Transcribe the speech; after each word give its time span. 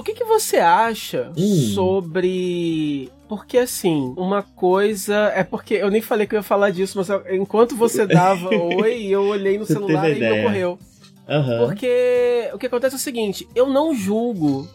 O 0.00 0.02
que, 0.02 0.14
que 0.14 0.24
você 0.24 0.56
acha 0.56 1.30
hum. 1.36 1.72
sobre 1.74 3.10
porque 3.28 3.58
assim, 3.58 4.12
uma 4.16 4.42
coisa. 4.42 5.32
É 5.36 5.44
porque 5.44 5.74
eu 5.74 5.88
nem 5.88 6.02
falei 6.02 6.26
que 6.26 6.34
eu 6.34 6.38
ia 6.38 6.42
falar 6.42 6.70
disso, 6.70 6.98
mas 6.98 7.08
enquanto 7.30 7.76
você 7.76 8.04
dava 8.04 8.48
oi, 8.50 9.06
eu 9.06 9.22
olhei 9.22 9.56
no 9.56 9.64
celular 9.64 10.10
e 10.10 10.40
ocorreu. 10.40 10.78
Uhum. 11.28 11.66
Porque 11.66 12.50
o 12.52 12.58
que 12.58 12.66
acontece 12.66 12.96
é 12.96 12.98
o 12.98 13.00
seguinte: 13.00 13.46
eu 13.54 13.68
não 13.68 13.94
julgo 13.94 14.68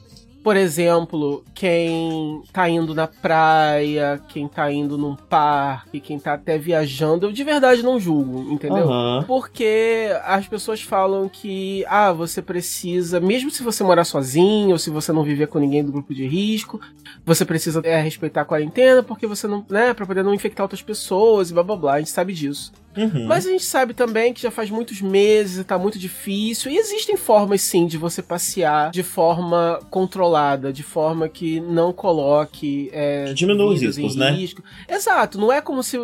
por 0.45 0.55
exemplo, 0.55 1.43
quem 1.55 2.43
tá 2.53 2.69
indo 2.69 2.93
na 2.93 3.07
praia, 3.07 4.21
quem 4.29 4.47
tá 4.47 4.71
indo 4.71 4.95
num 4.95 5.15
parque, 5.15 5.99
quem 5.99 6.19
tá 6.19 6.35
até 6.35 6.55
viajando, 6.55 7.25
eu 7.25 7.31
de 7.31 7.43
verdade 7.43 7.81
não 7.81 7.99
julgo, 7.99 8.53
entendeu? 8.53 8.85
Uhum. 8.85 9.23
Porque 9.23 10.07
as 10.23 10.47
pessoas 10.47 10.83
falam 10.83 11.27
que, 11.27 11.83
ah, 11.87 12.13
você 12.13 12.43
precisa, 12.43 13.19
mesmo 13.19 13.49
se 13.49 13.63
você 13.63 13.83
morar 13.83 14.03
sozinho, 14.03 14.73
ou 14.73 14.77
se 14.77 14.91
você 14.91 15.11
não 15.11 15.23
viver 15.23 15.47
com 15.47 15.57
ninguém 15.57 15.83
do 15.83 15.91
grupo 15.91 16.13
de 16.13 16.27
risco, 16.27 16.79
você 17.25 17.43
precisa 17.43 17.81
é, 17.83 17.99
respeitar 17.99 18.41
a 18.41 18.45
quarentena, 18.45 19.01
porque 19.01 19.25
você 19.25 19.47
não, 19.47 19.65
né, 19.67 19.95
pra 19.95 20.05
poder 20.05 20.23
não 20.23 20.31
infectar 20.31 20.63
outras 20.63 20.83
pessoas 20.83 21.49
e 21.49 21.55
blá 21.55 21.63
blá 21.63 21.75
blá, 21.75 21.93
a 21.93 21.97
gente 21.97 22.11
sabe 22.11 22.33
disso. 22.33 22.71
Uhum. 22.97 23.27
Mas 23.27 23.45
a 23.45 23.49
gente 23.49 23.63
sabe 23.63 23.93
também 23.93 24.33
que 24.33 24.41
já 24.41 24.49
faz 24.49 24.69
muitos 24.69 25.01
meses 25.01 25.57
e 25.57 25.63
tá 25.63 25.77
muito 25.77 25.99
difícil. 25.99 26.71
E 26.71 26.77
existem 26.77 27.17
formas 27.17 27.61
sim 27.61 27.85
de 27.85 27.97
você 27.97 28.21
passear 28.21 28.91
de 28.91 29.03
forma 29.03 29.79
controlada, 29.89 30.34
de 30.73 30.83
forma 30.83 31.27
que 31.29 31.59
não 31.59 31.91
coloque. 31.93 32.89
É, 32.93 33.25
que 33.27 33.33
diminua 33.33 33.73
os 33.73 33.81
riscos, 33.81 34.15
né? 34.15 34.31
Risco. 34.31 34.63
Exato, 34.89 35.39
não 35.39 35.51
é 35.51 35.61
como 35.61 35.81
se. 35.83 35.97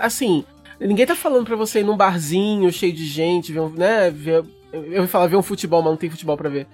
Assim, 0.00 0.44
ninguém 0.80 1.06
tá 1.06 1.14
falando 1.14 1.46
pra 1.46 1.56
você 1.56 1.80
ir 1.80 1.84
num 1.84 1.96
barzinho 1.96 2.72
cheio 2.72 2.92
de 2.92 3.06
gente, 3.06 3.52
ver, 3.52 3.70
né? 3.70 4.10
Ver, 4.10 4.44
eu 4.72 5.02
ia 5.02 5.08
falar 5.08 5.26
ver 5.26 5.36
um 5.36 5.42
futebol, 5.42 5.82
mas 5.82 5.90
não 5.90 5.96
tem 5.96 6.10
futebol 6.10 6.36
pra 6.36 6.48
ver. 6.48 6.66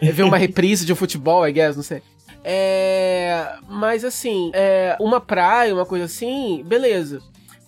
É 0.00 0.10
ver 0.10 0.22
uma 0.22 0.36
reprise 0.38 0.84
de 0.84 0.92
um 0.92 0.96
futebol, 0.96 1.46
I 1.46 1.52
guess, 1.52 1.76
não 1.76 1.82
sei. 1.82 2.02
É. 2.42 3.54
Mas 3.68 4.04
assim, 4.04 4.50
é, 4.52 4.96
uma 5.00 5.20
praia, 5.20 5.74
uma 5.74 5.86
coisa 5.86 6.04
assim, 6.04 6.62
beleza. 6.66 7.20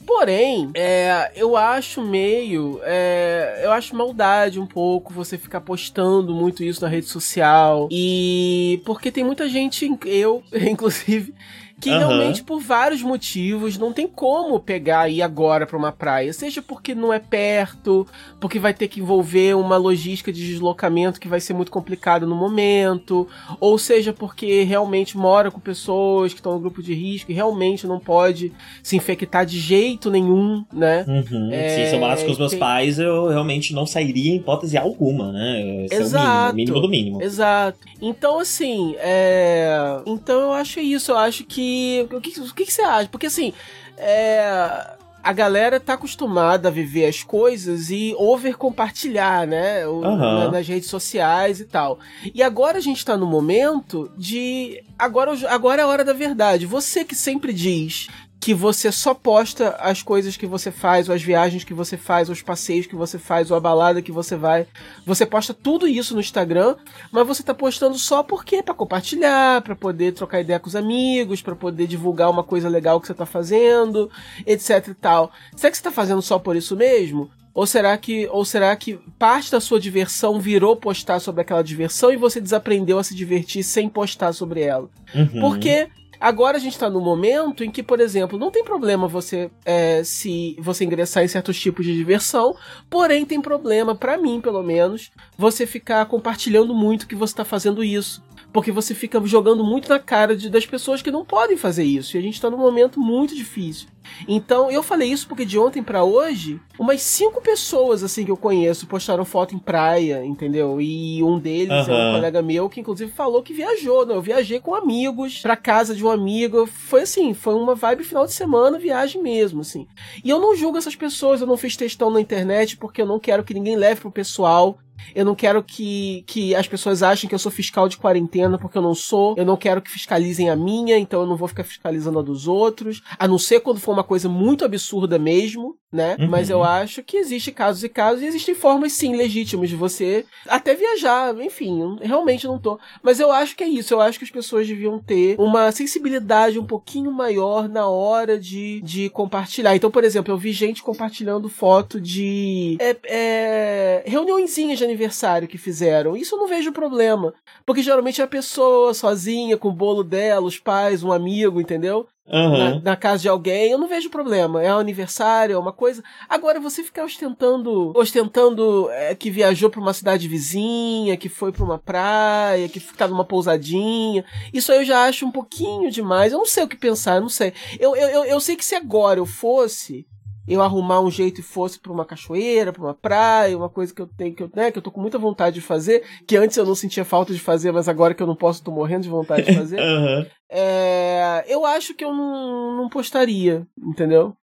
Porém, 0.06 0.70
é, 0.74 1.32
eu 1.34 1.56
acho 1.56 2.00
meio. 2.00 2.80
É, 2.84 3.60
eu 3.64 3.72
acho 3.72 3.96
maldade 3.96 4.60
um 4.60 4.66
pouco 4.66 5.12
você 5.12 5.36
ficar 5.36 5.60
postando 5.60 6.32
muito 6.32 6.62
isso 6.62 6.80
na 6.80 6.88
rede 6.88 7.06
social. 7.06 7.88
E. 7.90 8.80
Porque 8.84 9.10
tem 9.10 9.24
muita 9.24 9.48
gente, 9.48 9.90
eu, 10.06 10.42
inclusive 10.52 11.34
que 11.80 11.90
uhum. 11.90 11.98
realmente 11.98 12.42
por 12.42 12.60
vários 12.60 13.02
motivos 13.02 13.76
não 13.76 13.92
tem 13.92 14.06
como 14.06 14.58
pegar 14.58 15.08
e 15.08 15.16
ir 15.16 15.22
agora 15.22 15.66
para 15.66 15.76
uma 15.76 15.92
praia, 15.92 16.32
seja 16.32 16.62
porque 16.62 16.94
não 16.94 17.12
é 17.12 17.18
perto, 17.18 18.06
porque 18.40 18.58
vai 18.58 18.72
ter 18.72 18.88
que 18.88 19.00
envolver 19.00 19.54
uma 19.54 19.76
logística 19.76 20.32
de 20.32 20.46
deslocamento 20.46 21.20
que 21.20 21.28
vai 21.28 21.38
ser 21.38 21.52
muito 21.52 21.70
complicada 21.70 22.26
no 22.26 22.34
momento, 22.34 23.28
ou 23.60 23.76
seja 23.76 24.12
porque 24.12 24.62
realmente 24.62 25.18
mora 25.18 25.50
com 25.50 25.60
pessoas 25.60 26.32
que 26.32 26.40
estão 26.40 26.54
no 26.54 26.60
grupo 26.60 26.82
de 26.82 26.94
risco 26.94 27.30
e 27.30 27.34
realmente 27.34 27.86
não 27.86 28.00
pode 28.00 28.52
se 28.82 28.96
infectar 28.96 29.44
de 29.44 29.58
jeito 29.58 30.10
nenhum, 30.10 30.64
né? 30.72 31.04
Uhum. 31.06 31.50
É, 31.52 31.88
se 31.88 31.94
eu 31.94 32.00
morasse 32.00 32.24
com 32.24 32.32
os 32.32 32.38
meus 32.38 32.52
tem... 32.52 32.60
pais, 32.60 32.98
eu 32.98 33.28
realmente 33.28 33.74
não 33.74 33.84
sairia 33.84 34.32
em 34.32 34.36
hipótese 34.36 34.78
alguma, 34.78 35.30
né? 35.30 35.84
Esse 35.84 35.96
Exato. 35.96 36.26
É 36.26 36.52
o 36.52 36.54
mínimo, 36.54 36.54
mínimo 36.54 36.80
do 36.80 36.88
mínimo. 36.88 37.22
Exato. 37.22 37.78
Então, 38.00 38.38
assim, 38.38 38.94
é... 38.98 40.00
então 40.06 40.40
eu 40.40 40.52
acho 40.52 40.80
isso, 40.80 41.12
eu 41.12 41.18
acho 41.18 41.44
que 41.44 41.65
o 42.10 42.20
que, 42.20 42.40
o 42.40 42.54
que, 42.54 42.70
você 42.70 42.82
acha? 42.82 43.08
Porque 43.08 43.26
assim, 43.26 43.52
é, 43.96 44.96
a 45.26 45.32
galera 45.32 45.80
tá 45.80 45.94
acostumada 45.94 46.68
a 46.68 46.70
viver 46.70 47.06
as 47.06 47.24
coisas 47.24 47.90
e 47.90 48.14
over 48.16 48.56
compartilhar, 48.56 49.44
né? 49.44 49.84
Uhum. 49.84 50.52
Nas 50.52 50.68
redes 50.68 50.88
sociais 50.88 51.58
e 51.58 51.64
tal. 51.64 51.98
E 52.32 52.44
agora 52.44 52.78
a 52.78 52.80
gente 52.80 53.04
tá 53.04 53.16
no 53.16 53.26
momento 53.26 54.08
de. 54.16 54.80
Agora, 54.96 55.32
agora 55.48 55.82
é 55.82 55.84
a 55.84 55.88
hora 55.88 56.04
da 56.04 56.12
verdade. 56.12 56.64
Você 56.64 57.04
que 57.04 57.16
sempre 57.16 57.52
diz 57.52 58.06
que 58.38 58.54
você 58.54 58.92
só 58.92 59.14
posta 59.14 59.70
as 59.80 60.02
coisas 60.02 60.36
que 60.36 60.46
você 60.46 60.70
faz, 60.70 61.08
ou 61.08 61.14
as 61.14 61.22
viagens 61.22 61.64
que 61.64 61.74
você 61.74 61.96
faz, 61.96 62.28
ou 62.28 62.32
os 62.32 62.42
passeios 62.42 62.86
que 62.86 62.94
você 62.94 63.18
faz, 63.18 63.50
ou 63.50 63.56
a 63.56 63.60
balada 63.60 64.02
que 64.02 64.12
você 64.12 64.36
vai. 64.36 64.66
Você 65.04 65.26
posta 65.26 65.52
tudo 65.52 65.88
isso 65.88 66.14
no 66.14 66.20
Instagram, 66.20 66.76
mas 67.10 67.26
você 67.26 67.42
tá 67.42 67.54
postando 67.54 67.98
só 67.98 68.22
porque 68.22 68.62
para 68.62 68.74
compartilhar, 68.74 69.62
para 69.62 69.74
poder 69.74 70.12
trocar 70.12 70.40
ideia 70.40 70.60
com 70.60 70.68
os 70.68 70.76
amigos, 70.76 71.42
para 71.42 71.56
poder 71.56 71.86
divulgar 71.86 72.30
uma 72.30 72.44
coisa 72.44 72.68
legal 72.68 73.00
que 73.00 73.06
você 73.06 73.14
tá 73.14 73.26
fazendo, 73.26 74.10
etc 74.46 74.88
e 74.88 74.94
tal. 74.94 75.32
Será 75.56 75.70
que 75.70 75.76
você 75.78 75.82
tá 75.82 75.90
fazendo 75.90 76.22
só 76.22 76.38
por 76.38 76.54
isso 76.56 76.76
mesmo? 76.76 77.30
Ou 77.56 77.66
será 77.66 77.96
que 77.96 78.28
ou 78.28 78.44
será 78.44 78.76
que 78.76 79.00
parte 79.18 79.50
da 79.50 79.60
sua 79.60 79.80
diversão 79.80 80.38
virou 80.38 80.76
postar 80.76 81.20
sobre 81.20 81.40
aquela 81.40 81.62
diversão 81.62 82.12
e 82.12 82.16
você 82.16 82.38
desaprendeu 82.38 82.98
a 82.98 83.02
se 83.02 83.14
divertir 83.14 83.64
sem 83.64 83.88
postar 83.88 84.34
sobre 84.34 84.60
ela? 84.60 84.90
Uhum. 85.14 85.40
Porque 85.40 85.88
Agora 86.20 86.56
a 86.56 86.60
gente 86.60 86.78
tá 86.78 86.88
no 86.88 87.00
momento 87.00 87.64
em 87.64 87.70
que, 87.70 87.82
por 87.82 88.00
exemplo, 88.00 88.38
não 88.38 88.50
tem 88.50 88.64
problema 88.64 89.06
você 89.06 89.50
é, 89.64 90.02
se 90.04 90.56
você 90.60 90.84
ingressar 90.84 91.24
em 91.24 91.28
certos 91.28 91.58
tipos 91.58 91.84
de 91.84 91.94
diversão, 91.94 92.54
porém 92.88 93.24
tem 93.24 93.40
problema, 93.40 93.94
para 93.94 94.16
mim 94.16 94.40
pelo 94.40 94.62
menos, 94.62 95.10
você 95.36 95.66
ficar 95.66 96.06
compartilhando 96.06 96.74
muito 96.74 97.06
que 97.06 97.14
você 97.14 97.34
tá 97.34 97.44
fazendo 97.44 97.82
isso. 97.82 98.24
Porque 98.52 98.72
você 98.72 98.94
fica 98.94 99.20
jogando 99.26 99.64
muito 99.64 99.88
na 99.88 99.98
cara 99.98 100.34
de, 100.34 100.48
das 100.48 100.64
pessoas 100.64 101.02
que 101.02 101.10
não 101.10 101.24
podem 101.24 101.56
fazer 101.56 101.84
isso. 101.84 102.16
E 102.16 102.18
a 102.18 102.22
gente 102.22 102.40
tá 102.40 102.48
num 102.48 102.56
momento 102.56 102.98
muito 102.98 103.34
difícil. 103.34 103.88
Então, 104.28 104.70
eu 104.70 104.82
falei 104.82 105.10
isso 105.10 105.28
porque 105.28 105.44
de 105.44 105.58
ontem 105.58 105.82
para 105.82 106.04
hoje, 106.04 106.60
umas 106.78 107.02
cinco 107.02 107.40
pessoas 107.40 108.02
assim 108.02 108.24
que 108.24 108.30
eu 108.30 108.36
conheço 108.36 108.86
postaram 108.86 109.24
foto 109.24 109.54
em 109.54 109.58
praia, 109.58 110.24
entendeu? 110.24 110.80
E 110.80 111.22
um 111.22 111.38
deles 111.38 111.86
uhum. 111.86 111.94
é 111.94 112.10
um 112.10 112.14
colega 112.14 112.42
meu 112.42 112.68
que 112.68 112.80
inclusive 112.80 113.10
falou 113.12 113.42
que 113.42 113.52
viajou, 113.52 114.06
né? 114.06 114.14
Eu 114.14 114.22
viajei 114.22 114.60
com 114.60 114.74
amigos 114.74 115.40
pra 115.40 115.56
casa 115.56 115.94
de 115.94 116.04
um 116.04 116.10
amigo. 116.10 116.66
Foi 116.66 117.02
assim, 117.02 117.34
foi 117.34 117.54
uma 117.54 117.74
vibe 117.74 118.04
final 118.04 118.26
de 118.26 118.32
semana, 118.32 118.78
viagem 118.78 119.22
mesmo, 119.22 119.60
assim. 119.60 119.86
E 120.24 120.30
eu 120.30 120.40
não 120.40 120.54
julgo 120.54 120.78
essas 120.78 120.96
pessoas, 120.96 121.40
eu 121.40 121.46
não 121.46 121.56
fiz 121.56 121.76
textão 121.76 122.10
na 122.10 122.20
internet 122.20 122.76
porque 122.76 123.02
eu 123.02 123.06
não 123.06 123.18
quero 123.18 123.44
que 123.44 123.54
ninguém 123.54 123.76
leve 123.76 124.00
pro 124.00 124.10
pessoal. 124.10 124.78
Eu 125.14 125.24
não 125.24 125.34
quero 125.34 125.62
que, 125.62 126.24
que 126.26 126.54
as 126.54 126.66
pessoas 126.66 127.02
achem 127.02 127.28
que 127.28 127.34
eu 127.34 127.38
sou 127.38 127.52
fiscal 127.52 127.88
de 127.88 127.96
quarentena, 127.96 128.58
porque 128.58 128.78
eu 128.78 128.82
não 128.82 128.94
sou. 128.94 129.34
Eu 129.36 129.44
não 129.44 129.56
quero 129.56 129.82
que 129.82 129.90
fiscalizem 129.90 130.50
a 130.50 130.56
minha, 130.56 130.98
então 130.98 131.20
eu 131.20 131.26
não 131.26 131.36
vou 131.36 131.48
ficar 131.48 131.64
fiscalizando 131.64 132.18
a 132.18 132.22
dos 132.22 132.46
outros. 132.46 133.02
A 133.18 133.26
não 133.26 133.38
ser 133.38 133.60
quando 133.60 133.80
for 133.80 133.92
uma 133.92 134.04
coisa 134.04 134.28
muito 134.28 134.64
absurda 134.64 135.18
mesmo, 135.18 135.76
né? 135.96 136.16
Uhum. 136.20 136.28
Mas 136.28 136.50
eu 136.50 136.62
acho 136.62 137.02
que 137.02 137.16
existe 137.16 137.50
casos 137.50 137.82
e 137.82 137.88
casos, 137.88 138.22
e 138.22 138.26
existem 138.26 138.54
formas, 138.54 138.92
sim, 138.92 139.16
legítimas 139.16 139.70
de 139.70 139.74
você 139.74 140.24
até 140.46 140.74
viajar, 140.74 141.34
enfim, 141.40 141.98
realmente 142.00 142.46
não 142.46 142.58
tô. 142.58 142.78
Mas 143.02 143.18
eu 143.18 143.32
acho 143.32 143.56
que 143.56 143.64
é 143.64 143.68
isso. 143.68 143.94
Eu 143.94 144.00
acho 144.00 144.18
que 144.18 144.24
as 144.24 144.30
pessoas 144.30 144.68
deviam 144.68 144.98
ter 144.98 145.36
uma 145.38 145.72
sensibilidade 145.72 146.58
um 146.58 146.66
pouquinho 146.66 147.10
maior 147.10 147.68
na 147.68 147.88
hora 147.88 148.38
de, 148.38 148.80
de 148.82 149.08
compartilhar. 149.10 149.74
Então, 149.74 149.90
por 149.90 150.04
exemplo, 150.04 150.32
eu 150.32 150.38
vi 150.38 150.52
gente 150.52 150.82
compartilhando 150.82 151.48
foto 151.48 152.00
de 152.00 152.76
é, 152.78 152.96
é, 153.04 154.02
reuniõezinhas 154.06 154.78
de 154.78 154.84
aniversário 154.84 155.48
que 155.48 155.56
fizeram. 155.56 156.16
Isso 156.16 156.34
eu 156.34 156.38
não 156.38 156.46
vejo 156.46 156.72
problema. 156.72 157.32
Porque 157.64 157.82
geralmente 157.82 158.20
é 158.20 158.24
a 158.24 158.28
pessoa 158.28 158.92
sozinha, 158.92 159.56
com 159.56 159.68
o 159.68 159.72
bolo 159.72 160.04
dela, 160.04 160.46
os 160.46 160.58
pais, 160.58 161.02
um 161.02 161.10
amigo, 161.10 161.60
entendeu? 161.60 162.06
Uhum. 162.28 162.58
Na, 162.58 162.80
na, 162.80 162.96
casa 162.96 163.22
de 163.22 163.28
alguém, 163.28 163.70
eu 163.70 163.78
não 163.78 163.86
vejo 163.86 164.10
problema. 164.10 164.62
É 164.62 164.74
um 164.74 164.78
aniversário, 164.78 165.54
é 165.54 165.58
uma 165.58 165.72
coisa. 165.72 166.02
Agora, 166.28 166.58
você 166.58 166.82
ficar 166.82 167.04
ostentando 167.04 167.92
ostentando 167.96 168.90
é, 168.90 169.14
que 169.14 169.30
viajou 169.30 169.70
para 169.70 169.80
uma 169.80 169.94
cidade 169.94 170.26
vizinha, 170.26 171.16
que 171.16 171.28
foi 171.28 171.52
para 171.52 171.64
uma 171.64 171.78
praia, 171.78 172.68
que 172.68 172.80
tá 172.80 173.06
numa 173.06 173.24
pousadinha, 173.24 174.24
isso 174.52 174.72
aí 174.72 174.78
eu 174.78 174.84
já 174.84 175.04
acho 175.04 175.24
um 175.24 175.30
pouquinho 175.30 175.90
demais. 175.90 176.32
Eu 176.32 176.38
não 176.38 176.46
sei 176.46 176.64
o 176.64 176.68
que 176.68 176.76
pensar, 176.76 177.16
eu 177.16 177.22
não 177.22 177.28
sei. 177.28 177.52
Eu, 177.78 177.94
eu, 177.94 178.08
eu, 178.08 178.24
eu 178.24 178.40
sei 178.40 178.56
que 178.56 178.64
se 178.64 178.74
agora 178.74 179.20
eu 179.20 179.26
fosse 179.26 180.06
eu 180.46 180.62
arrumar 180.62 181.00
um 181.00 181.10
jeito 181.10 181.40
e 181.40 181.44
fosse 181.44 181.78
para 181.78 181.92
uma 181.92 182.04
cachoeira, 182.04 182.72
para 182.72 182.82
uma 182.82 182.94
praia, 182.94 183.56
uma 183.56 183.68
coisa 183.68 183.94
que 183.94 184.00
eu 184.00 184.06
tenho 184.06 184.34
que 184.34 184.42
eu, 184.42 184.50
né, 184.54 184.70
que 184.70 184.78
eu 184.78 184.82
tô 184.82 184.90
com 184.90 185.00
muita 185.00 185.18
vontade 185.18 185.54
de 185.54 185.60
fazer, 185.60 186.02
que 186.26 186.36
antes 186.36 186.56
eu 186.56 186.64
não 186.64 186.74
sentia 186.74 187.04
falta 187.04 187.32
de 187.32 187.40
fazer, 187.40 187.72
mas 187.72 187.88
agora 187.88 188.14
que 188.14 188.22
eu 188.22 188.26
não 188.26 188.36
posso, 188.36 188.62
tô 188.62 188.70
morrendo 188.70 189.02
de 189.02 189.08
vontade 189.08 189.42
de 189.42 189.54
fazer. 189.54 189.78
uhum. 189.80 190.26
é, 190.50 191.44
eu 191.48 191.64
acho 191.64 191.94
que 191.94 192.04
eu 192.04 192.12
não, 192.12 192.76
não 192.76 192.88
postaria, 192.88 193.66
entendeu? 193.78 194.34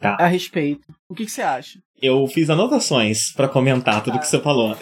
Tá. 0.00 0.16
A 0.20 0.26
respeito. 0.26 0.86
O 1.08 1.14
que, 1.14 1.24
que 1.24 1.30
você 1.30 1.42
acha? 1.42 1.78
Eu 2.00 2.26
fiz 2.26 2.50
anotações 2.50 3.32
para 3.32 3.48
comentar 3.48 4.02
tudo 4.02 4.14
tá. 4.14 4.18
que 4.20 4.26
você 4.26 4.38
falou. 4.38 4.76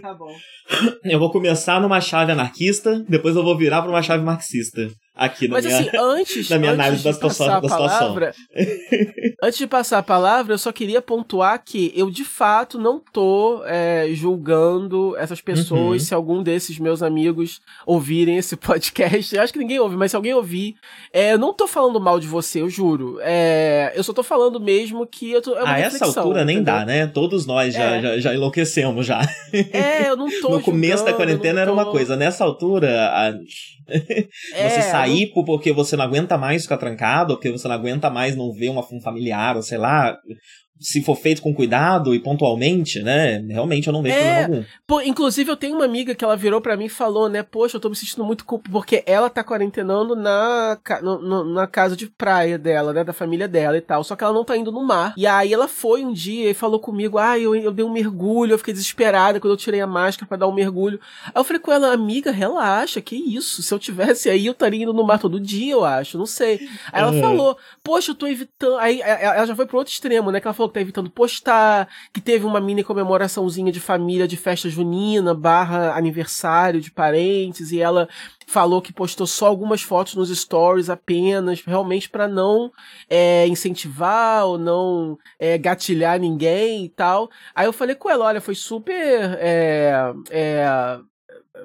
Tá 0.00 0.14
bom. 0.14 0.34
Eu 1.04 1.18
vou 1.18 1.30
começar 1.30 1.80
numa 1.80 2.00
chave 2.00 2.32
anarquista, 2.32 3.04
depois 3.08 3.36
eu 3.36 3.42
vou 3.42 3.56
virar 3.58 3.82
para 3.82 3.90
uma 3.90 4.00
chave 4.00 4.24
marxista 4.24 4.88
aqui 5.14 5.46
na 5.46 5.54
Mas 5.54 5.66
minha, 5.66 5.78
assim, 5.78 5.90
antes, 5.94 6.48
na 6.50 6.58
minha 6.58 6.72
antes 6.72 6.80
análise 6.80 7.04
da 7.04 7.12
situação, 7.12 7.46
da 7.46 7.60
palavra, 7.60 8.34
antes 9.42 9.58
de 9.58 9.66
passar 9.66 9.98
a 9.98 10.02
palavra, 10.02 10.54
eu 10.54 10.58
só 10.58 10.72
queria 10.72 11.02
pontuar 11.02 11.62
que 11.64 11.92
eu 11.94 12.10
de 12.10 12.24
fato 12.24 12.78
não 12.78 12.98
tô 13.12 13.62
é, 13.66 14.08
julgando 14.12 15.16
essas 15.16 15.40
pessoas. 15.40 16.02
Uhum. 16.02 16.06
Se 16.06 16.14
algum 16.14 16.42
desses 16.42 16.78
meus 16.78 17.02
amigos 17.02 17.60
ouvirem 17.86 18.38
esse 18.38 18.56
podcast, 18.56 19.34
eu 19.34 19.42
acho 19.42 19.52
que 19.52 19.58
ninguém 19.58 19.78
ouve, 19.78 19.96
mas 19.96 20.10
se 20.10 20.16
alguém 20.16 20.34
ouvir, 20.34 20.74
é, 21.12 21.34
eu 21.34 21.38
não 21.38 21.52
tô 21.52 21.66
falando 21.66 22.00
mal 22.00 22.18
de 22.18 22.26
você, 22.26 22.60
eu 22.60 22.70
juro. 22.70 23.18
É, 23.22 23.92
eu 23.94 24.02
só 24.02 24.12
tô 24.12 24.22
falando 24.22 24.58
mesmo 24.58 25.06
que 25.06 25.30
eu 25.30 25.42
tô. 25.42 25.56
É 25.56 25.62
a 25.66 25.78
essa 25.78 26.04
altura 26.06 26.44
nem 26.44 26.62
dá, 26.62 26.84
né? 26.84 27.06
Todos 27.06 27.46
nós 27.46 27.74
já, 27.74 27.96
é. 27.96 28.02
já, 28.02 28.18
já, 28.18 28.34
enlouquecemos 28.34 29.06
já. 29.06 29.20
É, 29.52 30.08
eu 30.08 30.16
não 30.16 30.28
tô. 30.40 30.50
no 30.50 30.62
começo 30.62 30.98
julgando, 30.98 31.10
da 31.10 31.16
quarentena 31.16 31.60
era 31.60 31.72
uma 31.72 31.86
coisa, 31.86 32.16
nessa 32.16 32.44
altura. 32.44 33.10
A... 33.10 33.32
É, 34.54 34.68
você 34.68 34.82
sair 35.06 35.32
não... 35.34 35.44
porque 35.44 35.72
você 35.72 35.96
não 35.96 36.04
aguenta 36.04 36.36
mais 36.38 36.62
ficar 36.62 36.76
trancado, 36.76 37.34
porque 37.34 37.50
você 37.50 37.68
não 37.68 37.74
aguenta 37.74 38.10
mais 38.10 38.36
não 38.36 38.52
ver 38.52 38.70
uma, 38.70 38.82
um 38.92 39.00
familiar, 39.00 39.56
ou 39.56 39.62
sei 39.62 39.78
lá, 39.78 40.16
se 40.82 41.02
for 41.02 41.16
feito 41.16 41.40
com 41.40 41.54
cuidado 41.54 42.14
e 42.14 42.18
pontualmente, 42.18 43.00
né? 43.02 43.38
Realmente 43.48 43.86
eu 43.86 43.92
não 43.92 44.02
vejo 44.02 44.16
é, 44.16 44.18
problema 44.18 44.56
algum. 44.56 44.68
Pô, 44.86 45.00
inclusive 45.00 45.50
eu 45.50 45.56
tenho 45.56 45.76
uma 45.76 45.84
amiga 45.84 46.14
que 46.14 46.24
ela 46.24 46.36
virou 46.36 46.60
para 46.60 46.76
mim 46.76 46.86
e 46.86 46.90
falou, 46.90 47.28
né? 47.28 47.42
Poxa, 47.42 47.76
eu 47.76 47.80
tô 47.80 47.88
me 47.88 47.96
sentindo 47.96 48.24
muito 48.24 48.44
culpa 48.44 48.68
porque 48.70 49.02
ela 49.06 49.30
tá 49.30 49.44
quarentenando 49.44 50.16
na, 50.16 50.78
no, 51.00 51.44
na 51.44 51.66
casa 51.66 51.96
de 51.96 52.08
praia 52.08 52.58
dela, 52.58 52.92
né? 52.92 53.04
Da 53.04 53.12
família 53.12 53.46
dela 53.46 53.76
e 53.76 53.80
tal. 53.80 54.02
Só 54.02 54.16
que 54.16 54.24
ela 54.24 54.32
não 54.32 54.44
tá 54.44 54.56
indo 54.56 54.72
no 54.72 54.84
mar. 54.84 55.14
E 55.16 55.26
aí 55.26 55.52
ela 55.52 55.68
foi 55.68 56.04
um 56.04 56.12
dia 56.12 56.50
e 56.50 56.54
falou 56.54 56.80
comigo: 56.80 57.18
Ah, 57.18 57.38
eu, 57.38 57.54
eu 57.54 57.70
dei 57.70 57.84
um 57.84 57.92
mergulho, 57.92 58.52
eu 58.52 58.58
fiquei 58.58 58.74
desesperada 58.74 59.38
quando 59.38 59.52
eu 59.52 59.56
tirei 59.56 59.80
a 59.80 59.86
máscara 59.86 60.26
para 60.26 60.38
dar 60.38 60.48
um 60.48 60.54
mergulho. 60.54 61.00
Aí 61.26 61.32
eu 61.36 61.44
falei 61.44 61.60
com 61.60 61.70
ela, 61.70 61.92
amiga, 61.92 62.30
relaxa, 62.30 63.00
que 63.00 63.16
isso? 63.16 63.62
Se 63.62 63.72
eu 63.72 63.78
tivesse 63.78 64.28
aí, 64.28 64.46
eu 64.46 64.52
estaria 64.52 64.82
indo 64.82 64.92
no 64.92 65.04
mar 65.04 65.18
todo 65.18 65.38
dia, 65.38 65.72
eu 65.72 65.84
acho, 65.84 66.18
não 66.18 66.26
sei. 66.26 66.68
Aí 66.92 67.02
ela 67.02 67.12
uhum. 67.12 67.20
falou, 67.20 67.56
poxa, 67.82 68.10
eu 68.10 68.14
tô 68.14 68.26
evitando. 68.26 68.78
Aí 68.78 69.00
ela 69.00 69.46
já 69.46 69.54
foi 69.54 69.66
pro 69.66 69.78
outro 69.78 69.92
extremo, 69.92 70.30
né? 70.30 70.40
Que 70.40 70.46
ela 70.46 70.54
falou 70.54 70.71
tá 70.72 70.80
evitando 70.80 71.10
postar, 71.10 71.88
que 72.12 72.20
teve 72.20 72.44
uma 72.44 72.60
mini 72.60 72.82
comemoraçãozinha 72.82 73.70
de 73.70 73.80
família 73.80 74.26
de 74.26 74.36
festa 74.36 74.68
junina, 74.68 75.34
barra 75.34 75.94
aniversário 75.96 76.80
de 76.80 76.90
parentes, 76.90 77.72
e 77.72 77.80
ela 77.80 78.08
falou 78.46 78.82
que 78.82 78.92
postou 78.92 79.26
só 79.26 79.46
algumas 79.46 79.82
fotos 79.82 80.14
nos 80.14 80.28
stories 80.36 80.90
apenas, 80.90 81.62
realmente 81.62 82.08
para 82.08 82.28
não 82.28 82.70
é, 83.08 83.46
incentivar 83.46 84.46
ou 84.46 84.58
não 84.58 85.18
é, 85.38 85.56
gatilhar 85.56 86.18
ninguém 86.18 86.84
e 86.84 86.88
tal. 86.88 87.30
Aí 87.54 87.66
eu 87.66 87.72
falei 87.72 87.94
com 87.94 88.10
ela, 88.10 88.26
olha, 88.26 88.40
foi 88.40 88.54
super 88.54 89.38
é, 89.40 90.12
é 90.30 91.02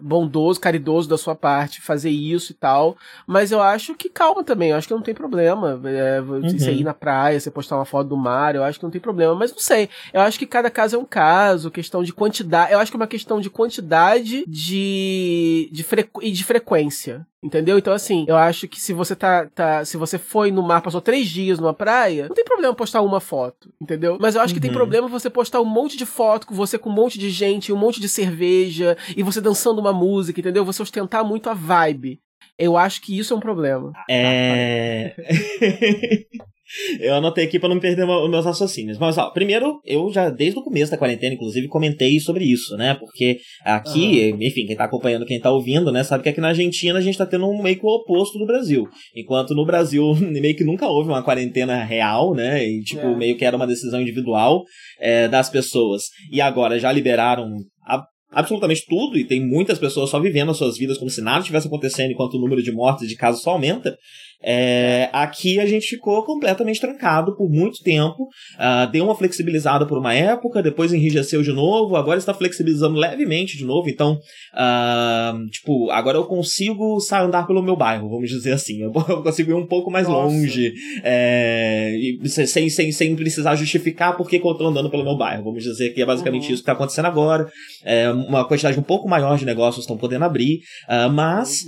bondoso, 0.02 0.60
caridoso 0.60 1.08
da 1.10 1.18
sua 1.18 1.36
parte 1.36 1.82
fazer 1.82 2.10
isso 2.10 2.52
e 2.52 2.56
tal. 2.56 2.98
Mas 3.26 3.52
eu 3.52 3.62
acho 3.62 3.96
que 3.96 4.10
calma 4.10 4.44
também, 4.44 4.70
eu 4.70 4.78
acho 4.78 4.88
que 4.88 4.94
não 4.94 5.02
tem 5.02 5.14
problema. 5.14 5.80
É, 5.86 6.22
você 6.22 6.72
uhum. 6.72 6.78
ir 6.78 6.84
na 6.84 6.94
praia, 6.94 7.40
você 7.40 7.52
postar 7.52 7.76
uma 7.76 7.86
foto 7.86 8.10
do 8.10 8.18
mar, 8.18 8.56
eu 8.56 8.64
acho 8.64 8.80
que 8.80 8.84
não 8.84 8.92
tem 8.92 9.02
problema. 9.02 9.36
Mas 9.36 9.52
não 9.52 9.60
sei. 9.60 9.90
Eu 10.14 10.22
acho 10.22 10.40
que 10.40 10.46
cada 10.46 10.70
caso 10.70 10.96
é 10.96 11.00
um 11.00 11.06
caso, 11.06 11.72
questão 11.72 12.04
de 12.04 12.14
quantidade. 12.14 12.74
Eu 12.74 12.80
acho 12.80 12.92
que 12.92 12.98
é 12.98 13.02
uma 13.02 13.08
questão 13.08 13.40
de 13.40 13.50
quantidade 13.50 14.46
de, 14.48 15.70
de 15.72 15.84
frequ, 15.84 16.24
e 16.24 16.32
de 16.32 16.44
frequência. 16.44 17.26
Entendeu? 17.44 17.78
Então, 17.78 17.94
assim, 17.94 18.26
eu 18.28 18.36
acho 18.36 18.68
que 18.68 18.80
se 18.80 18.94
você 18.94 19.16
tá, 19.16 19.46
tá. 19.46 19.86
Se 19.86 19.96
você 19.96 20.18
foi 20.18 20.52
no 20.52 20.64
mar, 20.64 20.82
passou 20.82 21.00
três 21.00 21.30
dias 21.30 21.60
numa 21.60 21.74
praia, 21.74 22.28
não 22.28 22.36
tem 22.36 22.44
problema 22.44 22.74
postar 22.74 23.02
uma 23.02 23.20
foto, 23.20 23.72
entendeu? 23.80 24.18
Mas 24.20 24.34
eu 24.34 24.42
acho 24.42 24.54
uhum. 24.54 24.56
que 24.56 24.62
tem 24.62 24.72
uhum. 24.72 24.78
problema 24.78 25.08
você 25.08 25.30
postar 25.30 25.62
um 25.62 25.66
monte 25.66 25.98
de 25.98 26.06
foto 26.06 26.48
com 26.48 26.56
você 26.56 26.80
com 26.80 26.90
um 26.90 26.94
monte 26.94 27.20
de 27.20 27.30
gente, 27.30 27.72
um 27.72 27.78
monte 27.78 28.02
de 28.02 28.10
cerveja, 28.10 28.98
e 29.16 29.22
você 29.22 29.40
dançando 29.40 29.80
uma 29.80 29.94
música, 29.94 30.40
entendeu? 30.40 30.66
Você 30.66 30.82
ostentar 30.82 31.24
muito 31.24 31.48
a 31.48 31.54
vibe. 31.54 32.20
Eu 32.58 32.76
acho 32.76 33.02
que 33.02 33.18
isso 33.18 33.36
é 33.36 33.38
um 33.38 33.40
problema. 33.40 33.94
É. 34.10 35.16
Eu 37.00 37.16
anotei 37.16 37.46
aqui 37.46 37.60
para 37.60 37.70
não 37.70 37.80
perder 37.80 38.04
os 38.04 38.30
meus 38.30 38.46
raciocínios. 38.46 38.98
Mas, 38.98 39.18
ó, 39.18 39.30
primeiro, 39.30 39.80
eu 39.86 40.12
já, 40.12 40.30
desde 40.30 40.60
o 40.60 40.64
começo 40.64 40.92
da 40.92 40.98
quarentena, 40.98 41.36
inclusive, 41.36 41.68
comentei 41.68 42.20
sobre 42.20 42.46
isso, 42.46 42.76
né? 42.76 42.96
Porque 42.96 43.38
aqui, 43.64 44.32
uhum. 44.32 44.42
enfim, 44.42 44.66
quem 44.66 44.76
tá 44.76 44.86
acompanhando, 44.86 45.26
quem 45.26 45.40
tá 45.40 45.52
ouvindo, 45.52 45.92
né, 45.92 46.04
sabe 46.04 46.24
que 46.24 46.30
aqui 46.30 46.42
na 46.42 46.50
Argentina 46.50 47.00
a 47.00 47.02
gente 47.02 47.18
tá 47.18 47.26
tendo 47.26 47.48
um 47.48 47.62
meio 47.62 47.78
que 47.78 47.86
o 47.86 47.90
oposto 47.90 48.38
do 48.38 48.46
Brasil. 48.46 48.88
Enquanto 49.16 49.56
no 49.56 49.66
Brasil, 49.66 50.04
meio 50.20 50.56
que 50.56 50.64
nunca 50.64 50.88
houve 50.88 51.10
uma 51.10 51.24
quarentena 51.24 51.84
real, 51.84 52.34
né? 52.34 52.68
E, 52.68 52.82
tipo, 52.84 53.08
é. 53.08 53.16
meio 53.16 53.38
que 53.38 53.46
era 53.46 53.56
uma 53.56 53.68
decisão 53.68 54.02
individual 54.02 54.64
é, 55.00 55.28
das 55.28 55.50
pessoas. 55.50 56.04
E 56.32 56.42
agora 56.42 56.80
já 56.80 56.92
liberaram 56.92 57.48
a 57.86 58.04
absolutamente 58.32 58.86
tudo 58.88 59.18
e 59.18 59.26
tem 59.26 59.46
muitas 59.46 59.80
pessoas 59.80 60.10
só 60.10 60.20
vivendo 60.20 60.52
as 60.52 60.58
suas 60.58 60.78
vidas 60.78 60.98
como 60.98 61.10
se 61.10 61.22
nada 61.22 61.40
estivesse 61.40 61.68
acontecendo 61.68 62.12
enquanto 62.12 62.36
o 62.36 62.40
número 62.42 62.62
de 62.62 62.72
mortes 62.72 63.06
e 63.06 63.08
de 63.08 63.16
casos 63.16 63.42
só 63.42 63.52
aumenta. 63.52 63.98
É, 64.44 65.10
aqui 65.12 65.60
a 65.60 65.66
gente 65.66 65.88
ficou 65.88 66.24
completamente 66.24 66.80
trancado 66.80 67.36
por 67.36 67.50
muito 67.50 67.82
tempo. 67.84 68.24
Uh, 68.56 68.92
deu 68.92 69.04
uma 69.04 69.16
flexibilizada 69.16 69.86
por 69.86 69.98
uma 69.98 70.14
época, 70.14 70.62
depois 70.62 70.94
enrijeceu 70.94 71.42
de 71.42 71.52
novo, 71.52 71.96
agora 71.96 72.20
está 72.20 72.34
flexibilizando 72.34 72.98
levemente 72.98 73.58
de 73.58 73.66
novo. 73.66 73.90
Então, 73.90 74.14
uh, 74.54 75.50
tipo, 75.50 75.90
agora 75.90 76.18
eu 76.18 76.26
consigo 76.26 77.00
sair 77.00 77.26
andar 77.26 77.48
pelo 77.48 77.64
meu 77.64 77.76
bairro, 77.76 78.10
vamos 78.10 78.30
dizer 78.30 78.54
assim. 78.54 78.78
Eu 79.08 79.24
consigo 79.24 79.52
ir 79.52 79.54
um 79.54 79.66
pouco 79.66 79.90
mais 79.90 80.08
Nossa. 80.08 80.36
longe, 80.36 80.74
é, 81.04 81.94
sem, 82.26 82.70
sem, 82.70 82.92
sem 82.92 83.16
precisar 83.16 83.56
justificar 83.56 84.16
por 84.16 84.30
que 84.30 84.38
eu 84.38 84.52
estou 84.52 84.68
andando 84.68 84.90
pelo 84.90 85.04
meu 85.04 85.18
bairro. 85.18 85.44
Vamos 85.44 85.64
dizer 85.64 85.94
que 85.94 86.02
é 86.02 86.06
basicamente 86.06 86.48
uhum. 86.48 86.54
isso 86.54 86.64
que 86.64 86.70
está 86.70 86.74
acontecendo 86.74 87.06
agora. 87.06 87.48
É, 87.84 88.10
uma 88.12 88.46
quantidade 88.46 88.80
um 88.80 88.84
pouco 88.84 89.08
maior 89.08 89.38
de 89.38 89.46
negócios 89.46 89.84
estão 89.84 89.98
podendo 89.98 90.26
abrir, 90.26 90.60
uh, 90.90 91.10
mas 91.12 91.66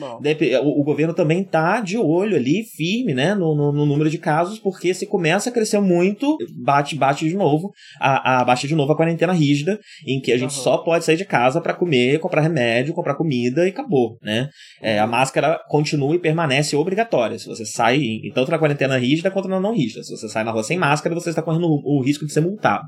o, 0.64 0.82
o 0.82 0.84
governo 0.84 1.14
também 1.14 1.42
está 1.42 1.82
de 1.82 1.98
olho 1.98 2.36
ali 2.36 2.59
firme, 2.64 3.14
né, 3.14 3.34
no, 3.34 3.56
no, 3.56 3.72
no, 3.72 3.86
número 3.86 4.10
de 4.10 4.18
casos, 4.18 4.60
porque 4.60 4.94
se 4.94 5.06
começa 5.06 5.50
a 5.50 5.54
crescer 5.54 5.80
muito, 5.80 6.38
bate, 6.64 6.96
bate 6.96 7.28
de 7.28 7.36
novo, 7.36 7.72
a, 8.00 8.42
a 8.42 8.46
baixa 8.46 8.68
de 8.68 8.76
novo 8.76 8.92
a 8.92 8.96
quarentena 8.96 9.34
rígida, 9.34 9.80
em 10.06 10.20
que 10.20 10.32
a 10.32 10.38
gente 10.38 10.56
uhum. 10.56 10.64
só 10.64 10.78
pode 10.78 11.06
sair 11.06 11.18
de 11.18 11.26
casa 11.26 11.62
para 11.62 11.74
comer, 11.74 12.20
comprar 12.20 12.42
remédio, 12.42 12.94
comprar 12.94 13.16
comida 13.16 13.66
e 13.66 13.70
acabou, 13.70 14.18
né? 14.22 14.50
É, 14.82 15.00
a 15.00 15.08
máscara 15.08 15.60
continua 15.68 16.16
e 16.16 16.20
permanece 16.20 16.76
obrigatória. 16.76 17.38
Se 17.38 17.48
você 17.48 17.66
sai, 17.66 18.00
tanto 18.34 18.52
na 18.52 18.60
quarentena 18.60 18.98
rígida 18.98 19.32
quanto 19.32 19.48
na 19.48 19.60
não 19.60 19.76
rígida. 19.76 20.04
Se 20.04 20.16
você 20.16 20.30
sai 20.30 20.44
na 20.44 20.52
rua 20.52 20.64
sem 20.64 20.78
máscara, 20.78 21.16
você 21.16 21.30
está 21.30 21.42
correndo 21.42 21.68
o, 21.68 22.00
o 22.00 22.04
risco 22.04 22.26
de 22.26 22.34
ser 22.34 22.42
multado. 22.42 22.84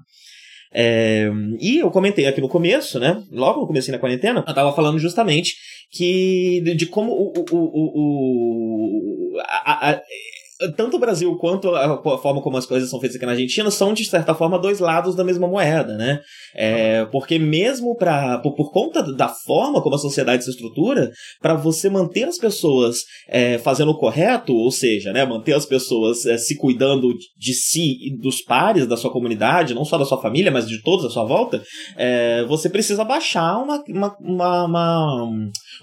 É, 0.74 1.30
e 1.60 1.80
eu 1.80 1.92
comentei 1.92 2.26
aqui 2.26 2.40
no 2.40 2.48
começo, 2.48 2.98
né? 2.98 3.22
Logo 3.30 3.62
no 3.62 3.68
começo 3.68 3.92
da 3.92 4.00
quarentena, 4.00 4.44
eu 4.48 4.54
tava 4.54 4.74
falando 4.74 5.00
justamente 5.00 5.56
que 5.92 6.62
de, 6.64 6.76
de 6.76 6.90
como 6.90 7.14
o, 7.14 7.34
o, 7.38 7.44
o, 7.52 7.92
o 9.36 9.40
a, 9.42 9.92
a, 9.92 10.04
tanto 10.76 10.98
o 10.98 11.00
Brasil 11.00 11.36
quanto 11.38 11.74
a, 11.76 12.02
forma 12.18 12.42
como 12.42 12.58
as 12.58 12.66
coisas 12.66 12.90
são 12.90 13.00
feitas 13.00 13.18
aqui 13.18 13.26
na 13.26 13.34
Argentina 13.34 13.70
são, 13.72 13.94
de 13.94 14.06
certa 14.06 14.34
forma, 14.34 14.60
dois 14.60 14.80
lados 14.80 15.16
da 15.16 15.24
mesma 15.24 15.48
moeda, 15.48 15.96
né? 15.98 16.22
É, 16.56 17.06
porque 17.06 17.40
mesmo 17.40 17.96
pra, 17.96 18.38
por, 18.40 18.54
por, 18.56 18.72
conta 18.72 19.02
da 19.02 19.28
forma 19.28 19.82
como 19.82 19.96
a 19.96 20.00
sociedade 20.00 20.44
se 20.44 20.50
estrutura, 20.50 21.12
para 21.42 21.56
você 21.56 21.90
manter 21.90 22.24
as 22.24 22.38
pessoas 22.38 22.98
é, 23.28 23.58
fazendo 23.58 23.92
o 23.92 23.98
correto, 23.98 24.54
ou 24.54 24.72
seja, 24.72 25.12
né, 25.12 25.26
manter 25.26 25.54
as 25.54 25.66
pessoas 25.66 26.26
é, 26.26 26.38
se 26.38 26.58
cuidando 26.58 27.14
de 27.38 27.54
si 27.54 27.98
e 28.02 28.18
dos 28.18 28.42
pares 28.42 28.86
da 28.86 28.98
sua 28.98 29.12
comunidade, 29.12 29.74
não 29.74 29.86
só 29.86 29.98
da 29.98 30.06
sua 30.06 30.22
família, 30.22 30.52
mas 30.52 30.68
de 30.68 30.82
todos 30.82 31.06
à 31.06 31.10
sua 31.10 31.24
volta, 31.24 31.62
é, 31.98 32.44
você 32.46 32.70
precisa 32.70 33.04
baixar 33.04 33.58
uma, 33.58 33.84
uma, 33.88 34.18
uma, 34.20 34.66
uma, 34.66 35.30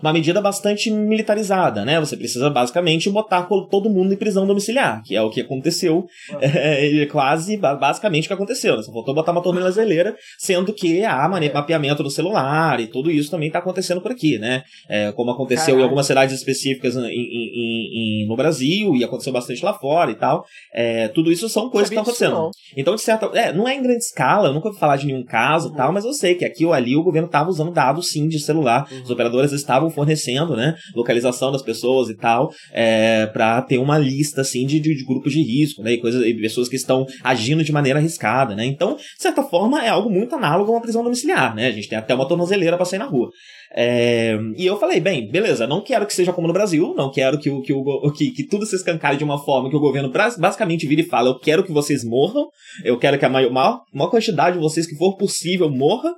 uma 0.02 0.12
medida 0.12 0.40
bastante 0.40 0.90
militarizada, 0.90 1.84
né? 1.84 1.98
Você 2.00 2.16
precisa 2.16 2.50
basicamente 2.50 3.10
botar 3.10 3.42
todo 3.70 3.90
mundo 3.90 4.12
em 4.12 4.16
prisão 4.16 4.46
domiciliar 4.46 4.67
domiciliar, 4.68 5.02
que 5.04 5.16
é 5.16 5.22
o 5.22 5.30
que 5.30 5.40
aconteceu, 5.40 6.04
é, 6.40 7.06
quase 7.06 7.56
basicamente 7.56 8.24
o 8.24 8.28
que 8.28 8.34
aconteceu. 8.34 8.76
Né? 8.76 8.82
Só 8.82 8.92
faltou 8.92 9.14
botar 9.14 9.32
uma 9.32 9.42
tornozeleira, 9.42 10.14
sendo 10.38 10.72
que 10.72 11.04
há 11.04 11.28
mapeamento 11.28 12.02
do 12.02 12.10
celular 12.10 12.80
e 12.80 12.86
tudo 12.86 13.10
isso 13.10 13.30
também 13.30 13.48
está 13.48 13.58
acontecendo 13.58 14.00
por 14.00 14.12
aqui, 14.12 14.38
né? 14.38 14.62
É, 14.88 15.12
como 15.12 15.30
aconteceu 15.30 15.66
Caralho. 15.66 15.80
em 15.80 15.84
algumas 15.84 16.06
cidades 16.06 16.34
específicas 16.34 16.96
em, 16.96 17.06
em, 17.06 18.24
em, 18.24 18.28
no 18.28 18.36
Brasil 18.36 18.94
e 18.94 19.04
aconteceu 19.04 19.32
bastante 19.32 19.64
lá 19.64 19.72
fora 19.72 20.10
e 20.10 20.14
tal. 20.14 20.44
É, 20.72 21.08
tudo 21.08 21.32
isso 21.32 21.48
são 21.48 21.70
coisas 21.70 21.88
que 21.88 21.94
estão 21.94 22.02
acontecendo. 22.02 22.34
Não. 22.34 22.50
Então, 22.76 22.94
de 22.94 23.00
certa 23.00 23.26
é, 23.38 23.52
não 23.52 23.66
é 23.66 23.74
em 23.74 23.82
grande 23.82 23.98
escala, 23.98 24.48
eu 24.48 24.54
nunca 24.54 24.70
vou 24.70 24.78
falar 24.78 24.96
de 24.96 25.06
nenhum 25.06 25.24
caso 25.24 25.70
uhum. 25.70 25.76
tal, 25.76 25.92
mas 25.92 26.04
eu 26.04 26.12
sei 26.12 26.34
que 26.34 26.44
aqui 26.44 26.64
ou 26.64 26.72
ali 26.72 26.96
o 26.96 27.02
governo 27.02 27.26
estava 27.26 27.48
usando 27.48 27.72
dados 27.72 28.08
sim 28.10 28.28
de 28.28 28.38
celular. 28.38 28.86
Uhum. 28.90 29.02
Os 29.02 29.10
operadores 29.10 29.52
estavam 29.52 29.90
fornecendo, 29.90 30.56
né? 30.56 30.74
Localização 30.94 31.50
das 31.52 31.62
pessoas 31.62 32.08
e 32.08 32.16
tal, 32.16 32.50
é, 32.72 33.26
para 33.26 33.62
ter 33.62 33.78
uma 33.78 33.98
lista 33.98 34.40
assim 34.40 34.57
assim, 34.58 34.66
de, 34.66 34.80
de, 34.80 35.04
grupos 35.04 35.32
de 35.32 35.42
risco, 35.42 35.82
né? 35.82 35.92
E, 35.92 35.98
coisas, 35.98 36.24
e 36.24 36.34
pessoas 36.34 36.68
que 36.68 36.76
estão 36.76 37.06
agindo 37.22 37.62
de 37.62 37.72
maneira 37.72 37.98
arriscada, 37.98 38.54
né? 38.54 38.64
Então, 38.64 38.96
de 38.96 39.22
certa 39.22 39.42
forma, 39.42 39.84
é 39.84 39.88
algo 39.88 40.10
muito 40.10 40.34
análogo 40.34 40.70
a 40.70 40.74
uma 40.74 40.80
prisão 40.80 41.02
domiciliar, 41.02 41.54
né? 41.54 41.66
A 41.66 41.72
gente 41.72 41.88
tem 41.88 41.98
até 41.98 42.14
uma 42.14 42.26
tornozeleira 42.26 42.76
para 42.76 42.86
sair 42.86 42.98
na 42.98 43.06
rua. 43.06 43.30
É, 43.74 44.38
e 44.56 44.64
eu 44.64 44.78
falei, 44.78 44.98
bem, 44.98 45.30
beleza, 45.30 45.66
não 45.66 45.82
quero 45.82 46.06
que 46.06 46.14
seja 46.14 46.32
como 46.32 46.46
no 46.46 46.54
Brasil, 46.54 46.94
não 46.96 47.10
quero 47.10 47.38
que, 47.38 47.50
o, 47.50 47.60
que, 47.60 47.72
o, 47.72 48.12
que, 48.12 48.30
que 48.30 48.44
tudo 48.44 48.64
se 48.64 48.76
escancare 48.76 49.16
de 49.16 49.24
uma 49.24 49.38
forma 49.44 49.68
que 49.68 49.76
o 49.76 49.80
governo 49.80 50.10
basicamente 50.38 50.86
vire 50.86 51.02
e 51.02 51.06
fala, 51.06 51.28
eu 51.28 51.38
quero 51.38 51.62
que 51.62 51.72
vocês 51.72 52.02
morram, 52.02 52.48
eu 52.82 52.98
quero 52.98 53.18
que 53.18 53.24
a 53.24 53.28
maior, 53.28 53.52
maior, 53.52 54.10
quantidade 54.10 54.56
de 54.56 54.62
vocês 54.62 54.86
que 54.86 54.96
for 54.96 55.16
possível 55.16 55.70
morra, 55.70 56.14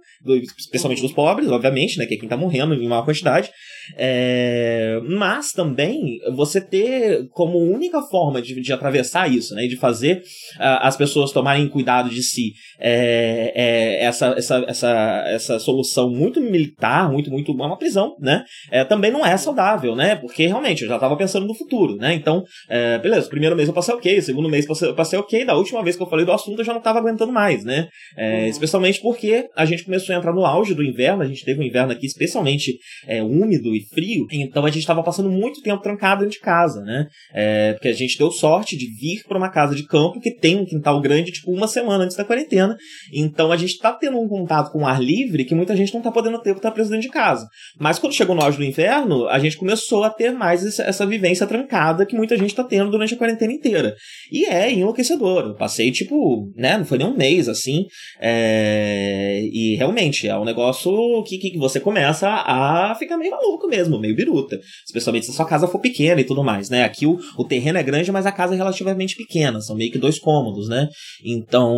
especialmente 0.58 1.02
dos 1.02 1.12
pobres, 1.12 1.48
obviamente, 1.48 1.98
né, 1.98 2.06
que 2.06 2.14
é 2.14 2.18
quem 2.18 2.28
tá 2.28 2.36
morrendo 2.36 2.74
em 2.74 2.88
maior 2.88 3.04
quantidade, 3.04 3.50
é, 3.96 5.00
mas 5.08 5.52
também 5.52 6.18
você 6.34 6.60
ter 6.60 7.28
como 7.30 7.58
única 7.58 8.00
forma 8.02 8.40
de, 8.40 8.60
de 8.60 8.72
atravessar 8.72 9.30
isso, 9.30 9.54
né, 9.54 9.66
de 9.66 9.76
fazer 9.76 10.22
as 10.58 10.96
pessoas 10.96 11.32
tomarem 11.32 11.68
cuidado 11.68 12.10
de 12.10 12.22
si, 12.22 12.52
é, 12.78 13.52
é, 13.54 14.04
essa, 14.04 14.34
essa, 14.36 14.64
essa, 14.68 15.24
essa 15.26 15.58
solução 15.58 16.10
muito 16.10 16.40
militar, 16.40 17.10
muito, 17.10 17.30
muito, 17.30 17.39
é 17.48 17.66
uma 17.66 17.78
prisão, 17.78 18.16
né, 18.20 18.44
é, 18.70 18.84
também 18.84 19.10
não 19.10 19.24
é 19.24 19.36
saudável, 19.36 19.94
né, 19.94 20.16
porque 20.16 20.46
realmente 20.46 20.82
eu 20.82 20.88
já 20.88 20.94
estava 20.96 21.16
pensando 21.16 21.46
no 21.46 21.54
futuro, 21.54 21.96
né, 21.96 22.14
então, 22.14 22.42
é, 22.68 22.98
beleza, 22.98 23.28
primeiro 23.28 23.56
mês 23.56 23.68
eu 23.68 23.74
passei 23.74 23.94
ok, 23.94 24.20
segundo 24.22 24.48
mês 24.48 24.66
eu 24.82 24.94
passei 24.94 25.18
ok, 25.18 25.44
da 25.44 25.56
última 25.56 25.82
vez 25.82 25.96
que 25.96 26.02
eu 26.02 26.08
falei 26.08 26.24
do 26.24 26.32
assunto 26.32 26.60
eu 26.60 26.64
já 26.64 26.72
não 26.72 26.78
estava 26.78 26.98
aguentando 26.98 27.32
mais, 27.32 27.64
né, 27.64 27.88
é, 28.16 28.42
uhum. 28.42 28.46
especialmente 28.46 29.00
porque 29.00 29.48
a 29.56 29.64
gente 29.64 29.84
começou 29.84 30.14
a 30.14 30.18
entrar 30.18 30.32
no 30.32 30.44
auge 30.44 30.74
do 30.74 30.82
inverno, 30.82 31.22
a 31.22 31.26
gente 31.26 31.44
teve 31.44 31.60
um 31.60 31.64
inverno 31.64 31.92
aqui 31.92 32.06
especialmente 32.06 32.78
é, 33.06 33.22
úmido 33.22 33.74
e 33.74 33.84
frio, 33.92 34.26
então 34.32 34.64
a 34.64 34.68
gente 34.68 34.80
estava 34.80 35.02
passando 35.02 35.30
muito 35.30 35.62
tempo 35.62 35.82
trancado 35.82 36.20
dentro 36.20 36.38
de 36.38 36.40
casa, 36.40 36.80
né? 36.82 37.06
É, 37.32 37.72
porque 37.72 37.88
a 37.88 37.92
gente 37.92 38.18
deu 38.18 38.30
sorte 38.30 38.76
de 38.76 38.86
vir 38.86 39.22
para 39.26 39.38
uma 39.38 39.48
casa 39.48 39.74
de 39.74 39.86
campo 39.86 40.20
que 40.20 40.30
tem 40.30 40.56
um 40.56 40.64
quintal 40.64 41.00
grande, 41.00 41.32
tipo, 41.32 41.52
uma 41.52 41.66
semana 41.66 42.04
antes 42.04 42.16
da 42.16 42.24
quarentena. 42.24 42.76
Então 43.12 43.52
a 43.52 43.56
gente 43.56 43.70
está 43.70 43.92
tendo 43.92 44.18
um 44.18 44.28
contato 44.28 44.70
com 44.72 44.82
o 44.82 44.86
ar 44.86 45.00
livre 45.02 45.44
que 45.44 45.54
muita 45.54 45.76
gente 45.76 45.92
não 45.92 46.00
está 46.00 46.10
podendo 46.10 46.38
ter 46.38 46.50
porque 46.50 46.58
está 46.58 46.70
preso 46.70 46.90
dentro 46.90 47.06
de 47.06 47.12
casa. 47.12 47.29
Mas 47.78 47.98
quando 47.98 48.14
chegou 48.14 48.34
no 48.34 48.42
auge 48.42 48.58
do 48.58 48.64
inverno, 48.64 49.28
a 49.28 49.38
gente 49.38 49.56
começou 49.56 50.04
a 50.04 50.10
ter 50.10 50.32
mais 50.32 50.78
essa 50.78 51.06
vivência 51.06 51.46
trancada 51.46 52.06
que 52.06 52.16
muita 52.16 52.36
gente 52.36 52.50
está 52.50 52.64
tendo 52.64 52.90
durante 52.90 53.14
a 53.14 53.16
quarentena 53.16 53.52
inteira. 53.52 53.94
E 54.30 54.44
é 54.44 54.72
enlouquecedor. 54.72 55.44
Eu 55.46 55.54
passei, 55.54 55.90
tipo, 55.90 56.50
né? 56.56 56.78
Não 56.78 56.84
foi 56.84 56.98
nem 56.98 57.06
um 57.06 57.16
mês 57.16 57.48
assim. 57.48 57.86
É... 58.20 59.40
E 59.52 59.76
realmente 59.76 60.28
é 60.28 60.36
um 60.36 60.44
negócio 60.44 60.90
que, 61.24 61.38
que 61.38 61.58
você 61.58 61.80
começa 61.80 62.28
a 62.28 62.94
ficar 62.98 63.16
meio 63.16 63.30
maluco 63.30 63.68
mesmo, 63.68 63.98
meio 63.98 64.16
biruta. 64.16 64.58
Especialmente 64.86 65.26
se 65.26 65.32
a 65.32 65.34
sua 65.34 65.46
casa 65.46 65.66
for 65.66 65.80
pequena 65.80 66.20
e 66.20 66.24
tudo 66.24 66.42
mais, 66.42 66.70
né? 66.70 66.84
Aqui 66.84 67.06
o, 67.06 67.18
o 67.36 67.44
terreno 67.44 67.78
é 67.78 67.82
grande, 67.82 68.12
mas 68.12 68.26
a 68.26 68.32
casa 68.32 68.54
é 68.54 68.56
relativamente 68.56 69.16
pequena. 69.16 69.60
São 69.60 69.76
meio 69.76 69.90
que 69.90 69.98
dois 69.98 70.18
cômodos, 70.18 70.68
né? 70.68 70.88
Então. 71.24 71.74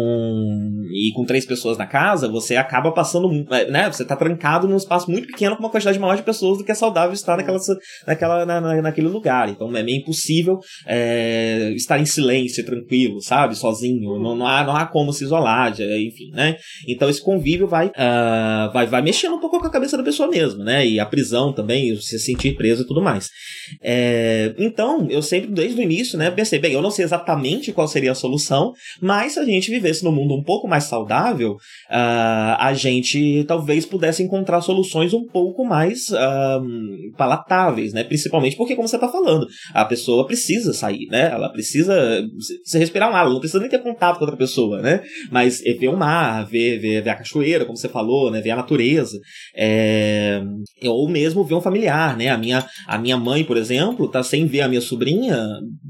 E 0.92 1.12
com 1.14 1.24
três 1.24 1.44
pessoas 1.44 1.78
na 1.78 1.86
casa, 1.86 2.28
você 2.28 2.56
acaba 2.56 2.92
passando. 2.92 3.28
É, 3.50 3.70
né? 3.70 3.90
Você 3.90 4.04
tá 4.04 4.16
trancado 4.16 4.68
num 4.68 4.76
espaço 4.76 5.10
muito 5.10 5.26
pequeno 5.26 5.41
com 5.50 5.62
uma 5.62 5.70
quantidade 5.70 5.98
maior 5.98 6.16
de 6.16 6.22
pessoas 6.22 6.58
do 6.58 6.64
que 6.64 6.72
é 6.72 6.74
saudável 6.74 7.12
estar 7.12 7.36
naquela, 7.36 7.58
naquela, 8.06 8.46
na, 8.46 8.82
naquele 8.82 9.08
lugar. 9.08 9.48
Então 9.48 9.74
é 9.76 9.82
meio 9.82 9.98
impossível 9.98 10.58
é, 10.86 11.72
estar 11.74 11.98
em 11.98 12.06
silêncio, 12.06 12.64
tranquilo, 12.64 13.20
sabe? 13.20 13.56
Sozinho. 13.56 14.18
Não, 14.18 14.36
não, 14.36 14.46
há, 14.46 14.64
não 14.64 14.76
há 14.76 14.86
como 14.86 15.12
se 15.12 15.24
isolar, 15.24 15.72
enfim, 15.72 16.30
né? 16.32 16.56
Então 16.88 17.08
esse 17.08 17.22
convívio 17.22 17.66
vai, 17.66 17.88
uh, 17.88 18.72
vai, 18.72 18.86
vai 18.86 19.02
mexendo 19.02 19.34
um 19.34 19.40
pouco 19.40 19.60
com 19.60 19.66
a 19.66 19.70
cabeça 19.70 19.96
da 19.96 20.02
pessoa 20.02 20.28
mesmo, 20.28 20.62
né? 20.62 20.86
E 20.86 20.98
a 20.98 21.06
prisão 21.06 21.52
também, 21.52 21.96
se 21.96 22.18
sentir 22.18 22.56
preso 22.56 22.82
e 22.82 22.86
tudo 22.86 23.02
mais. 23.02 23.30
É, 23.82 24.54
então, 24.58 25.06
eu 25.10 25.22
sempre, 25.22 25.50
desde 25.50 25.80
o 25.80 25.82
início, 25.82 26.18
né, 26.18 26.30
pensei, 26.30 26.58
bem, 26.58 26.72
eu 26.72 26.82
não 26.82 26.90
sei 26.90 27.04
exatamente 27.04 27.72
qual 27.72 27.88
seria 27.88 28.12
a 28.12 28.14
solução, 28.14 28.72
mas 29.00 29.32
se 29.32 29.40
a 29.40 29.44
gente 29.44 29.70
vivesse 29.70 30.04
num 30.04 30.12
mundo 30.12 30.34
um 30.34 30.42
pouco 30.42 30.68
mais 30.68 30.84
saudável, 30.84 31.52
uh, 31.52 32.56
a 32.58 32.72
gente 32.74 33.44
talvez 33.46 33.86
pudesse 33.86 34.22
encontrar 34.22 34.60
soluções 34.60 35.12
um 35.12 35.26
pouco 35.32 35.64
mais 35.64 36.08
uh, 36.10 37.16
palatáveis, 37.16 37.92
né? 37.92 38.04
Principalmente 38.04 38.56
porque, 38.56 38.76
como 38.76 38.86
você 38.86 38.96
está 38.96 39.08
falando, 39.08 39.46
a 39.72 39.84
pessoa 39.84 40.26
precisa 40.26 40.72
sair, 40.72 41.06
né? 41.10 41.30
Ela 41.32 41.48
precisa 41.48 42.22
se 42.64 42.78
respirar 42.78 43.10
um 43.10 43.16
ar, 43.16 43.22
ela 43.22 43.32
não 43.32 43.40
precisa 43.40 43.60
nem 43.60 43.68
ter 43.68 43.82
contato 43.82 44.18
com 44.18 44.24
outra 44.24 44.36
pessoa, 44.36 44.80
né? 44.80 45.02
Mas 45.30 45.60
ver 45.60 45.88
o 45.88 45.96
mar, 45.96 46.44
ver, 46.46 46.78
ver, 46.78 47.02
ver 47.02 47.10
a 47.10 47.16
cachoeira, 47.16 47.64
como 47.64 47.76
você 47.76 47.88
falou, 47.88 48.30
né? 48.30 48.40
Ver 48.40 48.50
a 48.50 48.56
natureza. 48.56 49.18
É... 49.56 50.42
Ou 50.84 51.08
mesmo 51.08 51.44
ver 51.44 51.54
um 51.54 51.60
familiar, 51.60 52.16
né? 52.16 52.28
A 52.28 52.38
minha, 52.38 52.64
a 52.86 52.98
minha 52.98 53.16
mãe, 53.16 53.44
por 53.44 53.56
exemplo, 53.56 54.08
tá 54.08 54.22
sem 54.22 54.46
ver 54.46 54.60
a 54.60 54.68
minha 54.68 54.80
sobrinha 54.80 55.36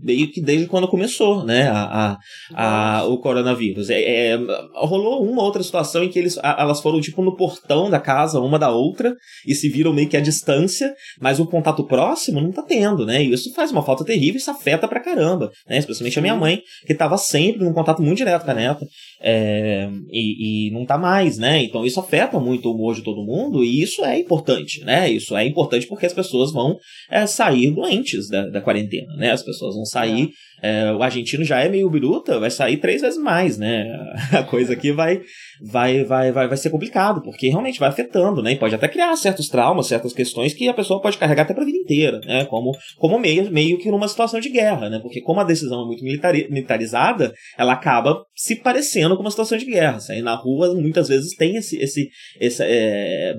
meio 0.03 0.31
que 0.31 0.41
desde 0.41 0.67
quando 0.67 0.89
começou, 0.89 1.45
né? 1.45 1.69
A, 1.69 2.17
a, 2.55 2.99
a 2.99 3.05
o 3.05 3.19
coronavírus. 3.19 3.91
É, 3.91 4.03
é, 4.03 4.39
rolou 4.75 5.25
uma 5.25 5.43
outra 5.43 5.63
situação 5.63 6.05
em 6.05 6.09
que 6.09 6.19
eles, 6.19 6.39
elas 6.43 6.81
foram 6.81 7.01
tipo 7.01 7.23
no 7.23 7.37
portão 7.37 7.91
da 7.91 8.01
casa, 8.01 8.41
uma 8.41 8.59
da 8.59 8.71
outra, 8.71 9.15
e 9.47 9.55
se 9.55 9.69
viram 9.69 9.93
meio 9.93 10.09
que 10.09 10.17
à 10.17 10.21
distância, 10.21 10.95
mas 11.21 11.41
o 11.41 11.47
contato 11.47 11.85
próximo 11.87 12.41
não 12.41 12.51
tá 12.51 12.63
tendo, 12.63 13.05
né? 13.07 13.23
E 13.23 13.33
isso 13.33 13.53
faz 13.55 13.71
uma 13.71 13.83
falta 13.83 14.05
terrível, 14.05 14.37
isso 14.37 14.51
afeta 14.51 14.87
pra 14.89 15.01
caramba, 15.01 15.51
né? 15.69 15.79
Especialmente 15.79 16.19
a 16.19 16.23
minha 16.23 16.37
mãe, 16.37 16.63
que 16.87 16.95
tava 16.95 17.17
sempre 17.17 17.65
num 17.65 17.73
contato 17.73 18.03
muito 18.03 18.19
direto 18.19 18.45
com 18.45 18.51
a 18.51 18.55
neta, 18.55 18.87
é, 19.21 19.89
e, 20.11 20.69
e 20.69 20.71
não 20.73 20.85
tá 20.85 20.99
mais, 20.99 21.39
né? 21.39 21.63
Então 21.63 21.85
isso 21.85 22.01
afeta 22.01 22.39
muito 22.39 22.69
o 22.69 22.75
humor 22.75 22.95
de 22.95 23.03
todo 23.03 23.25
mundo, 23.25 23.65
e 23.65 23.83
isso 23.83 24.05
é 24.05 24.19
importante, 24.19 24.85
né? 24.85 25.11
Isso 25.11 25.37
é 25.37 25.47
importante 25.47 25.87
porque 25.87 26.07
as 26.07 26.13
pessoas 26.13 26.53
vão 26.53 26.77
é, 27.11 27.27
sair 27.27 27.71
doentes 27.71 28.29
da, 28.29 28.49
da 28.49 28.61
quarentena, 28.61 29.15
né? 29.17 29.31
As 29.31 29.43
pessoas 29.43 29.75
vão 29.75 29.85
sair. 29.85 30.25
É. 30.25 30.52
É, 30.63 30.93
o 30.93 31.03
argentino 31.03 31.43
já 31.43 31.61
é 31.61 31.69
meio 31.69 31.91
biruta, 31.91 32.39
vai 32.39 32.51
sair 32.51 32.77
três 32.77 33.03
vezes 33.03 33.21
mais, 33.21 33.59
né? 33.59 33.85
A 34.33 34.45
coisa 34.45 34.75
aqui 34.75 34.93
vai, 34.93 35.21
vai, 35.61 36.05
vai, 36.05 36.31
vai, 36.31 36.47
vai 36.47 36.57
ser 36.57 36.71
complicado, 36.71 37.21
porque 37.21 37.49
realmente 37.49 37.81
vai 37.81 37.89
afetando, 37.89 38.41
né? 38.41 38.53
E 38.53 38.57
pode 38.57 38.75
até 38.75 38.87
criar 38.87 39.15
certos 39.17 39.49
traumas, 39.49 39.89
certas 39.89 40.13
questões 40.13 40.55
que 40.55 40.69
a 40.69 40.75
pessoa 40.75 41.03
pode 41.03 41.19
carregar 41.19 41.43
até 41.43 41.53
pra 41.53 41.65
vida 41.65 41.79
inteira, 41.79 42.21
né? 42.21 42.45
Como, 42.45 42.71
como 42.97 43.19
meio, 43.19 43.51
meio 43.51 43.77
que 43.79 43.91
numa 43.91 44.07
situação 44.07 44.39
de 44.39 44.51
guerra, 44.51 44.89
né? 44.89 45.01
Porque 45.03 45.21
como 45.21 45.41
a 45.41 45.45
decisão 45.45 45.83
é 45.83 45.87
muito 45.87 46.05
militari 46.05 46.49
militarizada, 46.49 47.33
ela 47.59 47.73
acaba 47.73 48.25
se 48.35 48.55
parecendo 48.55 49.17
com 49.17 49.23
uma 49.23 49.31
situação 49.31 49.59
de 49.59 49.65
guerra. 49.65 49.99
Sair 49.99 50.23
na 50.23 50.37
rua 50.37 50.73
muitas 50.75 51.09
vezes 51.09 51.35
tem 51.35 51.57
esse, 51.57 51.77
esse, 51.77 52.09
esse 52.41 52.63
é, 52.63 53.35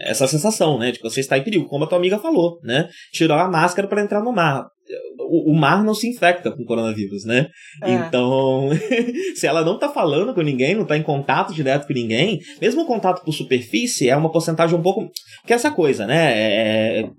essa 0.00 0.26
sensação, 0.26 0.78
né? 0.78 0.92
De 0.92 0.98
que 0.98 1.08
você 1.08 1.20
está 1.20 1.38
em 1.38 1.42
perigo, 1.42 1.66
como 1.66 1.84
a 1.84 1.86
tua 1.86 1.96
amiga 1.96 2.18
falou, 2.18 2.60
né? 2.62 2.88
Tirar 3.12 3.42
a 3.42 3.50
máscara 3.50 3.88
para 3.88 4.02
entrar 4.02 4.22
no 4.22 4.32
mar 4.32 4.66
o, 5.18 5.54
mar 5.54 5.82
não 5.82 5.94
se 5.94 6.08
infecta 6.08 6.50
com 6.50 6.64
coronavírus, 6.64 7.24
né? 7.24 7.48
É. 7.82 7.92
Então, 7.92 8.70
se 9.34 9.46
ela 9.46 9.64
não 9.64 9.78
tá 9.78 9.88
falando 9.88 10.34
com 10.34 10.42
ninguém, 10.42 10.74
não 10.74 10.84
tá 10.84 10.96
em 10.96 11.02
contato 11.02 11.52
direto 11.52 11.86
com 11.86 11.92
ninguém, 11.92 12.40
mesmo 12.60 12.82
o 12.82 12.86
contato 12.86 13.24
por 13.24 13.32
superfície 13.32 14.08
é 14.08 14.16
uma 14.16 14.30
porcentagem 14.30 14.78
um 14.78 14.82
pouco. 14.82 15.10
Que 15.46 15.52
é 15.52 15.56
essa 15.56 15.70
coisa, 15.70 16.06
né? 16.06 16.32
É, 16.32 17.00
é... 17.00 17.10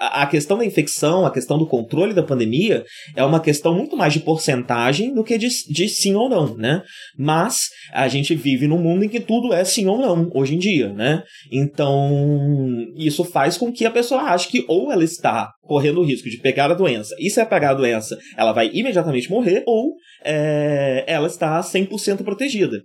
A, 0.00 0.22
a, 0.22 0.26
questão 0.26 0.58
da 0.58 0.64
infecção, 0.64 1.26
a 1.26 1.30
questão 1.30 1.58
do 1.58 1.66
controle 1.66 2.14
da 2.14 2.22
pandemia 2.22 2.84
é 3.14 3.24
uma 3.24 3.40
questão 3.40 3.74
muito 3.74 3.96
mais 3.96 4.12
de 4.12 4.20
porcentagem 4.20 5.14
do 5.14 5.24
que 5.24 5.38
de, 5.38 5.48
de 5.68 5.88
sim 5.88 6.14
ou 6.14 6.28
não, 6.28 6.56
né? 6.56 6.82
Mas 7.18 7.68
a 7.92 8.08
gente 8.08 8.34
vive 8.34 8.66
num 8.66 8.78
mundo 8.78 9.04
em 9.04 9.08
que 9.08 9.20
tudo 9.20 9.52
é 9.52 9.64
sim 9.64 9.86
ou 9.86 9.98
não, 9.98 10.30
hoje 10.34 10.54
em 10.54 10.58
dia, 10.58 10.92
né? 10.92 11.22
Então, 11.52 12.86
isso 12.96 13.24
faz 13.24 13.56
com 13.56 13.72
que 13.72 13.84
a 13.84 13.90
pessoa 13.90 14.22
ache 14.22 14.48
que 14.48 14.64
ou 14.68 14.92
ela 14.92 15.04
está 15.04 15.52
correndo 15.66 16.00
o 16.00 16.04
risco 16.04 16.30
de 16.30 16.38
pegar 16.38 16.70
a 16.70 16.74
doença. 16.74 17.14
E 17.18 17.28
se 17.28 17.44
pegar 17.44 17.70
a 17.70 17.74
doença, 17.74 18.16
ela 18.36 18.52
vai 18.52 18.70
imediatamente 18.72 19.30
morrer, 19.30 19.62
ou 19.66 19.94
é, 20.24 21.04
ela 21.06 21.26
está 21.26 21.60
100% 21.60 22.24
protegida. 22.24 22.80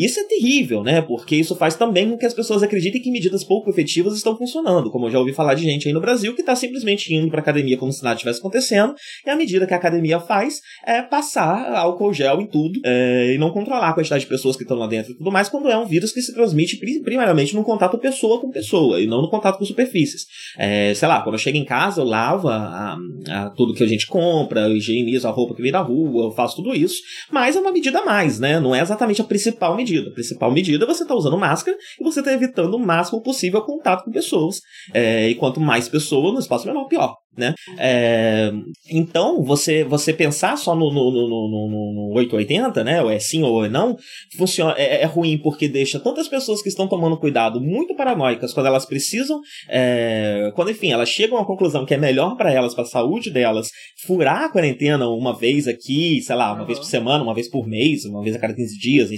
Isso 0.00 0.18
é 0.18 0.24
terrível, 0.24 0.82
né? 0.82 1.02
Porque 1.02 1.36
isso 1.36 1.54
faz 1.54 1.76
também 1.76 2.08
com 2.08 2.16
que 2.16 2.24
as 2.24 2.32
pessoas 2.32 2.62
acreditem 2.62 3.02
que 3.02 3.10
medidas 3.10 3.44
pouco 3.44 3.68
efetivas 3.68 4.16
estão 4.16 4.34
funcionando. 4.34 4.90
Como 4.90 5.06
eu 5.06 5.10
já 5.10 5.18
ouvi 5.18 5.34
falar 5.34 5.52
de 5.52 5.62
gente 5.62 5.86
aí 5.86 5.92
no 5.92 6.00
Brasil 6.00 6.34
que 6.34 6.40
está 6.40 6.56
simplesmente 6.56 7.12
indo 7.14 7.30
para 7.30 7.40
academia 7.40 7.76
como 7.76 7.92
se 7.92 8.02
nada 8.02 8.14
estivesse 8.14 8.38
acontecendo, 8.38 8.94
e 9.26 9.28
a 9.28 9.36
medida 9.36 9.66
que 9.66 9.74
a 9.74 9.76
academia 9.76 10.18
faz 10.18 10.62
é 10.86 11.02
passar 11.02 11.74
álcool 11.74 12.14
gel 12.14 12.40
em 12.40 12.46
tudo 12.46 12.80
é, 12.82 13.34
e 13.34 13.38
não 13.38 13.50
controlar 13.50 13.90
a 13.90 13.92
quantidade 13.92 14.24
de 14.24 14.30
pessoas 14.30 14.56
que 14.56 14.62
estão 14.62 14.78
lá 14.78 14.86
dentro 14.86 15.12
e 15.12 15.16
tudo 15.18 15.30
mais, 15.30 15.50
quando 15.50 15.68
é 15.68 15.76
um 15.76 15.84
vírus 15.84 16.12
que 16.12 16.22
se 16.22 16.32
transmite 16.32 16.78
primeiramente 17.04 17.54
no 17.54 17.62
contato 17.62 17.98
pessoa 17.98 18.40
com 18.40 18.50
pessoa 18.50 19.02
e 19.02 19.06
não 19.06 19.20
no 19.20 19.28
contato 19.28 19.58
com 19.58 19.66
superfícies. 19.66 20.24
É, 20.56 20.94
sei 20.94 21.08
lá, 21.08 21.20
quando 21.20 21.34
eu 21.34 21.38
chego 21.38 21.58
em 21.58 21.64
casa, 21.64 22.00
eu 22.00 22.06
lavo 22.06 22.48
a, 22.48 22.96
a, 23.28 23.50
tudo 23.50 23.74
que 23.74 23.84
a 23.84 23.88
gente 23.88 24.06
compra, 24.06 24.62
eu 24.62 24.76
higienizo 24.76 25.28
a 25.28 25.30
roupa 25.30 25.54
que 25.54 25.60
vem 25.60 25.70
da 25.70 25.80
rua, 25.80 26.24
eu 26.24 26.30
faço 26.30 26.56
tudo 26.56 26.74
isso, 26.74 27.02
mas 27.30 27.54
é 27.54 27.60
uma 27.60 27.70
medida 27.70 27.98
a 27.98 28.04
mais, 28.06 28.40
né? 28.40 28.58
Não 28.58 28.74
é 28.74 28.80
exatamente 28.80 29.20
a 29.20 29.24
principal 29.24 29.76
medida. 29.76 29.89
A 29.98 30.12
principal 30.12 30.50
medida 30.50 30.84
é 30.84 30.86
você 30.86 31.02
estar 31.02 31.14
tá 31.14 31.18
usando 31.18 31.38
máscara 31.38 31.76
e 32.00 32.04
você 32.04 32.20
está 32.20 32.32
evitando 32.32 32.74
o 32.74 32.78
máximo 32.78 33.22
possível 33.22 33.62
contato 33.62 34.04
com 34.04 34.10
pessoas. 34.10 34.60
É, 34.92 35.28
e 35.28 35.34
quanto 35.34 35.60
mais 35.60 35.88
pessoas 35.88 36.32
no 36.32 36.40
espaço 36.40 36.66
menor, 36.66 36.86
pior 36.86 37.16
né? 37.36 37.54
É, 37.78 38.50
então, 38.90 39.42
você 39.42 39.84
você 39.84 40.12
pensar 40.12 40.56
só 40.56 40.74
no, 40.74 40.92
no, 40.92 41.10
no, 41.10 41.28
no, 41.28 41.92
no 41.94 42.14
880, 42.16 42.82
né? 42.84 43.02
Ou 43.02 43.10
é 43.10 43.18
sim 43.18 43.42
ou 43.42 43.64
é 43.64 43.68
não, 43.68 43.96
funciona, 44.36 44.74
é, 44.76 45.02
é, 45.02 45.04
ruim 45.04 45.38
porque 45.38 45.68
deixa 45.68 46.00
tantas 46.00 46.28
pessoas 46.28 46.62
que 46.62 46.68
estão 46.68 46.88
tomando 46.88 47.18
cuidado 47.18 47.60
muito 47.60 47.94
paranoicas 47.94 48.52
quando 48.52 48.66
elas 48.66 48.84
precisam, 48.84 49.40
é, 49.68 50.50
quando 50.54 50.70
enfim, 50.70 50.90
elas 50.92 51.08
chegam 51.08 51.38
à 51.38 51.46
conclusão 51.46 51.86
que 51.86 51.94
é 51.94 51.98
melhor 51.98 52.36
para 52.36 52.52
elas, 52.52 52.74
para 52.74 52.84
a 52.84 52.86
saúde 52.86 53.30
delas, 53.30 53.68
furar 54.04 54.44
a 54.44 54.48
quarentena 54.48 55.08
uma 55.08 55.36
vez 55.36 55.68
aqui, 55.68 56.20
sei 56.22 56.36
lá, 56.36 56.52
uma 56.52 56.60
uhum. 56.60 56.66
vez 56.66 56.78
por 56.78 56.86
semana, 56.86 57.22
uma 57.22 57.34
vez 57.34 57.48
por 57.48 57.66
mês, 57.66 58.04
uma 58.04 58.22
vez 58.22 58.34
a 58.34 58.38
cada 58.38 58.54
15 58.54 58.78
dias, 58.78 59.10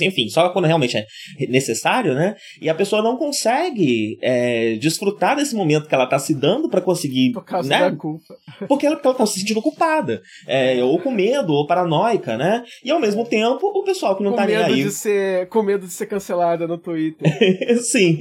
enfim, 0.00 0.28
só 0.28 0.48
quando 0.50 0.66
realmente 0.66 0.96
é 0.96 1.06
necessário, 1.48 2.14
né? 2.14 2.34
E 2.60 2.68
a 2.68 2.74
pessoa 2.74 3.02
não 3.02 3.16
consegue 3.16 4.18
é, 4.20 4.74
desfrutar 4.76 5.36
desse 5.36 5.54
momento 5.54 5.88
que 5.88 5.94
ela 5.94 6.04
está 6.04 6.18
se 6.18 6.34
dando 6.34 6.68
para 6.68 6.80
conseguir 6.80 7.32
causa 7.68 7.84
né? 7.84 7.90
da 7.90 7.96
culpa. 7.96 8.34
Porque 8.68 8.86
ela, 8.86 9.00
ela 9.02 9.14
tá 9.14 9.26
se 9.26 9.40
sentindo 9.40 9.62
culpada. 9.62 10.22
É, 10.46 10.82
ou 10.82 10.98
com 10.98 11.10
medo, 11.10 11.52
ou 11.52 11.66
paranoica, 11.66 12.36
né? 12.36 12.64
E 12.84 12.90
ao 12.90 13.00
mesmo 13.00 13.24
tempo, 13.24 13.66
o 13.66 13.84
pessoal 13.84 14.16
que 14.16 14.22
não 14.22 14.32
com 14.32 14.36
tá 14.36 14.46
nem 14.46 14.56
aí. 14.56 14.84
De 14.84 14.90
ser, 14.90 15.48
com 15.48 15.62
medo 15.62 15.86
de 15.86 15.92
ser 15.92 16.06
cancelada 16.06 16.66
no 16.66 16.78
Twitter. 16.78 17.28
Sim. 17.82 18.18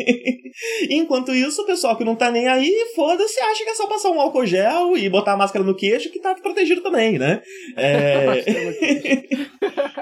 Enquanto 0.90 1.34
isso, 1.34 1.62
o 1.62 1.66
pessoal 1.66 1.96
que 1.96 2.04
não 2.04 2.16
tá 2.16 2.32
nem 2.32 2.48
aí, 2.48 2.74
foda-se, 2.96 3.40
acha 3.40 3.64
que 3.64 3.70
é 3.70 3.76
só 3.76 3.88
passar 3.88 4.10
um 4.10 4.20
álcool 4.20 4.46
gel 4.46 4.98
e 4.98 5.10
botar 5.10 5.34
a 5.34 5.38
máscara 5.38 5.64
no 5.64 5.76
queixo 5.76 6.12
que 6.12 6.20
tá 6.20 6.36
protegido 6.36 6.82
também, 6.82 7.18
né? 7.18 7.42
É... 7.76 8.44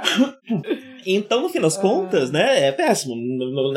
então, 1.05 1.41
no 1.41 1.49
fim 1.49 1.59
das 1.59 1.77
contas, 1.77 2.31
né, 2.31 2.67
é 2.67 2.71
péssimo. 2.71 3.15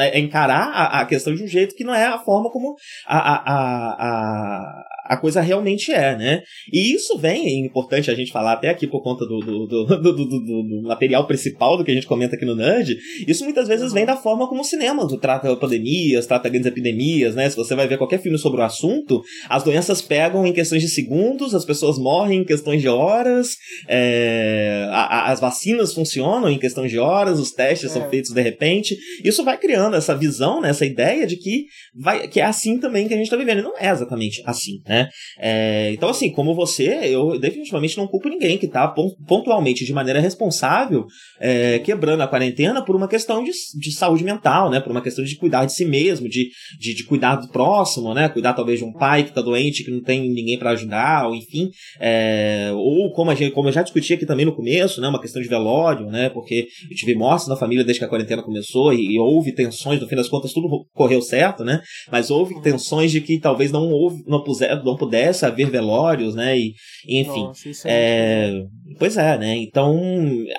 É 0.00 0.18
encarar 0.18 0.70
a, 0.70 1.00
a, 1.00 1.04
questão 1.06 1.34
de 1.34 1.42
um 1.42 1.46
jeito 1.46 1.74
que 1.74 1.84
não 1.84 1.94
é 1.94 2.06
a 2.06 2.18
forma 2.18 2.50
como 2.50 2.76
a, 3.06 3.18
a, 3.18 3.42
a, 3.52 4.84
a 5.14 5.16
coisa 5.16 5.40
realmente 5.50 5.92
é, 5.92 6.16
né? 6.16 6.42
E 6.72 6.94
isso 6.94 7.18
vem, 7.18 7.46
é 7.46 7.66
importante 7.66 8.10
a 8.10 8.14
gente 8.14 8.32
falar 8.32 8.52
até 8.52 8.68
aqui 8.68 8.86
por 8.86 9.02
conta 9.02 9.24
do, 9.26 9.38
do, 9.40 9.66
do, 9.66 10.12
do, 10.12 10.82
material 10.82 11.26
principal 11.26 11.76
do 11.76 11.84
que 11.84 11.90
a 11.90 11.94
gente 11.94 12.06
comenta 12.06 12.36
aqui 12.36 12.44
no 12.44 12.56
Nerd, 12.56 12.96
isso 13.26 13.44
muitas 13.44 13.68
vezes 13.68 13.92
vem 13.92 14.04
da 14.04 14.16
forma 14.16 14.48
como 14.48 14.62
o 14.62 14.64
cinema 14.64 15.06
trata 15.20 15.54
pandemias, 15.56 16.26
trata 16.26 16.48
grandes 16.48 16.66
epidemias, 16.66 17.34
né? 17.34 17.48
Se 17.48 17.56
você 17.56 17.74
vai 17.74 17.86
ver 17.86 17.98
qualquer 17.98 18.20
filme 18.20 18.38
sobre 18.38 18.60
o 18.60 18.64
assunto, 18.64 19.22
as 19.48 19.62
doenças 19.62 20.00
pegam 20.00 20.46
em 20.46 20.52
questões 20.52 20.82
de 20.82 20.88
segundos, 20.88 21.54
as 21.54 21.64
pessoas 21.64 21.98
morrem 21.98 22.40
em 22.40 22.44
questões 22.44 22.80
de 22.80 22.88
horas, 22.88 23.56
é, 23.88 24.86
a, 24.90 25.02
a, 25.02 25.32
as 25.32 25.40
vacinas 25.40 25.92
funcionam 25.92 26.48
em 26.48 26.58
questões 26.58 26.90
de 26.90 26.98
horas, 26.98 27.38
os 27.38 27.50
testes 27.50 27.90
é. 27.90 27.94
são 27.94 28.08
feitos 28.08 28.32
de 28.32 28.40
repente. 28.40 28.96
Isso 29.24 29.44
vai 29.44 29.58
criando 29.58 29.96
essa 29.96 30.14
visão, 30.14 30.60
né, 30.60 30.70
essa 30.70 30.86
ideia 30.86 31.26
de 31.26 31.36
que, 31.36 31.66
vai, 31.94 32.28
que 32.28 32.40
é 32.40 32.44
assim 32.44 32.78
também 32.78 33.08
que 33.08 33.14
a 33.14 33.16
gente 33.16 33.26
está 33.26 33.36
vivendo. 33.36 33.60
E 33.60 33.62
não 33.62 33.76
é 33.78 33.90
exatamente 33.90 34.42
assim, 34.46 34.80
né? 34.86 35.08
É, 35.42 35.90
então, 35.92 36.10
assim, 36.10 36.30
como 36.30 36.54
você, 36.54 37.00
eu 37.04 37.38
definitivamente 37.40 37.96
não 37.96 38.06
culpo 38.06 38.28
ninguém 38.28 38.58
que 38.58 38.66
está 38.66 38.86
pontualmente, 39.26 39.86
de 39.86 39.92
maneira 39.92 40.20
responsável, 40.20 41.06
é, 41.40 41.78
quebrando 41.78 42.22
a 42.22 42.28
quarentena 42.28 42.84
por 42.84 42.94
uma 42.94 43.08
questão 43.08 43.42
de, 43.42 43.50
de 43.78 43.92
saúde 43.92 44.22
mental, 44.22 44.68
né? 44.70 44.80
Por 44.80 44.90
uma 44.90 45.00
questão 45.00 45.24
de 45.24 45.36
cuidar 45.36 45.64
de 45.64 45.72
si 45.72 45.86
mesmo, 45.86 46.28
de, 46.28 46.50
de, 46.78 46.94
de 46.94 47.04
cuidar 47.04 47.36
do 47.36 47.48
próximo, 47.48 48.12
né? 48.12 48.28
Cuidar 48.28 48.52
talvez 48.52 48.78
de 48.78 48.84
um 48.84 48.92
pai 48.92 49.22
que 49.22 49.30
está 49.30 49.40
doente, 49.40 49.82
que 49.82 49.90
não 49.90 50.02
tem 50.02 50.28
ninguém 50.28 50.58
para 50.58 50.70
ajudar, 50.70 51.26
ou 51.26 51.34
enfim. 51.34 51.70
É, 51.98 52.70
ou 52.74 53.10
como, 53.12 53.30
a 53.30 53.34
gente, 53.34 53.52
como 53.52 53.68
eu 53.68 53.72
já 53.72 53.82
discuti 53.82 54.12
aqui 54.12 54.26
também 54.26 54.44
no 54.44 54.54
começo, 54.54 55.00
né? 55.00 55.08
Uma 55.08 55.20
questão 55.20 55.40
de 55.40 55.48
velório, 55.48 56.06
né? 56.06 56.28
Porque 56.28 56.66
eu 56.90 56.96
tive 56.96 57.14
mortes 57.14 57.48
na 57.48 57.56
família 57.56 57.82
desde 57.82 58.00
que 58.00 58.04
a 58.04 58.08
quarentena 58.08 58.42
começou 58.42 58.92
e, 58.92 59.14
e 59.14 59.18
houve 59.18 59.52
tensões, 59.52 60.00
no 60.00 60.06
fim 60.06 60.16
das 60.16 60.28
contas 60.28 60.52
tudo 60.52 60.68
correu 60.92 61.22
certo, 61.22 61.64
né? 61.64 61.80
Mas 62.12 62.30
houve 62.30 62.60
tensões 62.60 63.10
de 63.10 63.22
que 63.22 63.38
talvez 63.38 63.72
não 63.72 63.88
houve, 63.88 64.22
não 64.26 64.44
puser, 64.44 64.82
não 64.84 64.96
pudesse 64.96 65.29
haver 65.44 65.70
velórios, 65.70 66.34
né? 66.34 66.58
E, 66.58 66.74
enfim. 67.06 67.44
Nossa, 67.44 67.68
é, 67.86 68.50
é 68.50 68.64
pois 68.98 69.16
é, 69.16 69.38
né? 69.38 69.56
Então, 69.56 70.00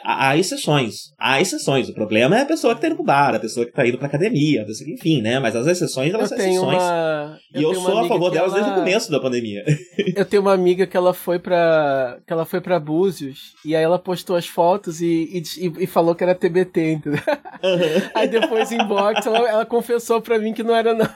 há, 0.04 0.30
há, 0.30 0.38
exceções. 0.38 1.14
Há 1.20 1.42
exceções. 1.42 1.90
O 1.90 1.94
problema 1.94 2.38
é 2.38 2.42
a 2.42 2.46
pessoa 2.46 2.76
que 2.76 2.82
tá 2.82 2.88
indo 2.88 2.96
pro 2.96 3.06
bar, 3.06 3.36
a 3.36 3.40
pessoa 3.40 3.66
que 3.66 3.72
tá 3.72 3.88
indo 3.88 3.98
pra 3.98 4.08
academia, 4.08 4.62
a 4.62 4.66
pessoa 4.66 4.86
que, 4.88 4.94
enfim, 4.94 5.22
né? 5.22 5.40
Mas 5.40 5.56
as 5.56 5.68
exceções, 5.68 6.14
elas 6.14 6.32
eu 6.32 6.38
são 6.38 6.48
exceções. 6.48 6.82
Uma... 6.82 7.40
Eu 7.54 7.62
e 7.62 7.64
eu 7.64 7.76
sou 7.76 8.00
a 8.00 8.08
favor 8.08 8.30
delas 8.30 8.54
ela... 8.54 8.62
desde 8.62 8.72
o 8.72 8.76
começo 8.76 9.12
da 9.12 9.20
pandemia. 9.20 9.64
Eu 10.16 10.26
tenho 10.26 10.42
uma 10.42 10.54
amiga 10.54 10.88
que 10.88 10.96
ela 10.96 11.14
foi 11.14 11.38
pra. 11.38 12.20
que 12.26 12.32
ela 12.32 12.46
foi 12.46 12.62
pra 12.62 12.80
Búzios 12.80 13.54
e 13.66 13.76
aí 13.76 13.84
ela 13.84 14.00
postou 14.00 14.36
as 14.36 14.48
fotos 14.48 15.02
e, 15.02 15.44
e, 15.58 15.84
e 15.84 15.88
falou 15.88 16.16
que 16.16 16.24
era 16.24 16.34
TBT, 16.34 16.94
entendeu? 16.94 17.22
Uhum. 17.64 18.10
Aí 18.16 18.28
depois 18.28 18.72
em 18.72 18.84
box 18.86 19.26
ela, 19.26 19.50
ela 19.50 19.66
confessou 19.66 20.22
pra 20.22 20.40
mim 20.40 20.54
que 20.54 20.64
não 20.64 20.76
era, 20.76 20.94
não. 20.94 21.10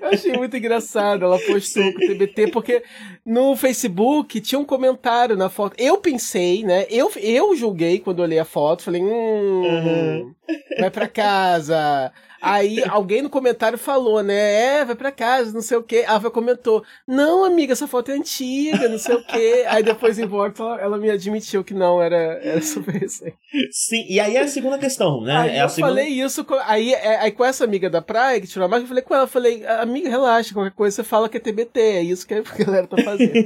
Eu 0.00 0.08
achei 0.08 0.32
muito 0.32 0.56
engraçado. 0.56 1.24
Ela 1.24 1.38
postou 1.38 1.82
Sim. 1.82 1.92
com 1.92 2.04
o 2.04 2.06
TBT, 2.06 2.48
porque 2.48 2.82
no 3.24 3.56
Facebook 3.56 4.40
tinha 4.40 4.58
um 4.58 4.64
comentário 4.64 5.36
na 5.36 5.48
foto. 5.48 5.74
Eu 5.78 5.98
pensei, 5.98 6.62
né? 6.62 6.86
Eu, 6.88 7.10
eu 7.16 7.56
julguei 7.56 7.98
quando 7.98 8.20
olhei 8.20 8.38
a 8.38 8.44
foto, 8.44 8.82
falei, 8.82 9.02
hum, 9.02 9.62
uhum. 9.62 10.34
Vai 10.78 10.90
pra 10.90 11.08
casa. 11.08 12.12
Aí 12.42 12.82
alguém 12.88 13.22
no 13.22 13.30
comentário 13.30 13.78
falou, 13.78 14.20
né? 14.20 14.80
É, 14.80 14.84
vai 14.84 14.96
pra 14.96 15.12
casa, 15.12 15.52
não 15.52 15.62
sei 15.62 15.76
o 15.76 15.82
quê. 15.82 16.04
A 16.04 16.16
Ava 16.16 16.28
comentou: 16.28 16.82
Não, 17.06 17.44
amiga, 17.44 17.72
essa 17.72 17.86
foto 17.86 18.10
é 18.10 18.14
antiga, 18.14 18.88
não 18.88 18.98
sei 18.98 19.14
o 19.14 19.24
quê. 19.24 19.64
Aí 19.68 19.84
depois 19.84 20.18
em 20.18 20.26
volta 20.26 20.64
ela, 20.80 20.98
me 20.98 21.08
admitiu 21.08 21.62
que 21.62 21.72
não, 21.72 22.02
era, 22.02 22.16
era 22.42 22.60
super 22.60 22.96
recente. 22.96 23.36
Sim, 23.70 24.04
e 24.08 24.18
aí 24.18 24.34
é 24.34 24.40
a 24.40 24.48
segunda 24.48 24.76
questão, 24.76 25.20
né? 25.20 25.36
Aí 25.36 25.50
é 25.50 25.62
eu 25.62 25.68
segunda... 25.68 25.94
falei 25.94 26.08
isso, 26.08 26.44
aí, 26.66 26.92
é, 26.92 27.20
aí 27.20 27.30
com 27.30 27.44
essa 27.44 27.62
amiga 27.62 27.88
da 27.88 28.02
praia 28.02 28.40
que 28.40 28.48
tirou 28.48 28.66
a 28.66 28.68
marca, 28.68 28.82
eu 28.82 28.88
falei 28.88 29.04
com 29.04 29.14
ela, 29.14 29.28
falei, 29.28 29.64
amiga, 29.64 30.10
relaxa, 30.10 30.52
qualquer 30.52 30.72
coisa 30.72 30.96
você 30.96 31.04
fala 31.04 31.28
que 31.28 31.36
é 31.36 31.40
TBT, 31.40 31.80
é 31.80 32.02
isso 32.02 32.26
que 32.26 32.34
a 32.34 32.42
galera 32.42 32.88
tá 32.88 32.96
fazendo. 33.04 33.32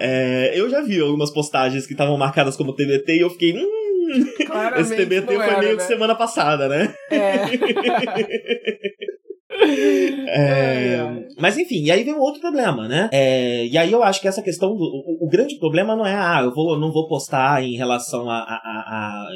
é, 0.00 0.52
eu 0.56 0.68
já 0.68 0.82
vi 0.82 1.00
algumas 1.00 1.30
postagens 1.30 1.86
que 1.86 1.92
estavam 1.92 2.18
marcadas 2.18 2.56
como 2.56 2.74
TBT 2.74 3.18
e 3.18 3.20
eu 3.20 3.30
fiquei, 3.30 3.56
hum, 3.56 3.78
Claramente 4.46 4.92
Esse 4.92 4.96
TBT 5.04 5.34
foi 5.34 5.44
era, 5.44 5.58
meio 5.58 5.72
né? 5.72 5.76
que 5.76 5.82
semana 5.82 6.14
passada, 6.14 6.68
né? 6.68 6.94
É. 7.10 7.44
É, 10.30 11.26
mas 11.38 11.58
enfim, 11.58 11.82
e 11.82 11.90
aí 11.90 12.04
vem 12.04 12.14
um 12.14 12.20
outro 12.20 12.40
problema, 12.40 12.86
né? 12.86 13.08
É, 13.12 13.66
e 13.66 13.76
aí 13.76 13.90
eu 13.90 14.02
acho 14.02 14.20
que 14.20 14.28
essa 14.28 14.42
questão 14.42 14.76
do. 14.76 14.84
O, 14.84 15.26
o, 15.26 15.28
grande 15.28 15.58
problema 15.58 15.96
não 15.96 16.06
é, 16.06 16.14
ah, 16.14 16.42
eu 16.44 16.54
vou, 16.54 16.78
não 16.78 16.92
vou 16.92 17.08
postar 17.08 17.62
em 17.64 17.74
relação 17.74 18.30
a, 18.30 18.38
a, 18.38 18.44
a 18.44 19.28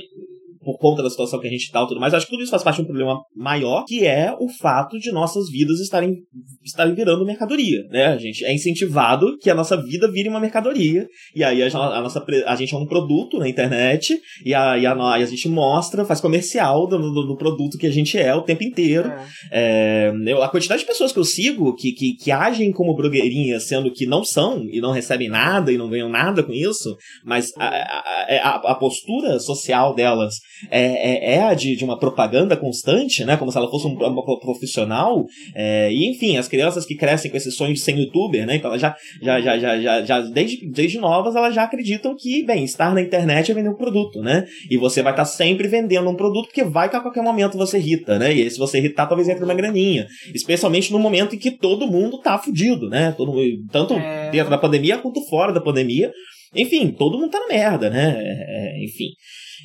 por 0.65 0.79
conta 0.79 1.03
da 1.03 1.11
situação 1.11 1.41
que 1.41 1.47
a 1.47 1.51
gente 1.51 1.71
tá 1.71 1.83
e 1.83 1.87
tudo 1.89 2.01
mais. 2.01 2.15
Acho 2.15 2.27
que 2.27 2.33
tudo 2.33 2.43
isso 2.43 2.51
faz 2.51 2.63
parte 2.63 2.77
de 2.77 2.83
um 2.83 2.87
problema 2.87 3.21
maior, 3.35 3.85
que 3.85 4.07
é 4.07 4.35
o 4.39 4.49
fato 4.49 4.99
de 4.99 5.11
nossas 5.11 5.51
vidas 5.51 5.81
estarem, 5.81 6.23
estarem 6.65 6.95
virando 6.95 7.25
mercadoria, 7.25 7.85
né? 7.91 8.07
A 8.07 8.19
gente 8.19 8.45
é 8.45 8.53
incentivado 8.53 9.39
que 9.39 9.51
a 9.51 9.55
nossa 9.55 9.77
vida 9.77 10.11
vire 10.11 10.29
uma 10.29 10.41
mercadoria, 10.41 11.07
e 11.35 11.43
aí 11.43 11.63
a, 11.63 11.67
a 11.67 12.01
nossa, 12.01 12.25
a 12.47 12.57
gente 12.57 12.75
é 12.75 12.79
um 12.79 12.87
produto 12.87 13.39
na 13.39 13.49
internet, 13.49 14.19
e 14.45 14.55
a, 14.55 14.79
e 14.79 14.87
a, 14.87 14.93
a 14.93 15.25
gente 15.25 15.49
mostra, 15.49 16.05
faz 16.05 16.21
comercial 16.21 16.87
do, 16.87 16.99
do, 16.99 17.27
do, 17.27 17.37
produto 17.37 17.79
que 17.79 17.87
a 17.87 17.93
gente 17.93 18.19
é 18.19 18.35
o 18.35 18.43
tempo 18.43 18.63
inteiro. 18.63 19.09
É. 19.51 20.13
É, 20.13 20.13
eu, 20.27 20.43
a 20.43 20.49
quantidade 20.49 20.83
de 20.83 20.87
pessoas 20.87 21.13
que 21.13 21.19
eu 21.19 21.25
sigo 21.25 21.75
que, 21.75 21.93
que, 21.93 22.15
que 22.15 22.31
agem 22.31 22.73
como 22.73 22.95
blogueirinhas, 22.95 23.65
sendo 23.65 23.91
que 23.91 24.07
não 24.07 24.25
são, 24.25 24.67
e 24.71 24.81
não 24.81 24.93
recebem 24.93 25.29
nada, 25.29 25.73
e 25.73 25.79
não 25.79 25.89
ganham 25.89 26.09
nada 26.09 26.43
com 26.43 26.53
isso, 26.53 26.97
mas 27.25 27.53
a, 27.57 27.67
a, 27.67 28.49
a, 28.49 28.73
a 28.73 28.75
postura 28.75 29.39
social 29.39 29.95
delas 29.95 30.35
é, 30.71 30.81
é, 30.81 31.35
é 31.35 31.43
a 31.43 31.55
de, 31.55 31.77
de 31.77 31.85
uma 31.85 31.99
propaganda 31.99 32.57
constante, 32.57 33.25
né? 33.25 33.37
Como 33.37 33.51
se 33.51 33.59
ela 33.59 33.71
fosse 33.71 33.87
um, 33.87 33.95
uma 33.95 34.23
profissional. 34.41 35.25
É, 35.55 35.93
e 35.93 36.09
enfim, 36.09 36.37
as 36.37 36.49
crianças 36.53 36.85
que 36.85 36.95
crescem 36.95 37.31
com 37.31 37.37
esse 37.39 37.51
sonho 37.51 37.73
de 37.73 37.81
ser 37.81 37.97
youtuber, 37.97 38.47
né? 38.47 38.57
Então 38.57 38.71
elas 38.71 38.81
já, 38.83 38.95
já, 39.23 39.41
já, 39.41 39.59
já, 39.59 39.81
já, 39.81 40.03
já 40.05 40.21
desde, 40.21 40.71
desde 40.71 40.99
novas, 40.99 41.35
elas 41.35 41.55
já 41.55 41.63
acreditam 41.63 42.15
que, 42.15 42.45
bem, 42.45 42.63
estar 42.63 42.95
na 42.95 43.01
internet 43.01 43.51
é 43.51 43.55
vender 43.55 43.71
um 43.71 43.75
produto, 43.75 44.21
né? 44.21 44.45
E 44.71 44.77
você 44.77 45.03
vai 45.03 45.15
estar 45.15 45.25
sempre 45.25 45.67
vendendo 45.67 46.11
um 46.11 46.15
produto 46.15 46.49
porque 46.49 46.63
vai 46.63 46.91
que 46.91 46.97
a 46.97 47.01
qualquer 47.01 47.23
momento 47.23 47.57
você 47.57 47.79
irrita, 47.79 48.19
né? 48.19 48.35
E 48.35 48.51
se 48.51 48.59
você 48.59 48.77
irritar, 48.77 49.07
talvez 49.07 49.31
entre 49.31 49.43
uma 49.43 49.55
graninha. 49.55 50.07
Especialmente 50.35 50.93
no 50.93 50.99
momento 50.99 51.35
em 51.35 51.39
que 51.39 51.51
todo 51.51 51.87
mundo 51.87 52.21
tá 52.21 52.37
fudido, 52.37 52.91
né? 52.91 53.15
Todo, 53.17 53.33
tanto 53.73 53.95
é... 53.95 54.31
dentro 54.31 54.51
da 54.51 54.59
pandemia 54.59 54.99
quanto 54.99 55.27
fora 55.29 55.55
da 55.55 55.61
pandemia. 55.61 56.13
Enfim, 56.55 56.91
todo 56.91 57.19
mundo 57.19 57.31
tá 57.31 57.41
na 57.41 57.49
merda, 57.49 57.89
né? 57.89 58.15
É, 58.15 58.85
enfim. 58.85 59.09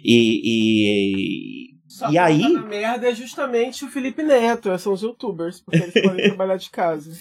E. 0.06 0.42
e 1.74 1.77
Só 1.88 2.12
e 2.12 2.18
aí. 2.18 2.42
Tá 2.42 2.50
na 2.50 2.62
merda 2.62 3.10
é 3.10 3.16
justamente 3.16 3.86
o 3.86 3.90
Felipe 3.90 4.22
Neto, 4.22 4.78
são 4.78 4.94
os 4.94 5.02
youtubers, 5.02 5.62
porque 5.62 5.84
eles 5.84 6.02
podem 6.02 6.26
trabalhar 6.28 6.58
de 6.58 6.70
casa. 6.70 7.12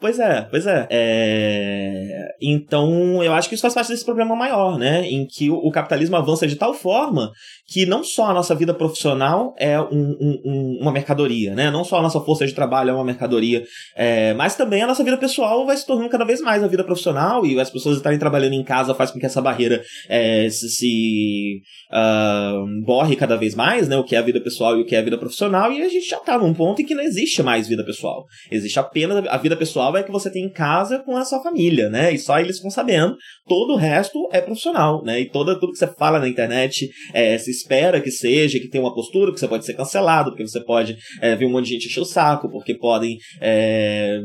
Pois 0.00 0.18
é, 0.20 0.42
pois 0.42 0.64
é. 0.64 0.86
é. 0.90 2.28
Então, 2.40 3.22
eu 3.22 3.32
acho 3.32 3.48
que 3.48 3.56
isso 3.56 3.62
faz 3.62 3.74
parte 3.74 3.88
desse 3.88 4.04
problema 4.04 4.36
maior, 4.36 4.78
né? 4.78 5.04
Em 5.04 5.26
que 5.26 5.50
o, 5.50 5.70
capitalismo 5.72 6.14
avança 6.14 6.46
de 6.46 6.54
tal 6.54 6.72
forma 6.72 7.32
que 7.66 7.84
não 7.84 8.04
só 8.04 8.26
a 8.26 8.34
nossa 8.34 8.54
vida 8.54 8.72
profissional 8.72 9.54
é 9.58 9.78
um, 9.80 10.16
um, 10.20 10.78
uma 10.80 10.92
mercadoria, 10.92 11.52
né? 11.52 11.68
Não 11.68 11.82
só 11.82 11.98
a 11.98 12.02
nossa 12.02 12.20
força 12.20 12.46
de 12.46 12.54
trabalho 12.54 12.90
é 12.90 12.92
uma 12.92 13.04
mercadoria, 13.04 13.64
é... 13.96 14.34
mas 14.34 14.54
também 14.54 14.82
a 14.82 14.86
nossa 14.86 15.02
vida 15.02 15.16
pessoal 15.16 15.66
vai 15.66 15.76
se 15.76 15.84
tornando 15.84 16.08
cada 16.08 16.24
vez 16.24 16.40
mais 16.40 16.62
a 16.62 16.68
vida 16.68 16.84
profissional 16.84 17.44
e 17.44 17.58
as 17.58 17.70
pessoas 17.70 17.96
estarem 17.96 18.18
trabalhando 18.18 18.52
em 18.52 18.62
casa 18.62 18.94
faz 18.94 19.10
com 19.10 19.18
que 19.18 19.26
essa 19.26 19.42
barreira 19.42 19.82
é, 20.08 20.48
se, 20.48 20.68
se 20.68 21.60
uh, 21.92 22.84
borre 22.84 23.16
cada 23.16 23.36
vez 23.36 23.54
mais, 23.54 23.88
né? 23.88 23.96
O 23.96 24.04
que 24.04 24.14
é 24.14 24.18
a 24.18 24.22
vida 24.22 24.40
pessoal 24.40 24.78
e 24.78 24.82
o 24.82 24.86
que 24.86 24.94
é 24.94 25.00
a 25.00 25.02
vida 25.02 25.18
profissional, 25.18 25.72
e 25.72 25.82
a 25.82 25.88
gente 25.88 26.08
já 26.08 26.18
tá 26.18 26.38
num 26.38 26.54
ponto 26.54 26.80
em 26.82 26.84
que 26.84 26.94
não 26.94 27.02
existe 27.02 27.42
mais 27.42 27.66
vida 27.66 27.84
pessoal. 27.84 28.24
Existe 28.50 28.78
apenas 28.78 29.26
a 29.26 29.36
vida 29.36 29.56
pessoal 29.56 29.87
pessoal 29.88 29.96
é 29.96 30.02
que 30.02 30.12
você 30.12 30.30
tem 30.30 30.44
em 30.44 30.52
casa 30.52 30.98
com 31.00 31.16
a 31.16 31.24
sua 31.24 31.42
família, 31.42 31.88
né? 31.88 32.12
E 32.12 32.18
só 32.18 32.38
eles 32.38 32.56
ficam 32.56 32.70
sabendo. 32.70 33.16
Todo 33.46 33.74
o 33.74 33.76
resto 33.76 34.28
é 34.32 34.40
profissional, 34.40 35.02
né? 35.02 35.20
E 35.20 35.30
toda, 35.30 35.58
tudo 35.58 35.72
que 35.72 35.78
você 35.78 35.86
fala 35.86 36.18
na 36.18 36.28
internet 36.28 36.88
é, 37.14 37.36
se 37.38 37.50
espera 37.50 38.00
que 38.00 38.10
seja, 38.10 38.58
que 38.58 38.68
tenha 38.68 38.84
uma 38.84 38.94
postura, 38.94 39.32
que 39.32 39.40
você 39.40 39.48
pode 39.48 39.64
ser 39.64 39.74
cancelado, 39.74 40.30
porque 40.30 40.46
você 40.46 40.62
pode 40.62 40.96
é, 41.20 41.34
ver 41.34 41.46
um 41.46 41.50
monte 41.50 41.66
de 41.66 41.74
gente 41.74 41.86
encher 41.86 42.00
o 42.00 42.04
saco, 42.04 42.50
porque 42.50 42.74
podem 42.74 43.16
é, 43.40 44.20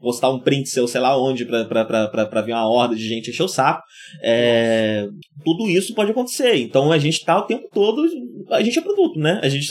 postar 0.00 0.30
um 0.30 0.40
print 0.40 0.68
seu, 0.68 0.86
sei 0.86 1.00
lá 1.00 1.20
onde, 1.20 1.44
pra, 1.44 1.64
pra, 1.64 1.84
pra, 1.84 2.26
pra 2.26 2.40
ver 2.42 2.52
uma 2.52 2.68
horda 2.68 2.94
de 2.94 3.06
gente 3.06 3.30
encher 3.30 3.44
o 3.44 3.48
saco. 3.48 3.82
É, 4.22 5.06
tudo 5.44 5.68
isso 5.68 5.94
pode 5.94 6.10
acontecer. 6.10 6.56
Então 6.56 6.92
a 6.92 6.98
gente 6.98 7.24
tá 7.24 7.38
o 7.38 7.46
tempo 7.46 7.68
todo. 7.72 8.02
A 8.50 8.62
gente 8.62 8.78
é 8.78 8.82
produto, 8.82 9.18
né? 9.18 9.40
A 9.42 9.48
gente, 9.48 9.66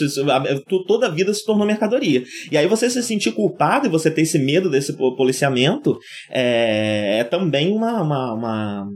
toda 0.86 1.06
a 1.06 1.10
vida 1.10 1.32
se 1.32 1.44
tornou 1.44 1.66
mercadoria. 1.66 2.22
E 2.50 2.56
aí 2.56 2.66
você 2.66 2.88
se 2.90 3.02
sentir 3.02 3.32
culpado 3.32 3.86
e 3.86 3.90
você 3.90 4.10
ter 4.10 4.22
esse 4.22 4.38
medo 4.38 4.70
desse 4.70 4.92
policiamento 4.94 5.98
é, 6.30 7.18
é 7.20 7.24
também 7.24 7.72
uma, 7.72 8.02
uma, 8.02 8.34
uma 8.34 8.86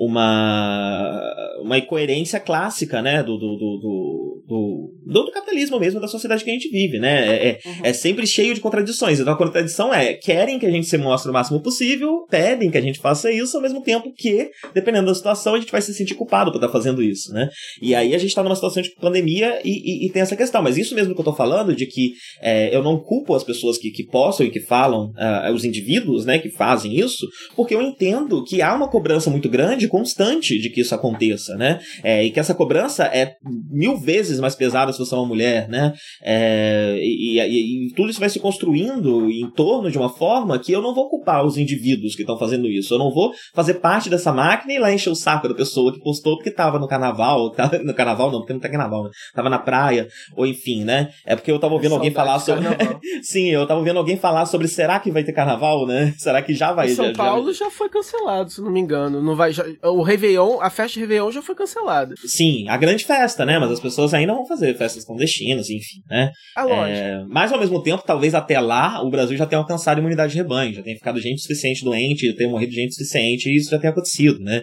uma, 0.00 1.20
uma 1.60 1.76
incoerência 1.76 2.40
clássica, 2.40 3.02
né, 3.02 3.22
do, 3.22 3.36
do, 3.36 3.56
do, 3.56 3.78
do, 3.78 4.29
do, 4.56 5.30
capitalismo 5.32 5.78
mesmo, 5.78 6.00
da 6.00 6.08
sociedade 6.08 6.44
que 6.44 6.50
a 6.50 6.52
gente 6.52 6.70
vive, 6.70 6.98
né, 6.98 7.28
é, 7.28 7.48
é, 7.48 7.60
uhum. 7.64 7.74
é 7.84 7.92
sempre 7.92 8.26
cheio 8.26 8.54
de 8.54 8.60
contradições, 8.60 9.20
então 9.20 9.32
a 9.32 9.36
contradição 9.36 9.92
é, 9.92 10.14
querem 10.14 10.58
que 10.58 10.66
a 10.66 10.70
gente 10.70 10.86
se 10.86 10.98
mostre 10.98 11.30
o 11.30 11.34
máximo 11.34 11.60
possível, 11.60 12.26
pedem 12.30 12.70
que 12.70 12.78
a 12.78 12.80
gente 12.80 12.98
faça 12.98 13.30
isso, 13.30 13.56
ao 13.56 13.62
mesmo 13.62 13.82
tempo 13.82 14.12
que, 14.16 14.50
dependendo 14.74 15.06
da 15.06 15.14
situação, 15.14 15.54
a 15.54 15.60
gente 15.60 15.72
vai 15.72 15.82
se 15.82 15.94
sentir 15.94 16.14
culpado 16.14 16.50
por 16.50 16.58
estar 16.58 16.68
fazendo 16.68 17.02
isso, 17.02 17.32
né, 17.32 17.48
e 17.80 17.94
aí 17.94 18.14
a 18.14 18.18
gente 18.18 18.30
está 18.30 18.42
numa 18.42 18.54
situação 18.54 18.82
de 18.82 18.90
pandemia 19.00 19.60
e, 19.64 19.70
e, 19.70 20.06
e, 20.06 20.10
tem 20.10 20.22
essa 20.22 20.36
questão, 20.36 20.62
mas 20.62 20.76
isso 20.76 20.94
mesmo 20.94 21.14
que 21.14 21.20
eu 21.20 21.22
estou 21.22 21.36
falando, 21.36 21.74
de 21.74 21.86
que 21.86 22.12
é, 22.40 22.74
eu 22.74 22.82
não 22.82 22.98
culpo 22.98 23.34
as 23.34 23.44
pessoas 23.44 23.78
que, 23.78 23.90
que 23.90 24.04
possam 24.04 24.46
e 24.46 24.50
que 24.50 24.60
falam, 24.60 25.10
uh, 25.10 25.52
os 25.52 25.64
indivíduos, 25.64 26.24
né, 26.24 26.38
que 26.38 26.50
fazem 26.50 26.98
isso, 26.98 27.26
porque 27.54 27.74
eu 27.74 27.82
entendo 27.82 28.42
que 28.44 28.62
há 28.62 28.74
uma 28.74 28.88
cobrança 28.88 29.30
muito 29.30 29.48
grande 29.48 29.88
constante 29.88 30.58
de 30.58 30.70
que 30.70 30.80
isso 30.80 30.94
aconteça, 30.94 31.56
né? 31.56 31.80
É, 32.02 32.24
e 32.24 32.30
que 32.30 32.40
essa 32.40 32.54
cobrança 32.54 33.04
é 33.04 33.34
mil 33.70 33.98
vezes 33.98 34.39
mais 34.40 34.54
pesada 34.54 34.92
se 34.92 34.98
você 34.98 35.14
é 35.14 35.18
uma 35.18 35.26
mulher, 35.26 35.68
né? 35.68 35.92
É, 36.22 36.96
e, 36.98 37.38
e, 37.40 37.86
e, 37.88 37.94
tudo 37.94 38.10
isso 38.10 38.20
vai 38.20 38.28
se 38.28 38.40
construindo 38.40 39.30
em 39.30 39.50
torno 39.50 39.90
de 39.90 39.98
uma 39.98 40.08
forma 40.08 40.58
que 40.58 40.72
eu 40.72 40.82
não 40.82 40.94
vou 40.94 41.08
culpar 41.08 41.44
os 41.44 41.56
indivíduos 41.56 42.14
que 42.14 42.22
estão 42.22 42.38
fazendo 42.38 42.66
isso. 42.66 42.94
Eu 42.94 42.98
não 42.98 43.12
vou 43.12 43.32
fazer 43.54 43.74
parte 43.74 44.08
dessa 44.08 44.32
máquina 44.32 44.72
e 44.72 44.78
lá 44.78 44.92
encher 44.92 45.10
o 45.10 45.14
saco 45.14 45.48
da 45.48 45.54
pessoa 45.54 45.92
que 45.92 46.00
postou 46.00 46.36
porque 46.36 46.50
estava 46.50 46.78
no 46.78 46.88
carnaval. 46.88 47.50
Tava, 47.60 47.78
no 47.78 47.94
carnaval 47.94 48.30
não, 48.30 48.38
porque 48.40 48.52
não 48.52 48.60
tem 48.60 48.70
carnaval, 48.70 49.04
né? 49.04 49.10
Tava 49.34 49.50
na 49.50 49.58
praia, 49.58 50.08
ou 50.36 50.46
enfim, 50.46 50.84
né? 50.84 51.10
É 51.26 51.36
porque 51.36 51.50
eu 51.50 51.58
tava 51.58 51.74
ouvindo 51.74 51.94
alguém 51.94 52.10
falar 52.10 52.38
sobre. 52.38 52.64
Sim, 53.22 53.48
eu 53.48 53.66
tava 53.66 53.80
ouvindo 53.80 53.98
alguém 53.98 54.16
falar 54.16 54.46
sobre 54.46 54.68
será 54.68 54.98
que 54.98 55.10
vai 55.10 55.24
ter 55.24 55.32
carnaval, 55.32 55.86
né? 55.86 56.14
Será 56.16 56.40
que 56.42 56.54
já 56.54 56.72
vai? 56.72 56.88
São 56.88 57.06
já, 57.06 57.12
Paulo 57.12 57.52
já... 57.52 57.64
já 57.64 57.70
foi 57.70 57.88
cancelado, 57.88 58.50
se 58.50 58.60
não 58.60 58.70
me 58.70 58.80
engano. 58.80 59.22
Não 59.22 59.36
vai, 59.36 59.52
já, 59.52 59.64
o 59.82 60.02
Réveillon, 60.02 60.60
a 60.60 60.70
festa 60.70 60.94
de 60.94 61.00
Réveillon 61.00 61.30
já 61.30 61.42
foi 61.42 61.54
cancelada. 61.54 62.14
Sim, 62.24 62.68
a 62.68 62.76
grande 62.76 63.04
festa, 63.04 63.44
né? 63.44 63.58
Mas 63.58 63.70
as 63.70 63.80
pessoas 63.80 64.14
ainda 64.14 64.29
vão 64.34 64.46
fazer 64.46 64.76
festas 64.76 65.04
clandestinas, 65.04 65.68
enfim, 65.70 66.00
né? 66.08 66.30
A 66.56 66.64
lógica. 66.64 66.98
É, 66.98 67.24
mas 67.28 67.52
ao 67.52 67.58
mesmo 67.58 67.82
tempo, 67.82 68.02
talvez 68.06 68.34
até 68.34 68.60
lá, 68.60 69.02
o 69.02 69.10
Brasil 69.10 69.36
já 69.36 69.46
tenha 69.46 69.60
alcançado 69.60 69.98
a 69.98 70.00
imunidade 70.00 70.32
de 70.32 70.38
rebanho, 70.38 70.74
já 70.74 70.82
tenha 70.82 70.96
ficado 70.96 71.20
gente 71.20 71.40
suficiente 71.40 71.84
doente, 71.84 72.26
já 72.26 72.36
tenha 72.36 72.50
morrido 72.50 72.72
gente 72.72 72.94
suficiente, 72.94 73.48
e 73.48 73.56
isso 73.56 73.70
já 73.70 73.78
tenha 73.78 73.92
acontecido, 73.92 74.38
né? 74.40 74.62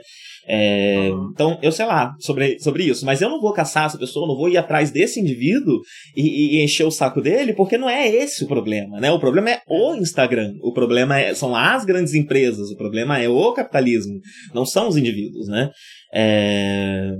É, 0.50 1.10
uhum. 1.12 1.30
Então, 1.34 1.60
eu 1.62 1.72
sei 1.74 1.86
lá 1.86 2.16
sobre, 2.20 2.58
sobre 2.60 2.86
isso, 2.86 3.06
mas 3.06 3.22
eu 3.22 3.30
não 3.30 3.42
vou 3.42 3.52
caçar 3.52 3.86
essa 3.86 3.98
pessoa, 3.98 4.26
não 4.26 4.38
vou 4.38 4.48
ir 4.48 4.58
atrás 4.58 4.90
desse 4.92 5.20
indivíduo 5.20 5.82
e, 6.16 6.58
e, 6.58 6.64
encher 6.64 6.86
o 6.86 6.92
saco 6.92 7.22
dele, 7.22 7.54
porque 7.54 7.78
não 7.78 7.90
é 7.90 8.08
esse 8.08 8.46
o 8.46 8.48
problema, 8.48 9.00
né? 9.02 9.12
O 9.12 9.20
problema 9.20 9.50
é 9.50 9.62
o 9.68 9.96
Instagram, 9.96 10.54
o 10.62 10.72
problema 10.72 11.20
é, 11.20 11.36
são 11.36 11.54
as 11.54 11.84
grandes 11.84 12.14
empresas, 12.14 12.72
o 12.72 12.78
problema 12.78 13.20
é 13.20 13.28
o 13.28 13.52
capitalismo, 13.52 14.22
não 14.54 14.66
são 14.66 14.88
os 14.88 14.96
indivíduos, 14.96 15.50
né? 15.50 15.70
É, 16.14 17.12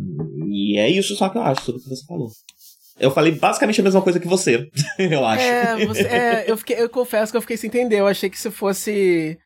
e 0.50 0.78
é 0.78 0.90
isso 0.90 1.14
só 1.16 1.28
que 1.28 1.38
eu 1.38 1.42
acho 1.42 1.64
sobre 1.64 1.82
o 1.82 1.84
que 1.84 1.90
você 1.90 2.06
falou. 2.06 2.30
Eu 3.00 3.12
falei 3.12 3.34
basicamente 3.34 3.82
a 3.82 3.84
mesma 3.84 4.02
coisa 4.02 4.20
que 4.20 4.28
você, 4.28 4.70
eu 4.98 5.26
acho. 5.26 5.44
É, 5.44 5.86
você, 5.86 6.02
é 6.04 6.46
eu, 6.48 6.58
fiquei, 6.58 6.82
eu 6.82 6.90
confesso 6.90 7.32
que 7.32 7.38
eu 7.38 7.42
fiquei 7.42 7.58
sem 7.58 7.68
entender. 7.68 8.00
Eu 8.00 8.08
achei 8.08 8.30
que 8.30 8.40
se 8.40 8.50
fosse 8.50 9.38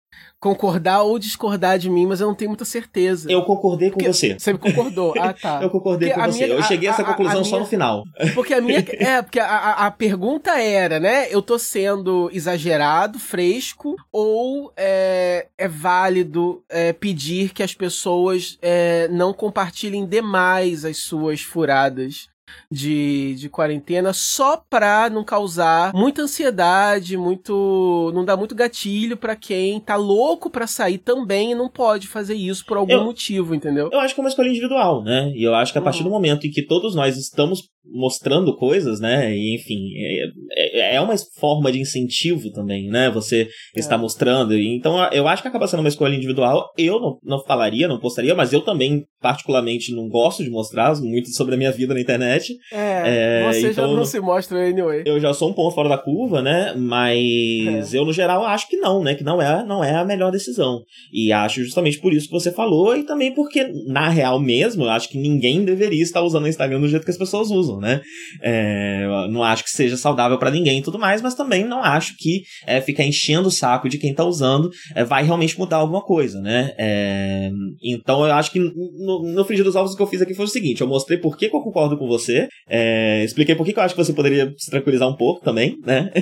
concordar 0.42 1.04
ou 1.04 1.20
discordar 1.20 1.78
de 1.78 1.88
mim, 1.88 2.08
mas 2.08 2.20
eu 2.20 2.26
não 2.26 2.34
tenho 2.34 2.50
muita 2.50 2.66
certeza. 2.66 3.32
Eu 3.32 3.44
concordei 3.44 3.92
com 3.92 4.00
porque 4.00 4.12
você. 4.12 4.34
Você 4.40 4.58
concordou? 4.58 5.14
Ah, 5.16 5.34
tá. 5.34 5.60
eu 5.64 5.70
concordei 5.70 6.10
porque 6.10 6.20
com 6.20 6.32
você. 6.32 6.46
Minha, 6.46 6.58
eu 6.58 6.64
cheguei 6.64 6.90
a, 6.90 6.92
essa 6.94 7.04
conclusão 7.04 7.38
a, 7.38 7.42
a 7.42 7.44
só 7.44 7.50
minha, 7.52 7.60
no 7.60 7.66
final. 7.68 8.04
Porque 8.34 8.54
a 8.56 8.60
minha. 8.62 8.84
é, 8.94 9.22
porque 9.22 9.40
a, 9.40 9.86
a, 9.86 9.92
pergunta 9.92 10.60
era, 10.60 11.00
né? 11.00 11.28
Eu 11.30 11.44
tô 11.44 11.60
sendo 11.60 12.30
exagerado, 12.34 13.20
fresco, 13.20 13.96
ou 14.12 14.74
é, 14.76 15.48
é 15.58 15.68
válido 15.68 16.64
é, 16.70 16.92
pedir 16.92 17.54
que 17.54 17.62
as 17.62 17.76
pessoas 17.76 18.58
é, 18.62 19.08
não 19.10 19.34
compartilhem 19.34 20.08
demais 20.08 20.84
as 20.86 20.98
suas 20.98 21.42
furadas 21.42 22.31
de, 22.70 23.36
de 23.36 23.50
quarentena 23.50 24.14
só 24.14 24.58
pra 24.70 25.10
não 25.10 25.24
causar 25.24 25.94
muita 25.94 26.22
ansiedade, 26.22 27.18
muito. 27.18 28.12
não 28.14 28.24
dar 28.24 28.38
muito 28.38 28.56
gatilho 28.56 29.18
para 29.18 29.36
quem 29.36 29.80
tá 29.80 29.96
louco 29.96 30.50
para 30.50 30.68
sair 30.68 30.98
também 30.98 31.52
e 31.52 31.56
não 31.56 31.70
pode 31.70 32.08
fazer 32.08 32.36
isso 32.36 32.66
por 32.66 32.78
algum 32.78 32.94
eu, 32.94 33.04
motivo, 33.04 33.54
entendeu? 33.54 33.90
Eu 33.92 34.00
acho 34.00 34.14
que 34.14 34.22
é 34.22 34.24
uma 34.24 34.30
escolha 34.30 34.50
individual, 34.50 35.04
né? 35.04 35.32
E 35.36 35.44
eu 35.44 35.54
acho 35.56 35.72
que 35.72 35.80
a 35.80 35.82
partir 35.82 36.00
uhum. 36.00 36.06
do 36.06 36.12
momento 36.12 36.48
em 36.48 36.52
que 36.52 36.62
todos 36.62 36.96
nós 36.96 37.18
estamos 37.18 37.70
mostrando 37.86 38.56
coisas, 38.56 39.00
né? 39.00 39.36
E 39.36 39.56
enfim, 39.56 39.92
é, 39.96 40.26
é, 40.54 40.96
é 40.96 41.02
uma 41.02 41.16
forma 41.40 41.72
de 41.72 41.80
incentivo 41.80 42.52
também, 42.52 42.88
né? 42.90 43.10
Você 43.10 43.48
é. 43.76 43.80
está 43.80 43.98
mostrando. 43.98 44.58
Então 44.58 45.04
eu 45.12 45.28
acho 45.28 45.42
que 45.42 45.48
acaba 45.48 45.68
sendo 45.68 45.82
uma 45.82 45.90
escolha 45.90 46.16
individual. 46.16 46.70
Eu 46.78 47.00
não, 47.00 47.18
não 47.24 47.44
falaria, 47.44 47.88
não 47.88 48.00
postaria, 48.00 48.36
mas 48.36 48.54
eu 48.54 48.62
também, 48.62 49.04
particularmente, 49.22 49.94
não 49.94 50.08
gosto 50.08 50.44
de 50.44 50.50
mostrar 50.50 50.96
muito 51.02 51.30
sobre 51.30 51.56
a 51.56 51.58
minha 51.58 51.72
vida 51.72 51.94
na 51.94 52.02
internet. 52.02 52.56
É, 52.72 53.44
é 53.44 53.48
você 53.48 53.72
então, 53.72 53.88
já 53.88 53.96
não 53.96 54.06
se 54.06 54.20
mostra 54.20 54.68
anyway. 54.68 55.04
Eu 55.06 55.20
já 55.20 55.34
sou 55.34 55.50
um 55.50 55.54
ponto 55.54 55.74
fora 55.74 55.90
da 55.90 55.98
curva, 55.98 56.42
né? 56.42 56.74
Mas 56.76 57.94
é. 57.94 57.98
eu, 57.98 58.06
no 58.06 58.14
geral, 58.14 58.46
acho 58.46 58.68
que 58.68 58.78
não, 58.78 59.04
né? 59.04 59.16
Que 59.16 59.24
não 59.24 59.42
é, 59.42 59.66
não 59.66 59.84
é 59.84 59.96
a 59.96 60.06
melhor 60.06 60.32
decisão. 60.32 60.82
E 61.12 61.32
acho 61.32 61.64
justamente 61.64 62.00
por 62.00 62.14
isso 62.14 62.28
que 62.28 62.34
você 62.34 62.52
falou, 62.52 62.96
e 62.96 63.04
também 63.04 63.34
porque, 63.34 63.68
na 63.88 64.10
real 64.10 64.40
mesmo, 64.40 64.84
eu 64.84 64.90
acho 64.90 65.10
que 65.10 65.18
ninguém 65.18 65.64
deveria 65.64 66.02
estar 66.02 66.22
usando 66.22 66.46
o 66.46 66.48
Instagram 66.48 66.80
do 66.80 66.88
jeito 66.88 67.06
que 67.06 67.12
as 67.12 67.18
pessoas 67.18 67.50
usam, 67.50 67.71
né? 67.80 68.02
É, 68.42 69.06
não 69.30 69.44
acho 69.44 69.64
que 69.64 69.70
seja 69.70 69.98
saudável 69.98 70.38
para 70.38 70.52
ninguém 70.52 70.80
e 70.80 70.82
tudo 70.82 71.00
mais, 71.00 71.22
mas 71.22 71.36
também 71.36 71.66
não 71.66 71.84
acho 71.84 72.16
que 72.18 72.44
é, 72.66 72.82
ficar 72.82 73.04
enchendo 73.04 73.48
o 73.48 73.52
saco 73.52 73.88
de 73.88 73.98
quem 73.98 74.14
tá 74.14 74.24
usando 74.24 74.70
é, 74.96 75.04
vai 75.04 75.24
realmente 75.24 75.58
mudar 75.58 75.78
alguma 75.78 76.02
coisa, 76.02 76.42
né? 76.42 76.74
É, 76.78 77.50
então 77.84 78.26
eu 78.26 78.34
acho 78.34 78.52
que 78.52 78.60
no, 78.60 79.24
no 79.34 79.46
frigir 79.46 79.64
dos 79.64 79.76
ovos 79.76 79.94
o 79.94 79.98
que 79.98 80.04
eu 80.04 80.08
fiz 80.08 80.22
aqui 80.22 80.34
foi 80.34 80.46
o 80.46 80.50
seguinte: 80.50 80.82
eu 80.82 80.88
mostrei 80.88 81.18
por 81.18 81.38
que, 81.38 81.50
que 81.50 81.56
eu 81.56 81.62
concordo 81.62 81.98
com 81.98 82.08
você, 82.08 82.48
é, 82.70 83.24
expliquei 83.24 83.56
por 83.56 83.66
que, 83.66 83.74
que 83.74 83.80
eu 83.80 83.84
acho 83.84 83.96
que 83.96 84.04
você 84.04 84.14
poderia 84.14 84.52
se 84.58 84.70
tranquilizar 84.70 85.08
um 85.08 85.16
pouco 85.16 85.44
também, 85.44 85.78
né? 85.86 86.12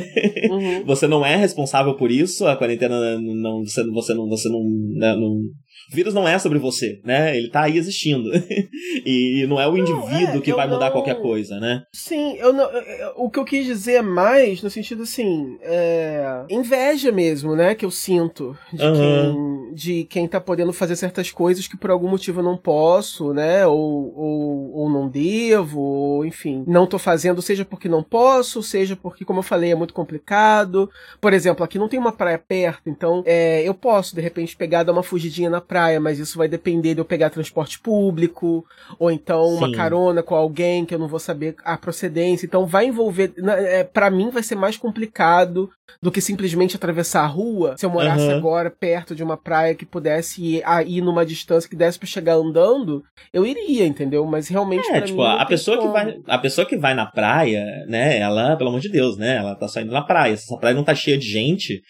Uhum. 0.50 0.84
você 0.86 1.08
não 1.08 1.26
é 1.26 1.36
responsável 1.36 1.96
por 1.96 2.10
isso, 2.12 2.48
a 2.48 2.56
quarentena 2.56 3.20
não. 3.20 3.64
Você, 3.64 3.84
você 3.92 4.14
não. 4.14 4.28
Você 4.28 4.50
não, 4.50 4.64
né, 4.96 5.16
não 5.16 5.42
o 5.92 5.96
vírus 5.96 6.14
não 6.14 6.28
é 6.28 6.38
sobre 6.38 6.60
você, 6.60 7.02
né? 7.04 7.36
Ele 7.36 7.50
tá 7.50 7.64
aí 7.64 7.78
existindo. 7.78 8.30
e 9.06 9.46
não 9.50 9.60
é 9.60 9.68
o 9.68 9.76
indivíduo 9.76 10.38
é, 10.38 10.42
que 10.42 10.54
vai 10.54 10.68
mudar 10.68 10.86
não... 10.86 10.92
qualquer 10.92 11.20
coisa, 11.20 11.60
né? 11.60 11.84
Sim, 11.92 12.36
eu 12.38 12.54
não, 12.54 12.70
o 13.16 13.30
que 13.30 13.40
eu 13.40 13.46
quis 13.46 13.66
dizer 13.66 13.94
é 13.94 14.02
mais 14.02 14.62
no 14.62 14.70
sentido 14.70 15.04
assim, 15.04 15.58
é, 15.62 16.46
inveja 16.50 17.12
mesmo, 17.12 17.56
né? 17.56 17.74
Que 17.74 17.86
eu 17.86 17.92
sinto 17.92 18.56
de, 18.72 18.86
uhum. 18.86 18.94
quem, 18.94 19.74
de 19.74 20.04
quem 20.04 20.28
tá 20.28 20.40
podendo 20.40 20.72
fazer 20.72 20.96
certas 20.96 21.32
coisas 21.32 21.68
que 21.68 21.76
por 21.76 21.90
algum 21.90 22.08
motivo 22.08 22.40
eu 22.40 22.44
não 22.44 22.58
posso, 22.58 23.34
né? 23.34 23.66
Ou, 23.66 24.14
ou, 24.16 24.72
ou 24.74 24.90
não 24.90 25.10
devo, 25.10 25.80
ou 25.80 26.26
enfim, 26.26 26.64
não 26.68 26.86
tô 26.86 27.00
fazendo, 27.00 27.42
seja 27.42 27.66
porque 27.66 27.90
não 27.90 28.04
posso, 28.04 28.62
seja 28.62 28.96
porque, 28.96 29.26
como 29.26 29.40
eu 29.40 29.44
falei, 29.44 29.72
é 29.72 29.76
muito 29.76 29.94
complicado. 29.94 30.88
Por 31.20 31.34
exemplo, 31.34 31.66
aqui 31.66 31.80
não 31.80 31.90
tem 31.90 32.00
uma 32.00 32.12
praia 32.12 32.38
perto, 32.38 32.90
então 32.90 33.24
é, 33.26 33.68
eu 33.68 33.74
posso, 33.74 34.16
de 34.16 34.22
repente, 34.22 34.56
pegar, 34.56 34.84
dar 34.84 34.92
uma 34.92 35.02
fugidinha 35.02 35.50
na 35.50 35.60
praia 35.60 35.79
praia, 35.80 36.00
mas 36.00 36.20
isso 36.20 36.38
vai 36.38 36.48
depender 36.48 36.94
de 36.94 37.00
eu 37.00 37.06
pegar 37.06 37.30
transporte 37.30 37.80
público, 37.80 38.66
ou 38.98 39.10
então 39.10 39.48
Sim. 39.52 39.58
uma 39.58 39.72
carona 39.72 40.22
com 40.22 40.36
alguém 40.36 40.86
que 40.86 40.94
eu 40.94 41.00
não 41.00 41.08
vou 41.08 41.20
saber 41.20 41.56
a 41.64 41.78
procedência. 41.78 42.46
Então 42.46 42.66
vai 42.66 42.86
envolver. 42.88 43.34
É, 43.38 43.84
para 43.84 44.10
mim 44.10 44.30
vai 44.30 44.44
ser 44.44 44.56
mais 44.56 44.76
complicado 44.76 45.70
do 46.02 46.12
que 46.12 46.22
simplesmente 46.22 46.76
atravessar 46.76 47.24
a 47.24 47.28
rua. 47.28 47.76
Se 47.78 47.86
eu 47.86 47.90
morasse 47.90 48.26
uhum. 48.26 48.38
agora 48.38 48.70
perto 48.70 49.16
de 49.16 49.24
uma 49.24 49.38
praia 49.38 49.74
que 49.74 49.86
pudesse 49.86 50.44
ir, 50.44 50.64
ir 50.86 51.02
numa 51.02 51.26
distância 51.26 51.70
que 51.70 51.76
desse 51.76 51.98
para 51.98 52.08
chegar 52.08 52.34
andando, 52.34 53.04
eu 53.34 53.46
iria, 53.46 53.86
entendeu? 53.86 54.26
Mas 54.26 54.48
realmente. 54.50 54.90
É, 54.92 55.02
tipo, 55.02 55.22
a 55.22 55.46
pessoa 55.46 55.78
como. 55.78 55.90
que 55.90 55.94
vai. 55.94 56.20
A 56.28 56.38
pessoa 56.38 56.68
que 56.68 56.78
vai 56.78 56.94
na 56.94 57.06
praia, 57.06 57.66
né, 57.88 58.20
ela, 58.20 58.58
pelo 58.58 58.70
amor 58.70 58.82
de 58.82 58.90
Deus, 58.90 59.18
né? 59.18 59.38
Ela 59.38 59.56
tá 59.56 59.68
saindo 59.68 59.92
na 59.92 60.02
praia. 60.02 60.36
Se 60.36 60.44
essa 60.44 60.60
praia 60.60 60.76
não 60.76 60.84
tá 60.84 60.94
cheia 60.94 61.18
de 61.18 61.28
gente, 61.28 61.82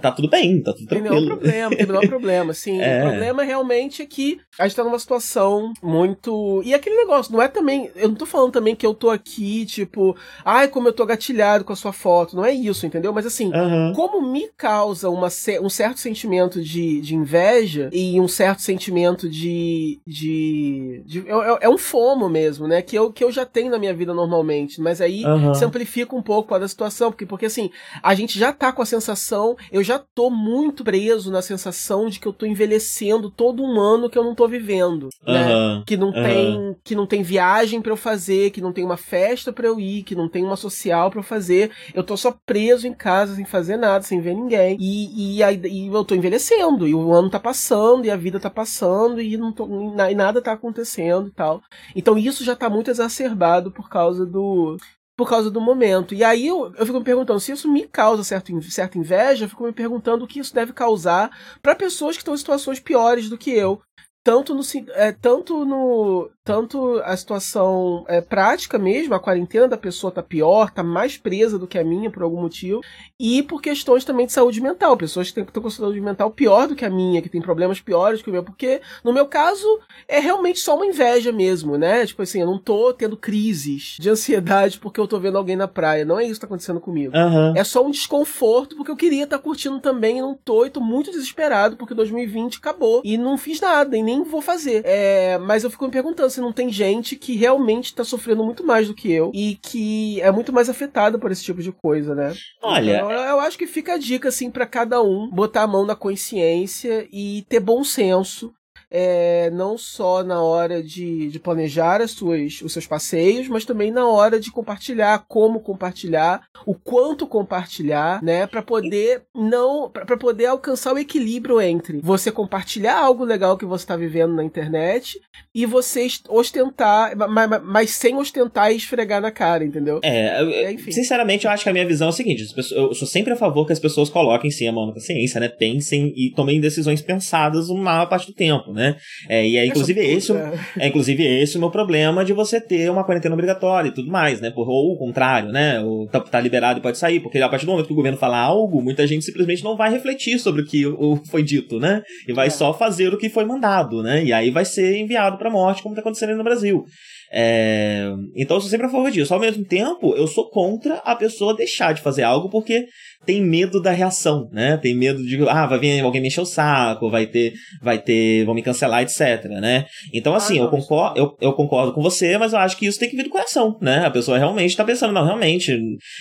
tá 0.00 0.12
tudo 0.12 0.28
bem, 0.28 0.62
tá 0.62 0.72
tudo 0.72 0.86
tranquilo. 0.86 1.14
Tem 1.14 1.20
nenhum 1.20 1.28
problema, 1.28 1.76
tem 1.76 1.86
nenhum 1.86 2.08
problema, 2.08 2.54
sim. 2.54 2.80
É. 2.84 2.98
O 2.98 3.08
problema 3.08 3.42
realmente 3.42 4.02
é 4.02 4.06
que 4.06 4.40
a 4.58 4.66
gente 4.66 4.76
tá 4.76 4.84
numa 4.84 4.98
situação 4.98 5.72
muito. 5.82 6.60
E 6.64 6.74
aquele 6.74 6.96
negócio, 6.96 7.32
não 7.32 7.40
é 7.40 7.48
também. 7.48 7.90
Eu 7.96 8.08
não 8.08 8.14
tô 8.14 8.26
falando 8.26 8.52
também 8.52 8.74
que 8.74 8.84
eu 8.84 8.92
tô 8.92 9.08
aqui, 9.10 9.64
tipo, 9.64 10.14
ai, 10.44 10.68
como 10.68 10.88
eu 10.88 10.92
tô 10.92 11.06
gatilhado 11.06 11.64
com 11.64 11.72
a 11.72 11.76
sua 11.76 11.92
foto. 11.92 12.36
Não 12.36 12.44
é 12.44 12.52
isso, 12.52 12.84
entendeu? 12.84 13.12
Mas 13.12 13.24
assim, 13.24 13.50
uhum. 13.54 13.92
como 13.94 14.20
me 14.20 14.48
causa 14.56 15.08
uma, 15.08 15.28
um 15.62 15.68
certo 15.70 15.98
sentimento 15.98 16.60
de, 16.62 17.00
de 17.00 17.14
inveja 17.14 17.88
e 17.92 18.20
um 18.20 18.28
certo 18.28 18.60
sentimento 18.60 19.28
de. 19.28 20.00
de, 20.06 21.02
de 21.06 21.24
é, 21.26 21.32
é, 21.32 21.58
é, 21.62 21.68
um 21.68 21.78
fomo 21.78 22.28
mesmo, 22.28 22.66
né? 22.66 22.82
Que 22.82 22.96
eu, 22.96 23.12
que 23.12 23.24
eu 23.24 23.32
já 23.32 23.46
tenho 23.46 23.70
na 23.70 23.78
minha 23.78 23.94
vida 23.94 24.12
normalmente. 24.12 24.80
Mas 24.80 25.00
aí 25.00 25.24
uhum. 25.24 25.54
se 25.54 25.64
amplifica 25.64 26.14
um 26.14 26.22
pouco 26.22 26.54
a 26.54 26.68
situação, 26.68 27.10
porque, 27.10 27.24
porque 27.24 27.46
assim, 27.46 27.70
a 28.02 28.14
gente 28.14 28.38
já 28.38 28.52
tá 28.52 28.72
com 28.72 28.82
a 28.82 28.86
sensação 28.86 29.56
eu 29.70 29.82
já 29.84 29.98
tô 29.98 30.30
muito 30.30 30.82
preso 30.82 31.30
na 31.30 31.42
sensação 31.42 32.08
de 32.08 32.18
que 32.18 32.26
eu 32.26 32.32
tô 32.32 32.46
envelhecendo 32.46 33.30
todo 33.30 33.62
um 33.62 33.80
ano 33.80 34.10
que 34.10 34.18
eu 34.18 34.24
não 34.24 34.34
tô 34.34 34.48
vivendo, 34.48 35.08
né? 35.26 35.82
Que 35.86 35.96
não 35.96 36.12
tem 36.12 36.76
que 36.82 36.94
não 36.94 37.06
tem 37.06 37.22
viagem 37.22 37.80
para 37.80 37.92
eu 37.92 37.96
fazer, 37.96 38.50
que 38.50 38.60
não 38.60 38.72
tem 38.72 38.84
uma 38.84 38.96
festa 38.96 39.52
para 39.52 39.66
eu 39.66 39.78
ir, 39.78 40.02
que 40.02 40.14
não 40.14 40.28
tem 40.28 40.42
uma 40.44 40.56
social 40.56 41.10
para 41.10 41.20
eu 41.20 41.24
fazer. 41.24 41.70
Eu 41.94 42.02
tô 42.02 42.16
só 42.16 42.34
preso 42.46 42.86
em 42.86 42.94
casa 42.94 43.34
sem 43.36 43.44
fazer 43.44 43.76
nada, 43.76 44.04
sem 44.04 44.20
ver 44.20 44.34
ninguém. 44.34 44.76
E, 44.80 45.38
e, 45.38 45.42
e 45.42 45.86
eu 45.86 46.04
tô 46.04 46.14
envelhecendo, 46.14 46.88
e 46.88 46.94
o 46.94 47.12
ano 47.12 47.30
tá 47.30 47.38
passando, 47.38 48.06
e 48.06 48.10
a 48.10 48.16
vida 48.16 48.40
tá 48.40 48.50
passando, 48.50 49.20
e, 49.20 49.36
não 49.36 49.52
tô, 49.52 49.66
e 50.10 50.14
nada 50.14 50.42
tá 50.42 50.52
acontecendo 50.52 51.28
e 51.28 51.32
tal. 51.32 51.62
Então 51.94 52.18
isso 52.18 52.44
já 52.44 52.56
tá 52.56 52.68
muito 52.70 52.90
exacerbado 52.90 53.70
por 53.70 53.88
causa 53.88 54.24
do, 54.26 54.76
por 55.16 55.28
causa 55.28 55.50
do 55.50 55.60
momento. 55.60 56.14
E 56.14 56.24
aí 56.24 56.46
eu, 56.46 56.72
eu 56.76 56.86
fico 56.86 56.98
me 56.98 57.04
perguntando, 57.04 57.40
se 57.40 57.52
isso 57.52 57.70
me 57.70 57.86
causa 57.86 58.24
certo, 58.24 58.50
certa 58.62 58.98
inveja, 58.98 59.44
eu 59.44 59.48
fico 59.48 59.64
me 59.64 59.72
perguntando 59.72 60.24
o 60.24 60.28
que 60.28 60.40
isso 60.40 60.54
deve 60.54 60.72
causar 60.72 61.30
para 61.62 61.74
pessoas 61.74 62.16
que 62.16 62.22
estão 62.22 62.34
em 62.34 62.38
situações 62.38 62.80
piores 62.80 63.28
do 63.28 63.38
que 63.38 63.50
eu 63.50 63.80
tanto 64.24 64.54
no, 64.54 64.62
é, 64.94 65.12
tanto 65.12 65.66
no 65.66 66.30
tanto 66.44 67.00
a 67.04 67.16
situação 67.16 68.04
é, 68.08 68.20
prática 68.20 68.78
mesmo, 68.78 69.14
a 69.14 69.20
quarentena 69.20 69.68
da 69.68 69.76
pessoa 69.76 70.10
tá 70.12 70.22
pior, 70.22 70.70
tá 70.70 70.82
mais 70.82 71.16
presa 71.16 71.58
do 71.58 71.66
que 71.66 71.78
a 71.78 71.84
minha 71.84 72.10
por 72.10 72.22
algum 72.22 72.40
motivo, 72.40 72.80
e 73.18 73.42
por 73.42 73.60
questões 73.60 74.04
também 74.04 74.26
de 74.26 74.32
saúde 74.32 74.60
mental, 74.60 74.96
pessoas 74.96 75.30
que 75.30 75.40
estão 75.40 75.62
com 75.62 75.70
saúde 75.70 76.00
mental 76.00 76.30
pior 76.30 76.66
do 76.66 76.74
que 76.74 76.84
a 76.84 76.90
minha, 76.90 77.20
que 77.20 77.28
tem 77.28 77.40
problemas 77.40 77.80
piores 77.80 78.22
que 78.22 78.30
o 78.30 78.32
meu, 78.32 78.42
porque 78.42 78.80
no 79.02 79.12
meu 79.12 79.26
caso 79.26 79.66
é 80.08 80.20
realmente 80.20 80.60
só 80.60 80.76
uma 80.76 80.86
inveja 80.86 81.32
mesmo, 81.32 81.76
né? 81.76 82.06
Tipo 82.06 82.22
assim, 82.22 82.40
eu 82.40 82.46
não 82.46 82.58
tô 82.58 82.92
tendo 82.92 83.16
crises 83.16 83.96
de 83.98 84.08
ansiedade 84.08 84.78
porque 84.78 85.00
eu 85.00 85.06
tô 85.08 85.18
vendo 85.18 85.38
alguém 85.38 85.56
na 85.56 85.68
praia, 85.68 86.04
não 86.04 86.18
é 86.18 86.24
isso 86.24 86.34
que 86.34 86.40
tá 86.40 86.46
acontecendo 86.46 86.80
comigo. 86.80 87.16
Uhum. 87.16 87.56
É 87.56 87.64
só 87.64 87.84
um 87.84 87.90
desconforto 87.90 88.76
porque 88.76 88.90
eu 88.90 88.96
queria 88.96 89.24
estar 89.24 89.38
tá 89.38 89.42
curtindo 89.42 89.80
também 89.80 90.18
e 90.18 90.22
não 90.22 90.34
tô, 90.34 90.64
e 90.64 90.70
tô 90.70 90.80
muito 90.80 91.10
desesperado 91.10 91.76
porque 91.76 91.94
2020 91.94 92.58
acabou 92.58 93.02
e 93.04 93.16
não 93.18 93.36
fiz 93.36 93.60
nada, 93.60 93.96
e 93.96 94.02
nem 94.02 94.14
nem 94.14 94.22
vou 94.22 94.40
fazer. 94.40 94.82
É, 94.84 95.38
mas 95.38 95.64
eu 95.64 95.70
fico 95.70 95.84
me 95.84 95.90
perguntando 95.90 96.26
se 96.34 96.40
não 96.40 96.52
tem 96.52 96.70
gente 96.70 97.16
que 97.16 97.36
realmente 97.36 97.94
tá 97.94 98.04
sofrendo 98.04 98.44
muito 98.44 98.64
mais 98.64 98.88
do 98.88 98.94
que 98.94 99.10
eu 99.10 99.30
e 99.34 99.58
que 99.62 100.20
é 100.20 100.30
muito 100.30 100.52
mais 100.52 100.68
afetada 100.68 101.18
por 101.18 101.30
esse 101.30 101.42
tipo 101.42 101.62
de 101.62 101.72
coisa, 101.72 102.14
né? 102.14 102.34
Olha. 102.62 102.96
Então, 102.96 103.10
eu 103.10 103.40
acho 103.40 103.56
que 103.56 103.66
fica 103.66 103.94
a 103.94 103.98
dica, 103.98 104.28
assim, 104.28 104.50
para 104.50 104.66
cada 104.66 105.02
um 105.02 105.28
botar 105.30 105.62
a 105.62 105.66
mão 105.66 105.86
na 105.86 105.96
consciência 105.96 107.08
e 107.12 107.44
ter 107.48 107.60
bom 107.60 107.84
senso 107.84 108.52
é, 108.96 109.50
não 109.50 109.76
só 109.76 110.22
na 110.22 110.40
hora 110.40 110.80
de, 110.80 111.26
de 111.26 111.40
planejar 111.40 112.00
as 112.00 112.12
suas, 112.12 112.62
os 112.62 112.72
seus 112.72 112.86
passeios, 112.86 113.48
mas 113.48 113.64
também 113.64 113.90
na 113.90 114.06
hora 114.06 114.38
de 114.38 114.52
compartilhar, 114.52 115.24
como 115.26 115.58
compartilhar, 115.58 116.44
o 116.64 116.76
quanto 116.76 117.26
compartilhar, 117.26 118.22
né, 118.22 118.46
para 118.46 118.62
poder 118.62 119.22
não, 119.34 119.90
para 119.90 120.16
poder 120.16 120.46
alcançar 120.46 120.94
o 120.94 120.98
equilíbrio 120.98 121.60
entre 121.60 121.98
você 122.04 122.30
compartilhar 122.30 122.96
algo 122.96 123.24
legal 123.24 123.58
que 123.58 123.64
você 123.64 123.82
está 123.82 123.96
vivendo 123.96 124.32
na 124.32 124.44
internet 124.44 125.20
e 125.52 125.66
você 125.66 126.06
ostentar, 126.28 127.16
mas, 127.16 127.62
mas, 127.64 127.90
sem 127.90 128.16
ostentar 128.16 128.72
e 128.72 128.76
esfregar 128.76 129.20
na 129.20 129.32
cara, 129.32 129.64
entendeu? 129.64 129.98
É, 130.04 130.40
é, 130.40 130.72
Enfim. 130.72 130.92
sinceramente, 130.92 131.46
eu 131.46 131.50
acho 131.50 131.64
que 131.64 131.70
a 131.70 131.72
minha 131.72 131.86
visão 131.86 132.08
é 132.08 132.10
a 132.10 132.12
seguinte: 132.12 132.44
eu 132.72 132.94
sou 132.94 133.08
sempre 133.08 133.32
a 133.32 133.36
favor 133.36 133.66
que 133.66 133.72
as 133.72 133.78
pessoas 133.80 134.08
coloquem 134.08 134.50
sim 134.50 134.68
a 134.68 134.72
mão 134.72 134.86
na 134.86 134.92
consciência, 134.92 135.40
né, 135.40 135.48
pensem 135.48 136.12
e 136.16 136.30
tomem 136.30 136.60
decisões 136.60 137.00
pensadas 137.00 137.68
uma 137.68 137.82
maior 137.82 138.06
parte 138.06 138.28
do 138.28 138.32
tempo, 138.32 138.72
né? 138.72 138.83
Né? 138.84 138.96
É, 139.28 139.46
e 139.46 139.56
é 139.56 139.66
inclusive 139.66 140.00
esse, 140.00 140.32
é 140.78 140.88
inclusive 140.88 141.24
esse 141.24 141.56
o 141.56 141.60
meu 141.60 141.70
problema 141.70 142.24
de 142.24 142.32
você 142.32 142.60
ter 142.60 142.90
uma 142.90 143.04
quarentena 143.04 143.34
obrigatória 143.34 143.88
e 143.88 143.92
tudo 143.92 144.10
mais, 144.10 144.40
né? 144.40 144.50
Por, 144.50 144.68
ou 144.68 144.92
o 144.92 144.98
contrário, 144.98 145.50
né? 145.50 145.80
O 145.80 146.06
tá, 146.06 146.20
tá, 146.20 146.40
liberado 146.40 146.78
e 146.78 146.82
pode 146.82 146.98
sair, 146.98 147.20
porque 147.20 147.38
a 147.38 147.48
partir 147.48 147.66
do 147.66 147.72
momento 147.72 147.86
que 147.86 147.92
o 147.92 147.96
governo 147.96 148.18
fala 148.18 148.38
algo, 148.38 148.82
muita 148.82 149.06
gente 149.06 149.24
simplesmente 149.24 149.64
não 149.64 149.76
vai 149.76 149.90
refletir 149.90 150.38
sobre 150.38 150.62
o 150.62 150.66
que 150.66 150.86
o, 150.86 151.16
foi 151.30 151.42
dito, 151.42 151.78
né? 151.78 152.02
E 152.28 152.32
vai 152.32 152.48
é. 152.48 152.50
só 152.50 152.74
fazer 152.74 153.12
o 153.12 153.18
que 153.18 153.30
foi 153.30 153.44
mandado, 153.44 154.02
né? 154.02 154.22
E 154.24 154.32
aí 154.32 154.50
vai 154.50 154.64
ser 154.64 154.98
enviado 154.98 155.38
para 155.38 155.50
morte, 155.50 155.82
como 155.82 155.94
tá 155.94 156.00
acontecendo 156.00 156.36
no 156.36 156.44
Brasil. 156.44 156.84
É... 157.32 158.12
Então 158.36 158.56
eu 158.56 158.60
sou 158.60 158.70
sempre 158.70 158.86
a 158.86 158.90
favor 158.90 159.10
disso. 159.10 159.34
Ao 159.34 159.40
mesmo 159.40 159.64
tempo, 159.64 160.14
eu 160.14 160.26
sou 160.26 160.48
contra 160.50 160.96
a 160.96 161.16
pessoa 161.16 161.56
deixar 161.56 161.92
de 161.92 162.00
fazer 162.00 162.22
algo 162.22 162.48
porque 162.48 162.86
tem 163.24 163.42
medo 163.42 163.80
da 163.80 163.90
reação, 163.90 164.48
né? 164.52 164.76
Tem 164.76 164.94
medo 164.96 165.22
de, 165.24 165.48
ah, 165.48 165.66
vai 165.66 165.78
vir 165.78 166.00
alguém 166.00 166.20
me 166.20 166.28
encher 166.28 166.40
o 166.40 166.46
saco, 166.46 167.10
vai 167.10 167.26
ter, 167.26 167.52
vai 167.82 167.98
ter, 167.98 168.44
vão 168.44 168.54
me 168.54 168.62
cancelar, 168.62 169.02
etc, 169.02 169.44
né? 169.60 169.86
Então, 170.12 170.34
assim, 170.34 170.58
ah, 170.58 170.62
eu, 170.62 170.68
concordo, 170.68 171.18
eu, 171.18 171.36
eu 171.40 171.52
concordo 171.52 171.92
com 171.92 172.02
você, 172.02 172.36
mas 172.38 172.52
eu 172.52 172.58
acho 172.58 172.76
que 172.76 172.86
isso 172.86 172.98
tem 172.98 173.08
que 173.08 173.16
vir 173.16 173.24
do 173.24 173.30
coração, 173.30 173.78
né? 173.80 174.04
A 174.04 174.10
pessoa 174.10 174.38
realmente 174.38 174.76
tá 174.76 174.84
pensando, 174.84 175.12
não, 175.12 175.24
realmente, 175.24 175.78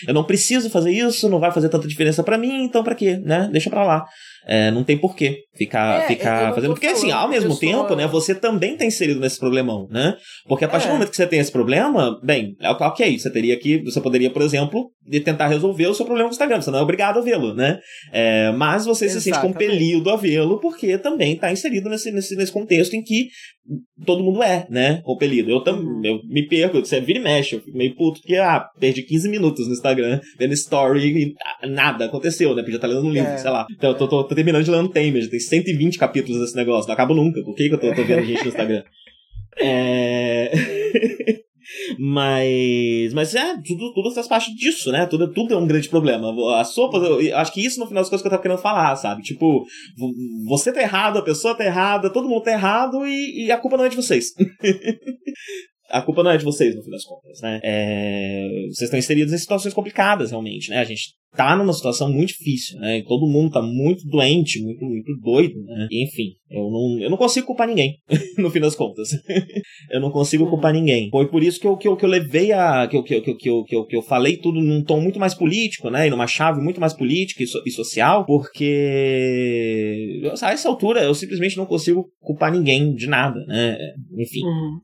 eu 0.08 0.14
não 0.14 0.24
preciso 0.24 0.70
fazer 0.70 0.92
isso, 0.92 1.30
não 1.30 1.40
vai 1.40 1.52
fazer 1.52 1.70
tanta 1.70 1.88
diferença 1.88 2.24
para 2.24 2.38
mim, 2.38 2.64
então 2.64 2.84
para 2.84 2.96
quê, 2.96 3.18
né? 3.24 3.50
Deixa 3.52 3.70
pra 3.70 3.84
lá. 3.84 4.06
É, 4.46 4.72
não 4.72 4.84
tem 4.84 4.98
porquê 4.98 5.44
ficar, 5.56 6.04
é, 6.04 6.08
ficar 6.08 6.54
fazendo. 6.54 6.74
Porque, 6.74 6.88
assim, 6.88 7.12
ao 7.12 7.30
mesmo 7.30 7.58
tempo, 7.58 7.96
né, 7.96 8.06
você 8.08 8.36
também 8.36 8.76
tá 8.76 8.84
inserido 8.86 9.20
nesse 9.20 9.40
problemão, 9.40 9.88
né? 9.90 10.16
Porque 10.48 10.66
a 10.66 10.68
partir 10.68 10.88
é. 10.88 10.90
do 10.90 10.94
momento 10.94 11.10
que 11.10 11.16
você 11.16 11.28
tem 11.28 11.40
esse 11.40 11.52
problema, 11.52 12.20
bem, 12.22 12.56
é 12.60 12.70
ok, 12.70 13.18
você 13.18 13.32
teria 13.32 13.58
que. 13.58 13.82
Você 13.84 14.02
poderia, 14.02 14.30
por 14.30 14.42
exemplo, 14.42 14.92
tentar 15.24 15.48
resolver 15.48 15.88
o 15.88 15.94
seu 15.94 16.06
problema 16.06 16.28
com 16.28 16.34
o 16.34 16.36
Instagram. 16.36 16.62
Você 16.62 16.72
não 16.72 16.80
é 16.80 16.82
obrigado 16.94 17.20
a 17.20 17.22
vê-lo, 17.22 17.54
né? 17.54 17.80
É, 18.12 18.52
mas 18.52 18.86
você 18.86 19.06
Exatamente. 19.06 19.24
se 19.24 19.32
sente 19.32 19.42
compelido 19.42 20.10
a 20.10 20.16
vê-lo 20.16 20.60
porque 20.60 20.98
também 20.98 21.36
tá 21.36 21.52
inserido 21.52 21.90
nesse, 21.90 22.12
nesse, 22.12 22.36
nesse 22.36 22.52
contexto 22.52 22.94
em 22.94 23.04
que 23.04 23.30
todo 24.06 24.24
mundo 24.24 24.44
é, 24.44 24.68
né? 24.70 25.02
Compelido. 25.04 25.50
Eu 25.50 25.62
também 25.62 25.86
uhum. 25.86 26.02
eu 26.04 26.20
me 26.26 26.48
perco, 26.48 26.80
você 26.80 27.00
vira 27.00 27.20
e 27.20 27.24
mexe, 27.24 27.56
eu 27.56 27.62
fico 27.62 27.78
meio 27.78 27.96
puto 27.96 28.20
porque, 28.22 28.36
ah, 28.36 28.66
perdi 28.80 29.04
15 29.04 29.30
minutos 29.30 29.68
no 29.68 29.74
Instagram 29.74 30.20
vendo 30.38 30.54
story 30.54 31.34
e 31.62 31.68
nada 31.68 32.06
aconteceu, 32.06 32.54
né? 32.56 32.62
Porque 32.62 32.74
já 32.74 32.80
tá 32.80 32.88
lendo 32.88 33.06
um 33.06 33.12
livro, 33.12 33.30
é. 33.30 33.38
sei 33.38 33.50
lá. 33.50 33.66
Então 33.72 33.92
eu 33.92 33.98
tô, 33.98 34.08
tô, 34.08 34.24
tô 34.24 34.36
terminando 34.36 34.64
de 34.64 34.72
ler 34.72 34.78
um 34.78 34.88
Tamer, 34.88 35.22
já 35.22 35.30
tem 35.30 35.40
120 35.40 35.98
capítulos 35.98 36.42
desse 36.42 36.56
negócio, 36.56 36.88
não 36.88 36.94
acabo 36.94 37.14
nunca. 37.14 37.42
Por 37.44 37.56
que, 37.56 37.70
que 37.70 37.76
eu 37.76 37.80
tô, 37.80 37.94
tô 37.94 38.04
vendo 38.04 38.26
gente 38.26 38.42
no 38.42 38.50
Instagram? 38.50 38.84
É. 39.58 40.52
mas. 41.98 43.14
Mas 43.14 43.36
é, 43.36 43.56
tudo, 43.66 43.94
tudo 43.94 44.12
faz 44.12 44.28
parte 44.28 44.54
disso, 44.56 44.92
né? 44.92 45.06
Tudo, 45.06 45.32
tudo 45.32 45.54
é 45.54 45.58
um 45.58 45.68
grande 45.68 45.90
problema. 45.90 46.34
A 46.60 46.64
sopa, 46.64 46.98
eu 46.98 47.38
acho 47.38 47.54
que 47.54 47.66
isso 47.66 47.80
no 47.80 47.88
final 47.88 48.02
das 48.02 48.10
coisas 48.10 48.22
que 48.22 48.28
eu 48.28 48.32
tava 48.32 48.42
querendo 48.42 48.62
falar, 48.62 48.96
sabe? 48.96 49.22
Tipo, 49.22 49.66
você 50.48 50.72
tá 50.72 50.82
errado, 50.82 51.20
a 51.20 51.24
pessoa 51.24 51.56
tá 51.56 51.66
errada, 51.66 52.10
todo 52.10 52.30
mundo 52.30 52.44
tá 52.44 52.52
errado 52.52 53.06
e, 53.06 53.46
e 53.46 53.52
a 53.52 53.58
culpa 53.58 53.78
não 53.78 53.86
é 53.86 53.90
de 53.90 53.96
vocês. 53.96 54.34
a 55.94 56.02
culpa 56.02 56.24
não 56.24 56.32
é 56.32 56.38
de 56.38 56.44
vocês, 56.44 56.76
no 56.76 56.82
fim 56.82 56.90
das 56.90 57.06
contas, 57.06 57.40
né? 57.40 57.60
É... 57.64 58.48
Vocês 58.64 58.82
estão 58.82 58.98
inseridos 58.98 59.32
em 59.32 59.38
situações 59.38 59.76
complicadas, 59.76 60.32
realmente, 60.32 60.72
né? 60.72 60.80
A 60.80 60.84
gente 60.84 61.14
tá 61.36 61.56
numa 61.56 61.72
situação 61.72 62.12
muito 62.12 62.30
difícil, 62.30 62.80
né? 62.80 62.98
E 62.98 63.04
todo 63.04 63.28
mundo 63.28 63.52
tá 63.52 63.62
muito 63.62 64.08
doente, 64.08 64.60
muito, 64.64 64.84
muito 64.84 65.16
doido, 65.22 65.54
né? 65.64 65.88
E, 65.92 66.04
enfim, 66.04 66.32
eu 66.50 66.64
não, 66.72 67.00
eu 67.00 67.10
não 67.12 67.18
consigo 67.18 67.46
culpar 67.46 67.68
ninguém, 67.68 68.00
no 68.40 68.50
fim 68.50 68.60
das 68.60 68.74
contas. 68.76 69.10
eu 69.92 70.00
não 70.00 70.10
consigo 70.10 70.50
culpar 70.50 70.74
ninguém. 70.74 71.10
Foi 71.12 71.28
por 71.30 71.44
isso 71.44 71.60
que 71.60 71.68
eu, 71.68 71.78
que 71.78 71.88
eu, 71.88 71.96
que 71.96 72.06
eu 72.06 72.10
levei 72.10 72.52
a. 72.52 72.88
Que 72.88 72.98
eu, 72.98 73.04
que, 73.04 73.14
eu, 73.14 73.22
que, 73.22 73.30
eu, 73.30 73.38
que, 73.38 73.50
eu, 73.50 73.64
que, 73.64 73.76
eu, 73.76 73.86
que 73.86 73.96
eu 73.96 74.02
falei 74.02 74.38
tudo 74.38 74.60
num 74.60 74.84
tom 74.84 75.00
muito 75.00 75.20
mais 75.20 75.36
político, 75.36 75.92
né? 75.92 76.08
E 76.08 76.10
numa 76.10 76.26
chave 76.26 76.60
muito 76.60 76.82
mais 76.82 76.94
política 76.94 77.44
e, 77.44 77.48
so, 77.48 77.62
e 77.68 77.72
social, 77.72 78.26
porque. 78.26 80.22
A 80.42 80.52
essa 80.52 80.70
altura 80.70 81.04
eu 81.04 81.14
simplesmente 81.14 81.56
não 81.56 81.68
consigo 81.68 82.10
culpar 82.20 82.52
ninguém 82.52 82.96
de 82.96 83.06
nada, 83.06 83.40
né? 83.46 83.78
Enfim. 84.18 84.44
Uhum. 84.44 84.80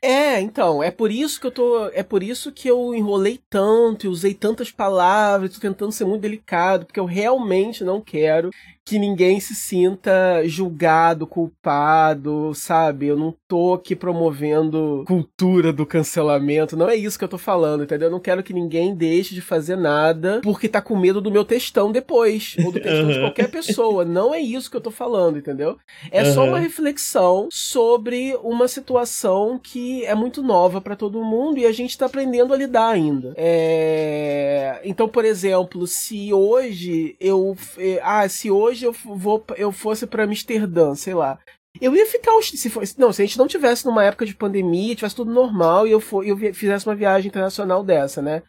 É, 0.00 0.40
então, 0.40 0.82
é 0.82 0.90
por 0.90 1.10
isso 1.10 1.40
que 1.40 1.46
eu 1.46 1.50
tô. 1.50 1.86
É 1.88 2.02
por 2.02 2.22
isso 2.22 2.52
que 2.52 2.68
eu 2.68 2.94
enrolei 2.94 3.40
tanto 3.48 4.06
e 4.06 4.08
usei 4.08 4.34
tantas 4.34 4.70
palavras, 4.70 5.52
tô 5.54 5.60
tentando 5.60 5.92
ser 5.92 6.04
muito 6.04 6.22
delicado, 6.22 6.86
porque 6.86 7.00
eu 7.00 7.04
realmente 7.04 7.84
não 7.84 8.00
quero 8.00 8.50
que 8.84 8.98
ninguém 8.98 9.40
se 9.40 9.54
sinta 9.54 10.46
julgado, 10.46 11.26
culpado, 11.26 12.52
sabe? 12.54 13.06
Eu 13.06 13.16
não 13.16 13.34
tô 13.48 13.74
aqui 13.74 13.96
promovendo 13.96 15.04
cultura 15.06 15.72
do 15.72 15.86
cancelamento, 15.86 16.76
não 16.76 16.88
é 16.88 16.94
isso 16.94 17.18
que 17.18 17.24
eu 17.24 17.28
tô 17.28 17.38
falando, 17.38 17.84
entendeu? 17.84 18.08
Eu 18.08 18.12
não 18.12 18.20
quero 18.20 18.42
que 18.42 18.52
ninguém 18.52 18.94
deixe 18.94 19.34
de 19.34 19.40
fazer 19.40 19.76
nada 19.76 20.40
porque 20.42 20.68
tá 20.68 20.82
com 20.82 20.98
medo 20.98 21.20
do 21.20 21.30
meu 21.30 21.44
textão 21.44 21.90
depois, 21.90 22.56
ou 22.64 22.70
do 22.70 22.80
textão 22.80 23.06
uhum. 23.06 23.12
de 23.12 23.20
qualquer 23.20 23.50
pessoa. 23.50 24.04
Não 24.04 24.34
é 24.34 24.40
isso 24.40 24.70
que 24.70 24.76
eu 24.76 24.82
tô 24.82 24.90
falando, 24.90 25.38
entendeu? 25.38 25.78
É 26.10 26.22
uhum. 26.22 26.34
só 26.34 26.44
uma 26.44 26.58
reflexão 26.58 27.48
sobre 27.50 28.36
uma 28.42 28.68
situação 28.68 29.58
que 29.58 30.04
é 30.04 30.14
muito 30.14 30.42
nova 30.42 30.80
para 30.80 30.94
todo 30.94 31.24
mundo 31.24 31.58
e 31.58 31.64
a 31.64 31.72
gente 31.72 31.96
tá 31.96 32.04
aprendendo 32.06 32.52
a 32.52 32.56
lidar 32.56 32.90
ainda. 32.90 33.32
É... 33.36 34.80
Então, 34.84 35.08
por 35.08 35.24
exemplo, 35.24 35.86
se 35.86 36.32
hoje 36.32 37.16
eu. 37.18 37.56
Eh, 37.78 38.00
ah, 38.02 38.28
se 38.28 38.50
hoje 38.50 38.73
hoje 38.74 38.84
eu, 38.84 38.92
vou, 38.92 39.44
eu 39.56 39.70
fosse 39.70 40.06
para 40.06 40.24
Amsterdã, 40.24 40.94
sei 40.94 41.14
lá. 41.14 41.38
Eu 41.80 41.94
ia 41.94 42.06
ficar. 42.06 42.32
Se 42.42 42.68
fosse, 42.68 42.98
não, 42.98 43.12
se 43.12 43.22
a 43.22 43.24
gente 43.24 43.38
não 43.38 43.46
tivesse 43.46 43.86
numa 43.86 44.04
época 44.04 44.26
de 44.26 44.34
pandemia, 44.34 44.94
tivesse 44.94 45.16
tudo 45.16 45.32
normal 45.32 45.86
e 45.86 45.92
eu, 45.92 46.00
for, 46.00 46.24
eu 46.26 46.36
fizesse 46.52 46.86
uma 46.86 46.94
viagem 46.94 47.28
internacional 47.28 47.82
dessa, 47.82 48.20
né? 48.20 48.42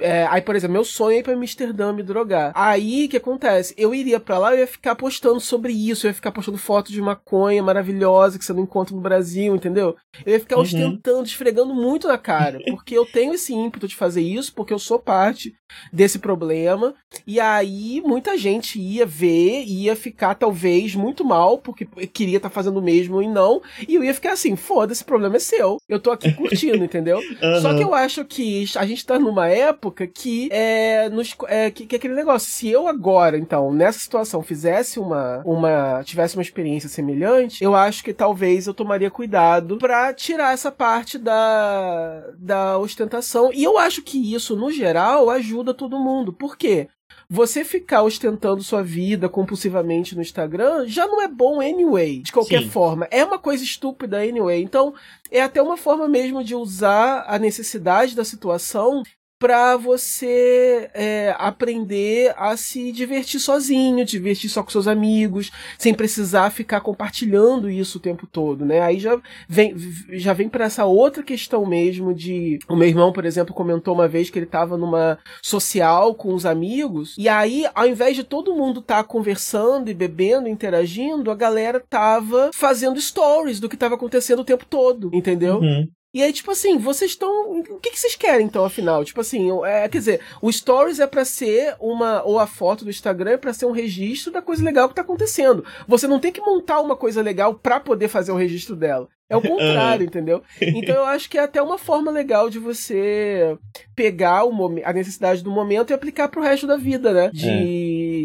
É, 0.00 0.26
aí, 0.26 0.40
por 0.40 0.56
exemplo, 0.56 0.72
meu 0.72 0.84
sonho 0.84 1.16
é 1.16 1.18
ir 1.20 1.22
pra 1.22 1.34
Amsterdã 1.34 1.92
me 1.92 2.02
drogar. 2.02 2.52
Aí, 2.54 3.04
o 3.04 3.08
que 3.08 3.16
acontece? 3.16 3.74
Eu 3.76 3.94
iria 3.94 4.18
para 4.18 4.38
lá, 4.38 4.54
eu 4.54 4.60
ia 4.60 4.66
ficar 4.66 4.94
postando 4.96 5.40
sobre 5.40 5.72
isso, 5.72 6.06
eu 6.06 6.10
ia 6.10 6.14
ficar 6.14 6.32
postando 6.32 6.58
fotos 6.58 6.92
de 6.92 7.00
maconha 7.00 7.62
maravilhosa 7.62 8.38
que 8.38 8.44
você 8.44 8.52
não 8.52 8.62
encontra 8.62 8.94
no 8.94 9.00
Brasil, 9.00 9.54
entendeu? 9.54 9.96
Eu 10.24 10.32
ia 10.32 10.40
ficar 10.40 10.56
uhum. 10.56 10.62
ostentando, 10.62 11.24
esfregando 11.24 11.74
muito 11.74 12.08
na 12.08 12.18
cara, 12.18 12.58
porque 12.66 12.96
eu 12.96 13.04
tenho 13.06 13.34
esse 13.34 13.52
ímpeto 13.52 13.86
de 13.86 13.94
fazer 13.94 14.22
isso, 14.22 14.52
porque 14.54 14.72
eu 14.72 14.78
sou 14.78 14.98
parte 14.98 15.54
desse 15.92 16.18
problema. 16.18 16.94
E 17.26 17.38
aí, 17.38 18.02
muita 18.04 18.36
gente 18.36 18.80
ia 18.80 19.06
ver, 19.06 19.64
ia 19.64 19.94
ficar 19.94 20.34
talvez 20.34 20.94
muito 20.94 21.24
mal, 21.24 21.58
porque 21.58 21.86
queria 22.06 22.38
estar 22.38 22.48
tá 22.48 22.54
fazendo 22.54 22.78
o 22.78 22.82
mesmo 22.82 23.22
e 23.22 23.28
não. 23.28 23.62
E 23.86 23.94
eu 23.94 24.02
ia 24.02 24.14
ficar 24.14 24.32
assim, 24.32 24.56
foda, 24.56 24.92
esse 24.92 25.04
problema 25.04 25.36
é 25.36 25.40
seu. 25.40 25.76
Eu 25.88 26.00
tô 26.00 26.10
aqui 26.10 26.32
curtindo, 26.32 26.82
entendeu? 26.84 27.18
Uhum. 27.18 27.60
Só 27.60 27.74
que 27.74 27.84
eu 27.84 27.94
acho 27.94 28.24
que 28.24 28.64
a 28.76 28.86
gente 28.86 29.04
tá 29.06 29.18
numa 29.18 29.48
época 29.48 29.81
época 29.82 30.06
que 30.06 30.48
é, 30.52 31.08
nos, 31.08 31.34
é 31.48 31.68
que, 31.70 31.86
que 31.86 31.96
é 31.96 31.98
aquele 31.98 32.14
negócio. 32.14 32.52
Se 32.52 32.68
eu 32.68 32.86
agora, 32.86 33.36
então, 33.36 33.72
nessa 33.72 33.98
situação, 33.98 34.40
fizesse 34.40 35.00
uma, 35.00 35.42
uma. 35.44 36.02
tivesse 36.04 36.36
uma 36.36 36.42
experiência 36.42 36.88
semelhante, 36.88 37.62
eu 37.62 37.74
acho 37.74 38.04
que 38.04 38.14
talvez 38.14 38.66
eu 38.68 38.74
tomaria 38.74 39.10
cuidado 39.10 39.78
para 39.78 40.14
tirar 40.14 40.54
essa 40.54 40.70
parte 40.70 41.18
da, 41.18 42.30
da 42.38 42.78
ostentação. 42.78 43.50
E 43.52 43.64
eu 43.64 43.76
acho 43.76 44.02
que 44.02 44.32
isso, 44.32 44.54
no 44.54 44.70
geral, 44.70 45.28
ajuda 45.28 45.74
todo 45.74 45.98
mundo. 45.98 46.32
Por 46.32 46.56
quê? 46.56 46.88
você 47.28 47.64
ficar 47.64 48.02
ostentando 48.02 48.62
sua 48.62 48.82
vida 48.82 49.26
compulsivamente 49.26 50.14
no 50.14 50.20
Instagram 50.20 50.86
já 50.86 51.06
não 51.06 51.22
é 51.22 51.26
bom 51.26 51.62
anyway, 51.62 52.20
de 52.20 52.30
qualquer 52.30 52.62
Sim. 52.62 52.68
forma. 52.68 53.08
É 53.10 53.24
uma 53.24 53.38
coisa 53.38 53.64
estúpida 53.64 54.18
anyway. 54.18 54.62
Então, 54.62 54.92
é 55.30 55.40
até 55.40 55.62
uma 55.62 55.78
forma 55.78 56.06
mesmo 56.06 56.44
de 56.44 56.54
usar 56.54 57.24
a 57.26 57.38
necessidade 57.38 58.14
da 58.14 58.22
situação 58.22 59.02
para 59.42 59.76
você 59.76 60.88
é, 60.94 61.34
aprender 61.36 62.32
a 62.36 62.56
se 62.56 62.92
divertir 62.92 63.40
sozinho, 63.40 64.04
divertir 64.04 64.48
só 64.48 64.62
com 64.62 64.70
seus 64.70 64.86
amigos, 64.86 65.50
sem 65.76 65.92
precisar 65.92 66.50
ficar 66.50 66.80
compartilhando 66.80 67.68
isso 67.68 67.98
o 67.98 68.00
tempo 68.00 68.24
todo, 68.24 68.64
né? 68.64 68.80
Aí 68.80 69.00
já 69.00 69.20
vem, 69.48 69.74
já 70.10 70.32
vem 70.32 70.48
para 70.48 70.66
essa 70.66 70.84
outra 70.84 71.24
questão 71.24 71.66
mesmo 71.66 72.14
de. 72.14 72.60
O 72.68 72.76
meu 72.76 72.86
irmão, 72.86 73.12
por 73.12 73.24
exemplo, 73.24 73.52
comentou 73.52 73.94
uma 73.94 74.06
vez 74.06 74.30
que 74.30 74.38
ele 74.38 74.46
estava 74.46 74.76
numa 74.76 75.18
social 75.42 76.14
com 76.14 76.32
os 76.34 76.46
amigos, 76.46 77.16
e 77.18 77.28
aí, 77.28 77.66
ao 77.74 77.88
invés 77.88 78.14
de 78.14 78.22
todo 78.22 78.54
mundo 78.54 78.78
estar 78.78 79.02
tá 79.02 79.04
conversando 79.04 79.90
e 79.90 79.94
bebendo, 79.94 80.48
interagindo, 80.48 81.32
a 81.32 81.34
galera 81.34 81.82
tava 81.90 82.52
fazendo 82.54 83.00
stories 83.00 83.58
do 83.58 83.68
que 83.68 83.74
estava 83.74 83.96
acontecendo 83.96 84.38
o 84.38 84.44
tempo 84.44 84.64
todo, 84.64 85.10
entendeu? 85.12 85.58
Uhum. 85.58 85.88
E 86.14 86.22
aí, 86.22 86.30
tipo 86.30 86.50
assim, 86.50 86.76
vocês 86.76 87.12
estão. 87.12 87.60
O 87.60 87.80
que, 87.80 87.90
que 87.90 87.98
vocês 87.98 88.14
querem, 88.14 88.44
então, 88.46 88.64
afinal? 88.64 89.02
Tipo 89.02 89.22
assim, 89.22 89.48
é, 89.64 89.88
quer 89.88 89.98
dizer, 89.98 90.20
o 90.42 90.52
Stories 90.52 91.00
é 91.00 91.06
para 91.06 91.24
ser 91.24 91.74
uma. 91.80 92.22
Ou 92.24 92.38
a 92.38 92.46
foto 92.46 92.84
do 92.84 92.90
Instagram 92.90 93.32
é 93.32 93.36
pra 93.38 93.54
ser 93.54 93.64
um 93.64 93.72
registro 93.72 94.30
da 94.30 94.42
coisa 94.42 94.62
legal 94.62 94.88
que 94.88 94.94
tá 94.94 95.00
acontecendo. 95.00 95.64
Você 95.88 96.06
não 96.06 96.20
tem 96.20 96.30
que 96.30 96.40
montar 96.40 96.80
uma 96.80 96.96
coisa 96.96 97.22
legal 97.22 97.54
para 97.54 97.80
poder 97.80 98.08
fazer 98.08 98.30
o 98.30 98.36
registro 98.36 98.76
dela. 98.76 99.08
É 99.26 99.36
o 99.36 99.40
contrário, 99.42 100.04
entendeu? 100.04 100.42
Então 100.60 100.94
eu 100.94 101.04
acho 101.06 101.30
que 101.30 101.38
é 101.38 101.42
até 101.42 101.62
uma 101.62 101.78
forma 101.78 102.10
legal 102.10 102.50
de 102.50 102.58
você 102.58 103.56
pegar 103.96 104.44
o 104.44 104.52
a 104.84 104.92
necessidade 104.92 105.42
do 105.42 105.50
momento 105.50 105.90
e 105.90 105.94
aplicar 105.94 106.28
pro 106.28 106.42
resto 106.42 106.66
da 106.66 106.76
vida, 106.76 107.12
né? 107.12 107.30
De 107.32 107.48
é. 107.48 107.62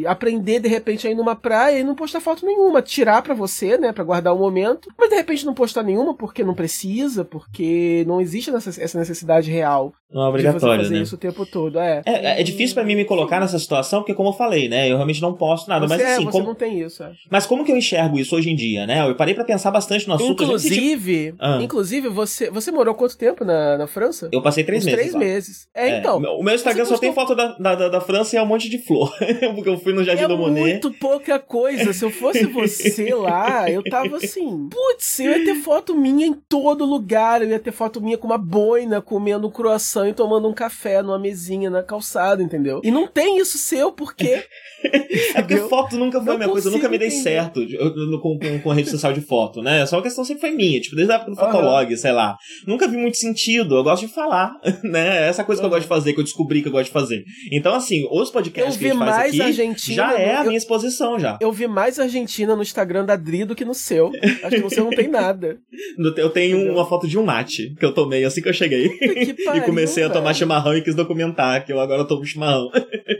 Aprender, 0.05 0.59
de 0.59 0.67
repente, 0.67 1.07
a 1.07 1.11
ir 1.11 1.15
numa 1.15 1.35
praia 1.35 1.79
e 1.79 1.83
não 1.83 1.95
postar 1.95 2.19
foto 2.19 2.45
nenhuma. 2.45 2.81
Tirar 2.81 3.21
para 3.21 3.33
você, 3.33 3.77
né? 3.77 3.91
para 3.91 4.03
guardar 4.03 4.33
o 4.33 4.37
momento. 4.37 4.89
Mas 4.97 5.09
de 5.09 5.15
repente 5.15 5.45
não 5.45 5.53
postar 5.53 5.83
nenhuma 5.83 6.13
porque 6.13 6.43
não 6.43 6.53
precisa, 6.53 7.23
porque 7.25 8.03
não 8.07 8.21
existe 8.21 8.51
essa 8.51 8.99
necessidade 8.99 9.49
real. 9.51 9.93
Não 10.11 10.23
é 10.23 10.29
obrigatório, 10.29 10.77
de 10.77 10.83
fazer 10.83 10.95
né? 10.95 11.01
isso 11.01 11.15
o 11.15 11.17
tempo 11.17 11.45
todo. 11.45 11.79
É, 11.79 12.01
é, 12.05 12.39
é 12.39 12.43
difícil 12.43 12.73
para 12.73 12.83
mim 12.83 12.95
me 12.95 13.03
colocar 13.03 13.39
nessa 13.39 13.59
situação, 13.59 13.99
porque 13.99 14.13
como 14.13 14.29
eu 14.29 14.33
falei, 14.33 14.69
né? 14.69 14.89
Eu 14.89 14.95
realmente 14.95 15.21
não 15.21 15.33
posto 15.33 15.67
nada. 15.67 15.85
Você 15.85 15.97
mas 15.97 16.13
assim, 16.13 16.27
é, 16.27 16.31
como... 16.31 16.45
não 16.45 16.55
tem 16.55 16.79
isso. 16.79 17.03
É. 17.03 17.11
Mas 17.29 17.45
como 17.45 17.65
que 17.65 17.71
eu 17.71 17.77
enxergo 17.77 18.17
isso 18.17 18.35
hoje 18.35 18.49
em 18.49 18.55
dia, 18.55 18.87
né? 18.87 19.07
Eu 19.07 19.15
parei 19.15 19.33
para 19.33 19.43
pensar 19.43 19.69
bastante 19.69 20.07
no 20.07 20.13
assunto. 20.13 20.43
Inclusive, 20.43 20.77
Inclusive, 20.77 21.35
ah. 21.39 21.59
inclusive 21.61 22.09
você, 22.09 22.49
você 22.49 22.71
morou 22.71 22.95
quanto 22.95 23.17
tempo 23.17 23.43
na, 23.43 23.77
na 23.77 23.87
França? 23.87 24.29
Eu 24.31 24.41
passei 24.41 24.63
três 24.63 24.83
Uns 24.83 24.85
meses. 24.85 25.01
Três 25.01 25.15
meses. 25.15 25.67
É, 25.73 25.89
é, 25.89 25.99
então. 25.99 26.17
O 26.17 26.43
meu 26.43 26.55
Instagram 26.55 26.85
só 26.85 26.97
tem 26.97 27.13
foto 27.13 27.35
da, 27.35 27.57
da, 27.57 27.89
da, 27.89 28.01
França 28.01 28.35
e 28.35 28.39
é 28.39 28.41
um 28.41 28.45
monte 28.45 28.69
de 28.69 28.77
flor. 28.79 29.13
Porque 29.55 29.69
eu 29.69 29.77
fui 29.87 29.93
no 29.93 30.03
Jardim 30.03 30.23
é 30.23 30.27
do 30.27 30.37
Monet. 30.37 30.59
muito 30.59 30.91
pouca 30.91 31.39
coisa. 31.39 31.93
Se 31.93 32.03
eu 32.03 32.09
fosse 32.09 32.45
você 32.51 33.13
lá, 33.13 33.69
eu 33.71 33.81
tava 33.83 34.17
assim, 34.17 34.67
putz, 34.69 35.19
eu 35.19 35.31
ia 35.31 35.45
ter 35.45 35.55
foto 35.55 35.95
minha 35.95 36.27
em 36.27 36.33
todo 36.33 36.85
lugar. 36.85 37.41
Eu 37.41 37.49
ia 37.49 37.59
ter 37.59 37.71
foto 37.71 38.01
minha 38.01 38.17
com 38.17 38.27
uma 38.27 38.37
boina, 38.37 39.01
comendo 39.01 39.47
um 39.47 39.51
croissant 39.51 40.09
e 40.09 40.13
tomando 40.13 40.47
um 40.47 40.53
café 40.53 41.01
numa 41.01 41.17
mesinha 41.17 41.69
na 41.69 41.81
calçada, 41.81 42.43
entendeu? 42.43 42.81
E 42.83 42.91
não 42.91 43.07
tem 43.07 43.39
isso 43.39 43.57
seu, 43.57 43.91
porque 43.91 44.43
é 44.83 45.41
porque 45.41 45.57
foto 45.69 45.95
nunca 45.95 46.21
foi 46.21 46.35
a 46.35 46.37
minha 46.37 46.49
coisa, 46.49 46.67
eu 46.67 46.73
nunca 46.73 46.89
me 46.89 46.97
dei 46.97 47.07
entender. 47.07 47.23
certo 47.23 47.61
eu, 47.61 48.19
com, 48.19 48.37
com, 48.37 48.59
com 48.59 48.69
rede 48.71 48.89
social 48.89 49.13
de 49.13 49.21
foto, 49.21 49.61
né? 49.61 49.85
Só 49.85 49.95
uma 49.97 50.03
questão 50.03 50.25
sempre 50.25 50.41
foi 50.41 50.51
minha, 50.51 50.79
tipo, 50.81 50.95
desde 50.95 51.13
a 51.13 51.15
época 51.15 51.31
do 51.31 51.37
Fotolog, 51.37 51.89
uhum. 51.89 51.97
sei 51.97 52.11
lá. 52.11 52.35
Nunca 52.65 52.87
vi 52.87 52.97
muito 52.97 53.17
sentido, 53.17 53.77
eu 53.77 53.83
gosto 53.83 54.05
de 54.05 54.13
falar, 54.13 54.51
né? 54.83 55.27
Essa 55.29 55.43
coisa 55.43 55.61
uhum. 55.61 55.69
que 55.69 55.73
eu 55.73 55.77
gosto 55.77 55.83
de 55.83 55.89
fazer, 55.89 56.13
que 56.13 56.19
eu 56.19 56.23
descobri 56.23 56.61
que 56.61 56.67
eu 56.67 56.71
gosto 56.71 56.87
de 56.87 56.91
fazer. 56.91 57.23
Então, 57.51 57.73
assim, 57.73 58.07
os 58.11 58.29
podcasts 58.29 58.77
que 58.77 58.85
a 58.87 58.89
gente 58.89 58.99
faz 58.99 59.39
aqui 59.39 59.53
Argentina 59.77 59.95
já 59.95 60.19
é 60.19 60.35
a 60.35 60.43
minha 60.43 60.57
exposição, 60.57 61.19
já. 61.19 61.37
Eu 61.39 61.51
vi 61.51 61.67
mais 61.67 61.99
Argentina 61.99 62.55
no 62.55 62.61
Instagram 62.61 63.05
da 63.05 63.15
Dri 63.15 63.45
do 63.45 63.55
que 63.55 63.63
no 63.63 63.73
seu. 63.73 64.11
Acho 64.43 64.55
que 64.55 64.61
no 64.61 64.69
seu 64.69 64.83
não 64.83 64.91
tem 64.91 65.07
nada. 65.07 65.57
Eu 66.17 66.29
tenho 66.29 66.57
Entendeu? 66.57 66.73
uma 66.73 66.87
foto 66.87 67.07
de 67.07 67.17
um 67.17 67.23
mate 67.23 67.75
que 67.75 67.85
eu 67.85 67.93
tomei 67.93 68.23
assim 68.23 68.41
que 68.41 68.49
eu 68.49 68.53
cheguei. 68.53 68.89
Que 68.89 69.33
pariu, 69.45 69.63
e 69.63 69.65
comecei 69.65 70.03
a 70.03 70.09
tomar 70.09 70.33
chimarrão 70.33 70.75
e 70.75 70.81
quis 70.81 70.95
documentar 70.95 71.65
que 71.65 71.71
eu 71.71 71.79
agora 71.79 72.05
tomo 72.05 72.25
chimarrão. 72.25 72.69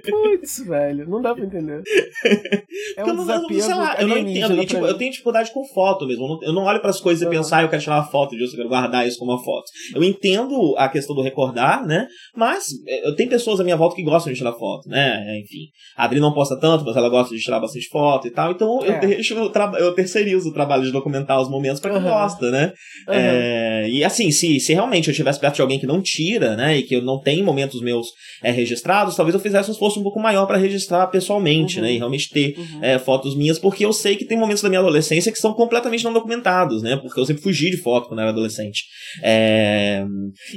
Putz, 0.09 0.65
velho, 0.65 1.07
não 1.07 1.21
dá 1.21 1.33
pra 1.33 1.45
entender. 1.45 1.81
É 2.95 3.03
um 3.03 3.07
eu 3.09 3.13
não, 3.13 3.25
desafio 3.25 3.61
sei 3.61 3.75
lá, 3.75 3.95
eu 3.99 4.07
não 4.07 4.17
entendo. 4.17 4.61
E, 4.61 4.65
tipo, 4.65 4.85
eu 4.85 4.97
tenho 4.97 5.11
dificuldade 5.11 5.51
com 5.51 5.65
foto 5.65 6.05
mesmo. 6.05 6.39
Eu 6.43 6.53
não 6.53 6.63
olho 6.63 6.79
para 6.79 6.91
as 6.91 7.01
coisas 7.01 7.23
uhum. 7.23 7.33
e 7.33 7.35
pensar, 7.35 7.57
ah, 7.57 7.61
eu 7.63 7.69
quero 7.69 7.81
tirar 7.81 7.97
uma 7.97 8.05
foto 8.05 8.35
disso, 8.35 8.53
eu 8.53 8.57
quero 8.57 8.69
guardar 8.69 9.07
isso 9.07 9.17
como 9.17 9.31
uma 9.31 9.43
foto. 9.43 9.65
Eu 9.95 10.03
entendo 10.03 10.75
a 10.77 10.87
questão 10.87 11.15
do 11.15 11.21
recordar, 11.21 11.85
né? 11.85 12.07
Mas 12.35 12.67
é, 12.87 13.07
eu 13.07 13.15
tenho 13.15 13.29
pessoas 13.29 13.59
à 13.59 13.63
minha 13.63 13.75
volta 13.75 13.95
que 13.95 14.03
gostam 14.03 14.31
de 14.31 14.37
tirar 14.37 14.53
foto, 14.53 14.87
né? 14.87 15.39
Enfim. 15.39 15.69
A 15.95 16.05
Adri 16.05 16.19
não 16.19 16.33
posta 16.33 16.46
tanto, 16.55 16.85
mas 16.85 16.95
ela 16.95 17.09
gosta 17.09 17.35
de 17.35 17.41
tirar 17.41 17.59
bastante 17.59 17.87
foto 17.89 18.27
e 18.27 18.31
tal. 18.31 18.51
Então 18.51 18.79
é. 18.83 18.89
eu 18.89 18.99
deixo, 18.99 19.33
eu 19.33 19.91
terceirizo 19.93 20.49
o 20.49 20.53
trabalho 20.53 20.83
de 20.83 20.91
documentar 20.91 21.41
os 21.41 21.49
momentos 21.49 21.79
para 21.79 21.91
quem 21.91 22.01
uhum. 22.01 22.07
gosta, 22.07 22.51
né? 22.51 22.73
Uhum. 23.07 23.13
É, 23.13 23.89
e 23.89 24.03
assim, 24.03 24.31
se, 24.31 24.59
se 24.59 24.73
realmente 24.73 25.07
eu 25.07 25.11
estivesse 25.11 25.39
perto 25.39 25.55
de 25.55 25.61
alguém 25.61 25.79
que 25.79 25.87
não 25.87 26.01
tira, 26.01 26.55
né? 26.55 26.77
E 26.77 26.83
que 26.83 26.95
eu 26.95 27.01
não 27.01 27.19
tenho 27.19 27.43
momentos 27.43 27.81
meus 27.81 28.07
é, 28.43 28.51
registrados, 28.51 29.15
talvez 29.15 29.33
eu 29.33 29.41
fizesse 29.41 29.69
um 29.69 29.73
esforço 29.73 29.99
um 29.99 30.03
pouco 30.03 30.19
maior 30.19 30.45
para 30.45 30.57
registrar 30.57 31.07
pessoalmente, 31.07 31.81
né? 31.81 31.93
E 31.93 31.97
realmente 31.97 32.29
ter 32.29 32.55
uhum. 32.57 32.79
é, 32.83 32.99
fotos 32.99 33.35
minhas, 33.35 33.57
porque 33.57 33.85
eu 33.85 33.91
sei 33.93 34.15
que 34.15 34.25
tem 34.25 34.37
momentos 34.37 34.61
da 34.61 34.69
minha 34.69 34.79
adolescência 34.79 35.31
que 35.31 35.39
são 35.39 35.53
completamente 35.53 36.03
não 36.03 36.13
documentados, 36.13 36.81
né? 36.81 36.95
Porque 36.97 37.19
eu 37.19 37.25
sempre 37.25 37.41
fugi 37.41 37.69
de 37.69 37.77
foto 37.77 38.07
quando 38.07 38.19
era 38.19 38.29
adolescente. 38.29 38.83
É... 39.23 40.05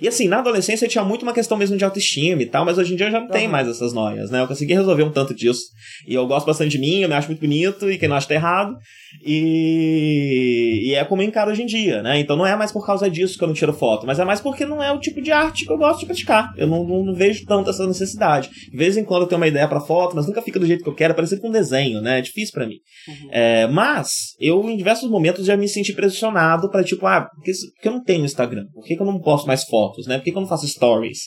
E 0.01 0.09
assim, 0.09 0.29
na 0.29 0.39
adolescência 0.39 0.89
tinha 0.89 1.05
muito 1.05 1.23
uma 1.23 1.33
questão 1.33 1.57
mesmo 1.57 1.77
de 1.77 1.85
autoestima 1.85 2.43
e 2.43 2.47
tal, 2.47 2.65
mas 2.65 2.79
hoje 2.79 2.93
em 2.93 2.97
dia 2.97 3.07
eu 3.07 3.11
já 3.11 3.19
não 3.19 3.27
uhum. 3.27 3.33
tenho 3.33 3.51
mais 3.51 3.69
essas 3.69 3.93
noias, 3.93 4.31
né? 4.31 4.41
Eu 4.41 4.47
consegui 4.47 4.75
resolver 4.75 5.03
um 5.03 5.11
tanto 5.11 5.35
disso. 5.35 5.63
E 6.07 6.15
eu 6.15 6.27
gosto 6.27 6.47
bastante 6.47 6.73
de 6.73 6.79
mim, 6.79 7.01
eu 7.01 7.09
me 7.09 7.15
acho 7.15 7.29
muito 7.29 7.41
bonito, 7.41 7.91
e 7.91 7.99
quem 7.99 8.09
não 8.09 8.17
acha 8.17 8.29
tá 8.29 8.35
errado. 8.35 8.79
E... 9.25 10.89
e 10.91 10.95
é 10.95 11.05
como 11.05 11.23
eu 11.23 11.27
encaro 11.27 11.51
hoje 11.51 11.63
em 11.63 11.67
dia, 11.67 12.03
né? 12.03 12.19
Então 12.19 12.37
não 12.37 12.47
é 12.47 12.57
mais 12.57 12.73
por 12.73 12.85
causa 12.85 13.11
disso 13.11 13.37
que 13.37 13.45
eu 13.45 13.49
não 13.49 13.55
tiro 13.55 13.73
foto, 13.73 14.07
mas 14.07 14.19
é 14.19 14.25
mais 14.25 14.41
porque 14.41 14.65
não 14.65 14.83
é 14.83 14.93
o 14.93 15.01
tipo 15.01 15.21
de 15.21 15.33
arte 15.33 15.65
que 15.65 15.73
eu 15.73 15.79
gosto 15.79 16.01
de 16.01 16.07
praticar. 16.07 16.53
Eu 16.57 16.67
não, 16.67 16.85
não, 16.85 17.05
não 17.05 17.15
vejo 17.15 17.45
tanto 17.47 17.71
essa 17.71 17.87
necessidade. 17.87 18.51
De 18.71 18.77
vez 18.77 18.97
em 18.97 19.05
quando 19.05 19.23
eu 19.23 19.29
tenho 19.29 19.41
uma 19.41 19.49
ideia 19.49 19.69
para 19.69 19.81
foto, 19.81 20.15
mas 20.17 20.27
nunca 20.27 20.43
fica 20.43 20.59
do 20.59 20.67
jeito 20.67 20.83
que 20.83 20.89
eu 20.89 20.95
quero, 20.95 21.13
é 21.13 21.17
parecido 21.17 21.41
com 21.41 21.49
um 21.49 21.53
desenho, 21.53 22.01
né? 22.01 22.19
É 22.19 22.23
difícil 22.23 22.53
para 22.53 22.67
mim. 22.67 22.77
Uhum. 23.09 23.29
É, 23.31 23.67
mas 23.67 24.35
eu, 24.41 24.69
em 24.69 24.77
diversos 24.77 25.11
momentos, 25.11 25.47
já 25.47 25.57
me 25.57 25.69
senti 25.69 25.93
pressionado 25.93 26.71
para 26.71 26.85
tipo, 26.85 27.07
ah, 27.07 27.23
por 27.23 27.43
que, 27.43 27.53
por 27.53 27.83
que 27.83 27.89
eu 27.89 27.93
não 27.93 28.03
tenho 28.03 28.25
Instagram? 28.25 28.67
Por 28.73 28.85
que, 28.85 28.97
que 28.97 29.03
eu 29.03 29.07
não 29.07 29.21
posto 29.21 29.47
mais 29.47 29.65
fotos, 29.65 30.07
né? 30.07 30.19
Por 30.19 30.25
que, 30.25 30.33
que 30.33 30.37
eu 30.37 30.43
não 30.43 30.49
faço 30.49 30.67
stories? 30.67 31.19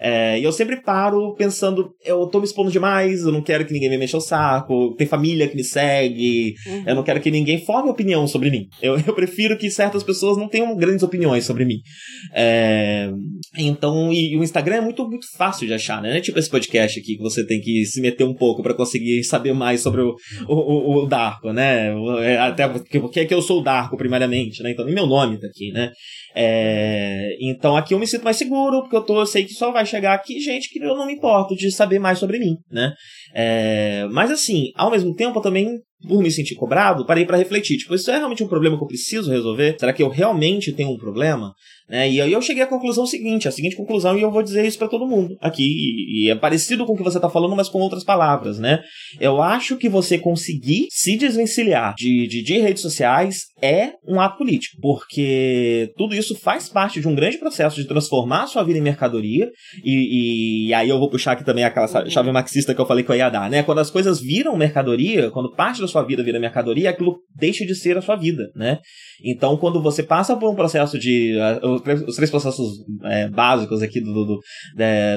É, 0.00 0.38
e 0.38 0.44
eu 0.44 0.52
sempre 0.52 0.82
paro 0.82 1.34
pensando, 1.34 1.94
eu 2.04 2.26
tô 2.26 2.38
me 2.38 2.44
expondo 2.44 2.70
demais, 2.70 3.22
eu 3.22 3.32
não 3.32 3.42
quero 3.42 3.64
que 3.64 3.72
ninguém 3.72 3.88
me 3.88 3.98
mexa 3.98 4.16
o 4.16 4.20
saco, 4.20 4.94
tem 4.96 5.06
família 5.06 5.46
que 5.46 5.54
me 5.54 5.64
segue, 5.64 6.54
uhum. 6.66 6.84
eu 6.86 6.94
não 6.94 7.02
quero 7.02 7.20
que 7.20 7.30
ninguém 7.32 7.64
forme 7.64 7.90
opinião 7.90 8.26
sobre 8.26 8.50
mim. 8.50 8.68
Eu, 8.80 8.96
eu 9.06 9.14
prefiro 9.14 9.56
que 9.58 9.70
certas 9.70 10.02
pessoas 10.02 10.36
não 10.36 10.48
tenham 10.48 10.76
grandes 10.76 11.02
opiniões 11.02 11.44
sobre 11.44 11.64
mim. 11.64 11.78
É, 12.34 13.10
então, 13.58 14.12
e, 14.12 14.34
e, 14.34 14.36
o 14.36 14.44
Instagram 14.44 14.76
é 14.76 14.80
muito, 14.80 15.08
muito 15.08 15.26
fácil 15.36 15.66
de 15.66 15.74
achar, 15.74 16.00
né? 16.00 16.18
É 16.18 16.20
tipo 16.20 16.38
esse 16.38 16.50
podcast 16.50 16.98
aqui 16.98 17.16
que 17.16 17.22
você 17.22 17.44
tem 17.46 17.60
que 17.60 17.84
se 17.84 18.00
meter 18.00 18.24
um 18.24 18.34
pouco 18.34 18.62
para 18.62 18.74
conseguir 18.74 19.24
saber 19.24 19.52
mais 19.52 19.80
sobre 19.80 20.02
o, 20.02 20.14
o, 20.48 20.54
o, 20.54 21.02
o 21.02 21.06
Darko, 21.06 21.52
né? 21.52 21.88
É, 22.20 22.38
até 22.38 22.68
porque, 22.68 23.00
porque 23.00 23.20
é 23.20 23.24
que 23.24 23.34
eu 23.34 23.42
sou 23.42 23.60
o 23.60 23.64
Darko, 23.64 23.96
primariamente, 23.96 24.62
né? 24.62 24.70
Então, 24.70 24.84
nem 24.84 24.94
meu 24.94 25.06
nome 25.06 25.40
tá 25.40 25.46
aqui, 25.46 25.72
né? 25.72 25.90
É, 26.34 27.36
então 27.40 27.76
aqui 27.76 27.92
eu 27.92 27.98
me 27.98 28.06
sinto 28.06 28.24
mais 28.24 28.36
seguro, 28.36 28.80
porque 28.82 28.96
eu, 28.96 29.02
tô, 29.02 29.20
eu 29.20 29.26
sei 29.26 29.44
que 29.44 29.52
só 29.52 29.70
vai 29.70 29.84
chegar 29.84 30.14
aqui 30.14 30.40
gente 30.40 30.70
que 30.70 30.78
eu 30.78 30.96
não 30.96 31.06
me 31.06 31.14
importo 31.14 31.54
de 31.54 31.70
saber 31.70 31.98
mais 31.98 32.18
sobre 32.18 32.38
mim, 32.38 32.56
né? 32.70 32.92
É, 33.34 34.06
mas 34.10 34.30
assim, 34.30 34.72
ao 34.74 34.90
mesmo 34.90 35.14
tempo 35.14 35.38
eu 35.38 35.42
também 35.42 35.80
por 36.06 36.22
me 36.22 36.30
sentir 36.30 36.54
cobrado, 36.54 37.06
parei 37.06 37.24
para 37.24 37.36
refletir. 37.36 37.78
Tipo, 37.78 37.94
isso 37.94 38.10
é 38.10 38.16
realmente 38.16 38.42
um 38.42 38.48
problema 38.48 38.76
que 38.76 38.82
eu 38.82 38.88
preciso 38.88 39.30
resolver? 39.30 39.76
Será 39.78 39.92
que 39.92 40.02
eu 40.02 40.08
realmente 40.08 40.72
tenho 40.72 40.90
um 40.90 40.96
problema? 40.96 41.54
Né? 41.92 42.10
E 42.10 42.22
aí 42.22 42.32
eu 42.32 42.40
cheguei 42.40 42.62
à 42.62 42.66
conclusão 42.66 43.04
seguinte, 43.04 43.46
a 43.46 43.50
seguinte 43.50 43.76
conclusão, 43.76 44.18
e 44.18 44.22
eu 44.22 44.30
vou 44.30 44.42
dizer 44.42 44.64
isso 44.64 44.78
para 44.78 44.88
todo 44.88 45.06
mundo 45.06 45.36
aqui, 45.42 45.62
e, 45.62 46.24
e, 46.24 46.30
é 46.30 46.34
parecido 46.34 46.86
com 46.86 46.94
o 46.94 46.96
que 46.96 47.02
você 47.02 47.20
tá 47.20 47.28
falando, 47.28 47.54
mas 47.54 47.68
com 47.68 47.80
outras 47.80 48.02
palavras, 48.02 48.58
né? 48.58 48.80
Eu 49.20 49.42
acho 49.42 49.76
que 49.76 49.90
você 49.90 50.16
conseguir 50.16 50.86
se 50.90 51.18
desvencilhar 51.18 51.94
de, 51.94 52.26
de, 52.26 52.42
de 52.42 52.58
redes 52.58 52.80
sociais 52.80 53.42
é 53.60 53.90
um 54.08 54.18
ato 54.18 54.38
político, 54.38 54.78
porque 54.80 55.92
tudo 55.98 56.14
isso 56.14 56.34
faz 56.34 56.66
parte 56.66 56.98
de 56.98 57.06
um 57.06 57.14
grande 57.14 57.36
processo 57.36 57.76
de 57.76 57.86
transformar 57.86 58.44
a 58.44 58.46
sua 58.46 58.62
vida 58.62 58.78
em 58.78 58.82
mercadoria, 58.82 59.50
e, 59.84 60.68
e 60.68 60.74
aí 60.74 60.88
eu 60.88 60.98
vou 60.98 61.10
puxar 61.10 61.32
aqui 61.32 61.44
também 61.44 61.64
aquela 61.64 62.08
chave 62.08 62.32
marxista 62.32 62.74
que 62.74 62.80
eu 62.80 62.86
falei 62.86 63.04
que 63.04 63.10
eu 63.10 63.16
ia 63.16 63.28
dar, 63.28 63.50
né? 63.50 63.62
Quando 63.62 63.80
as 63.80 63.90
coisas 63.90 64.18
viram 64.18 64.56
mercadoria, 64.56 65.30
quando 65.30 65.54
parte 65.54 65.82
da 65.82 65.86
sua 65.86 66.02
vida 66.02 66.22
vira 66.22 66.40
mercadoria, 66.40 66.88
aquilo 66.88 67.18
deixa 67.36 67.66
de 67.66 67.74
ser 67.74 67.98
a 67.98 68.00
sua 68.00 68.16
vida, 68.16 68.50
né? 68.56 68.78
Então, 69.22 69.56
quando 69.58 69.82
você 69.82 70.02
passa 70.02 70.34
por 70.34 70.50
um 70.50 70.54
processo 70.54 70.98
de. 70.98 71.36
Os 72.06 72.16
três 72.16 72.30
processos 72.30 72.84
é, 73.04 73.28
básicos 73.28 73.82
aqui 73.82 74.00
do, 74.00 74.12
do, 74.12 74.24
do, 74.26 74.40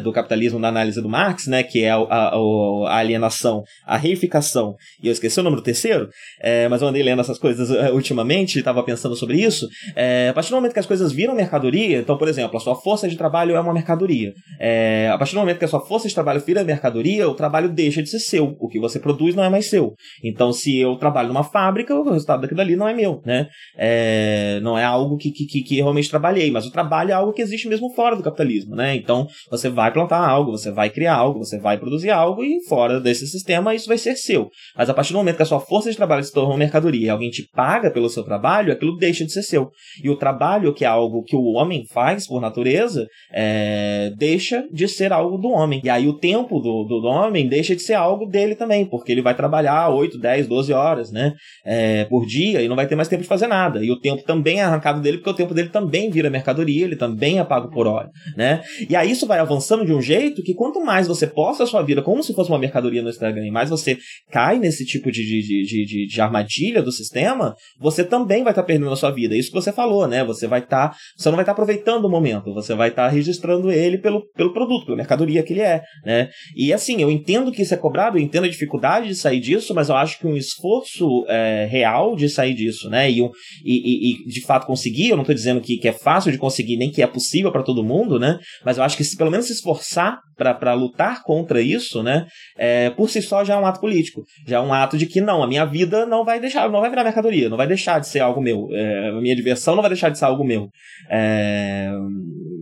do, 0.03 0.11
capitalismo 0.11 0.59
na 0.59 0.69
análise 0.69 1.01
do 1.01 1.09
Marx, 1.09 1.47
né? 1.47 1.63
Que 1.63 1.83
é 1.83 1.91
a, 1.91 1.97
a, 1.97 2.35
a, 2.35 2.97
alienação, 2.97 3.63
a 3.85 3.97
reificação, 3.97 4.75
e 5.01 5.07
eu 5.07 5.11
esqueci 5.11 5.39
o 5.39 5.43
nome 5.43 5.55
do 5.55 5.61
terceiro, 5.61 6.09
é, 6.41 6.67
mas 6.67 6.81
eu 6.81 6.87
andei 6.87 7.03
lendo 7.03 7.21
essas 7.21 7.37
coisas 7.37 7.69
uh, 7.69 7.93
ultimamente, 7.93 8.59
estava 8.59 8.83
pensando 8.83 9.15
sobre 9.15 9.41
isso. 9.41 9.67
É, 9.95 10.29
a 10.29 10.33
partir 10.33 10.49
do 10.49 10.55
momento 10.55 10.73
que 10.73 10.79
as 10.79 10.85
coisas 10.85 11.11
viram 11.11 11.35
mercadoria, 11.35 11.99
então, 11.99 12.17
por 12.17 12.27
exemplo, 12.27 12.57
a 12.57 12.59
sua 12.59 12.75
força 12.75 13.07
de 13.07 13.15
trabalho 13.15 13.55
é 13.55 13.59
uma 13.59 13.73
mercadoria. 13.73 14.33
É, 14.59 15.09
a 15.11 15.17
partir 15.17 15.33
do 15.33 15.39
momento 15.39 15.59
que 15.59 15.65
a 15.65 15.67
sua 15.67 15.85
força 15.85 16.07
de 16.07 16.13
trabalho 16.13 16.39
vira 16.39 16.63
mercadoria, 16.63 17.27
o 17.27 17.33
trabalho 17.33 17.69
deixa 17.69 18.01
de 18.01 18.09
ser 18.09 18.19
seu. 18.19 18.55
O 18.59 18.67
que 18.67 18.79
você 18.79 18.99
produz 18.99 19.35
não 19.35 19.43
é 19.43 19.49
mais 19.49 19.69
seu. 19.69 19.93
Então, 20.23 20.51
se 20.51 20.77
eu 20.77 20.95
trabalho 20.97 21.29
numa 21.29 21.43
fábrica, 21.43 21.95
o 21.95 22.09
resultado 22.09 22.41
daquilo 22.41 22.61
ali 22.61 22.75
não 22.75 22.87
é 22.87 22.93
meu, 22.93 23.21
né? 23.25 23.47
É, 23.77 24.59
não 24.61 24.77
é 24.77 24.83
algo 24.83 25.17
que, 25.17 25.31
que, 25.31 25.61
que, 25.61 25.75
realmente 25.75 26.09
trabalhei, 26.09 26.51
mas 26.55 26.65
o 26.65 26.71
trabalho 26.71 27.11
é 27.11 27.13
algo 27.13 27.33
que 27.33 27.41
existe 27.41 27.67
mesmo 27.67 27.93
fora 27.93 28.15
do 28.15 28.23
capitalismo, 28.23 28.77
né? 28.77 28.95
Então, 28.95 29.27
você 29.51 29.69
vai 29.69 29.91
plantar 29.91 30.25
algo, 30.25 30.51
você 30.51 30.71
vai 30.71 30.89
criar 30.89 31.15
algo, 31.15 31.39
você 31.39 31.59
vai 31.59 31.77
produzir 31.77 32.11
algo 32.11 32.45
e 32.45 32.63
fora 32.65 33.01
desse 33.01 33.27
sistema 33.27 33.75
isso 33.75 33.89
vai 33.89 33.97
ser 33.97 34.15
seu. 34.15 34.49
Mas 34.77 34.89
a 34.89 34.93
partir 34.93 35.11
do 35.11 35.17
momento 35.17 35.35
que 35.35 35.43
a 35.43 35.45
sua 35.45 35.59
força 35.59 35.91
de 35.91 35.97
trabalho 35.97 36.23
se 36.23 36.31
torna 36.31 36.51
uma 36.51 36.57
mercadoria 36.57 37.07
e 37.07 37.09
alguém 37.09 37.29
te 37.29 37.45
paga 37.53 37.91
pelo 37.91 38.09
seu 38.09 38.23
trabalho, 38.23 38.71
aquilo 38.71 38.95
deixa 38.95 39.25
de 39.25 39.33
ser 39.33 39.43
seu. 39.43 39.69
E 40.01 40.09
o 40.09 40.15
trabalho, 40.15 40.73
que 40.73 40.85
é 40.85 40.87
algo 40.87 41.23
que 41.23 41.35
o 41.35 41.53
homem 41.53 41.85
faz 41.91 42.25
por 42.25 42.39
natureza, 42.39 43.05
é, 43.33 44.13
deixa 44.17 44.65
de 44.71 44.87
ser 44.87 45.11
algo 45.11 45.37
do 45.37 45.49
homem. 45.49 45.81
E 45.83 45.89
aí 45.89 46.07
o 46.07 46.17
tempo 46.17 46.59
do, 46.61 46.85
do, 46.85 47.01
do 47.01 47.07
homem 47.07 47.49
deixa 47.49 47.75
de 47.75 47.81
ser 47.81 47.95
algo 47.95 48.25
dele 48.25 48.55
também, 48.55 48.85
porque 48.85 49.11
ele 49.11 49.21
vai 49.21 49.35
trabalhar 49.35 49.89
8, 49.89 50.17
10, 50.17 50.47
12 50.47 50.71
horas, 50.71 51.11
né? 51.11 51.33
É, 51.65 52.05
por 52.05 52.25
dia 52.25 52.61
e 52.61 52.69
não 52.69 52.77
vai 52.77 52.87
ter 52.87 52.95
mais 52.95 53.09
tempo 53.09 53.23
de 53.23 53.27
fazer 53.27 53.47
nada. 53.47 53.83
E 53.83 53.91
o 53.91 53.99
tempo 53.99 54.23
também 54.23 54.61
é 54.61 54.63
arrancado 54.63 55.01
dele, 55.01 55.17
porque 55.17 55.31
o 55.31 55.35
tempo 55.35 55.53
dele 55.53 55.69
também 55.69 56.09
vira 56.09 56.29
mercadoria, 56.35 56.85
ele 56.85 56.95
também 56.95 57.39
é 57.39 57.43
pago 57.43 57.69
por 57.69 57.87
hora, 57.87 58.09
né? 58.35 58.61
E 58.89 58.95
aí 58.95 59.11
isso 59.11 59.25
vai 59.25 59.39
avançando 59.39 59.85
de 59.85 59.93
um 59.93 60.01
jeito 60.01 60.43
que 60.43 60.53
quanto 60.53 60.83
mais 60.83 61.07
você 61.07 61.25
posta 61.27 61.63
a 61.63 61.67
sua 61.67 61.81
vida 61.81 62.01
como 62.01 62.23
se 62.23 62.33
fosse 62.33 62.49
uma 62.49 62.59
mercadoria 62.59 63.01
no 63.01 63.09
Instagram, 63.09 63.45
e 63.45 63.51
mais 63.51 63.69
você 63.69 63.97
cai 64.31 64.59
nesse 64.59 64.85
tipo 64.85 65.11
de, 65.11 65.23
de, 65.23 65.63
de, 65.63 65.85
de, 65.85 66.07
de 66.07 66.21
armadilha 66.21 66.81
do 66.81 66.91
sistema, 66.91 67.55
você 67.79 68.03
também 68.03 68.43
vai 68.43 68.51
estar 68.51 68.61
tá 68.61 68.67
perdendo 68.67 68.91
a 68.91 68.95
sua 68.95 69.11
vida. 69.11 69.35
Isso 69.35 69.49
que 69.49 69.55
você 69.55 69.71
falou, 69.71 70.07
né? 70.07 70.23
Você 70.23 70.47
vai 70.47 70.59
estar. 70.59 70.89
Tá, 70.89 70.95
você 71.15 71.29
não 71.29 71.35
vai 71.35 71.43
estar 71.43 71.53
tá 71.53 71.61
aproveitando 71.61 72.05
o 72.05 72.09
momento, 72.09 72.53
você 72.53 72.73
vai 72.75 72.89
estar 72.89 73.05
tá 73.05 73.09
registrando 73.09 73.71
ele 73.71 73.97
pelo, 73.97 74.27
pelo 74.35 74.53
produto, 74.53 74.85
pela 74.85 74.97
mercadoria 74.97 75.43
que 75.43 75.53
ele 75.53 75.61
é, 75.61 75.81
né? 76.05 76.29
E 76.55 76.73
assim, 76.73 77.01
eu 77.01 77.09
entendo 77.09 77.51
que 77.51 77.61
isso 77.61 77.73
é 77.73 77.77
cobrado, 77.77 78.17
eu 78.17 78.21
entendo 78.21 78.45
a 78.45 78.49
dificuldade 78.49 79.07
de 79.07 79.15
sair 79.15 79.39
disso, 79.39 79.73
mas 79.73 79.89
eu 79.89 79.95
acho 79.95 80.19
que 80.19 80.27
um 80.27 80.35
esforço 80.35 81.25
é, 81.27 81.67
real 81.69 82.15
de 82.15 82.27
sair 82.29 82.53
disso, 82.53 82.89
né? 82.89 83.09
E, 83.09 83.21
e, 83.63 84.11
e, 84.11 84.27
de 84.27 84.41
fato 84.41 84.67
conseguir, 84.67 85.09
eu 85.09 85.15
não 85.15 85.23
estou 85.23 85.35
dizendo 85.35 85.61
que, 85.61 85.77
que 85.77 85.87
é 85.87 85.93
fácil 85.93 86.24
de 86.31 86.37
conseguir, 86.37 86.77
nem 86.77 86.91
que 86.91 87.01
é 87.01 87.07
possível 87.07 87.51
para 87.51 87.63
todo 87.63 87.83
mundo, 87.83 88.19
né? 88.19 88.37
Mas 88.63 88.77
eu 88.77 88.83
acho 88.83 88.97
que 88.97 89.03
se 89.03 89.17
pelo 89.17 89.31
menos 89.31 89.47
se 89.47 89.53
esforçar 89.53 90.19
para 90.37 90.73
lutar 90.73 91.23
contra 91.23 91.61
isso, 91.61 92.03
né? 92.03 92.25
É, 92.57 92.89
por 92.89 93.09
si 93.09 93.21
só 93.21 93.43
já 93.43 93.55
é 93.55 93.57
um 93.57 93.65
ato 93.65 93.79
político. 93.79 94.23
Já 94.47 94.57
é 94.57 94.59
um 94.59 94.73
ato 94.73 94.97
de 94.97 95.05
que 95.05 95.21
não, 95.21 95.41
a 95.41 95.47
minha 95.47 95.65
vida 95.65 96.05
não 96.05 96.25
vai 96.25 96.39
deixar, 96.39 96.69
não 96.69 96.81
vai 96.81 96.89
virar 96.89 97.03
mercadoria, 97.03 97.49
não 97.49 97.57
vai 97.57 97.67
deixar 97.67 97.99
de 97.99 98.07
ser 98.07 98.19
algo 98.19 98.41
meu. 98.41 98.67
É, 98.71 99.09
a 99.09 99.21
minha 99.21 99.35
diversão 99.35 99.75
não 99.75 99.81
vai 99.81 99.89
deixar 99.89 100.09
de 100.09 100.17
ser 100.17 100.25
algo 100.25 100.43
meu. 100.43 100.67
É, 101.09 101.89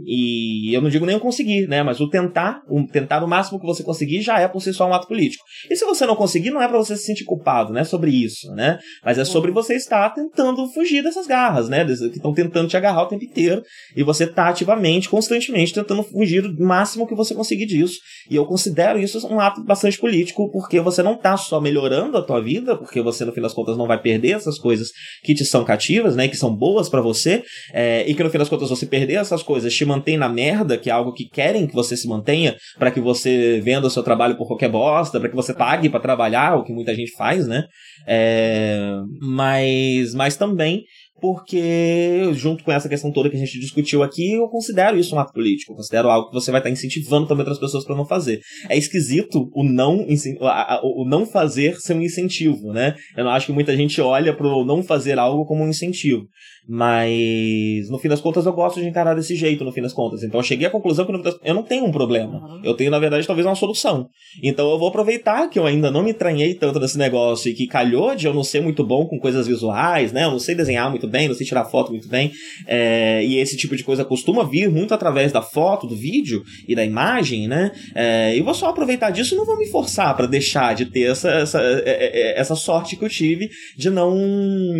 e 0.06 0.74
eu 0.74 0.82
não 0.82 0.90
digo 0.90 1.06
nem 1.06 1.16
o 1.16 1.20
conseguir, 1.20 1.68
né? 1.68 1.84
Mas 1.84 2.00
o 2.00 2.10
tentar, 2.10 2.62
o 2.70 2.86
tentar 2.86 3.24
o 3.24 3.28
máximo 3.28 3.60
que 3.60 3.66
você 3.66 3.84
conseguir 3.84 4.22
já 4.22 4.40
é 4.40 4.48
por 4.48 4.62
si 4.62 4.74
só 4.74 4.88
um 4.88 4.94
ato 4.94 5.08
político. 5.08 5.44
E 5.70 5.76
se 5.76 5.86
você 5.86 6.06
não 6.06 6.16
conseguir, 6.16 6.52
não 6.52 6.62
é 6.62 6.68
para 6.68 6.78
você 6.78 6.96
se 6.98 7.06
sentir 7.06 7.24
culpado, 7.24 7.72
né? 7.72 7.84
Sobre 7.84 8.12
isso, 8.12 8.52
né? 8.54 8.80
Mas 9.04 9.18
é 9.18 9.26
sobre 9.26 9.52
você 9.52 9.76
estar 9.76 10.10
tentando 10.10 10.68
fugir 10.74 11.04
dessas 11.04 11.28
garras, 11.28 11.70
né? 11.70 11.86
Que 11.86 11.92
estão 11.92 12.34
tentando 12.34 12.68
te 12.68 12.78
agarrar 12.78 13.04
o 13.04 13.08
tempo 13.08 13.24
inteiro. 13.24 13.62
E 13.96 14.04
você 14.04 14.28
tá 14.28 14.50
ativamente, 14.50 15.10
constantemente, 15.10 15.74
tentando 15.74 16.04
fugir 16.04 16.46
o 16.46 16.64
máximo 16.64 17.08
que 17.08 17.16
você 17.16 17.34
conseguir 17.34 17.66
disso. 17.66 18.00
E 18.30 18.36
eu 18.36 18.46
considero 18.46 19.00
isso 19.00 19.26
um 19.28 19.40
ato 19.40 19.64
bastante 19.64 19.98
político, 19.98 20.52
porque 20.52 20.80
você 20.80 21.02
não 21.02 21.16
tá 21.16 21.38
só 21.38 21.62
melhorando 21.62 22.18
a 22.18 22.22
tua 22.22 22.42
vida, 22.42 22.76
porque 22.76 23.02
você, 23.02 23.26
no 23.26 23.32
fim 23.32 23.42
das 23.42 23.54
contas, 23.54 23.78
não 23.78 23.88
vai 23.88 24.02
perder 24.02 24.32
essas 24.32 24.58
coisas 24.58 24.90
que 25.24 25.34
te 25.34 25.46
são 25.46 25.64
cativas, 25.64 26.16
né? 26.16 26.28
Que 26.28 26.38
são 26.38 26.54
boas 26.54 26.90
para 26.90 27.02
você. 27.02 27.44
É, 27.74 28.04
e 28.08 28.14
que 28.14 28.24
no 28.24 28.30
fim 28.30 28.38
das 28.38 28.50
contas 28.50 28.70
você 28.70 28.86
perder 28.86 29.16
essas 29.16 29.44
coisas 29.44 29.74
te 29.74 29.86
mantém 29.94 30.18
na 30.18 30.30
merda, 30.30 30.78
que 30.78 30.90
é 30.90 30.94
algo 30.94 31.14
que 31.14 31.26
querem 31.26 31.68
que 31.68 31.74
você 31.74 31.96
se 31.96 32.08
mantenha, 32.08 32.56
para 32.78 32.92
que 32.92 33.00
você 33.00 33.60
venda 33.62 33.88
o 33.88 33.90
seu 33.90 34.04
trabalho 34.04 34.36
por 34.36 34.48
qualquer 34.48 34.70
bosta, 34.70 35.20
para 35.20 35.30
que 35.30 35.36
você 35.36 35.54
pague 35.54 35.90
para 35.90 36.00
trabalhar, 36.00 36.58
o 36.58 36.64
que 36.64 36.74
muita 36.74 36.94
gente 36.96 37.16
faz, 37.16 37.48
né? 37.48 37.66
É, 38.08 38.80
mas, 39.22 40.14
mas 40.14 40.36
também 40.36 40.84
porque, 41.24 42.34
junto 42.34 42.66
com 42.66 42.72
essa 42.74 42.90
questão 42.90 43.10
toda 43.10 43.30
que 43.30 43.38
a 43.38 43.40
gente 43.40 43.58
discutiu 43.58 44.04
aqui, 44.04 44.34
eu 44.34 44.46
considero 44.50 45.00
isso 45.00 45.16
um 45.16 45.20
ato 45.20 45.32
político. 45.32 45.72
Eu 45.72 45.78
considero 45.78 46.10
algo 46.10 46.28
que 46.28 46.34
você 46.34 46.52
vai 46.52 46.60
estar 46.60 46.70
incentivando 46.70 47.26
também 47.26 47.44
outras 47.44 47.62
pessoas 47.62 47.86
para 47.86 47.96
não 47.96 48.06
fazer. 48.06 48.42
É 48.68 48.78
esquisito 48.78 49.50
o 49.54 49.64
não, 49.64 50.06
o 50.84 51.08
não 51.08 51.26
fazer 51.26 51.78
ser 51.80 51.94
um 51.94 52.02
incentivo, 52.02 52.74
né? 52.74 52.94
Eu 53.16 53.24
não 53.24 53.32
acho 53.32 53.46
que 53.46 53.54
muita 53.54 53.74
gente 53.74 54.02
olha 54.02 54.36
pro 54.36 54.66
não 54.66 54.84
fazer 54.84 55.18
algo 55.18 55.46
como 55.46 55.64
um 55.64 55.70
incentivo. 55.70 56.28
Mas, 56.68 57.90
no 57.90 57.98
fim 58.00 58.08
das 58.08 58.22
contas, 58.22 58.46
eu 58.46 58.54
gosto 58.54 58.80
de 58.80 58.88
encarar 58.88 59.14
desse 59.14 59.36
jeito, 59.36 59.64
no 59.64 59.72
fim 59.72 59.82
das 59.82 59.94
contas. 59.94 60.24
Então, 60.24 60.40
eu 60.40 60.44
cheguei 60.44 60.68
à 60.68 60.70
conclusão 60.70 61.06
que 61.06 61.12
eu 61.44 61.54
não 61.54 61.64
tenho 61.64 61.86
um 61.86 61.92
problema. 61.92 62.40
Uhum. 62.40 62.62
Eu 62.64 62.74
tenho, 62.74 62.90
na 62.90 63.00
verdade, 63.00 63.28
talvez 63.28 63.46
uma 63.46 63.56
solução. 63.56 64.08
Então, 64.42 64.72
eu 64.72 64.80
vou 64.80 64.88
aproveitar 64.88 65.50
que 65.50 65.60
eu 65.60 65.66
ainda 65.66 65.92
não 65.92 66.04
me 66.04 66.12
entranhei 66.12 66.54
tanto 66.54 66.80
nesse 66.80 66.98
negócio 66.98 67.50
e 67.50 67.54
que 67.54 67.68
calhou 67.68 68.16
de 68.16 68.26
eu 68.26 68.34
não 68.34 68.44
ser 68.44 68.62
muito 68.62 68.84
bom 68.84 69.06
com 69.06 69.20
coisas 69.20 69.48
visuais, 69.48 70.12
né? 70.12 70.26
Eu 70.26 70.32
não 70.32 70.40
sei 70.40 70.56
desenhar 70.56 70.90
muito 70.90 71.08
bem, 71.08 71.28
não 71.28 71.36
sei 71.36 71.46
tirar 71.46 71.66
foto 71.66 71.92
muito 71.92 72.08
bem. 72.08 72.32
É, 72.68 73.24
e 73.26 73.38
esse 73.38 73.58
tipo 73.58 73.76
de 73.76 73.84
coisa 73.84 74.06
costuma 74.06 74.44
vir 74.44 74.70
muito 74.70 74.94
através 74.94 75.32
da 75.32 75.42
foto, 75.42 75.88
do 75.88 75.96
vídeo 75.96 76.44
e 76.68 76.76
da 76.76 76.84
imagem, 76.84 77.48
né? 77.48 77.72
É, 77.96 78.36
e 78.36 78.42
vou 78.42 78.54
só 78.54 78.70
aproveitar 78.70 79.10
disso 79.10 79.34
e 79.34 79.38
não 79.38 79.46
vou 79.46 79.58
me 79.58 79.68
forçar 79.68 80.16
para 80.16 80.28
deixar 80.28 80.76
de 80.76 80.86
ter 80.86 81.12
essa, 81.12 81.30
essa, 81.30 81.62
é, 81.62 81.84
é, 81.86 82.22
é, 82.22 82.40
essa 82.40 82.56
sorte 82.56 82.96
que 82.96 83.06
eu 83.06 83.10
tive 83.10 83.50
de 83.78 83.90
não, 83.90 84.16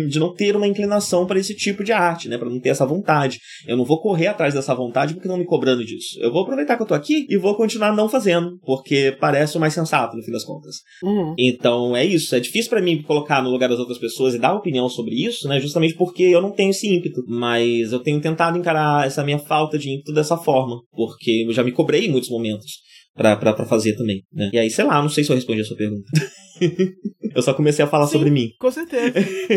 de 0.08 0.18
não 0.18 0.34
ter 0.34 0.56
uma 0.56 0.66
inclinação 0.66 1.26
para 1.26 1.38
esse 1.38 1.54
tipo 1.54 1.73
de 1.82 1.92
arte, 1.92 2.28
né? 2.28 2.38
Para 2.38 2.50
não 2.50 2.60
ter 2.60 2.68
essa 2.68 2.86
vontade. 2.86 3.40
Eu 3.66 3.76
não 3.76 3.84
vou 3.84 4.00
correr 4.00 4.28
atrás 4.28 4.54
dessa 4.54 4.74
vontade 4.74 5.14
porque 5.14 5.28
não 5.28 5.36
me 5.36 5.44
cobrando 5.44 5.84
disso. 5.84 6.18
Eu 6.20 6.32
vou 6.32 6.42
aproveitar 6.42 6.76
que 6.76 6.82
eu 6.82 6.86
tô 6.86 6.94
aqui 6.94 7.26
e 7.28 7.36
vou 7.36 7.56
continuar 7.56 7.92
não 7.94 8.08
fazendo, 8.08 8.58
porque 8.64 9.16
parece 9.18 9.56
o 9.56 9.60
mais 9.60 9.74
sensato 9.74 10.16
no 10.16 10.22
fim 10.22 10.32
das 10.32 10.44
contas. 10.44 10.76
Uhum. 11.02 11.34
Então 11.38 11.96
é 11.96 12.04
isso. 12.04 12.36
É 12.36 12.40
difícil 12.40 12.70
para 12.70 12.82
mim 12.82 13.02
colocar 13.02 13.42
no 13.42 13.50
lugar 13.50 13.68
das 13.68 13.78
outras 13.78 13.98
pessoas 13.98 14.34
e 14.34 14.38
dar 14.38 14.54
opinião 14.54 14.88
sobre 14.88 15.14
isso, 15.14 15.48
né? 15.48 15.58
Justamente 15.58 15.94
porque 15.94 16.22
eu 16.22 16.40
não 16.40 16.50
tenho 16.50 16.70
esse 16.70 16.86
ímpeto. 16.86 17.22
Mas 17.26 17.92
eu 17.92 18.00
tenho 18.00 18.20
tentado 18.20 18.58
encarar 18.58 19.06
essa 19.06 19.24
minha 19.24 19.38
falta 19.38 19.78
de 19.78 19.90
ímpeto 19.90 20.12
dessa 20.12 20.36
forma, 20.36 20.80
porque 20.92 21.44
eu 21.46 21.52
já 21.52 21.64
me 21.64 21.72
cobrei 21.72 22.06
em 22.06 22.10
muitos 22.10 22.30
momentos 22.30 22.84
pra, 23.14 23.36
pra, 23.36 23.52
pra 23.52 23.64
fazer 23.64 23.96
também, 23.96 24.22
né? 24.32 24.50
E 24.52 24.58
aí, 24.58 24.70
sei 24.70 24.84
lá, 24.84 25.00
não 25.00 25.08
sei 25.08 25.24
se 25.24 25.30
eu 25.30 25.36
respondi 25.36 25.60
a 25.60 25.64
sua 25.64 25.76
pergunta. 25.76 26.04
eu 27.34 27.42
só 27.42 27.54
comecei 27.54 27.84
a 27.84 27.88
falar 27.88 28.06
Sim, 28.06 28.12
sobre 28.12 28.30
mim. 28.30 28.50
Com 28.60 28.70
certeza. 28.70 29.14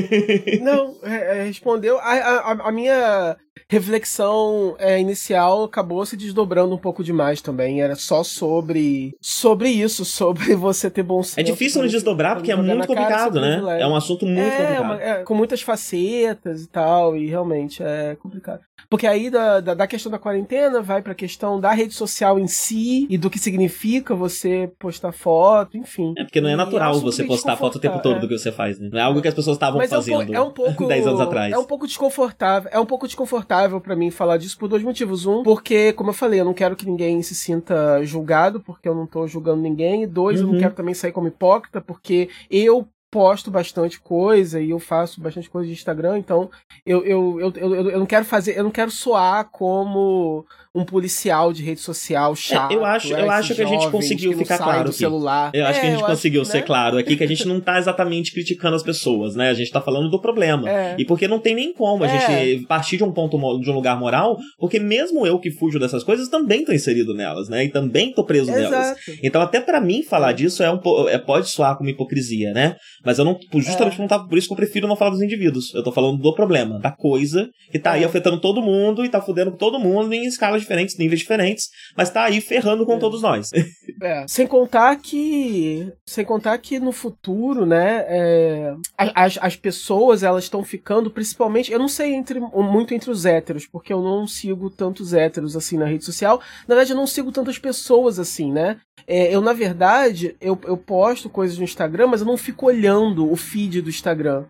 não, 0.61 0.95
é, 1.03 1.39
é, 1.39 1.43
respondeu. 1.43 1.97
A, 1.99 2.11
a, 2.11 2.51
a, 2.69 2.71
minha 2.71 3.37
reflexão 3.69 4.75
é, 4.79 4.99
inicial 4.99 5.63
acabou 5.63 6.05
se 6.05 6.17
desdobrando 6.17 6.73
um 6.73 6.77
pouco 6.77 7.03
demais 7.03 7.41
também. 7.41 7.81
Era 7.81 7.95
só 7.95 8.23
sobre 8.23 9.11
sobre 9.21 9.69
isso, 9.69 10.03
sobre 10.05 10.55
você 10.55 10.89
ter 10.89 11.03
bom 11.03 11.21
senso. 11.21 11.39
É 11.39 11.43
difícil 11.43 11.81
não 11.81 11.89
desdobrar 11.89 12.35
porque 12.35 12.51
é 12.51 12.55
muito 12.55 12.87
complicado, 12.87 13.39
né? 13.41 13.61
É 13.79 13.87
um 13.87 13.95
assunto 13.95 14.25
muito 14.25 14.39
é, 14.39 14.57
complicado. 14.57 14.83
Uma, 14.83 15.01
é, 15.01 15.23
com 15.23 15.35
muitas 15.35 15.61
facetas 15.61 16.63
e 16.63 16.69
tal, 16.69 17.15
e 17.15 17.27
realmente 17.27 17.83
é 17.83 18.15
complicado. 18.15 18.61
Porque 18.89 19.05
aí 19.05 19.29
da, 19.29 19.59
da, 19.59 19.73
da 19.73 19.87
questão 19.87 20.11
da 20.11 20.19
quarentena 20.19 20.81
vai 20.81 21.01
pra 21.01 21.13
questão 21.13 21.59
da 21.59 21.71
rede 21.71 21.93
social 21.93 22.39
em 22.39 22.47
si 22.47 23.05
e 23.09 23.17
do 23.17 23.29
que 23.29 23.39
significa 23.39 24.15
você 24.15 24.71
postar 24.79 25.11
foto, 25.11 25.77
enfim. 25.77 26.13
É 26.17 26.23
porque 26.23 26.39
não 26.39 26.49
é 26.49 26.55
natural 26.55 26.95
é 26.95 26.99
você 26.99 27.23
postar 27.23 27.57
foto 27.57 27.75
o 27.75 27.79
tempo 27.79 28.01
todo 28.01 28.17
é. 28.17 28.19
do 28.19 28.27
que 28.27 28.37
você 28.37 28.51
faz, 28.51 28.79
né? 28.79 28.89
Não 28.91 28.99
é 28.99 29.01
algo 29.01 29.21
que 29.21 29.27
as 29.27 29.33
pessoas 29.33 29.55
estavam 29.55 29.85
fazendo 29.87 30.33
é 30.33 30.41
um, 30.41 30.51
pouco 30.51 30.85
10 30.87 31.07
anos 31.07 31.21
atrás. 31.21 31.53
É 31.53 31.57
um 31.57 31.65
pouco 31.65 31.85
desconfortável. 31.85 32.69
É 32.73 32.79
um 32.79 32.85
pouco 32.85 33.07
desconfortável 33.07 33.81
para 33.81 33.95
mim 33.95 34.09
falar 34.09 34.37
disso 34.37 34.57
por 34.57 34.69
dois 34.69 34.83
motivos. 34.83 35.25
Um, 35.25 35.43
porque, 35.43 35.91
como 35.93 36.11
eu 36.11 36.13
falei, 36.13 36.39
eu 36.39 36.45
não 36.45 36.53
quero 36.53 36.75
que 36.75 36.85
ninguém 36.85 37.21
se 37.21 37.35
sinta 37.35 38.03
julgado, 38.03 38.59
porque 38.61 38.87
eu 38.87 38.95
não 38.95 39.05
tô 39.05 39.27
julgando 39.27 39.61
ninguém. 39.61 40.03
E 40.03 40.07
dois, 40.07 40.39
uhum. 40.39 40.43
eu 40.43 40.47
não 40.47 40.53
uhum. 40.55 40.61
quero 40.61 40.75
também 40.75 40.93
sair 40.93 41.11
como 41.11 41.27
hipócrita, 41.27 41.81
porque 41.81 42.29
eu 42.49 42.87
posto 43.09 43.49
bastante 43.49 43.99
coisa 43.99 44.59
e 44.59 44.71
eu 44.71 44.79
faço 44.79 45.21
bastante 45.21 45.49
coisa 45.49 45.67
de 45.67 45.73
Instagram, 45.73 46.17
então 46.17 46.49
eu, 46.85 47.03
eu, 47.05 47.39
eu, 47.39 47.53
eu, 47.55 47.89
eu 47.91 47.99
não 47.99 48.05
quero 48.05 48.25
fazer, 48.25 48.57
eu 48.57 48.63
não 48.63 48.71
quero 48.71 48.91
soar 48.91 49.49
como 49.49 50.45
um 50.77 50.85
policial 50.85 51.51
de 51.51 51.63
rede 51.63 51.79
social 51.79 52.35
chato. 52.35 52.71
É, 52.71 52.75
eu 52.75 52.85
acho, 52.85 53.13
eu 53.13 53.31
acho 53.31 53.55
que 53.55 53.61
a 53.61 53.65
gente 53.65 53.89
conseguiu 53.89 54.37
ficar 54.37 54.57
claro 54.57 54.89
aqui. 54.89 54.97
Celular. 54.97 55.51
Eu 55.53 55.65
acho 55.65 55.79
é, 55.79 55.81
que 55.81 55.87
a 55.87 55.91
gente 55.91 56.03
conseguiu 56.03 56.41
acho, 56.41 56.51
ser 56.51 56.59
né? 56.59 56.63
claro 56.63 56.97
aqui 56.97 57.15
que 57.15 57.23
a 57.23 57.27
gente 57.27 57.47
não 57.47 57.59
tá 57.59 57.79
exatamente 57.79 58.31
criticando 58.31 58.75
as 58.75 58.83
pessoas, 58.83 59.35
né? 59.35 59.49
A 59.49 59.53
gente 59.53 59.71
tá 59.71 59.81
falando 59.81 60.09
do 60.09 60.21
problema. 60.21 60.69
É. 60.69 60.95
E 60.99 61.05
porque 61.05 61.27
não 61.27 61.39
tem 61.39 61.55
nem 61.55 61.73
como 61.73 62.03
a 62.03 62.07
é. 62.07 62.19
gente 62.19 62.65
partir 62.67 62.97
de 62.97 63.03
um 63.03 63.11
ponto 63.11 63.37
de 63.59 63.69
um 63.71 63.73
lugar 63.73 63.99
moral, 63.99 64.37
porque 64.59 64.79
mesmo 64.79 65.25
eu 65.25 65.39
que 65.39 65.49
fujo 65.49 65.79
dessas 65.79 66.03
coisas 66.03 66.29
também 66.29 66.63
tô 66.63 66.71
inserido 66.71 67.15
nelas, 67.15 67.49
né? 67.49 67.65
E 67.65 67.69
também 67.69 68.13
tô 68.13 68.23
preso 68.23 68.51
Exato. 68.51 68.71
nelas. 68.71 68.97
Então 69.23 69.41
até 69.41 69.59
para 69.59 69.81
mim 69.81 70.03
falar 70.03 70.33
disso 70.33 70.61
é 70.61 70.71
um 70.71 70.79
é, 71.09 71.17
pode 71.17 71.49
soar 71.49 71.75
como 71.75 71.89
hipocrisia, 71.89 72.51
né? 72.53 72.75
Mas 73.03 73.17
eu 73.17 73.25
não 73.25 73.37
justamente 73.55 73.95
é. 73.95 73.99
não 73.99 74.07
tá 74.07 74.19
por 74.19 74.37
isso 74.37 74.47
que 74.47 74.53
eu 74.53 74.57
prefiro 74.57 74.87
não 74.87 74.95
falar 74.95 75.11
dos 75.11 75.21
indivíduos. 75.21 75.73
Eu 75.73 75.83
tô 75.83 75.91
falando 75.91 76.21
do 76.21 76.33
problema, 76.33 76.79
da 76.79 76.91
coisa 76.91 77.49
que 77.71 77.79
tá 77.79 77.91
aí 77.93 78.03
é. 78.03 78.05
afetando 78.05 78.39
todo 78.39 78.61
mundo 78.61 79.03
e 79.03 79.09
tá 79.09 79.21
fudendo 79.21 79.51
todo 79.51 79.79
mundo 79.79 80.13
em 80.13 80.25
escala 80.25 80.59
de 80.59 80.65
diferentes, 80.67 80.97
níveis 80.97 81.19
diferentes, 81.19 81.69
mas 81.95 82.09
tá 82.09 82.25
aí 82.25 82.41
ferrando 82.41 82.85
com 82.85 82.95
é. 82.95 82.99
todos 82.99 83.21
nós. 83.21 83.49
É. 83.99 84.25
Sem 84.27 84.45
contar 84.45 84.95
que. 84.97 85.91
Sem 86.05 86.23
contar 86.23 86.55
que 86.59 86.79
no 86.79 86.91
futuro, 86.91 87.65
né? 87.65 88.05
É, 88.07 88.75
as, 88.95 89.39
as 89.41 89.55
pessoas 89.55 90.21
elas 90.21 90.43
estão 90.43 90.63
ficando, 90.63 91.09
principalmente. 91.09 91.71
Eu 91.71 91.79
não 91.79 91.87
sei 91.87 92.13
entre, 92.13 92.39
muito 92.39 92.93
entre 92.93 93.09
os 93.09 93.25
héteros, 93.25 93.65
porque 93.65 93.91
eu 93.91 93.99
não 93.99 94.27
sigo 94.27 94.69
tantos 94.69 95.15
héteros 95.15 95.55
assim 95.55 95.79
na 95.79 95.85
rede 95.87 96.05
social. 96.05 96.39
Na 96.67 96.75
verdade, 96.75 96.91
eu 96.91 96.95
não 96.95 97.07
sigo 97.07 97.31
tantas 97.31 97.57
pessoas 97.57 98.19
assim, 98.19 98.51
né? 98.51 98.79
É, 99.07 99.33
eu, 99.33 99.41
na 99.41 99.53
verdade, 99.53 100.35
eu, 100.39 100.59
eu 100.65 100.77
posto 100.77 101.27
coisas 101.27 101.57
no 101.57 101.63
Instagram, 101.63 102.05
mas 102.05 102.21
eu 102.21 102.27
não 102.27 102.37
fico 102.37 102.67
olhando 102.67 103.31
o 103.31 103.35
feed 103.35 103.81
do 103.81 103.89
Instagram. 103.89 104.45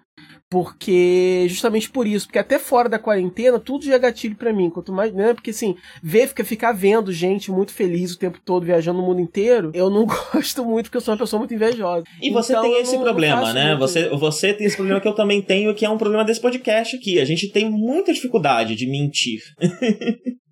Porque, 0.50 1.46
justamente 1.50 1.90
por 1.90 2.08
isso, 2.08 2.26
porque 2.26 2.40
até 2.40 2.58
fora 2.58 2.88
da 2.88 2.98
quarentena, 2.98 3.60
tudo 3.60 3.84
já 3.84 3.96
é 3.96 4.00
gatilho 4.00 4.36
para 4.36 4.54
mim. 4.54 4.70
Quanto 4.70 4.94
mais, 4.94 5.14
né? 5.14 5.34
Porque 5.34 5.50
assim, 5.50 5.76
ver, 6.02 6.28
fica, 6.28 6.44
ficar 6.46 6.72
vendo 6.72 7.12
gente 7.12 7.52
muito 7.52 7.74
feliz 7.74 8.14
o 8.14 8.20
tempo 8.20 8.40
todo, 8.44 8.66
viajando 8.66 9.00
no 9.00 9.06
mundo 9.06 9.20
inteiro, 9.20 9.72
eu 9.74 9.90
não 9.90 10.06
gosto 10.34 10.64
muito, 10.64 10.86
porque 10.86 10.98
eu 10.98 11.02
sou 11.02 11.14
uma 11.14 11.20
pessoa 11.20 11.40
muito 11.40 11.54
invejosa. 11.54 12.06
E 12.22 12.30
você 12.32 12.54
então, 12.54 12.64
tem 12.64 12.82
esse 12.82 12.96
não, 12.96 13.04
problema, 13.04 13.48
não 13.48 13.54
né? 13.54 13.76
Você, 13.76 14.08
você 14.10 14.54
tem 14.54 14.68
esse 14.68 14.78
problema 14.78 15.02
que 15.02 15.08
eu 15.08 15.16
também 15.16 15.42
tenho, 15.42 15.76
que 15.76 15.86
é 15.86 15.90
um 15.90 15.98
problema 15.98 16.24
desse 16.24 16.40
podcast 16.40 16.96
aqui. 16.96 17.20
A 17.20 17.26
gente 17.26 17.50
tem 17.50 17.70
muita 17.70 18.14
dificuldade 18.14 18.76
de 18.76 18.90
mentir. 18.90 19.42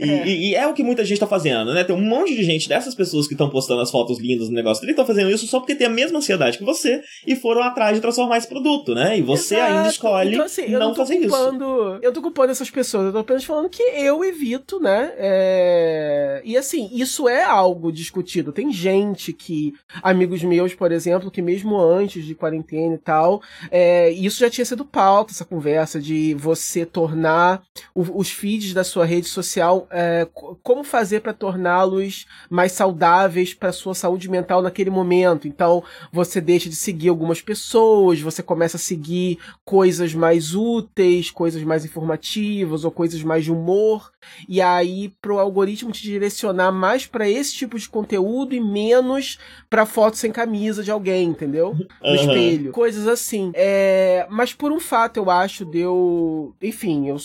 E 0.00 0.10
é. 0.10 0.26
E, 0.26 0.50
e 0.50 0.54
é. 0.54 0.66
o 0.66 0.74
que 0.74 0.82
muita 0.82 1.04
gente 1.04 1.18
tá 1.18 1.26
fazendo, 1.26 1.72
né? 1.72 1.84
Tem 1.84 1.94
um 1.94 2.00
monte 2.00 2.34
de 2.34 2.42
gente 2.42 2.68
dessas 2.68 2.94
pessoas 2.94 3.26
que 3.26 3.34
estão 3.34 3.50
postando 3.50 3.80
as 3.80 3.90
fotos 3.90 4.18
lindas 4.18 4.48
no 4.48 4.54
negócio 4.54 4.80
dele, 4.80 4.92
estão 4.92 5.06
fazendo 5.06 5.30
isso 5.30 5.46
só 5.46 5.58
porque 5.60 5.74
tem 5.74 5.86
a 5.86 5.90
mesma 5.90 6.18
ansiedade 6.18 6.58
que 6.58 6.64
você 6.64 7.02
e 7.26 7.36
foram 7.36 7.62
atrás 7.62 7.94
de 7.94 8.00
transformar 8.00 8.38
esse 8.38 8.48
produto, 8.48 8.94
né? 8.94 9.18
E 9.18 9.22
você 9.22 9.56
Exato. 9.56 9.72
ainda 9.72 9.88
escolhe 9.88 10.34
então, 10.34 10.46
assim, 10.46 10.68
não, 10.68 10.80
não 10.80 10.94
fazer 10.94 11.18
culpando, 11.18 11.64
isso. 11.64 11.98
Eu 12.02 12.12
tô 12.12 12.22
culpando 12.22 12.52
essas 12.52 12.70
pessoas, 12.70 13.06
eu 13.06 13.12
tô 13.12 13.18
apenas 13.18 13.44
falando 13.44 13.68
que 13.68 13.82
eu 13.82 14.24
evito, 14.24 14.80
né? 14.80 15.12
É... 15.16 16.42
E 16.44 16.56
assim, 16.56 16.90
isso 16.92 17.28
é 17.28 17.42
algo 17.42 17.92
discutido. 17.92 18.52
Tem 18.52 18.72
gente 18.72 19.32
que, 19.32 19.72
amigos 20.02 20.42
meus, 20.42 20.74
por 20.74 20.92
exemplo, 20.92 21.30
que 21.30 21.42
mesmo 21.42 21.78
antes 21.78 22.24
de 22.24 22.34
quarentena 22.34 22.94
e 22.94 22.98
tal, 22.98 23.42
é... 23.70 24.10
isso 24.10 24.40
já 24.40 24.50
tinha 24.50 24.64
sido 24.64 24.84
pauta, 24.84 25.32
essa 25.32 25.44
conversa 25.44 26.00
de 26.00 26.34
você 26.34 26.84
tornar 26.84 27.62
o, 27.94 28.18
os 28.18 28.30
feeds 28.30 28.72
da 28.72 28.84
sua 28.84 29.04
rede 29.04 29.28
social 29.28 29.53
é, 29.90 30.26
como 30.62 30.84
fazer 30.84 31.20
para 31.20 31.32
torná-los 31.32 32.26
mais 32.48 32.72
saudáveis 32.72 33.54
para 33.54 33.72
sua 33.72 33.94
saúde 33.94 34.28
mental 34.28 34.62
naquele 34.62 34.90
momento. 34.90 35.48
Então, 35.48 35.82
você 36.12 36.40
deixa 36.40 36.68
de 36.68 36.76
seguir 36.76 37.08
algumas 37.08 37.40
pessoas, 37.40 38.20
você 38.20 38.42
começa 38.42 38.76
a 38.76 38.80
seguir 38.80 39.38
coisas 39.64 40.14
mais 40.14 40.54
úteis, 40.54 41.30
coisas 41.30 41.62
mais 41.62 41.84
informativas 41.84 42.84
ou 42.84 42.90
coisas 42.90 43.22
mais 43.22 43.44
de 43.44 43.52
humor, 43.52 44.10
e 44.48 44.60
aí 44.60 45.12
pro 45.20 45.38
algoritmo 45.38 45.92
te 45.92 46.02
direcionar 46.02 46.72
mais 46.72 47.06
para 47.06 47.28
esse 47.28 47.54
tipo 47.54 47.78
de 47.78 47.88
conteúdo 47.88 48.54
e 48.54 48.60
menos 48.60 49.38
para 49.68 49.86
foto 49.86 50.16
sem 50.16 50.32
camisa 50.32 50.82
de 50.82 50.90
alguém, 50.90 51.28
entendeu? 51.28 51.74
No 52.02 52.08
uhum. 52.08 52.14
espelho. 52.14 52.72
Coisas 52.72 53.06
assim. 53.06 53.52
É, 53.54 54.26
mas 54.30 54.52
por 54.52 54.72
um 54.72 54.80
fato, 54.80 55.18
eu 55.18 55.30
acho, 55.30 55.64
deu. 55.64 56.54
Enfim, 56.62 57.08
eu 57.08 57.18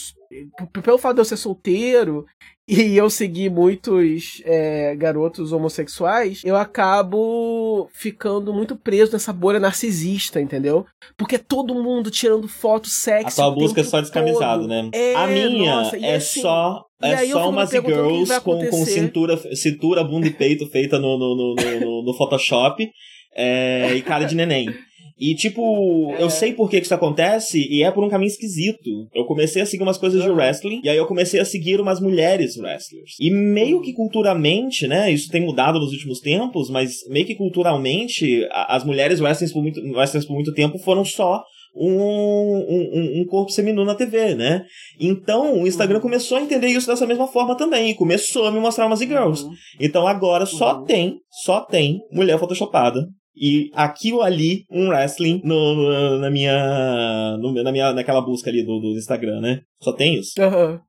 pelo 0.84 0.98
fato 0.98 1.16
de 1.16 1.22
eu 1.22 1.26
ser 1.26 1.38
solteiro 1.38 2.26
e 2.68 2.96
eu 2.96 3.10
segui 3.10 3.50
muitos 3.50 4.42
é, 4.46 4.96
garotos 4.96 5.52
homossexuais, 5.52 6.42
eu 6.46 6.56
acabo 6.56 7.90
ficando 7.94 8.54
muito 8.54 8.76
preso 8.76 9.14
nessa 9.14 9.34
bolha 9.34 9.60
narcisista, 9.60 10.40
entendeu? 10.40 10.86
Porque 11.18 11.36
é 11.36 11.40
todo 11.40 11.74
mundo 11.74 12.12
tirando 12.12 12.48
fotos 12.48 12.92
sexy. 12.94 13.42
A 13.42 13.46
tua 13.46 13.56
busca 13.56 13.82
é 13.82 13.84
só 13.84 14.00
descamisado, 14.00 14.62
todo. 14.62 14.70
né? 14.70 14.90
É, 14.94 15.16
a 15.16 15.28
minha 15.28 15.76
nossa, 15.76 15.98
é 15.98 16.16
assim, 16.16 16.42
só 16.42 16.86
é 17.02 17.26
só 17.28 17.50
umas 17.50 17.72
girls 17.72 18.42
com, 18.42 18.68
com 18.68 18.86
cintura, 18.86 19.38
cintura, 19.56 20.04
bunda 20.04 20.28
e 20.28 20.32
peito 20.32 20.68
feita 20.68 21.00
no, 21.00 21.18
no, 21.18 21.36
no, 21.36 21.56
no, 21.56 22.04
no 22.04 22.14
Photoshop 22.14 22.88
é, 23.36 23.96
e 23.96 24.02
cara 24.02 24.26
de 24.26 24.36
neném. 24.36 24.68
E, 25.20 25.36
tipo, 25.36 26.14
é. 26.14 26.24
eu 26.24 26.30
sei 26.30 26.54
por 26.54 26.70
que, 26.70 26.80
que 26.80 26.86
isso 26.86 26.94
acontece 26.94 27.60
e 27.70 27.84
é 27.84 27.92
por 27.92 28.04
um 28.04 28.10
caminho 28.10 28.30
esquisito. 28.30 28.90
Eu 29.14 29.26
comecei 29.26 29.62
a 29.62 29.66
seguir 29.66 29.84
umas 29.84 29.98
coisas 29.98 30.24
de 30.24 30.30
wrestling 30.30 30.80
e 30.84 30.90
aí 30.90 30.98
eu 30.98 31.06
comecei 31.06 31.40
a 31.40 31.46
seguir 31.46 31.82
umas 31.82 32.00
mulheres 32.00 32.58
wrestlers. 32.58 33.16
E 33.20 33.30
meio 33.30 33.82
que 33.82 33.94
culturalmente, 33.94 34.88
né, 34.88 35.12
isso 35.12 35.30
tem 35.30 35.42
mudado 35.42 35.78
nos 35.78 35.92
últimos 35.92 36.22
tempos, 36.22 36.70
mas 36.70 37.06
meio 37.10 37.26
que 37.26 37.36
culturalmente, 37.36 38.48
as 38.52 38.86
mulheres 38.86 39.20
wrestlers 39.20 39.52
por 39.52 39.62
muito, 39.62 39.82
wrestlers 39.92 40.26
por 40.26 40.34
muito 40.34 40.54
tempo 40.54 40.80
foram 40.80 41.04
só 41.04 41.44
um, 41.76 41.92
um, 41.92 43.22
um, 43.22 43.26
corpo 43.26 43.52
seminu 43.52 43.86
na 43.86 43.94
TV, 43.94 44.36
né? 44.36 44.66
Então 45.00 45.62
o 45.62 45.68
Instagram 45.68 45.98
uhum. 45.98 46.02
começou 46.04 46.38
a 46.38 46.42
entender 46.42 46.68
isso 46.68 46.88
dessa 46.88 47.06
mesma 47.06 47.28
forma 47.28 47.56
também. 47.56 47.92
E 47.92 47.96
começou 47.96 48.48
a 48.48 48.52
me 48.52 48.60
mostrar 48.60 48.88
umas 48.88 49.02
e-girls. 49.02 49.44
Uhum. 49.44 49.52
Então 49.80 50.08
agora 50.08 50.46
só 50.46 50.80
uhum. 50.80 50.86
tem, 50.86 51.20
só 51.44 51.62
tem 51.62 52.00
mulher 52.12 52.40
photoshopada 52.40 53.08
e 53.40 53.72
aqui 53.74 54.12
ou 54.12 54.22
ali 54.22 54.66
um 54.70 54.90
wrestling 54.90 55.42
no, 55.44 56.20
na 56.20 56.30
minha 56.30 57.38
no, 57.38 57.54
na 57.64 57.72
minha 57.72 57.94
naquela 57.94 58.22
busca 58.22 58.50
ali 58.50 58.64
do, 58.64 58.80
do 58.80 58.98
Instagram, 58.98 59.40
né? 59.40 59.62
Só 59.82 59.94
tem 59.94 60.16
isso. 60.16 60.34
Aham. 60.40 60.82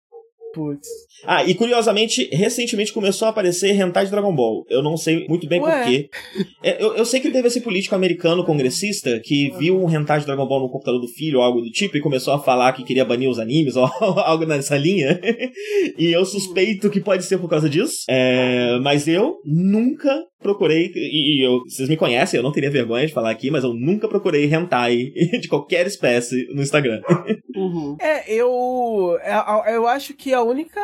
Putz. 0.52 0.88
Ah, 1.24 1.44
e 1.44 1.54
curiosamente, 1.54 2.28
recentemente 2.32 2.92
começou 2.92 3.26
a 3.26 3.30
aparecer 3.30 3.78
hentai 3.78 4.04
de 4.04 4.10
Dragon 4.10 4.34
Ball. 4.34 4.64
Eu 4.68 4.82
não 4.82 4.96
sei 4.96 5.26
muito 5.28 5.46
bem 5.46 5.60
porquê. 5.60 6.08
É, 6.62 6.82
eu, 6.82 6.94
eu 6.94 7.04
sei 7.04 7.20
que 7.20 7.30
teve 7.30 7.48
esse 7.48 7.60
político 7.60 7.94
americano 7.94 8.44
congressista 8.44 9.20
que 9.20 9.50
viu 9.58 9.78
um 9.78 9.90
hentai 9.90 10.20
de 10.20 10.26
Dragon 10.26 10.46
Ball 10.46 10.60
no 10.60 10.70
computador 10.70 11.00
do 11.00 11.08
filho 11.08 11.38
ou 11.38 11.44
algo 11.44 11.60
do 11.60 11.70
tipo 11.70 11.96
e 11.96 12.00
começou 12.00 12.34
a 12.34 12.38
falar 12.38 12.72
que 12.72 12.84
queria 12.84 13.04
banir 13.04 13.28
os 13.28 13.38
animes 13.38 13.76
ou 13.76 13.84
algo 14.00 14.44
nessa 14.44 14.76
linha. 14.76 15.20
e 15.98 16.10
eu 16.10 16.24
suspeito 16.24 16.90
que 16.90 17.00
pode 17.00 17.24
ser 17.24 17.38
por 17.38 17.48
causa 17.48 17.68
disso. 17.68 18.04
É, 18.08 18.78
mas 18.80 19.06
eu 19.06 19.36
nunca 19.44 20.24
procurei, 20.40 20.90
e 20.94 21.46
eu, 21.46 21.60
vocês 21.64 21.88
me 21.88 21.96
conhecem, 21.96 22.38
eu 22.38 22.42
não 22.42 22.52
teria 22.52 22.70
vergonha 22.70 23.06
de 23.06 23.12
falar 23.12 23.30
aqui, 23.30 23.50
mas 23.50 23.62
eu 23.62 23.74
nunca 23.74 24.08
procurei 24.08 24.46
hentai 24.46 24.96
de 25.40 25.48
qualquer 25.48 25.86
espécie 25.86 26.48
no 26.54 26.62
Instagram. 26.62 27.00
Uhum. 27.54 27.96
É, 28.00 28.32
eu, 28.32 29.18
é, 29.22 29.74
eu 29.74 29.86
acho 29.86 30.14
que 30.14 30.32
a 30.40 30.44
única 30.44 30.80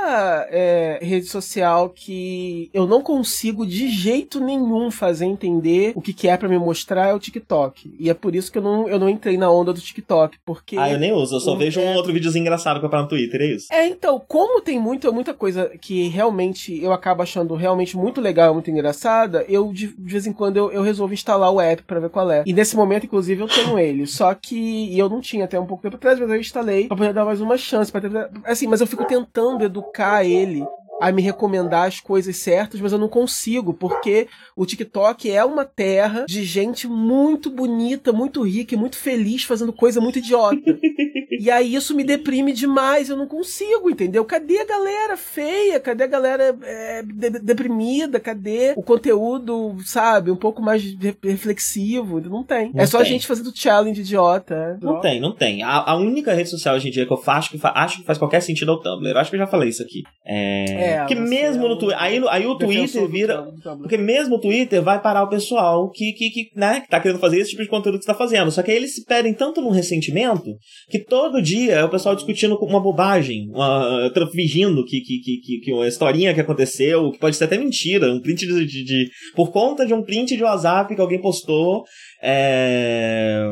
é, 0.51 0.99
rede 1.03 1.27
social 1.27 1.91
que 1.91 2.71
eu 2.73 2.87
não 2.87 3.03
consigo 3.03 3.67
de 3.67 3.89
jeito 3.89 4.41
nenhum 4.41 4.91
fazer 4.91 5.25
entender 5.25 5.93
o 5.95 6.01
que, 6.01 6.13
que 6.13 6.29
é 6.29 6.37
para 6.37 6.49
me 6.49 6.59
mostrar 6.59 7.09
é 7.09 7.15
o 7.15 7.19
TikTok. 7.19 7.95
E 7.99 8.11
é 8.11 8.15
por 8.15 8.35
isso 8.35 8.51
que 8.51 8.59
eu 8.59 8.63
não, 8.63 8.89
eu 8.89 8.99
não 8.99 9.09
entrei 9.09 9.37
na 9.37 9.51
onda 9.51 9.73
do 9.73 9.81
TikTok, 9.81 10.39
porque... 10.45 10.77
Ah, 10.77 10.91
eu 10.91 10.99
nem 10.99 11.13
uso, 11.13 11.37
eu 11.37 11.41
só 11.41 11.55
vejo 11.55 11.81
é... 11.81 11.85
um 11.85 11.95
outro 11.95 12.13
videozinho 12.13 12.43
engraçado 12.43 12.81
que 12.81 12.87
eu 12.87 12.91
paro 12.91 13.05
no 13.05 13.09
Twitter, 13.09 13.41
é 13.41 13.47
isso? 13.47 13.67
É, 13.73 13.87
então, 13.87 14.23
como 14.27 14.61
tem 14.61 14.79
muito, 14.79 15.13
muita 15.13 15.35
coisa 15.35 15.73
que 15.81 16.09
realmente 16.09 16.83
eu 16.83 16.93
acabo 16.93 17.23
achando 17.23 17.55
realmente 17.55 17.97
muito 17.97 18.21
legal, 18.21 18.53
muito 18.53 18.71
engraçada, 18.71 19.45
eu 19.49 19.73
de, 19.73 19.89
de 19.89 20.13
vez 20.13 20.27
em 20.27 20.33
quando 20.33 20.57
eu, 20.57 20.71
eu 20.71 20.83
resolvo 20.83 21.15
instalar 21.15 21.51
o 21.51 21.61
app 21.61 21.83
para 21.83 22.01
ver 22.01 22.11
qual 22.11 22.31
é. 22.31 22.43
E 22.47 22.53
nesse 22.53 22.77
momento, 22.77 23.05
inclusive, 23.05 23.41
eu 23.41 23.49
tenho 23.49 23.79
ele. 23.79 24.07
Só 24.07 24.35
que 24.35 24.97
eu 24.99 25.09
não 25.09 25.21
tinha 25.21 25.45
até 25.45 25.59
um 25.59 25.67
pouco 25.67 25.83
tempo 25.83 25.97
atrás, 25.97 26.19
mas 26.19 26.29
eu 26.29 26.41
instalei 26.41 26.89
pra 26.89 26.97
poder 26.97 27.13
dar 27.13 27.25
mais 27.25 27.41
uma 27.41 27.57
chance. 27.57 27.91
Pra 27.91 28.01
ter, 28.01 28.11
assim, 28.45 28.67
mas 28.67 28.81
eu 28.81 28.87
fico 28.87 29.05
tentando 29.05 29.46
educar 29.65 30.25
ele 30.25 30.67
a 31.01 31.13
me 31.13 31.23
recomendar 31.23 31.87
as 31.87 32.01
coisas 32.01 32.37
certas, 32.37 32.81
mas 32.81 32.93
eu 32.93 32.99
não 32.99 33.09
consigo, 33.09 33.75
porque 33.75 34.29
o 34.55 34.65
TikTok 34.65 35.31
é 35.31 35.45
uma 35.45 35.65
terra 35.65 36.25
de 36.27 36.45
gente 36.45 36.87
muito 36.87 37.51
bonita, 37.51 38.13
muito 38.13 38.43
rica 38.43 38.75
e 38.75 38.79
muito 38.79 38.97
feliz 38.97 39.45
fazendo 39.45 39.73
coisa 39.73 40.01
muito 40.01 40.19
idiota. 40.19 40.57
e 41.39 41.51
aí 41.51 41.75
isso 41.75 41.95
me 41.95 42.05
deprime 42.05 42.53
demais, 42.53 43.11
eu 43.11 43.17
não 43.17 43.27
consigo, 43.27 43.91
entendeu? 43.91 44.25
Cadê 44.25 44.59
a 44.59 44.65
galera 44.65 45.17
feia? 45.17 45.79
Cadê 45.79 46.05
a 46.05 46.09
galera 46.09 46.57
é, 46.63 47.03
de 47.03 47.31
deprimida? 47.31 48.19
Cadê 48.19 48.75
o 48.77 48.83
conteúdo, 48.83 49.77
sabe, 49.85 50.31
um 50.31 50.37
pouco 50.37 50.63
mais 50.63 50.83
reflexivo? 51.23 52.21
Não 52.21 52.43
tem. 52.43 52.73
Não 52.73 52.83
é 52.83 52.87
só 52.87 52.99
tem. 52.99 53.07
a 53.07 53.11
gente 53.11 53.27
fazendo 53.27 53.53
challenge 53.55 54.01
idiota. 54.01 54.79
Não, 54.81 54.95
não 54.95 55.01
tem, 55.01 55.21
não 55.21 55.33
tem. 55.33 55.63
A, 55.63 55.91
a, 55.91 55.97
única 55.97 56.33
rede 56.33 56.49
social 56.49 56.77
hoje 56.77 56.89
em 56.89 56.91
dia 56.91 57.07
que 57.07 57.13
eu 57.13 57.17
faço 57.17 57.51
que, 57.51 57.59
fa 57.59 57.73
acho 57.77 57.99
que 57.99 58.05
faz 58.05 58.19
qualquer 58.19 58.41
sentido 58.41 58.73
é 58.73 58.75
o 58.75 58.79
Tumblr. 58.79 59.11
Eu 59.11 59.19
acho 59.19 59.31
que 59.31 59.37
eu 59.37 59.41
já 59.41 59.47
falei 59.47 59.69
isso 59.69 59.83
aqui. 59.83 60.03
É... 60.25 60.86
É, 60.86 60.86
porque 60.99 61.15
mesmo 61.15 61.67
é 61.67 61.69
no 61.69 61.79
Twitter. 61.79 62.03
Aí, 62.03 62.23
aí 62.29 62.47
o 62.47 62.57
Twitter 62.57 63.09
vira. 63.09 63.47
Porque 63.79 63.97
mesmo 63.97 64.37
o 64.37 64.41
Twitter 64.41 64.83
vai 64.83 65.01
parar 65.01 65.23
o 65.23 65.29
pessoal 65.29 65.91
que, 65.91 66.13
que, 66.13 66.31
que, 66.31 66.51
né, 66.55 66.81
que 66.81 66.89
tá 66.89 67.01
querendo 67.01 67.19
fazer 67.19 67.39
esse 67.39 67.51
tipo 67.51 67.63
de 67.63 67.69
conteúdo 67.69 67.99
que 67.99 68.05
você 68.05 68.13
tá 68.13 68.17
fazendo. 68.17 68.51
Só 68.51 68.63
que 68.63 68.71
aí 68.71 68.77
eles 68.77 68.95
se 68.95 69.05
perdem 69.05 69.35
tanto 69.35 69.61
num 69.61 69.71
ressentimento 69.71 70.51
que 70.89 70.99
todo 70.99 71.43
dia 71.43 71.75
é 71.75 71.85
o 71.85 71.91
pessoal 71.91 72.15
discutindo 72.15 72.57
uma 72.57 72.81
bobagem, 72.81 73.49
uma, 73.51 74.11
fingindo 74.33 74.85
que, 74.85 75.01
que, 75.01 75.19
que, 75.21 75.61
que 75.61 75.73
uma 75.73 75.87
historinha 75.87 76.35
que 76.35 76.41
aconteceu, 76.41 77.11
que 77.11 77.19
pode 77.19 77.37
ser 77.37 77.45
até 77.45 77.59
mentira, 77.59 78.13
um 78.13 78.21
print 78.21 78.47
de, 78.47 78.67
de, 78.67 78.85
de 78.85 79.11
por 79.35 79.51
conta 79.51 79.87
de 79.87 79.95
um 79.95 80.03
print 80.03 80.37
de 80.37 80.43
WhatsApp 80.43 80.95
que 80.95 81.01
alguém 81.01 81.21
postou, 81.21 81.85
é, 82.23 83.45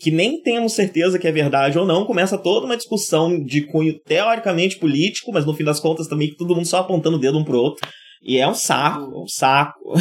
que 0.00 0.10
nem 0.10 0.40
temos 0.40 0.72
certeza 0.72 1.18
que 1.18 1.26
é 1.26 1.32
verdade 1.32 1.78
ou 1.78 1.86
não, 1.86 2.04
começa 2.04 2.38
toda 2.38 2.66
uma 2.66 2.76
discussão 2.76 3.42
de 3.42 3.62
cunho 3.62 3.98
teoricamente 4.00 4.78
político, 4.78 5.32
mas 5.32 5.44
no 5.44 5.54
fim 5.54 5.64
das 5.64 5.80
contas 5.80 6.08
também 6.08 6.34
todo 6.34 6.54
mundo 6.54 6.65
só 6.66 6.78
apontando 6.78 7.16
o 7.16 7.20
dedo 7.20 7.38
um 7.38 7.44
pro 7.44 7.58
outro. 7.58 7.88
E 8.22 8.38
é 8.38 8.46
um 8.46 8.54
saco, 8.54 9.22
um 9.22 9.26
saco. 9.28 9.94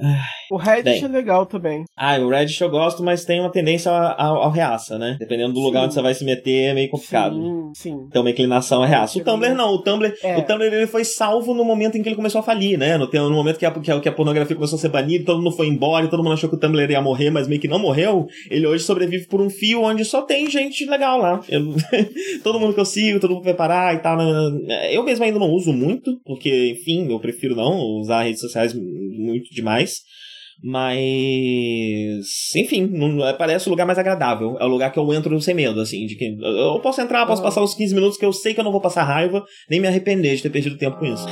É. 0.00 0.37
O 0.50 0.56
Reddit 0.56 1.00
Bem. 1.00 1.04
é 1.04 1.08
legal 1.08 1.46
também. 1.46 1.84
Ah, 1.96 2.18
o 2.18 2.28
Reddit 2.28 2.60
eu 2.62 2.70
gosto, 2.70 3.02
mas 3.02 3.24
tem 3.24 3.40
uma 3.40 3.50
tendência 3.50 3.90
ao, 3.90 4.42
ao 4.42 4.50
reaça, 4.50 4.98
né? 4.98 5.16
Dependendo 5.18 5.52
do 5.52 5.60
sim. 5.60 5.66
lugar 5.66 5.84
onde 5.84 5.94
você 5.94 6.02
vai 6.02 6.14
se 6.14 6.24
meter, 6.24 6.70
é 6.70 6.74
meio 6.74 6.90
complicado. 6.90 7.36
Sim, 7.36 7.72
sim. 7.74 8.08
Tem 8.10 8.20
uma 8.20 8.30
inclinação 8.30 8.82
a 8.82 8.86
reaça. 8.86 9.18
O 9.18 9.24
Tumblr 9.24 9.54
não, 9.54 9.74
o 9.74 9.82
Tumblr, 9.82 10.14
é. 10.22 10.38
o 10.38 10.42
Tumblr 10.42 10.72
ele 10.72 10.86
foi 10.86 11.04
salvo 11.04 11.54
no 11.54 11.64
momento 11.64 11.96
em 11.96 12.02
que 12.02 12.08
ele 12.08 12.16
começou 12.16 12.40
a 12.40 12.44
falir, 12.44 12.78
né? 12.78 12.96
No, 12.96 13.06
no 13.06 13.34
momento 13.34 13.58
que 13.58 13.66
a, 13.66 13.70
que 13.70 13.90
a, 13.90 14.00
que 14.00 14.08
a 14.08 14.12
pornografia 14.12 14.56
começou 14.56 14.76
a 14.76 14.80
ser 14.80 14.88
banida, 14.88 15.24
todo 15.24 15.42
mundo 15.42 15.56
foi 15.56 15.66
embora, 15.66 16.08
todo 16.08 16.22
mundo 16.22 16.32
achou 16.32 16.48
que 16.48 16.56
o 16.56 16.58
Tumblr 16.58 16.90
ia 16.90 17.02
morrer, 17.02 17.30
mas 17.30 17.46
meio 17.48 17.60
que 17.60 17.68
não 17.68 17.78
morreu. 17.78 18.26
Ele 18.50 18.66
hoje 18.66 18.84
sobrevive 18.84 19.26
por 19.26 19.40
um 19.40 19.50
fio 19.50 19.82
onde 19.82 20.04
só 20.04 20.22
tem 20.22 20.50
gente 20.50 20.84
legal 20.86 21.18
lá. 21.18 21.40
Eu, 21.48 21.74
todo 22.42 22.58
mundo 22.58 22.74
que 22.74 22.80
eu 22.80 22.84
sigo, 22.84 23.20
todo 23.20 23.34
mundo 23.34 23.44
vai 23.44 23.54
parar 23.54 23.94
e 23.94 23.98
tal. 23.98 24.16
Né? 24.16 24.94
Eu 24.94 25.02
mesmo 25.02 25.24
ainda 25.24 25.38
não 25.38 25.50
uso 25.50 25.72
muito, 25.72 26.18
porque, 26.24 26.70
enfim, 26.70 27.10
eu 27.10 27.20
prefiro 27.20 27.54
não 27.54 27.78
usar 28.00 28.22
redes 28.22 28.40
sociais 28.40 28.74
muito 28.74 29.52
demais. 29.52 29.98
Mas, 30.62 30.96
enfim, 32.56 32.86
não, 32.86 33.26
é, 33.26 33.32
parece 33.32 33.68
o 33.68 33.70
lugar 33.70 33.86
mais 33.86 33.98
agradável. 33.98 34.56
É 34.58 34.64
o 34.64 34.68
lugar 34.68 34.92
que 34.92 34.98
eu 34.98 35.14
entro 35.14 35.40
sem 35.40 35.54
medo, 35.54 35.80
assim, 35.80 36.06
de 36.06 36.16
que 36.16 36.36
eu 36.40 36.80
posso 36.80 37.00
entrar, 37.00 37.26
posso 37.26 37.42
passar 37.42 37.62
os 37.62 37.74
15 37.74 37.94
minutos 37.94 38.18
que 38.18 38.24
eu 38.24 38.32
sei 38.32 38.54
que 38.54 38.60
eu 38.60 38.64
não 38.64 38.72
vou 38.72 38.80
passar 38.80 39.04
raiva, 39.04 39.44
nem 39.70 39.80
me 39.80 39.86
arrepender 39.86 40.36
de 40.36 40.42
ter 40.42 40.50
perdido 40.50 40.76
tempo 40.76 40.98
com 40.98 41.06
isso. 41.06 41.26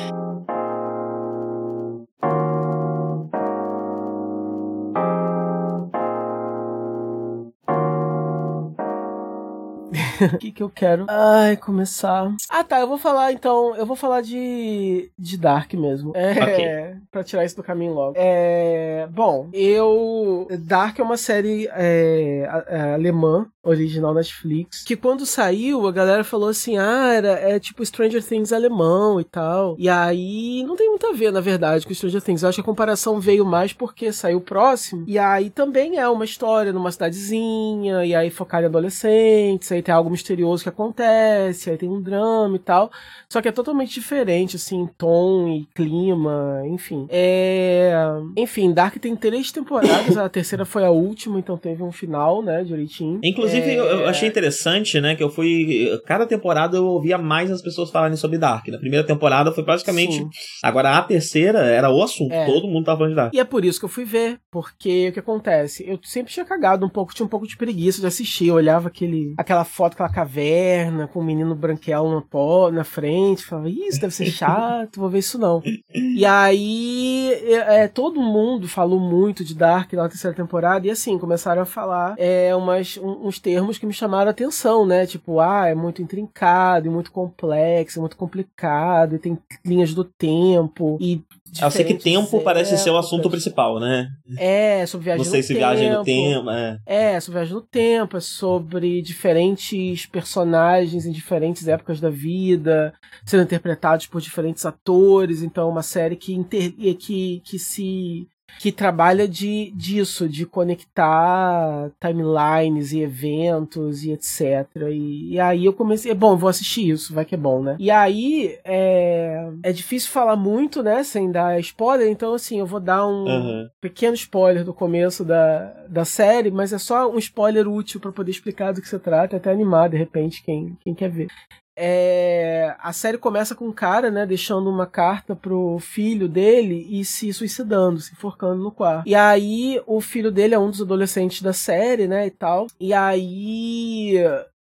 O 10.34 10.38
que, 10.38 10.52
que 10.52 10.62
eu 10.62 10.70
quero? 10.70 11.06
Ai, 11.08 11.56
começar. 11.56 12.34
Ah, 12.48 12.64
tá. 12.64 12.80
Eu 12.80 12.88
vou 12.88 12.98
falar 12.98 13.32
então. 13.32 13.74
Eu 13.76 13.86
vou 13.86 13.96
falar 13.96 14.20
de, 14.20 15.10
de 15.18 15.36
Dark 15.36 15.72
mesmo. 15.74 16.12
É. 16.14 16.32
Okay. 16.32 17.00
Pra 17.10 17.24
tirar 17.24 17.44
isso 17.44 17.56
do 17.56 17.62
caminho 17.62 17.94
logo. 17.94 18.14
É. 18.16 19.08
Bom, 19.10 19.48
eu. 19.52 20.46
Dark 20.60 20.98
é 20.98 21.02
uma 21.02 21.16
série 21.16 21.68
é, 21.72 22.48
é, 22.68 22.94
alemã 22.94 23.46
original 23.66 24.14
Netflix, 24.14 24.84
que 24.84 24.96
quando 24.96 25.26
saiu, 25.26 25.86
a 25.86 25.92
galera 25.92 26.22
falou 26.22 26.48
assim, 26.48 26.78
ah, 26.78 27.12
era, 27.12 27.32
é 27.32 27.58
tipo 27.58 27.84
Stranger 27.84 28.22
Things 28.24 28.52
alemão 28.52 29.20
e 29.20 29.24
tal. 29.24 29.74
E 29.78 29.88
aí, 29.88 30.62
não 30.64 30.76
tem 30.76 30.88
muito 30.88 31.06
a 31.06 31.12
ver, 31.12 31.32
na 31.32 31.40
verdade, 31.40 31.86
com 31.86 31.92
Stranger 31.92 32.22
Things. 32.22 32.42
Eu 32.42 32.48
acho 32.48 32.56
que 32.56 32.60
a 32.60 32.64
comparação 32.64 33.18
veio 33.18 33.44
mais 33.44 33.72
porque 33.72 34.12
saiu 34.12 34.40
próximo. 34.40 35.04
E 35.06 35.18
aí 35.18 35.50
também 35.50 35.98
é 35.98 36.08
uma 36.08 36.24
história 36.24 36.72
numa 36.72 36.92
cidadezinha, 36.92 38.04
e 38.04 38.14
aí 38.14 38.30
focada 38.30 38.64
em 38.64 38.68
adolescentes, 38.68 39.72
aí 39.72 39.82
tem 39.82 39.94
algo 39.94 40.05
misterioso 40.10 40.62
que 40.62 40.68
acontece, 40.68 41.70
aí 41.70 41.76
tem 41.76 41.88
um 41.88 42.00
drama 42.00 42.56
e 42.56 42.58
tal. 42.58 42.90
Só 43.28 43.40
que 43.40 43.48
é 43.48 43.52
totalmente 43.52 43.94
diferente, 43.94 44.56
assim, 44.56 44.88
tom 44.96 45.48
e 45.48 45.66
clima, 45.74 46.62
enfim. 46.66 47.06
É... 47.10 47.92
Enfim, 48.36 48.72
Dark 48.72 48.96
tem 48.98 49.16
três 49.16 49.50
temporadas, 49.52 50.16
a 50.16 50.28
terceira 50.28 50.64
foi 50.64 50.84
a 50.84 50.90
última, 50.90 51.38
então 51.38 51.56
teve 51.56 51.82
um 51.82 51.92
final, 51.92 52.42
né, 52.42 52.62
direitinho. 52.64 53.20
Inclusive, 53.22 53.70
é... 53.70 53.76
eu 53.76 54.08
achei 54.08 54.28
interessante, 54.28 55.00
né, 55.00 55.14
que 55.14 55.22
eu 55.22 55.30
fui... 55.30 56.00
Cada 56.06 56.26
temporada 56.26 56.76
eu 56.76 56.86
ouvia 56.86 57.18
mais 57.18 57.50
as 57.50 57.62
pessoas 57.62 57.90
falarem 57.90 58.16
sobre 58.16 58.38
Dark. 58.38 58.68
Na 58.68 58.78
primeira 58.78 59.06
temporada 59.06 59.52
foi 59.52 59.64
praticamente... 59.64 60.16
Sim. 60.16 60.30
Agora, 60.62 60.96
a 60.96 61.02
terceira 61.02 61.60
era 61.60 61.90
o 61.90 62.02
assunto, 62.02 62.32
é. 62.32 62.46
todo 62.46 62.68
mundo 62.68 62.84
tava 62.84 62.98
falando 62.98 63.12
de 63.12 63.16
Dark. 63.16 63.34
E 63.34 63.40
é 63.40 63.44
por 63.44 63.64
isso 63.64 63.78
que 63.78 63.84
eu 63.84 63.88
fui 63.88 64.04
ver, 64.04 64.38
porque 64.50 65.08
o 65.08 65.12
que 65.12 65.20
acontece? 65.20 65.84
Eu 65.88 65.98
sempre 66.02 66.32
tinha 66.32 66.44
cagado 66.44 66.84
um 66.84 66.88
pouco, 66.88 67.14
tinha 67.14 67.26
um 67.26 67.28
pouco 67.28 67.46
de 67.46 67.56
preguiça 67.56 68.00
de 68.00 68.06
assistir, 68.06 68.48
eu 68.48 68.54
olhava 68.54 68.88
aquele, 68.88 69.34
aquela 69.38 69.64
foto 69.64 69.95
aquela 69.96 70.08
caverna 70.10 71.08
com 71.08 71.20
o 71.20 71.24
menino 71.24 71.54
branquelo 71.54 72.10
na, 72.14 72.70
na 72.70 72.84
frente. 72.84 73.44
Falava, 73.44 73.70
isso 73.70 74.00
deve 74.00 74.14
ser 74.14 74.26
chato, 74.26 75.00
vou 75.00 75.08
ver 75.08 75.18
isso 75.18 75.38
não. 75.38 75.62
E 75.94 76.24
aí, 76.24 77.32
é, 77.44 77.84
é, 77.84 77.88
todo 77.88 78.20
mundo 78.20 78.68
falou 78.68 79.00
muito 79.00 79.44
de 79.44 79.54
Dark 79.54 79.92
na 79.94 80.08
terceira 80.08 80.36
temporada, 80.36 80.86
e 80.86 80.90
assim, 80.90 81.18
começaram 81.18 81.62
a 81.62 81.66
falar 81.66 82.14
é, 82.18 82.54
umas, 82.54 82.98
uns 83.02 83.38
termos 83.38 83.78
que 83.78 83.86
me 83.86 83.92
chamaram 83.92 84.28
a 84.28 84.30
atenção, 84.30 84.84
né? 84.84 85.06
Tipo, 85.06 85.40
ah, 85.40 85.66
é 85.66 85.74
muito 85.74 86.02
intrincado, 86.02 86.86
e 86.86 86.90
muito 86.90 87.10
complexo, 87.10 88.00
muito 88.00 88.16
complicado, 88.16 89.16
e 89.16 89.18
tem 89.18 89.38
linhas 89.64 89.94
do 89.94 90.04
tempo, 90.04 90.98
e 91.00 91.22
eu 91.60 91.70
sei 91.70 91.84
que 91.84 91.94
tempo 91.94 92.40
parece 92.40 92.76
ser 92.78 92.90
o 92.90 92.98
assunto 92.98 93.30
principal, 93.30 93.78
né? 93.80 94.08
É, 94.38 94.84
sobre 94.86 95.04
viagem 95.04 95.24
Não 95.24 95.30
sei 95.30 95.40
no 95.40 95.46
se 95.46 95.48
tempo. 95.48 95.58
viagem 95.58 95.92
no 95.92 96.04
tempo. 96.04 96.50
É. 96.50 96.78
é, 96.86 97.20
sobre 97.20 97.38
viagem 97.38 97.54
no 97.54 97.62
tempo, 97.62 98.16
é 98.16 98.20
sobre 98.20 99.02
diferentes 99.02 100.06
personagens 100.06 101.06
em 101.06 101.12
diferentes 101.12 101.66
épocas 101.68 102.00
da 102.00 102.10
vida, 102.10 102.92
sendo 103.24 103.42
interpretados 103.42 104.06
por 104.06 104.20
diferentes 104.20 104.64
atores. 104.66 105.42
Então, 105.42 105.68
é 105.68 105.70
uma 105.70 105.82
série 105.82 106.16
que, 106.16 106.34
inter... 106.34 106.72
que, 106.72 107.40
que 107.44 107.58
se 107.58 108.28
que 108.58 108.72
trabalha 108.72 109.28
de, 109.28 109.70
disso, 109.74 110.28
de 110.28 110.46
conectar 110.46 111.90
timelines 112.00 112.92
e 112.92 113.00
eventos 113.00 114.02
e 114.04 114.12
etc. 114.12 114.66
E, 114.90 115.34
e, 115.34 115.40
aí 115.40 115.64
eu 115.64 115.72
comecei, 115.72 116.12
bom, 116.14 116.36
vou 116.36 116.48
assistir 116.48 116.88
isso, 116.88 117.12
vai 117.12 117.24
que 117.24 117.34
é 117.34 117.38
bom, 117.38 117.62
né? 117.62 117.76
E 117.78 117.90
aí 117.90 118.58
é, 118.64 119.48
é 119.62 119.72
difícil 119.72 120.10
falar 120.10 120.36
muito, 120.36 120.82
né, 120.82 121.02
sem 121.02 121.30
dar 121.30 121.58
spoiler, 121.60 122.08
então 122.08 122.34
assim, 122.34 122.58
eu 122.58 122.66
vou 122.66 122.80
dar 122.80 123.06
um 123.06 123.24
uhum. 123.24 123.68
pequeno 123.80 124.14
spoiler 124.14 124.64
do 124.64 124.72
começo 124.72 125.24
da, 125.24 125.84
da 125.88 126.04
série, 126.04 126.50
mas 126.50 126.72
é 126.72 126.78
só 126.78 127.10
um 127.10 127.18
spoiler 127.18 127.68
útil 127.68 128.00
para 128.00 128.12
poder 128.12 128.30
explicar 128.30 128.72
do 128.72 128.80
que 128.80 128.88
se 128.88 128.98
trata, 128.98 129.36
até 129.36 129.50
animar 129.50 129.90
de 129.90 129.96
repente 129.96 130.42
quem, 130.42 130.76
quem 130.82 130.94
quer 130.94 131.10
ver. 131.10 131.28
É, 131.76 132.74
a 132.80 132.92
série 132.92 133.18
começa 133.18 133.54
com 133.54 133.66
um 133.66 133.72
cara, 133.72 134.10
né, 134.10 134.24
deixando 134.24 134.70
uma 134.70 134.86
carta 134.86 135.36
pro 135.36 135.78
filho 135.78 136.26
dele 136.26 136.86
e 136.88 137.04
se 137.04 137.32
suicidando, 137.32 138.00
se 138.00 138.12
enforcando 138.12 138.62
no 138.62 138.70
quarto. 138.72 139.06
E 139.06 139.14
aí 139.14 139.80
o 139.86 140.00
filho 140.00 140.32
dele 140.32 140.54
é 140.54 140.58
um 140.58 140.70
dos 140.70 140.80
adolescentes 140.80 141.42
da 141.42 141.52
série, 141.52 142.08
né, 142.08 142.26
e 142.26 142.30
tal. 142.30 142.66
E 142.80 142.94
aí 142.94 144.14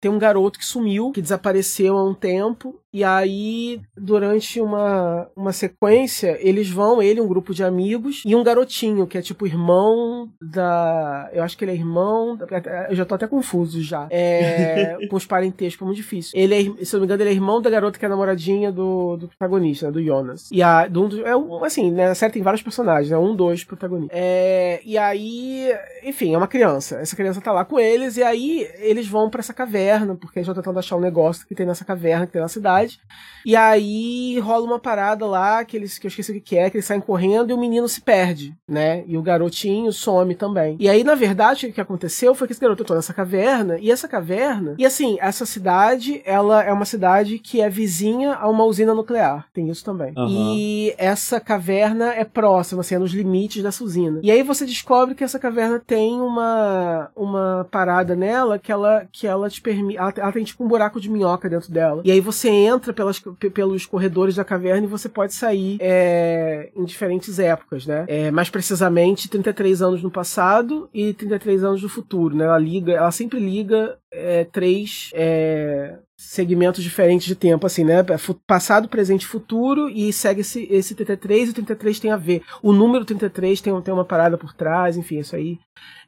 tem 0.00 0.10
um 0.10 0.18
garoto 0.18 0.58
que 0.58 0.64
sumiu, 0.64 1.12
que 1.12 1.22
desapareceu 1.22 1.96
há 1.96 2.04
um 2.04 2.14
tempo, 2.14 2.80
e 2.93 3.03
aí, 3.03 3.80
durante 3.97 4.61
uma, 4.61 5.26
uma 5.34 5.53
sequência, 5.53 6.36
eles 6.40 6.68
vão, 6.68 7.03
ele, 7.03 7.22
um 7.22 7.26
grupo 7.26 7.55
de 7.55 7.64
amigos, 7.64 8.22
e 8.26 8.36
um 8.36 8.45
garotinho, 8.45 9.07
que 9.07 9.16
é 9.16 9.22
tipo 9.22 9.47
irmão 9.47 10.28
da. 10.40 11.30
Eu 11.32 11.43
acho 11.43 11.57
que 11.57 11.64
ele 11.64 11.72
é 11.72 11.74
irmão. 11.74 12.36
Da, 12.36 12.88
eu 12.90 12.95
já 12.95 13.07
tô 13.07 13.14
até 13.14 13.26
confuso 13.26 13.82
já. 13.82 14.07
É, 14.11 14.99
com 15.09 15.16
os 15.16 15.24
parentescos, 15.24 15.86
muito 15.86 15.97
difícil. 15.97 16.32
Ele 16.38 16.55
é, 16.55 16.84
se 16.84 16.95
eu 16.95 16.99
não 16.99 17.07
me 17.07 17.07
engano, 17.07 17.22
ele 17.22 17.30
é 17.30 17.32
irmão 17.32 17.62
da 17.62 17.70
garota 17.70 17.99
que 17.99 18.05
é 18.05 18.09
namoradinha 18.09 18.70
do, 18.70 19.16
do 19.16 19.28
protagonista, 19.28 19.86
né, 19.86 19.93
do 19.93 20.03
Jonas. 20.03 20.51
E 20.53 20.62
a, 20.62 20.86
do, 20.86 21.26
é 21.26 21.34
um, 21.34 21.64
assim, 21.64 21.90
né, 21.90 22.09
na 22.09 22.14
série 22.14 22.34
tem 22.34 22.43
vários 22.43 22.62
personagens, 22.62 23.11
né? 23.11 23.16
Um, 23.16 23.34
dois 23.34 23.64
protagonistas. 23.64 24.18
É, 24.20 24.82
e 24.84 24.99
aí, 24.99 25.74
enfim, 26.05 26.34
é 26.34 26.36
uma 26.36 26.49
criança. 26.49 26.97
Essa 26.97 27.16
criança 27.16 27.40
tá 27.40 27.53
lá 27.53 27.64
com 27.64 27.80
eles, 27.80 28.18
e 28.18 28.22
aí 28.22 28.68
eles 28.80 29.09
vão 29.09 29.30
para 29.30 29.40
essa 29.40 29.55
caverna, 29.55 30.14
porque 30.14 30.38
eles 30.38 30.47
estão 30.47 30.62
tentando 30.62 30.78
achar 30.78 30.97
um 30.97 31.01
negócio 31.01 31.47
que 31.47 31.55
tem 31.55 31.64
nessa 31.64 31.86
caverna, 31.86 32.26
que 32.26 32.32
tem 32.32 32.43
na 32.43 32.49
cidade 32.49 32.81
cidade. 32.88 33.00
E 33.44 33.56
aí 33.56 34.38
rola 34.40 34.64
uma 34.64 34.78
parada 34.78 35.26
lá 35.26 35.64
que 35.64 35.76
eles 35.76 35.98
que 35.98 36.06
eu 36.06 36.08
esqueci 36.08 36.32
o 36.32 36.40
que 36.40 36.56
é, 36.56 36.70
que 36.70 36.76
eles 36.76 36.86
saem 36.86 37.00
correndo 37.00 37.50
e 37.50 37.52
o 37.52 37.58
menino 37.58 37.88
se 37.88 38.00
perde, 38.00 38.54
né? 38.68 39.04
E 39.06 39.16
o 39.16 39.22
garotinho 39.22 39.92
some 39.92 40.34
também. 40.34 40.76
E 40.78 40.88
aí, 40.88 41.04
na 41.04 41.14
verdade, 41.14 41.66
o 41.66 41.72
que 41.72 41.80
aconteceu 41.80 42.34
foi 42.34 42.46
que 42.46 42.52
esse 42.52 42.60
garoto 42.60 42.82
entrou 42.82 42.96
nessa 42.96 43.12
caverna, 43.12 43.78
e 43.78 43.90
essa 43.90 44.08
caverna, 44.08 44.74
e 44.78 44.86
assim, 44.86 45.16
essa 45.20 45.44
cidade, 45.44 46.22
ela 46.24 46.62
é 46.62 46.72
uma 46.72 46.84
cidade 46.84 47.38
que 47.38 47.60
é 47.60 47.68
vizinha 47.68 48.34
a 48.34 48.48
uma 48.48 48.64
usina 48.64 48.94
nuclear. 48.94 49.46
Tem 49.52 49.68
isso 49.68 49.84
também. 49.84 50.12
Uhum. 50.16 50.28
E 50.28 50.94
essa 50.96 51.40
caverna 51.40 52.12
é 52.14 52.24
próxima, 52.24 52.80
assim, 52.80 52.94
é 52.94 52.98
nos 52.98 53.12
limites 53.12 53.62
dessa 53.62 53.82
usina. 53.82 54.20
E 54.22 54.30
aí 54.30 54.42
você 54.42 54.64
descobre 54.64 55.14
que 55.14 55.24
essa 55.24 55.38
caverna 55.38 55.80
tem 55.84 56.20
uma 56.20 57.10
uma 57.16 57.66
parada 57.70 58.14
nela 58.14 58.58
que 58.58 58.70
ela 58.70 59.06
que 59.10 59.26
ela 59.26 59.48
te 59.48 59.60
permite, 59.60 59.98
ela, 59.98 60.12
ela 60.16 60.32
tem 60.32 60.44
tipo 60.44 60.64
um 60.64 60.68
buraco 60.68 61.00
de 61.00 61.10
minhoca 61.10 61.48
dentro 61.48 61.72
dela. 61.72 62.02
E 62.04 62.10
aí 62.10 62.20
você 62.20 62.48
entra 62.48 62.71
entra 62.72 62.92
pelas, 62.92 63.22
pelos 63.52 63.86
corredores 63.86 64.36
da 64.36 64.44
caverna 64.44 64.86
e 64.86 64.90
você 64.90 65.08
pode 65.08 65.34
sair 65.34 65.78
é, 65.80 66.70
em 66.74 66.84
diferentes 66.84 67.38
épocas, 67.38 67.86
né? 67.86 68.04
É, 68.08 68.30
mais 68.30 68.50
precisamente 68.50 69.28
33 69.28 69.82
anos 69.82 70.02
no 70.02 70.10
passado 70.10 70.88
e 70.92 71.12
33 71.14 71.64
anos 71.64 71.82
no 71.82 71.88
futuro, 71.88 72.36
né? 72.36 72.44
Ela 72.44 72.58
liga, 72.58 72.92
ela 72.92 73.10
sempre 73.10 73.38
liga 73.38 73.98
é, 74.10 74.44
três 74.44 75.10
é, 75.14 75.98
segmentos 76.22 76.82
diferentes 76.82 77.26
de 77.26 77.34
tempo, 77.34 77.66
assim, 77.66 77.84
né? 77.84 78.04
Passado, 78.46 78.88
presente 78.88 79.22
e 79.22 79.26
futuro, 79.26 79.88
e 79.88 80.12
segue 80.12 80.40
esse, 80.40 80.66
esse 80.70 80.94
33, 80.94 81.48
e 81.48 81.50
o 81.50 81.54
33 81.54 82.00
tem 82.00 82.10
a 82.10 82.16
ver. 82.16 82.42
O 82.62 82.72
número 82.72 83.04
33 83.04 83.60
tem, 83.60 83.80
tem 83.82 83.94
uma 83.94 84.04
parada 84.04 84.38
por 84.38 84.52
trás, 84.52 84.96
enfim, 84.96 85.18
isso 85.18 85.36
aí 85.36 85.58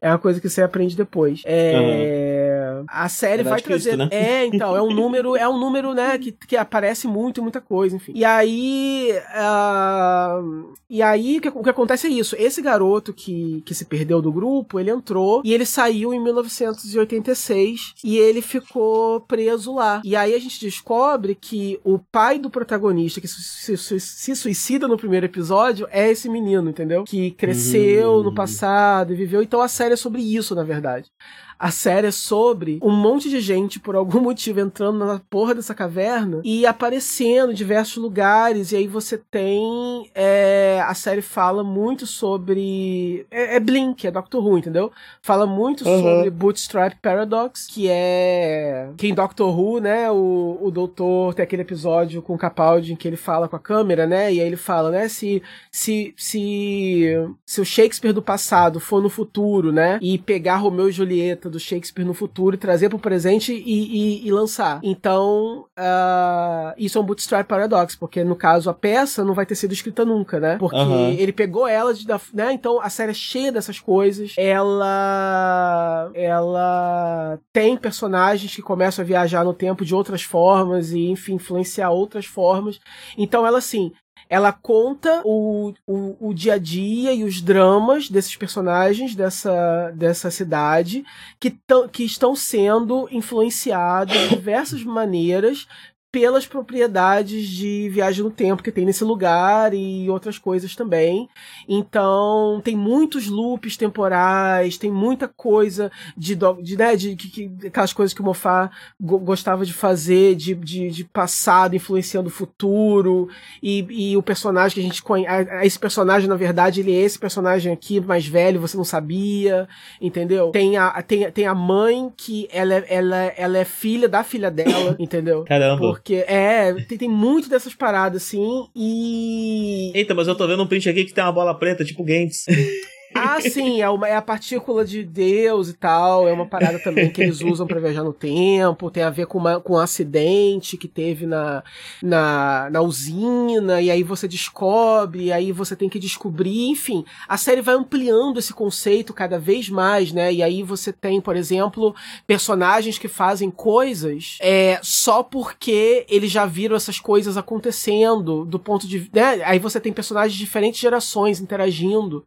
é 0.05 0.11
uma 0.11 0.19
coisa 0.19 0.39
que 0.39 0.51
você 0.51 0.61
aprende 0.61 0.95
depois. 0.95 1.41
É, 1.47 2.77
uhum. 2.79 2.85
A 2.89 3.09
série 3.09 3.43
vai 3.43 3.59
trazer. 3.63 3.97
né? 3.97 4.07
É, 4.11 4.45
então, 4.45 4.77
é 4.77 4.83
um 4.83 4.93
número, 4.93 5.35
é 5.35 5.49
um 5.49 5.59
número, 5.59 5.95
né, 5.95 6.19
que, 6.19 6.31
que 6.31 6.57
aparece 6.59 7.07
muito 7.07 7.43
muita 7.43 7.59
coisa, 7.59 7.97
enfim. 7.97 8.13
E 8.15 8.23
aí. 8.23 9.15
Uh, 9.35 10.75
e 10.91 11.01
aí, 11.01 11.39
o 11.39 11.41
que, 11.41 11.49
o 11.49 11.63
que 11.63 11.71
acontece 11.71 12.07
é 12.07 12.11
isso. 12.11 12.37
Esse 12.39 12.61
garoto 12.61 13.15
que, 13.15 13.63
que 13.65 13.75
se 13.75 13.87
perdeu 13.87 14.21
do 14.21 14.31
grupo, 14.31 14.79
ele 14.79 14.91
entrou 14.91 15.41
e 15.43 15.55
ele 15.55 15.65
saiu 15.65 16.13
em 16.13 16.23
1986 16.23 17.95
e 18.05 18.19
ele 18.19 18.43
ficou 18.43 19.23
preso 19.23 19.75
lá. 19.75 20.03
E 20.07 20.15
aí 20.15 20.35
a 20.35 20.39
gente 20.39 20.61
descobre 20.61 21.35
que 21.35 21.81
o 21.83 21.99
pai 21.99 22.39
do 22.39 22.51
protagonista 22.51 23.23
que 23.23 23.27
se, 23.27 23.75
se, 23.75 23.99
se 23.99 24.37
suicida 24.37 24.87
no 24.87 24.99
primeiro 24.99 25.25
episódio 25.25 25.89
é 25.91 26.11
esse 26.11 26.29
menino, 26.29 26.69
entendeu? 26.69 27.05
Que 27.05 27.31
cresceu 27.31 28.17
uhum. 28.17 28.25
no 28.25 28.35
passado 28.35 29.15
e 29.15 29.17
viveu. 29.17 29.43
Então 29.43 29.63
a 29.63 29.67
série 29.67 29.95
é 29.95 29.97
sobre 29.97 30.21
isso, 30.21 30.55
na 30.55 30.63
verdade. 30.63 31.11
A 31.59 31.71
série 31.71 32.09
é 32.09 32.11
sobre 32.11 32.79
um 32.83 32.91
monte 32.91 33.29
de 33.31 33.41
gente, 33.41 33.79
por 33.79 33.95
algum 33.95 34.21
motivo, 34.23 34.61
entrando 34.61 34.99
na 34.99 35.21
porra 35.31 35.55
dessa 35.55 35.75
caverna 35.75 36.41
e 36.45 36.67
aparecendo 36.67 37.53
em 37.53 37.55
diversos 37.55 37.97
lugares. 37.97 38.73
E 38.73 38.77
aí 38.77 38.87
você 38.87 39.19
tem. 39.19 40.11
É, 40.15 40.83
a 40.87 40.95
série 40.95 41.23
fala 41.23 41.63
muito 41.63 42.07
sobre. 42.07 43.27
É, 43.31 43.57
é, 43.57 43.61
Blink, 43.61 44.07
é 44.07 44.11
Doctor 44.11 44.45
Who, 44.45 44.59
entendeu? 44.59 44.93
Fala 45.23 45.47
muito 45.47 45.87
uhum. 45.87 46.03
sobre 46.03 46.31
Bootstrap 46.31 46.95
Paradox, 47.01 47.67
que 47.67 47.89
é. 47.89 48.91
Que 48.97 49.09
em 49.09 49.15
Doctor 49.15 49.59
Who, 49.59 49.81
né? 49.81 50.11
O, 50.11 50.59
o 50.61 50.71
doutor 50.71 51.35
tem 51.35 51.43
aquele 51.43 51.63
episódio 51.63 52.23
com 52.23 52.35
o 52.35 52.39
Capaldi 52.39 52.93
em 52.93 52.97
que 52.97 53.09
ele 53.09 53.17
fala 53.17 53.49
com 53.49 53.57
a 53.57 53.61
câmera, 53.61 54.07
né? 54.07 54.33
E 54.33 54.41
aí 54.41 54.47
ele 54.47 54.57
fala, 54.57 54.91
né? 54.91 55.09
Se, 55.09 55.43
se, 55.71 56.15
se, 56.17 57.29
se 57.47 57.61
o 57.61 57.65
Shakespeare 57.65 58.13
do 58.13 58.23
passado 58.23 58.81
for 58.81 59.03
no 59.03 59.09
futuro, 59.09 59.73
né? 59.73 59.99
E 60.03 60.19
pegar 60.19 60.57
Romeu 60.57 60.89
e 60.89 60.93
Julieta 60.93 61.44
do 61.51 61.59
Shakespeare 61.59 62.05
no 62.05 62.15
futuro 62.15 62.55
e 62.55 62.59
trazer 62.59 62.89
para 62.89 62.97
o 62.97 63.01
presente 63.01 63.53
e, 63.53 64.23
e, 64.23 64.27
e, 64.27 64.33
lançar. 64.33 64.81
Então, 64.83 65.67
uh, 65.79 66.75
isso 66.77 66.99
é 66.99 67.01
um 67.01 67.05
bootstrap 67.05 67.47
paradox, 67.47 67.95
porque 67.95 68.23
no 68.25 68.37
caso 68.37 68.71
a 68.71 68.75
peça 68.75 69.25
não 69.25 69.35
vai 69.35 69.47
ter 69.47 69.55
sido 69.55 69.73
escrita 69.73 70.05
nunca, 70.05 70.41
né? 70.41 70.57
Porque 70.59 70.77
uhum. 70.77 71.11
ele 71.11 71.33
pegou 71.33 71.67
ela 71.67 71.93
de, 71.95 72.07
né? 72.33 72.53
Então 72.53 72.81
a 72.81 72.89
série 72.89 73.11
é 73.11 73.15
cheia 73.15 73.53
dessas 73.53 73.79
coisas. 73.81 74.35
Ela 74.37 76.11
ela 76.15 77.39
tem 77.53 77.77
personagens 77.77 78.55
que 78.55 78.63
começam 78.63 79.03
a 79.03 79.07
viajar 79.07 79.45
no 79.45 79.55
tempo 79.55 79.85
de 79.85 79.95
outras 79.95 80.23
formas 80.23 80.93
e 80.93 81.09
enfim 81.09 81.35
influenciar 81.35 81.91
outras 81.91 82.27
formas. 82.27 82.81
Então 83.17 83.47
ela 83.47 83.59
assim, 83.59 83.93
ela 84.29 84.53
conta 84.53 85.23
o, 85.25 85.75
o, 85.87 86.29
o, 86.29 86.35
dia 86.35 86.55
a 86.55 86.59
dia 86.59 87.13
e 87.13 87.25
os 87.25 87.41
dramas 87.41 88.09
desses 88.09 88.37
personagens 88.37 89.15
dessa, 89.15 89.91
dessa 89.95 90.31
cidade 90.31 91.05
que, 91.39 91.57
que 91.93 92.05
estão 92.05 92.35
sendo 92.35 93.09
influenciados 93.11 94.17
de 94.17 94.29
diversas 94.31 94.83
maneiras 94.85 95.67
pelas 96.15 96.47
propriedades 96.47 97.49
de 97.49 97.89
viagem 97.89 98.23
no 98.23 98.31
tempo 98.31 98.63
que 98.63 98.71
tem 98.71 98.85
nesse 98.85 99.03
lugar 99.03 99.75
e 99.75 100.09
outras 100.09 100.39
coisas 100.39 100.77
também. 100.77 101.29
Então, 101.69 102.61
tem 102.63 102.77
muitos 102.77 103.27
loops 103.27 103.77
temporais, 103.77 104.79
tem 104.79 104.93
muita 104.93 105.27
coisa 105.27 105.91
de, 106.17 106.39
de, 106.63 106.77
né, 106.77 106.95
de, 106.95 107.17
de, 107.17 107.49
de 107.49 107.67
aquelas 107.67 107.93
coisas 107.93 108.15
que 108.15 108.21
o 108.21 108.25
Moffat 108.25 108.73
gostava 109.01 109.67
de 109.67 109.73
fazer, 109.73 110.37
de, 110.37 110.55
de, 110.55 110.89
de 110.89 111.03
passado 111.03 111.75
influenciando 111.75 112.29
o 112.29 112.33
futuro, 112.33 113.29
e, 113.61 114.13
e 114.13 114.17
o 114.17 114.23
personagem 114.23 114.75
que 114.75 114.81
a 114.81 114.85
gente 114.85 115.03
conhece, 115.03 115.51
esse 115.65 115.79
personagem, 115.81 116.29
na 116.29 116.37
verdade, 116.37 116.79
ele 116.79 116.95
é 116.95 117.01
esse 117.01 117.19
personagem 117.19 117.73
aqui, 117.73 118.01
mais 118.01 118.25
velho, 118.25 118.61
você 118.61 118.77
não 118.77 118.85
sabia, 118.85 119.69
entendeu? 120.01 120.53
Tem 120.53 120.77
a, 120.77 121.03
tem, 121.03 121.29
tem 121.33 121.47
a 121.49 121.57
mãe 121.57 122.13
que 122.17 122.47
ela, 122.53 122.75
é, 122.75 122.85
ela, 122.89 123.17
ela 123.37 123.59
é 123.59 123.65
filha 123.65 124.09
da 124.09 124.23
filha 124.23 124.49
dela, 124.49 124.95
entendeu? 125.01 125.43
Caramba. 125.45 125.81
Porque, 125.81 126.04
é, 126.13 126.75
tem, 126.87 126.99
tem 126.99 127.09
muito 127.09 127.49
dessas 127.49 127.75
paradas, 127.75 128.25
assim, 128.25 128.69
e. 128.77 129.91
Eita, 129.95 130.15
mas 130.15 130.29
eu 130.29 130.35
tô 130.35 130.47
vendo 130.47 130.63
um 130.63 130.67
print 130.67 130.89
aqui 130.89 131.05
que 131.05 131.15
tem 131.15 131.25
uma 131.25 131.33
bola 131.33 131.59
preta, 131.59 131.85
tipo 131.85 132.05
Gantz. 132.05 132.45
Ah, 133.15 133.41
sim, 133.41 133.81
é, 133.81 133.89
uma, 133.89 134.09
é 134.09 134.17
a 134.17 134.23
partícula 134.23 134.85
de 134.85 135.05
Deus 135.05 135.69
e 135.69 135.75
tal. 135.75 136.27
É 136.27 136.33
uma 136.33 136.47
parada 136.47 136.79
também 136.79 137.11
que 137.11 137.23
eles 137.23 137.41
usam 137.41 137.67
para 137.67 137.81
viajar 137.81 138.03
no 138.03 138.13
tempo. 138.13 138.91
Tem 138.91 139.03
a 139.03 139.11
ver 139.11 139.27
com, 139.27 139.39
uma, 139.39 139.61
com 139.61 139.75
um 139.75 139.79
acidente 139.79 140.77
que 140.77 140.89
teve 140.89 141.25
na, 141.25 141.63
na, 142.03 142.69
na 142.71 142.81
usina. 142.81 143.81
E 143.81 143.91
aí 143.91 144.03
você 144.03 144.27
descobre, 144.27 145.25
e 145.25 145.33
aí 145.33 145.53
você 145.53 145.77
tem 145.77 145.89
que 145.89 145.99
descobrir. 145.99 146.69
Enfim, 146.69 147.05
a 147.29 147.37
série 147.37 147.61
vai 147.61 147.75
ampliando 147.75 148.39
esse 148.39 148.53
conceito 148.53 149.15
cada 149.15 149.39
vez 149.39 149.69
mais, 149.69 150.13
né? 150.13 150.33
E 150.33 150.43
aí 150.43 150.63
você 150.63 150.93
tem, 150.93 151.21
por 151.21 151.37
exemplo, 151.37 151.95
personagens 152.27 152.99
que 152.99 153.09
fazem 153.09 153.51
coisas 153.51 154.39
é, 154.41 154.81
só 154.83 155.23
porque 155.23 156.05
eles 156.09 156.31
já 156.31 156.47
viram 156.47 156.77
essas 156.77 156.99
coisas 156.99 157.37
acontecendo 157.37 158.45
do 158.45 158.59
ponto 158.59 158.87
de. 158.89 159.09
Né? 159.13 159.43
Aí 159.45 159.59
você 159.59 159.81
tem 159.81 159.93
personagens 159.93 160.33
de 160.33 160.45
diferentes 160.45 160.81
gerações 160.81 161.41
interagindo. 161.41 162.27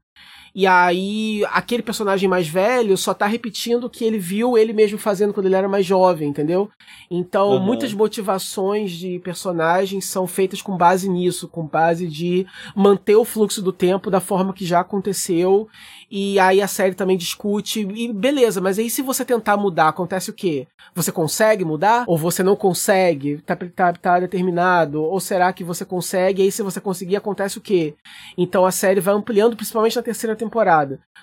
E 0.57 0.65
aí, 0.65 1.45
aquele 1.51 1.83
personagem 1.83 2.27
mais 2.27 2.47
velho 2.47 2.97
só 2.97 3.13
tá 3.13 3.27
repetindo 3.27 3.83
o 3.83 3.89
que 3.91 4.03
ele 4.03 4.17
viu 4.17 4.57
ele 4.57 4.73
mesmo 4.73 4.97
fazendo 4.97 5.31
quando 5.31 5.45
ele 5.45 5.53
era 5.53 5.69
mais 5.69 5.85
jovem, 5.85 6.29
entendeu? 6.29 6.67
Então, 7.11 7.49
uhum. 7.49 7.59
muitas 7.59 7.93
motivações 7.93 8.89
de 8.89 9.19
personagens 9.19 10.05
são 10.05 10.25
feitas 10.25 10.59
com 10.59 10.75
base 10.75 11.07
nisso, 11.07 11.47
com 11.47 11.63
base 11.67 12.07
de 12.07 12.47
manter 12.75 13.15
o 13.15 13.23
fluxo 13.23 13.61
do 13.61 13.71
tempo 13.71 14.09
da 14.09 14.19
forma 14.19 14.51
que 14.51 14.65
já 14.65 14.79
aconteceu. 14.79 15.67
E 16.09 16.39
aí 16.39 16.59
a 16.59 16.67
série 16.67 16.95
também 16.95 17.17
discute, 17.17 17.81
e 17.81 18.11
beleza, 18.11 18.59
mas 18.59 18.79
aí 18.79 18.89
se 18.89 19.03
você 19.03 19.23
tentar 19.23 19.57
mudar, 19.57 19.89
acontece 19.89 20.31
o 20.31 20.33
quê? 20.33 20.65
Você 20.95 21.11
consegue 21.11 21.63
mudar? 21.63 22.05
Ou 22.07 22.17
você 22.17 22.41
não 22.41 22.55
consegue? 22.55 23.37
Tá, 23.45 23.55
tá, 23.55 23.93
tá 23.93 24.19
determinado? 24.21 25.03
Ou 25.03 25.19
será 25.19 25.53
que 25.53 25.63
você 25.63 25.85
consegue? 25.85 26.41
E 26.41 26.45
aí 26.45 26.51
se 26.51 26.63
você 26.63 26.81
conseguir, 26.81 27.15
acontece 27.15 27.59
o 27.59 27.61
quê? 27.61 27.93
Então 28.35 28.65
a 28.65 28.71
série 28.71 28.99
vai 28.99 29.13
ampliando, 29.13 29.55
principalmente 29.55 29.95
na 29.95 30.01
terceira 30.01 30.35
temporada. 30.35 30.46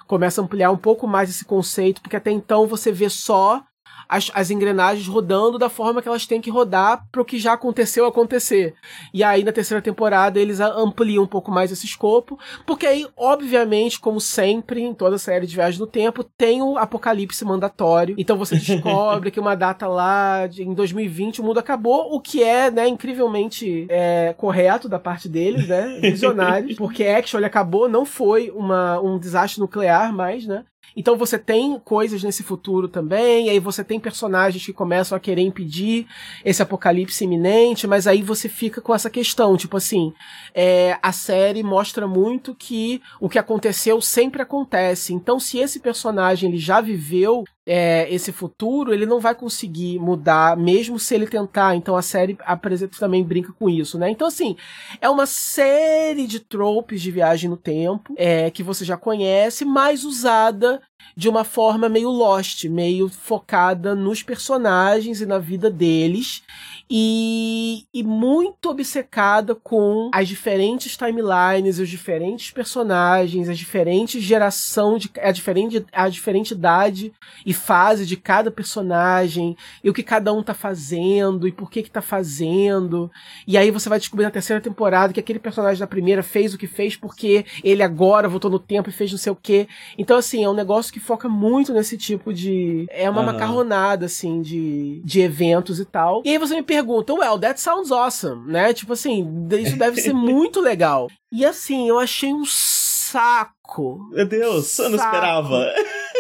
Começa 0.06 0.40
a 0.40 0.44
ampliar 0.44 0.70
um 0.70 0.76
pouco 0.76 1.06
mais 1.06 1.30
esse 1.30 1.44
conceito, 1.44 2.00
porque 2.00 2.16
até 2.16 2.30
então 2.30 2.66
você 2.66 2.92
vê 2.92 3.08
só 3.08 3.64
as, 4.08 4.30
as 4.34 4.50
engrenagens 4.50 5.06
rodando 5.06 5.58
da 5.58 5.68
forma 5.68 6.02
que 6.02 6.08
elas 6.08 6.26
têm 6.26 6.40
que 6.40 6.50
rodar 6.50 7.06
para 7.10 7.22
o 7.22 7.24
que 7.24 7.38
já 7.38 7.52
aconteceu 7.52 8.06
acontecer. 8.06 8.74
E 9.12 9.22
aí, 9.22 9.44
na 9.44 9.52
terceira 9.52 9.82
temporada, 9.82 10.38
eles 10.38 10.60
ampliam 10.60 11.24
um 11.24 11.26
pouco 11.26 11.50
mais 11.50 11.70
esse 11.72 11.86
escopo, 11.86 12.38
porque 12.66 12.86
aí, 12.86 13.06
obviamente, 13.16 14.00
como 14.00 14.20
sempre, 14.20 14.82
em 14.82 14.94
toda 14.94 15.18
série 15.18 15.46
de 15.46 15.54
viagem 15.54 15.80
no 15.80 15.86
tempo, 15.86 16.24
tem 16.24 16.62
o 16.62 16.76
apocalipse 16.78 17.44
mandatório. 17.44 18.14
Então 18.18 18.36
você 18.36 18.56
descobre 18.58 19.30
que 19.30 19.40
uma 19.40 19.54
data 19.54 19.86
lá, 19.86 20.46
de, 20.46 20.62
em 20.62 20.74
2020, 20.74 21.40
o 21.40 21.44
mundo 21.44 21.58
acabou, 21.58 22.14
o 22.14 22.20
que 22.20 22.42
é, 22.42 22.70
né, 22.70 22.88
incrivelmente 22.88 23.86
é, 23.88 24.34
correto 24.36 24.88
da 24.88 24.98
parte 24.98 25.28
deles, 25.28 25.68
né, 25.68 25.98
visionários, 26.02 26.76
porque 26.76 27.04
actually 27.04 27.46
acabou, 27.46 27.88
não 27.88 28.04
foi 28.04 28.50
uma, 28.50 29.00
um 29.00 29.18
desastre 29.18 29.60
nuclear 29.60 30.12
mais, 30.12 30.46
né, 30.46 30.64
então 30.96 31.16
você 31.16 31.38
tem 31.38 31.78
coisas 31.78 32.22
nesse 32.22 32.42
futuro 32.42 32.88
também, 32.88 33.50
aí 33.50 33.58
você 33.58 33.82
tem 33.82 33.98
personagens 33.98 34.64
que 34.64 34.72
começam 34.72 35.16
a 35.16 35.20
querer 35.20 35.42
impedir 35.42 36.06
esse 36.44 36.62
apocalipse 36.62 37.24
iminente, 37.24 37.86
mas 37.86 38.06
aí 38.06 38.22
você 38.22 38.48
fica 38.48 38.80
com 38.80 38.94
essa 38.94 39.10
questão, 39.10 39.56
tipo 39.56 39.76
assim, 39.76 40.12
é, 40.54 40.98
a 41.02 41.12
série 41.12 41.62
mostra 41.62 42.06
muito 42.06 42.54
que 42.54 43.00
o 43.20 43.28
que 43.28 43.38
aconteceu 43.38 44.00
sempre 44.00 44.42
acontece. 44.42 45.12
Então, 45.12 45.40
se 45.40 45.58
esse 45.58 45.80
personagem 45.80 46.48
ele 46.48 46.58
já 46.58 46.80
viveu 46.80 47.44
é, 47.66 48.06
esse 48.12 48.30
futuro, 48.32 48.92
ele 48.92 49.06
não 49.06 49.20
vai 49.20 49.34
conseguir 49.34 49.98
mudar, 49.98 50.56
mesmo 50.56 50.98
se 50.98 51.14
ele 51.14 51.26
tentar. 51.26 51.74
Então 51.74 51.96
a 51.96 52.02
série 52.02 52.36
apresenta 52.40 52.98
também 52.98 53.24
brinca 53.24 53.52
com 53.52 53.68
isso, 53.68 53.98
né? 53.98 54.10
Então, 54.10 54.26
assim, 54.26 54.56
é 55.00 55.08
uma 55.08 55.26
série 55.26 56.26
de 56.26 56.40
tropes 56.40 57.00
de 57.00 57.10
viagem 57.10 57.48
no 57.48 57.56
tempo 57.56 58.14
é, 58.16 58.50
que 58.50 58.62
você 58.62 58.84
já 58.84 58.96
conhece, 58.96 59.64
mas 59.64 60.04
usada 60.04 60.80
de 61.16 61.28
uma 61.28 61.44
forma 61.44 61.88
meio 61.88 62.10
lost, 62.10 62.64
meio 62.64 63.08
focada 63.08 63.94
nos 63.94 64.22
personagens 64.22 65.20
e 65.20 65.26
na 65.26 65.38
vida 65.38 65.70
deles 65.70 66.42
e, 66.90 67.86
e 67.94 68.02
muito 68.02 68.68
obcecada 68.68 69.54
com 69.54 70.10
as 70.12 70.28
diferentes 70.28 70.96
timelines, 70.96 71.78
os 71.78 71.88
diferentes 71.88 72.50
personagens, 72.50 73.48
as 73.48 73.58
diferentes 73.58 74.22
geração 74.22 74.98
de 74.98 75.10
a 75.20 75.32
diferente 75.32 75.84
a 75.92 76.08
diferente 76.08 76.52
idade 76.52 77.12
e 77.44 77.52
fase 77.52 78.04
de 78.04 78.16
cada 78.16 78.50
personagem 78.50 79.56
e 79.82 79.88
o 79.88 79.94
que 79.94 80.02
cada 80.02 80.32
um 80.32 80.42
tá 80.42 80.52
fazendo 80.52 81.48
e 81.48 81.52
por 81.52 81.70
que 81.70 81.82
que 81.82 81.90
tá 81.90 82.02
fazendo. 82.02 83.10
E 83.46 83.56
aí 83.56 83.70
você 83.70 83.88
vai 83.88 83.98
descobrir 83.98 84.24
na 84.24 84.30
terceira 84.30 84.60
temporada 84.60 85.12
que 85.12 85.20
aquele 85.20 85.38
personagem 85.38 85.80
da 85.80 85.86
primeira 85.86 86.22
fez 86.22 86.52
o 86.54 86.58
que 86.58 86.66
fez 86.66 86.96
porque 86.96 87.46
ele 87.62 87.82
agora 87.82 88.28
voltou 88.28 88.50
no 88.50 88.58
tempo 88.58 88.90
e 88.90 88.92
fez 88.92 89.10
não 89.10 89.18
sei 89.18 89.32
o 89.32 89.36
quê. 89.36 89.66
Então 89.96 90.18
assim, 90.18 90.44
é 90.44 90.48
um 90.48 90.54
negócio 90.54 90.92
que 90.94 91.00
foca 91.00 91.28
muito 91.28 91.72
nesse 91.72 91.98
tipo 91.98 92.32
de 92.32 92.86
é 92.88 93.10
uma 93.10 93.18
uhum. 93.18 93.26
macarronada 93.26 94.06
assim 94.06 94.40
de 94.40 95.02
de 95.04 95.20
eventos 95.20 95.80
e 95.80 95.84
tal. 95.84 96.22
E 96.24 96.30
aí 96.30 96.38
você 96.38 96.54
me 96.54 96.62
perguntam, 96.62 97.16
well, 97.16 97.36
that 97.36 97.60
sounds 97.60 97.90
awesome, 97.90 98.48
né? 98.50 98.72
Tipo 98.72 98.92
assim, 98.92 99.26
isso 99.60 99.76
deve 99.76 100.00
ser 100.00 100.12
muito 100.14 100.60
legal. 100.60 101.10
E 101.32 101.44
assim, 101.44 101.88
eu 101.88 101.98
achei 101.98 102.32
um 102.32 102.44
saco. 102.46 104.08
Meu 104.12 104.24
Deus, 104.24 104.78
eu 104.78 104.88
não 104.88 104.96
esperava. 104.96 105.66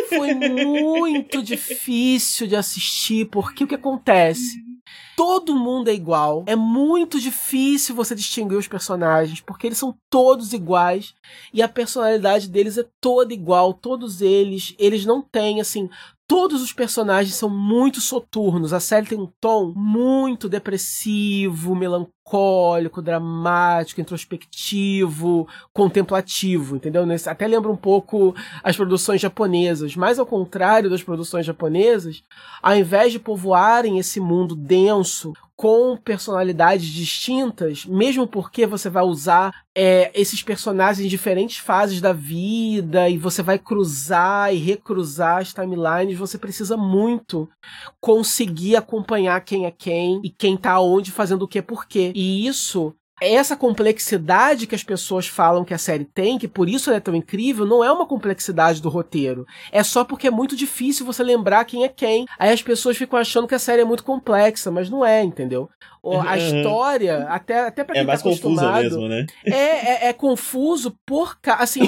Foi 0.08 0.34
muito 0.34 1.40
difícil 1.44 2.48
de 2.48 2.56
assistir, 2.56 3.26
porque 3.26 3.62
o 3.62 3.66
que 3.68 3.76
acontece? 3.76 4.60
Todo 5.16 5.54
mundo 5.54 5.88
é 5.88 5.94
igual. 5.94 6.42
É 6.46 6.56
muito 6.56 7.20
difícil 7.20 7.94
você 7.94 8.14
distinguir 8.14 8.58
os 8.58 8.68
personagens, 8.68 9.40
porque 9.40 9.66
eles 9.66 9.78
são 9.78 9.96
todos 10.10 10.52
iguais 10.52 11.14
e 11.52 11.62
a 11.62 11.68
personalidade 11.68 12.48
deles 12.48 12.76
é 12.78 12.84
toda 13.00 13.32
igual. 13.32 13.72
Todos 13.72 14.20
eles, 14.20 14.74
eles 14.78 15.04
não 15.06 15.22
têm 15.22 15.60
assim 15.60 15.88
Todos 16.26 16.62
os 16.62 16.72
personagens 16.72 17.34
são 17.34 17.50
muito 17.50 18.00
soturnos. 18.00 18.72
A 18.72 18.80
série 18.80 19.06
tem 19.06 19.18
um 19.18 19.30
tom 19.38 19.74
muito 19.76 20.48
depressivo, 20.48 21.76
melancólico, 21.76 23.02
dramático, 23.02 24.00
introspectivo, 24.00 25.46
contemplativo, 25.70 26.76
entendeu? 26.76 27.04
Até 27.26 27.46
lembra 27.46 27.70
um 27.70 27.76
pouco 27.76 28.34
as 28.62 28.74
produções 28.74 29.20
japonesas, 29.20 29.94
mas 29.96 30.18
ao 30.18 30.24
contrário 30.24 30.88
das 30.88 31.02
produções 31.02 31.44
japonesas, 31.44 32.22
ao 32.62 32.74
invés 32.74 33.12
de 33.12 33.18
povoarem 33.18 33.98
esse 33.98 34.18
mundo 34.18 34.56
denso 34.56 35.34
com 35.56 35.96
personalidades 35.96 36.86
distintas, 36.86 37.84
mesmo 37.86 38.26
porque 38.26 38.66
você 38.66 38.90
vai 38.90 39.04
usar 39.04 39.54
é, 39.74 40.10
esses 40.12 40.42
personagens 40.42 41.04
em 41.04 41.08
diferentes 41.08 41.58
fases 41.58 42.00
da 42.00 42.12
vida 42.12 43.08
e 43.08 43.16
você 43.16 43.42
vai 43.42 43.58
cruzar 43.58 44.52
e 44.52 44.58
recruzar 44.58 45.38
as 45.38 45.54
timelines, 45.54 46.18
você 46.18 46.38
precisa 46.38 46.76
muito 46.76 47.48
conseguir 48.00 48.76
acompanhar 48.76 49.40
quem 49.42 49.66
é 49.66 49.70
quem 49.70 50.20
e 50.24 50.30
quem 50.30 50.56
tá 50.56 50.80
onde 50.80 51.12
fazendo 51.12 51.42
o 51.42 51.48
que 51.48 51.62
por 51.62 51.86
quê. 51.86 52.12
E 52.14 52.46
isso 52.46 52.94
essa 53.20 53.56
complexidade 53.56 54.66
que 54.66 54.74
as 54.74 54.82
pessoas 54.82 55.26
falam 55.26 55.64
que 55.64 55.74
a 55.74 55.78
série 55.78 56.04
tem, 56.04 56.38
que 56.38 56.48
por 56.48 56.68
isso 56.68 56.90
ela 56.90 56.96
é 56.96 57.00
tão 57.00 57.14
incrível, 57.14 57.64
não 57.64 57.82
é 57.82 57.90
uma 57.90 58.06
complexidade 58.06 58.82
do 58.82 58.88
roteiro. 58.88 59.46
É 59.70 59.82
só 59.82 60.04
porque 60.04 60.26
é 60.26 60.30
muito 60.30 60.56
difícil 60.56 61.06
você 61.06 61.22
lembrar 61.22 61.64
quem 61.64 61.84
é 61.84 61.88
quem. 61.88 62.26
Aí 62.38 62.52
as 62.52 62.62
pessoas 62.62 62.96
ficam 62.96 63.18
achando 63.18 63.46
que 63.46 63.54
a 63.54 63.58
série 63.58 63.82
é 63.82 63.84
muito 63.84 64.04
complexa, 64.04 64.70
mas 64.70 64.90
não 64.90 65.04
é, 65.04 65.22
entendeu? 65.22 65.68
A 66.26 66.36
história, 66.36 67.26
até, 67.28 67.60
até 67.60 67.82
pra 67.82 67.94
é 67.94 67.96
quem 67.96 68.02
é 68.02 68.06
mais 68.06 68.22
tá 68.22 68.28
acostumado, 68.28 68.82
mesmo, 68.82 69.08
né? 69.08 69.24
é, 69.46 69.52
é, 69.52 70.08
é 70.08 70.12
confuso 70.12 70.94
por 71.06 71.38
assim, 71.58 71.80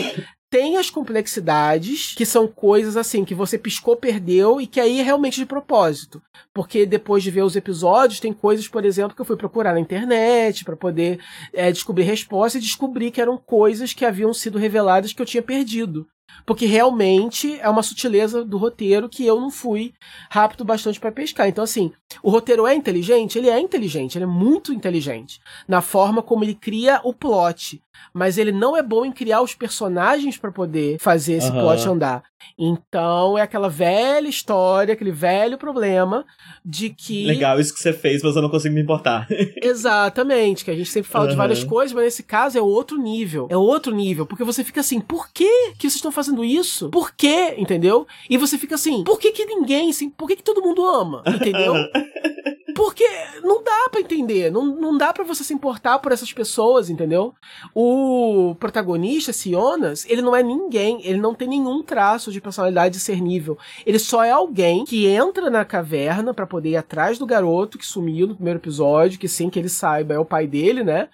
tem 0.48 0.76
as 0.76 0.90
complexidades, 0.90 2.14
que 2.14 2.24
são 2.24 2.46
coisas 2.46 2.96
assim, 2.96 3.24
que 3.24 3.34
você 3.34 3.58
piscou, 3.58 3.96
perdeu, 3.96 4.60
e 4.60 4.66
que 4.66 4.80
aí 4.80 5.00
é 5.00 5.02
realmente 5.02 5.40
de 5.40 5.46
propósito. 5.46 6.22
Porque 6.54 6.86
depois 6.86 7.22
de 7.22 7.30
ver 7.30 7.42
os 7.42 7.56
episódios, 7.56 8.20
tem 8.20 8.32
coisas, 8.32 8.68
por 8.68 8.84
exemplo, 8.84 9.14
que 9.14 9.20
eu 9.20 9.26
fui 9.26 9.36
procurar 9.36 9.74
na 9.74 9.80
internet 9.80 10.64
para 10.64 10.76
poder 10.76 11.18
é, 11.52 11.72
descobrir 11.72 12.04
respostas 12.04 12.62
e 12.62 12.64
descobrir 12.64 13.10
que 13.10 13.20
eram 13.20 13.36
coisas 13.36 13.92
que 13.92 14.04
haviam 14.04 14.32
sido 14.32 14.58
reveladas 14.58 15.12
que 15.12 15.20
eu 15.20 15.26
tinha 15.26 15.42
perdido. 15.42 16.06
Porque 16.44 16.66
realmente 16.66 17.58
é 17.60 17.68
uma 17.68 17.82
sutileza 17.82 18.44
do 18.44 18.58
roteiro 18.58 19.08
que 19.08 19.24
eu 19.24 19.40
não 19.40 19.50
fui 19.50 19.94
rápido 20.30 20.64
bastante 20.64 21.00
para 21.00 21.12
pescar. 21.12 21.48
Então, 21.48 21.64
assim, 21.64 21.92
o 22.22 22.30
roteiro 22.30 22.66
é 22.66 22.74
inteligente? 22.74 23.38
Ele 23.38 23.48
é 23.48 23.58
inteligente, 23.58 24.16
ele 24.16 24.24
é 24.24 24.28
muito 24.28 24.72
inteligente. 24.72 25.40
Na 25.66 25.80
forma 25.80 26.22
como 26.22 26.44
ele 26.44 26.54
cria 26.54 27.00
o 27.02 27.12
plot 27.12 27.82
mas 28.12 28.38
ele 28.38 28.52
não 28.52 28.76
é 28.76 28.82
bom 28.82 29.04
em 29.04 29.12
criar 29.12 29.42
os 29.42 29.54
personagens 29.54 30.36
para 30.36 30.50
poder 30.50 30.98
fazer 30.98 31.34
esse 31.34 31.50
uhum. 31.50 31.60
plot 31.60 31.88
andar. 31.88 32.22
Então 32.58 33.36
é 33.36 33.42
aquela 33.42 33.68
velha 33.68 34.28
história, 34.28 34.94
aquele 34.94 35.10
velho 35.10 35.58
problema 35.58 36.24
de 36.64 36.90
que. 36.90 37.26
Legal 37.26 37.60
isso 37.60 37.74
que 37.74 37.80
você 37.80 37.92
fez, 37.92 38.22
mas 38.22 38.36
eu 38.36 38.42
não 38.42 38.48
consigo 38.48 38.74
me 38.74 38.80
importar. 38.80 39.26
Exatamente, 39.62 40.64
que 40.64 40.70
a 40.70 40.74
gente 40.74 40.90
sempre 40.90 41.10
fala 41.10 41.24
uhum. 41.24 41.30
de 41.30 41.36
várias 41.36 41.64
coisas, 41.64 41.92
mas 41.92 42.04
nesse 42.04 42.22
caso 42.22 42.56
é 42.56 42.60
outro 42.60 42.96
nível. 42.96 43.48
É 43.50 43.56
outro 43.56 43.94
nível, 43.94 44.26
porque 44.26 44.44
você 44.44 44.64
fica 44.64 44.80
assim, 44.80 45.00
por 45.00 45.30
que 45.32 45.72
que 45.72 45.82
vocês 45.82 45.96
estão 45.96 46.12
fazendo 46.12 46.44
isso? 46.44 46.88
Por 46.90 47.14
quê? 47.14 47.54
Entendeu? 47.58 48.06
E 48.30 48.36
você 48.36 48.56
fica 48.56 48.74
assim, 48.74 49.04
por 49.04 49.18
que 49.18 49.32
que 49.32 49.44
ninguém, 49.44 49.90
assim, 49.90 50.08
por 50.08 50.26
que 50.28 50.36
que 50.36 50.42
todo 50.42 50.62
mundo 50.62 50.86
ama? 50.86 51.22
Entendeu? 51.26 51.74
Porque 52.86 53.04
não 53.42 53.64
dá, 53.64 53.88
para 53.90 54.00
entender, 54.00 54.48
não, 54.48 54.64
não 54.64 54.96
dá 54.96 55.12
para 55.12 55.24
você 55.24 55.42
se 55.42 55.52
importar 55.52 55.98
por 55.98 56.12
essas 56.12 56.32
pessoas, 56.32 56.88
entendeu? 56.88 57.34
O 57.74 58.54
protagonista, 58.60 59.32
Sionas, 59.32 60.06
ele 60.08 60.22
não 60.22 60.36
é 60.36 60.40
ninguém, 60.40 61.04
ele 61.04 61.18
não 61.18 61.34
tem 61.34 61.48
nenhum 61.48 61.82
traço 61.82 62.30
de 62.30 62.40
personalidade 62.40 62.94
discernível. 62.94 63.58
Ele 63.84 63.98
só 63.98 64.22
é 64.22 64.30
alguém 64.30 64.84
que 64.84 65.04
entra 65.08 65.50
na 65.50 65.64
caverna 65.64 66.32
para 66.32 66.46
poder 66.46 66.70
ir 66.70 66.76
atrás 66.76 67.18
do 67.18 67.26
garoto 67.26 67.76
que 67.76 67.84
sumiu 67.84 68.28
no 68.28 68.36
primeiro 68.36 68.60
episódio, 68.60 69.18
que 69.18 69.26
sem 69.26 69.50
que 69.50 69.58
ele 69.58 69.68
saiba 69.68 70.14
é 70.14 70.18
o 70.20 70.24
pai 70.24 70.46
dele, 70.46 70.84
né? 70.84 71.08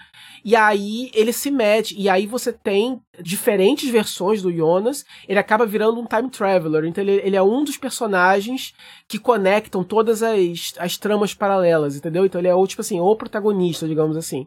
E 0.44 0.56
aí 0.56 1.10
ele 1.14 1.32
se 1.32 1.50
mete. 1.50 1.94
E 1.98 2.08
aí 2.08 2.26
você 2.26 2.52
tem 2.52 3.00
diferentes 3.20 3.88
versões 3.90 4.42
do 4.42 4.52
Jonas. 4.52 5.04
Ele 5.28 5.38
acaba 5.38 5.64
virando 5.66 6.00
um 6.00 6.06
time 6.06 6.30
traveler. 6.30 6.84
Então 6.84 7.02
ele, 7.02 7.20
ele 7.24 7.36
é 7.36 7.42
um 7.42 7.64
dos 7.64 7.76
personagens 7.76 8.74
que 9.06 9.18
conectam 9.18 9.84
todas 9.84 10.22
as, 10.22 10.74
as 10.78 10.96
tramas 10.96 11.34
paralelas, 11.34 11.96
entendeu? 11.96 12.26
Então 12.26 12.40
ele 12.40 12.48
é 12.48 12.54
o, 12.54 12.66
tipo 12.66 12.80
assim, 12.80 13.00
o 13.00 13.16
protagonista, 13.16 13.86
digamos 13.86 14.16
assim, 14.16 14.46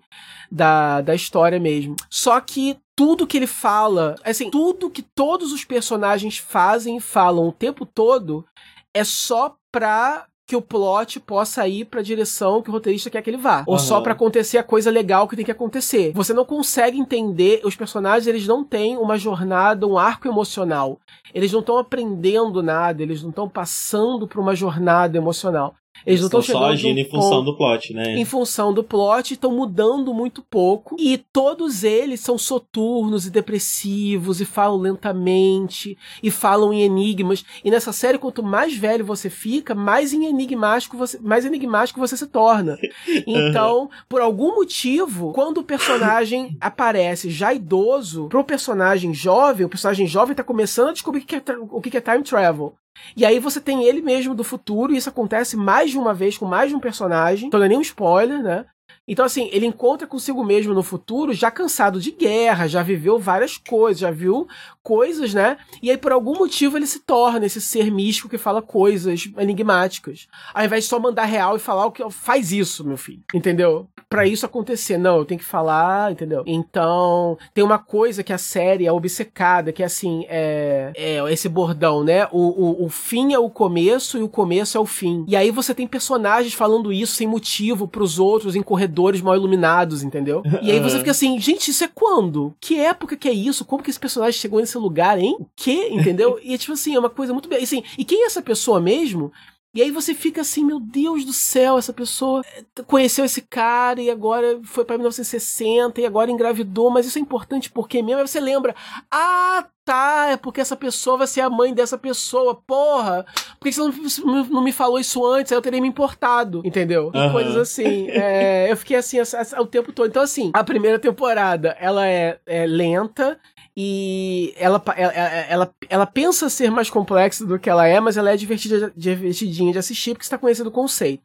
da, 0.52 1.02
da 1.02 1.16
história 1.16 1.60
mesmo. 1.60 1.96
Só 2.10 2.40
que 2.42 2.78
tudo 2.96 3.28
que 3.28 3.38
ele 3.38 3.48
fala, 3.48 4.16
assim, 4.24 4.50
tudo 4.50 4.90
que 4.90 5.02
todos 5.02 5.52
os 5.52 5.66
personagens 5.66 6.38
fazem 6.38 6.98
e 6.98 7.02
falam 7.02 7.48
o 7.48 7.54
tempo 7.54 7.86
todo 7.86 8.46
é 8.94 9.04
só 9.04 9.56
pra 9.72 10.26
que 10.48 10.56
o 10.56 10.62
plot 10.62 11.20
possa 11.20 11.68
ir 11.68 11.86
para 11.86 12.02
a 12.02 12.04
direção 12.04 12.62
que 12.62 12.70
o 12.70 12.74
roteirista 12.74 13.10
quer 13.10 13.22
que 13.22 13.30
ele 13.30 13.38
vá, 13.38 13.60
uhum. 13.60 13.74
ou 13.74 13.80
só 13.80 14.00
para 14.02 14.14
acontecer 14.14 14.58
a 14.58 14.64
coisa 14.64 14.92
legal 14.92 15.28
que 15.28 15.36
tem 15.36 15.46
que 15.46 15.52
acontecer. 15.52 16.12
Você 16.14 16.34
não 16.34 16.46
consegue 16.46 17.00
entender, 17.00 17.62
os 17.64 17.76
personagens 17.76 18.28
eles 18.28 18.48
não 18.48 18.64
têm 18.64 18.98
uma 18.98 19.18
jornada, 19.18 19.88
um 19.88 19.98
arco 19.98 20.28
emocional. 20.28 21.00
Eles 21.34 21.52
não 21.52 21.62
estão 21.62 21.78
aprendendo 21.78 22.62
nada, 22.62 23.02
eles 23.02 23.24
não 23.24 23.30
estão 23.32 23.50
passando 23.50 24.28
por 24.28 24.40
uma 24.40 24.56
jornada 24.56 25.18
emocional. 25.18 25.76
Eles 26.06 26.22
estão 26.22 26.42
só 26.42 26.66
agindo 26.66 27.00
em 27.00 27.10
função 27.10 27.44
do 27.44 27.56
plot, 27.56 27.94
né? 27.94 28.16
Em 28.16 28.26
função 28.26 28.74
do 28.74 28.84
plot, 28.84 29.34
estão 29.34 29.52
mudando 29.52 30.14
muito 30.14 30.42
pouco. 30.42 30.96
E 31.00 31.18
todos 31.18 31.84
eles 31.84 32.20
são 32.20 32.38
soturnos 32.38 33.26
e 33.26 33.32
depressivos 33.32 34.40
e 34.40 34.46
falam 34.46 34.78
lentamente 34.78 35.98
e 36.22 36.30
falam 36.30 36.74
em 36.74 36.82
enigmas. 36.82 37.44
E 37.64 37.72
nessa 37.72 37.92
série, 37.92 38.18
quanto 38.20 38.44
mais 38.44 38.76
velho 38.76 39.06
você 39.06 39.30
fica, 39.30 39.74
mais 39.74 40.14
enigmático 40.14 40.98
você, 40.98 41.20
mais 41.20 41.46
enigmático 41.46 42.00
você 42.00 42.16
se 42.18 42.28
torna. 42.28 42.78
Então, 43.28 43.90
por 44.08 44.22
algum 44.22 44.56
motivo, 44.56 45.32
quando 45.34 45.60
o 45.60 45.64
personagem 45.64 46.56
aparece 46.62 47.30
já 47.30 47.54
idoso, 47.54 48.28
pro 48.28 48.44
personagem 48.44 49.14
jovem, 49.14 49.66
o 49.66 49.70
personagem 49.70 50.08
jovem 50.08 50.36
tá 50.36 50.44
começando 50.44 50.90
a 50.90 50.94
descobrir 50.94 51.22
o 51.22 51.26
que 51.26 51.36
é, 51.36 51.42
o 51.72 51.82
que 51.82 51.98
é 51.98 52.02
time 52.02 52.24
travel. 52.24 52.74
E 53.16 53.26
aí 53.26 53.40
você 53.40 53.60
tem 53.62 53.84
ele 53.84 54.02
mesmo 54.02 54.36
do 54.36 54.44
futuro, 54.44 54.94
e 54.94 54.98
isso 54.98 55.10
acontece 55.10 55.56
mais 55.56 55.92
de 55.92 55.98
uma 55.98 56.14
vez 56.14 56.38
com 56.38 56.46
mais 56.46 56.70
de 56.70 56.76
um 56.76 56.80
personagem. 56.80 57.48
Então 57.48 57.60
não 57.60 57.66
é 57.66 57.78
um 57.78 57.82
spoiler, 57.82 58.42
né? 58.42 58.66
Então, 59.08 59.24
assim, 59.24 59.50
ele 59.52 59.66
encontra 59.66 60.08
consigo 60.08 60.44
mesmo 60.44 60.74
no 60.74 60.82
futuro, 60.82 61.34
já 61.34 61.52
cansado 61.52 62.00
de 62.00 62.12
guerra, 62.12 62.68
já 62.68 62.82
viveu 62.82 63.20
várias 63.20 63.58
coisas, 63.58 64.00
já 64.00 64.10
viu 64.10 64.48
coisas, 64.82 65.34
né? 65.34 65.58
E 65.82 65.92
aí, 65.92 65.98
por 65.98 66.12
algum 66.12 66.38
motivo, 66.38 66.78
ele 66.78 66.88
se 66.88 67.00
torna 67.00 67.46
esse 67.46 67.62
ser 67.62 67.92
místico 67.92 68.30
que 68.30 68.38
fala 68.38 68.62
coisas 68.62 69.30
enigmáticas. 69.38 70.28
Ao 70.54 70.66
invés 70.66 70.84
de 70.84 70.90
só 70.90 71.00
mandar 71.00 71.26
real 71.26 71.56
e 71.56 71.60
falar 71.60 71.86
o 71.86 71.92
que 71.92 72.08
faz 72.10 72.52
isso, 72.52 72.86
meu 72.86 72.98
filho. 72.98 73.22
Entendeu? 73.34 73.88
Para 74.10 74.28
isso 74.28 74.46
acontecer, 74.46 74.98
não, 74.98 75.18
eu 75.18 75.26
tenho 75.26 75.40
que 75.40 75.46
falar, 75.46 76.12
entendeu? 76.12 76.44
Então, 76.46 77.38
tem 77.54 77.64
uma 77.64 77.80
coisa 77.80 78.24
que 78.24 78.32
a 78.32 78.38
série 78.38 78.86
é 78.86 78.92
obcecada, 78.92 79.72
que 79.72 79.84
é 79.84 79.86
assim, 79.86 80.26
é, 80.30 80.92
é 80.96 81.34
esse 81.34 81.50
bordão, 81.50 82.04
né? 82.04 82.28
O, 82.32 82.40
o, 82.40 82.86
o 82.86 82.90
fim 82.90 83.34
é 83.34 83.40
o 83.40 83.50
começo 83.50 84.18
e 84.18 84.24
o 84.24 84.30
começo 84.30 84.78
é 84.78 84.82
o 84.82 84.86
fim. 84.86 85.26
E 85.28 85.36
aí 85.36 85.52
você 85.52 85.74
tem 85.74 85.88
personagens 85.88 86.54
falando 86.54 86.94
isso 86.94 87.16
sem 87.16 87.28
motivo 87.28 87.88
pros 87.88 88.20
outros 88.20 88.56
em 88.56 88.62
corredor 88.62 88.95
corredores 88.96 89.22
mal 89.22 89.36
iluminados, 89.36 90.02
entendeu? 90.02 90.42
E 90.62 90.72
aí 90.72 90.80
você 90.80 90.98
fica 90.98 91.12
assim, 91.12 91.40
gente, 91.40 91.70
isso 91.70 91.84
é 91.84 91.90
quando? 91.94 92.56
Que 92.60 92.80
época 92.80 93.16
que 93.18 93.28
é 93.28 93.34
isso? 93.34 93.66
Como 93.66 93.84
que 93.84 93.90
esse 93.90 94.00
personagem 94.00 94.40
chegou 94.40 94.60
nesse 94.60 94.78
lugar, 94.78 95.20
hein? 95.20 95.36
O 95.40 95.48
quê? 95.56 95.90
Entendeu? 95.92 96.40
E 96.46 96.58
tipo 96.58 96.74
assim, 96.74 96.96
é 96.96 97.00
uma 97.00 97.10
coisa 97.10 97.34
muito 97.34 97.50
bem. 97.50 97.62
Assim, 97.62 97.84
e 97.98 98.06
quem 98.06 98.24
é 98.24 98.26
essa 98.28 98.42
pessoa 98.42 98.80
mesmo? 98.80 99.32
E 99.76 99.82
aí 99.82 99.92
você 99.92 100.16
fica 100.16 100.40
assim, 100.40 100.64
meu 100.64 100.80
Deus 100.80 101.26
do 101.26 101.34
céu, 101.34 101.78
essa 101.78 101.92
pessoa 101.92 102.42
conheceu 102.88 103.26
esse 103.26 103.42
cara 103.42 104.02
e 104.02 104.10
agora 104.10 104.62
foi 104.64 104.86
para 104.86 104.98
1960 104.98 106.00
e 106.00 106.06
agora 106.06 106.32
engravidou, 106.32 106.90
mas 106.90 107.06
isso 107.06 107.20
é 107.20 107.22
importante 107.22 107.70
porque 107.70 108.02
mesmo 108.02 108.22
aí 108.22 108.28
você 108.28 108.40
lembra, 108.40 108.74
ah, 109.12 109.66
tá, 109.84 110.28
é 110.32 110.38
porque 110.38 110.62
essa 110.62 110.78
pessoa 110.78 111.18
vai 111.18 111.28
ser 111.28 111.42
a 111.42 111.50
mãe 111.50 111.74
dessa 111.74 111.98
pessoa, 111.98 112.56
porra, 112.56 113.26
por 113.60 113.66
que 113.66 113.74
você 113.74 114.22
não, 114.22 114.46
não 114.46 114.64
me 114.64 114.72
falou 114.72 114.98
isso 114.98 115.26
antes? 115.26 115.52
Aí 115.52 115.58
eu 115.58 115.62
teria 115.62 115.82
me 115.82 115.88
importado, 115.88 116.62
entendeu? 116.64 117.12
Uhum. 117.14 117.32
Coisas 117.32 117.58
assim. 117.58 118.10
É, 118.10 118.72
eu 118.72 118.78
fiquei 118.78 118.96
assim 118.96 119.18
o 119.60 119.66
tempo 119.66 119.92
todo. 119.92 120.08
Então, 120.08 120.24
assim, 120.24 120.52
a 120.54 120.64
primeira 120.64 120.98
temporada, 120.98 121.76
ela 121.80 122.08
é, 122.08 122.40
é 122.46 122.66
lenta, 122.66 123.38
e 123.78 124.54
ela, 124.56 124.82
ela, 124.96 125.14
ela, 125.14 125.76
ela, 125.90 126.06
pensa 126.06 126.50
ser 126.50 126.72
mais 126.72 126.90
complexa 126.90 127.46
do 127.46 127.60
que 127.60 127.70
ela 127.70 127.86
é, 127.86 128.00
mas 128.00 128.16
ela 128.16 128.32
é 128.32 128.38
divertida, 128.38 128.94
divertidinha 128.96 129.74
de 129.74 129.80
assistir 129.80 130.12
porque 130.14 130.24
está 130.24 130.38
conhecendo 130.38 130.68
o 130.68 130.72
conceito. 130.72 131.24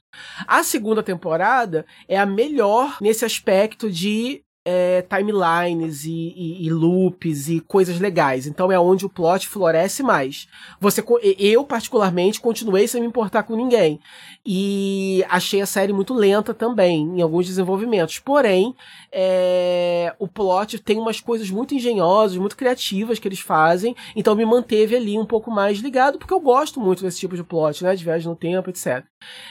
A 0.49 0.65
segunda 0.65 1.03
temporada 1.03 1.87
é 2.09 2.19
a 2.19 2.27
melhor 2.27 2.99
nesse 3.01 3.25
aspecto 3.25 3.89
de 3.89 4.43
é, 4.65 5.03
timelines 5.03 6.05
e, 6.05 6.11
e, 6.11 6.67
e, 6.67 6.71
loops 6.71 7.49
e 7.49 7.61
coisas 7.61 7.99
legais. 7.99 8.47
Então 8.47 8.71
é 8.71 8.79
onde 8.79 9.07
o 9.07 9.09
plot 9.09 9.49
floresce 9.49 10.03
mais. 10.03 10.49
Você, 10.79 11.03
eu 11.39 11.65
particularmente 11.65 12.41
continuei 12.41 12.87
sem 12.87 13.01
me 13.01 13.07
importar 13.07 13.45
com 13.45 13.57
ninguém 13.57 13.99
e 14.45 15.25
achei 15.29 15.61
a 15.61 15.67
série 15.67 15.93
muito 15.93 16.13
lenta 16.13 16.53
também 16.53 17.03
em 17.03 17.23
alguns 17.23 17.47
desenvolvimentos. 17.47 18.19
Porém, 18.19 18.75
é, 19.11 20.15
o 20.19 20.29
plot 20.29 20.79
tem 20.79 20.99
umas 20.99 21.21
coisas 21.21 21.51
muito 21.51 21.75
engenhosas, 21.75 22.37
muito 22.37 22.57
criativas 22.57 23.19
que 23.19 23.29
eles 23.29 23.41
fazem. 23.41 23.97
Então 24.15 24.35
me 24.35 24.45
manteve 24.45 24.95
ali 24.95 25.19
um 25.19 25.27
pouco 25.27 25.51
mais 25.51 25.79
ligado 25.79 26.19
porque 26.19 26.35
eu 26.35 26.41
gosto 26.41 26.79
muito 26.81 27.03
desse 27.03 27.19
tipo 27.19 27.35
de 27.35 27.43
plot, 27.43 27.83
né, 27.83 27.97
de 27.97 28.05
viagem 28.05 28.29
no 28.29 28.37
tempo, 28.37 28.69
etc. 28.69 29.05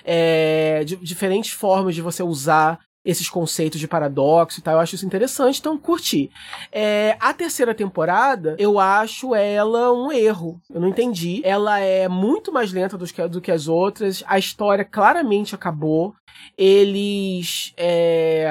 É, 0.06 0.84
de, 0.84 0.96
diferentes 0.98 1.52
formas 1.52 1.96
de 1.96 2.02
você 2.02 2.22
usar 2.22 2.80
esses 3.04 3.30
conceitos 3.30 3.80
de 3.80 3.88
paradoxo 3.88 4.60
e 4.60 4.64
tal. 4.64 4.76
Eu 4.76 4.80
acho 4.80 4.96
isso 4.96 5.06
interessante, 5.06 5.60
então 5.60 5.78
curti. 5.78 6.30
É, 6.72 7.18
a 7.20 7.34
terceira 7.34 7.74
temporada, 7.74 8.56
eu 8.60 8.80
acho 8.80 9.34
ela 9.34 9.92
um 9.94 10.12
erro. 10.12 10.62
Eu 10.70 10.82
não 10.82 10.90
entendi. 10.90 11.42
Ela 11.44 11.80
é 11.80 12.08
muito 12.08 12.52
mais 12.52 12.72
lenta 12.72 12.98
do 12.98 13.06
que, 13.06 13.28
do 13.28 13.42
que 13.42 13.52
as 13.52 13.68
outras. 13.68 14.24
A 14.28 14.38
história 14.38 14.84
claramente 14.84 15.56
acabou. 15.56 16.14
Eles. 16.58 17.74
É, 17.78 18.50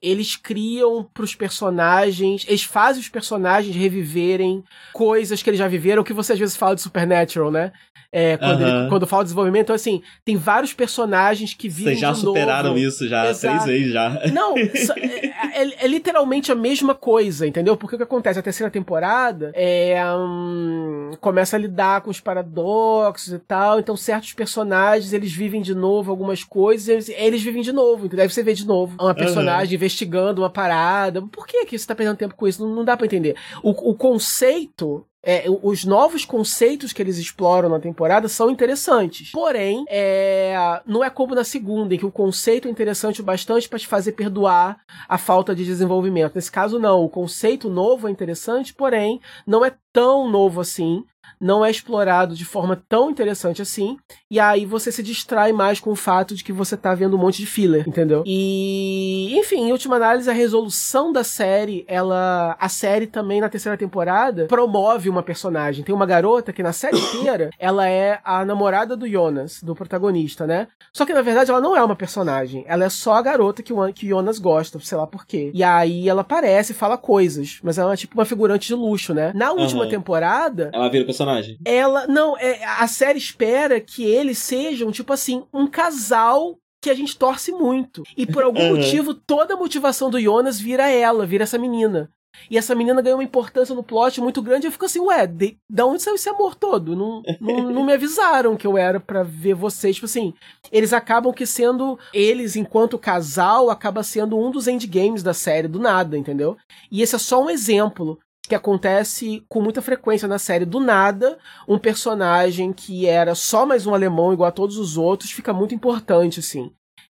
eles 0.00 0.36
criam 0.36 1.08
pros 1.14 1.34
personagens, 1.34 2.44
eles 2.46 2.62
fazem 2.62 3.00
os 3.00 3.08
personagens 3.08 3.74
reviverem 3.74 4.62
coisas 4.92 5.42
que 5.42 5.50
eles 5.50 5.58
já 5.58 5.66
viveram, 5.66 6.04
que 6.04 6.12
você 6.12 6.34
às 6.34 6.38
vezes 6.38 6.54
fala 6.54 6.76
de 6.76 6.82
Supernatural, 6.82 7.50
né? 7.50 7.72
É, 8.18 8.38
quando, 8.38 8.62
uhum. 8.62 8.80
ele, 8.80 8.88
quando 8.88 9.06
fala 9.06 9.22
de 9.22 9.26
desenvolvimento, 9.26 9.64
então 9.64 9.76
assim, 9.76 10.02
tem 10.24 10.38
vários 10.38 10.72
personagens 10.72 11.52
que 11.52 11.68
vivem 11.68 11.92
Vocês 11.92 12.00
já 12.00 12.14
superaram 12.14 12.70
novo. 12.70 12.80
isso 12.80 13.06
já 13.06 13.28
Exato. 13.28 13.58
três 13.58 13.66
vezes 13.66 13.92
já. 13.92 14.22
Não, 14.32 14.56
é, 14.56 15.62
é, 15.62 15.84
é, 15.84 15.86
literalmente 15.86 16.50
a 16.50 16.54
mesma 16.54 16.94
coisa, 16.94 17.46
entendeu? 17.46 17.76
Porque 17.76 17.94
o 17.94 17.98
que 17.98 18.04
acontece? 18.04 18.38
A 18.38 18.42
terceira 18.42 18.70
temporada 18.70 19.52
é, 19.54 20.02
um, 20.14 21.10
começa 21.20 21.56
a 21.56 21.58
lidar 21.58 22.00
com 22.00 22.08
os 22.08 22.18
paradoxos 22.18 23.34
e 23.34 23.38
tal, 23.38 23.80
então 23.80 23.94
certos 23.94 24.32
personagens, 24.32 25.12
eles 25.12 25.32
vivem 25.34 25.60
de 25.60 25.74
novo 25.74 26.10
algumas 26.10 26.42
coisas, 26.42 26.88
eles, 26.88 27.08
eles 27.10 27.42
vivem 27.42 27.60
de 27.60 27.70
novo, 27.70 28.06
entendeu? 28.06 28.22
Aí 28.22 28.30
você 28.30 28.42
vê 28.42 28.54
de 28.54 28.66
novo 28.66 28.96
uma 28.98 29.14
personagem 29.14 29.68
uhum. 29.68 29.74
investigando 29.74 30.40
uma 30.40 30.48
parada. 30.48 31.20
Por 31.20 31.46
que, 31.46 31.66
que 31.66 31.78
você 31.78 31.86
tá 31.86 31.94
perdendo 31.94 32.16
tempo 32.16 32.34
com 32.34 32.48
isso? 32.48 32.64
Não, 32.64 32.76
não 32.76 32.84
dá 32.84 32.96
para 32.96 33.04
entender. 33.04 33.36
O, 33.62 33.90
o 33.90 33.94
conceito 33.94 35.04
é, 35.28 35.44
os 35.60 35.84
novos 35.84 36.24
conceitos 36.24 36.92
que 36.92 37.02
eles 37.02 37.18
exploram 37.18 37.68
na 37.68 37.80
temporada 37.80 38.28
são 38.28 38.48
interessantes. 38.48 39.32
Porém, 39.32 39.84
é, 39.88 40.54
não 40.86 41.02
é 41.02 41.10
como 41.10 41.34
na 41.34 41.42
segunda, 41.42 41.92
em 41.92 41.98
que 41.98 42.06
o 42.06 42.12
conceito 42.12 42.68
é 42.68 42.70
interessante 42.70 43.20
o 43.20 43.24
bastante 43.24 43.68
para 43.68 43.80
te 43.80 43.88
fazer 43.88 44.12
perdoar 44.12 44.78
a 45.08 45.18
falta 45.18 45.52
de 45.52 45.64
desenvolvimento. 45.64 46.36
Nesse 46.36 46.52
caso, 46.52 46.78
não. 46.78 47.04
O 47.04 47.08
conceito 47.08 47.68
novo 47.68 48.06
é 48.06 48.10
interessante, 48.12 48.72
porém, 48.72 49.20
não 49.44 49.64
é 49.64 49.74
tão 49.92 50.30
novo 50.30 50.60
assim 50.60 51.02
não 51.40 51.64
é 51.64 51.70
explorado 51.70 52.34
de 52.34 52.44
forma 52.44 52.82
tão 52.88 53.10
interessante 53.10 53.62
assim, 53.62 53.96
e 54.30 54.40
aí 54.40 54.64
você 54.64 54.90
se 54.90 55.02
distrai 55.02 55.52
mais 55.52 55.80
com 55.80 55.90
o 55.90 55.96
fato 55.96 56.34
de 56.34 56.42
que 56.42 56.52
você 56.52 56.76
tá 56.76 56.94
vendo 56.94 57.16
um 57.16 57.20
monte 57.20 57.38
de 57.38 57.46
filler, 57.46 57.88
entendeu? 57.88 58.22
E, 58.26 59.36
enfim, 59.38 59.68
em 59.68 59.72
última 59.72 59.96
análise, 59.96 60.28
a 60.28 60.32
resolução 60.32 61.12
da 61.12 61.24
série, 61.24 61.84
ela. 61.88 62.56
A 62.58 62.68
série 62.68 63.06
também 63.06 63.40
na 63.40 63.48
terceira 63.48 63.76
temporada 63.76 64.46
promove 64.46 65.08
uma 65.08 65.22
personagem. 65.22 65.84
Tem 65.84 65.94
uma 65.94 66.06
garota 66.06 66.52
que 66.52 66.62
na 66.62 66.72
série 66.72 66.98
inteira 66.98 67.50
ela 67.58 67.88
é 67.88 68.20
a 68.24 68.44
namorada 68.44 68.96
do 68.96 69.08
Jonas, 69.08 69.62
do 69.62 69.74
protagonista, 69.74 70.46
né? 70.46 70.68
Só 70.92 71.04
que 71.04 71.12
na 71.12 71.22
verdade 71.22 71.50
ela 71.50 71.60
não 71.60 71.76
é 71.76 71.82
uma 71.82 71.96
personagem, 71.96 72.64
ela 72.66 72.84
é 72.84 72.88
só 72.88 73.14
a 73.14 73.22
garota 73.22 73.62
que 73.62 73.72
o, 73.72 73.92
que 73.92 74.08
Jonas 74.08 74.38
gosta, 74.38 74.78
sei 74.80 74.96
lá 74.96 75.06
por 75.06 75.26
quê. 75.26 75.50
E 75.54 75.62
aí 75.62 76.08
ela 76.08 76.22
aparece 76.22 76.72
e 76.72 76.74
fala 76.74 76.96
coisas, 76.96 77.60
mas 77.62 77.78
ela 77.78 77.92
é 77.92 77.96
tipo 77.96 78.14
uma 78.14 78.24
figurante 78.24 78.68
de 78.68 78.74
luxo, 78.74 79.12
né? 79.14 79.32
Na 79.34 79.52
última 79.52 79.84
uhum. 79.84 79.90
temporada. 79.90 80.70
Ela 80.72 80.88
vira 80.88 81.04
personagem 81.04 81.25
personagem. 81.26 81.58
Ela. 81.64 82.06
Não, 82.06 82.36
é, 82.38 82.64
a 82.64 82.86
série 82.86 83.18
espera 83.18 83.80
que 83.80 84.04
eles 84.04 84.38
sejam, 84.38 84.92
tipo 84.92 85.12
assim, 85.12 85.44
um 85.52 85.66
casal 85.66 86.58
que 86.80 86.90
a 86.90 86.94
gente 86.94 87.18
torce 87.18 87.52
muito. 87.52 88.02
E 88.16 88.26
por 88.26 88.44
algum 88.44 88.60
uhum. 88.70 88.76
motivo, 88.76 89.14
toda 89.14 89.54
a 89.54 89.56
motivação 89.56 90.10
do 90.10 90.20
Jonas 90.20 90.60
vira 90.60 90.88
ela, 90.88 91.26
vira 91.26 91.44
essa 91.44 91.58
menina. 91.58 92.10
E 92.50 92.58
essa 92.58 92.74
menina 92.74 93.00
ganhou 93.00 93.18
uma 93.18 93.24
importância 93.24 93.74
no 93.74 93.82
plot 93.82 94.20
muito 94.20 94.42
grande. 94.42 94.66
E 94.66 94.68
eu 94.68 94.72
fico 94.72 94.84
assim, 94.84 95.00
ué, 95.00 95.26
de, 95.26 95.56
da 95.70 95.86
onde 95.86 96.02
saiu 96.02 96.16
esse 96.16 96.28
amor 96.28 96.54
todo? 96.54 96.94
Não, 96.94 97.22
não, 97.40 97.70
não 97.72 97.84
me 97.84 97.94
avisaram 97.94 98.56
que 98.56 98.66
eu 98.66 98.76
era 98.76 99.00
para 99.00 99.22
ver 99.22 99.54
vocês. 99.54 99.96
Tipo 99.96 100.04
assim, 100.04 100.34
eles 100.70 100.92
acabam 100.92 101.32
que 101.32 101.46
sendo. 101.46 101.98
Eles, 102.12 102.54
enquanto 102.54 102.98
casal, 102.98 103.70
acaba 103.70 104.02
sendo 104.02 104.38
um 104.38 104.50
dos 104.50 104.68
endgames 104.68 105.22
da 105.22 105.32
série, 105.32 105.66
do 105.66 105.78
nada, 105.78 106.16
entendeu? 106.16 106.56
E 106.90 107.02
esse 107.02 107.14
é 107.14 107.18
só 107.18 107.42
um 107.42 107.50
exemplo 107.50 108.18
que 108.48 108.54
acontece 108.54 109.44
com 109.48 109.60
muita 109.60 109.82
frequência 109.82 110.28
na 110.28 110.38
série. 110.38 110.64
Do 110.64 110.80
nada, 110.80 111.38
um 111.68 111.78
personagem 111.78 112.72
que 112.72 113.06
era 113.06 113.34
só 113.34 113.66
mais 113.66 113.86
um 113.86 113.94
alemão 113.94 114.32
igual 114.32 114.48
a 114.48 114.52
todos 114.52 114.78
os 114.78 114.96
outros 114.96 115.30
fica 115.30 115.52
muito 115.52 115.74
importante, 115.74 116.40
assim. 116.40 116.70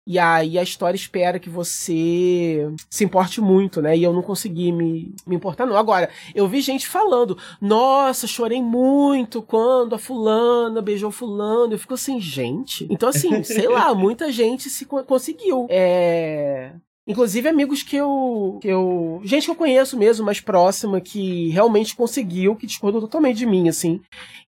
E 0.08 0.18
aí 0.18 0.58
a 0.58 0.64
história 0.64 0.96
espera 0.96 1.38
que 1.38 1.50
você 1.50 2.66
se 2.90 3.04
importe 3.04 3.42
muito, 3.42 3.82
né? 3.82 3.98
E 3.98 4.04
eu 4.04 4.14
não 4.14 4.22
consegui 4.22 4.72
me, 4.72 5.14
me 5.28 5.36
importar, 5.36 5.66
não. 5.66 5.76
Agora, 5.76 6.10
eu 6.34 6.48
vi 6.48 6.62
gente 6.62 6.88
falando, 6.88 7.38
nossa, 7.60 8.26
chorei 8.26 8.62
muito 8.62 9.42
quando 9.42 9.94
a 9.94 10.00
fulana 10.00 10.82
beijou 10.82 11.12
fulano. 11.12 11.74
Eu 11.74 11.80
fico 11.80 11.96
assim, 11.96 12.22
gente. 12.22 12.88
Então, 12.90 13.10
assim, 13.10 13.44
sei 13.44 13.68
lá, 13.68 13.94
muita 13.94 14.32
gente 14.32 14.70
se 14.70 14.86
conseguiu. 14.86 15.68
É. 15.70 16.72
Inclusive 17.08 17.48
amigos 17.48 17.84
que 17.84 17.96
eu, 17.96 18.60
que 18.62 18.68
eu. 18.68 19.22
Gente 19.24 19.46
que 19.46 19.52
eu 19.52 19.56
conheço 19.56 19.98
mesmo, 19.98 20.26
mais 20.26 20.42
próxima, 20.42 21.00
que 21.00 21.48
realmente 21.50 21.96
conseguiu, 21.96 22.54
que 22.54 22.68
discordou 22.68 23.00
totalmente 23.00 23.38
de 23.38 23.46
mim, 23.46 23.70
assim. 23.70 24.02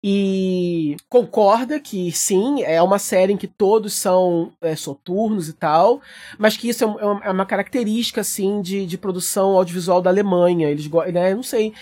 E 0.03 0.97
concorda 1.07 1.79
que 1.79 2.11
sim, 2.11 2.61
é 2.63 2.81
uma 2.81 2.99
série 2.99 3.31
em 3.31 3.37
que 3.37 3.47
todos 3.47 3.93
são 3.93 4.51
é, 4.61 4.75
soturnos 4.75 5.47
e 5.47 5.53
tal, 5.53 6.01
mas 6.37 6.57
que 6.57 6.67
isso 6.67 6.83
é, 6.83 6.87
uma, 6.87 7.25
é 7.25 7.31
uma 7.31 7.45
característica, 7.45 8.19
assim, 8.19 8.61
de, 8.61 8.85
de 8.85 8.97
produção 8.97 9.51
audiovisual 9.55 10.01
da 10.01 10.09
Alemanha. 10.09 10.69
Eles 10.69 10.89
né, 11.13 11.33
não 11.33 11.43
sei. 11.43 11.73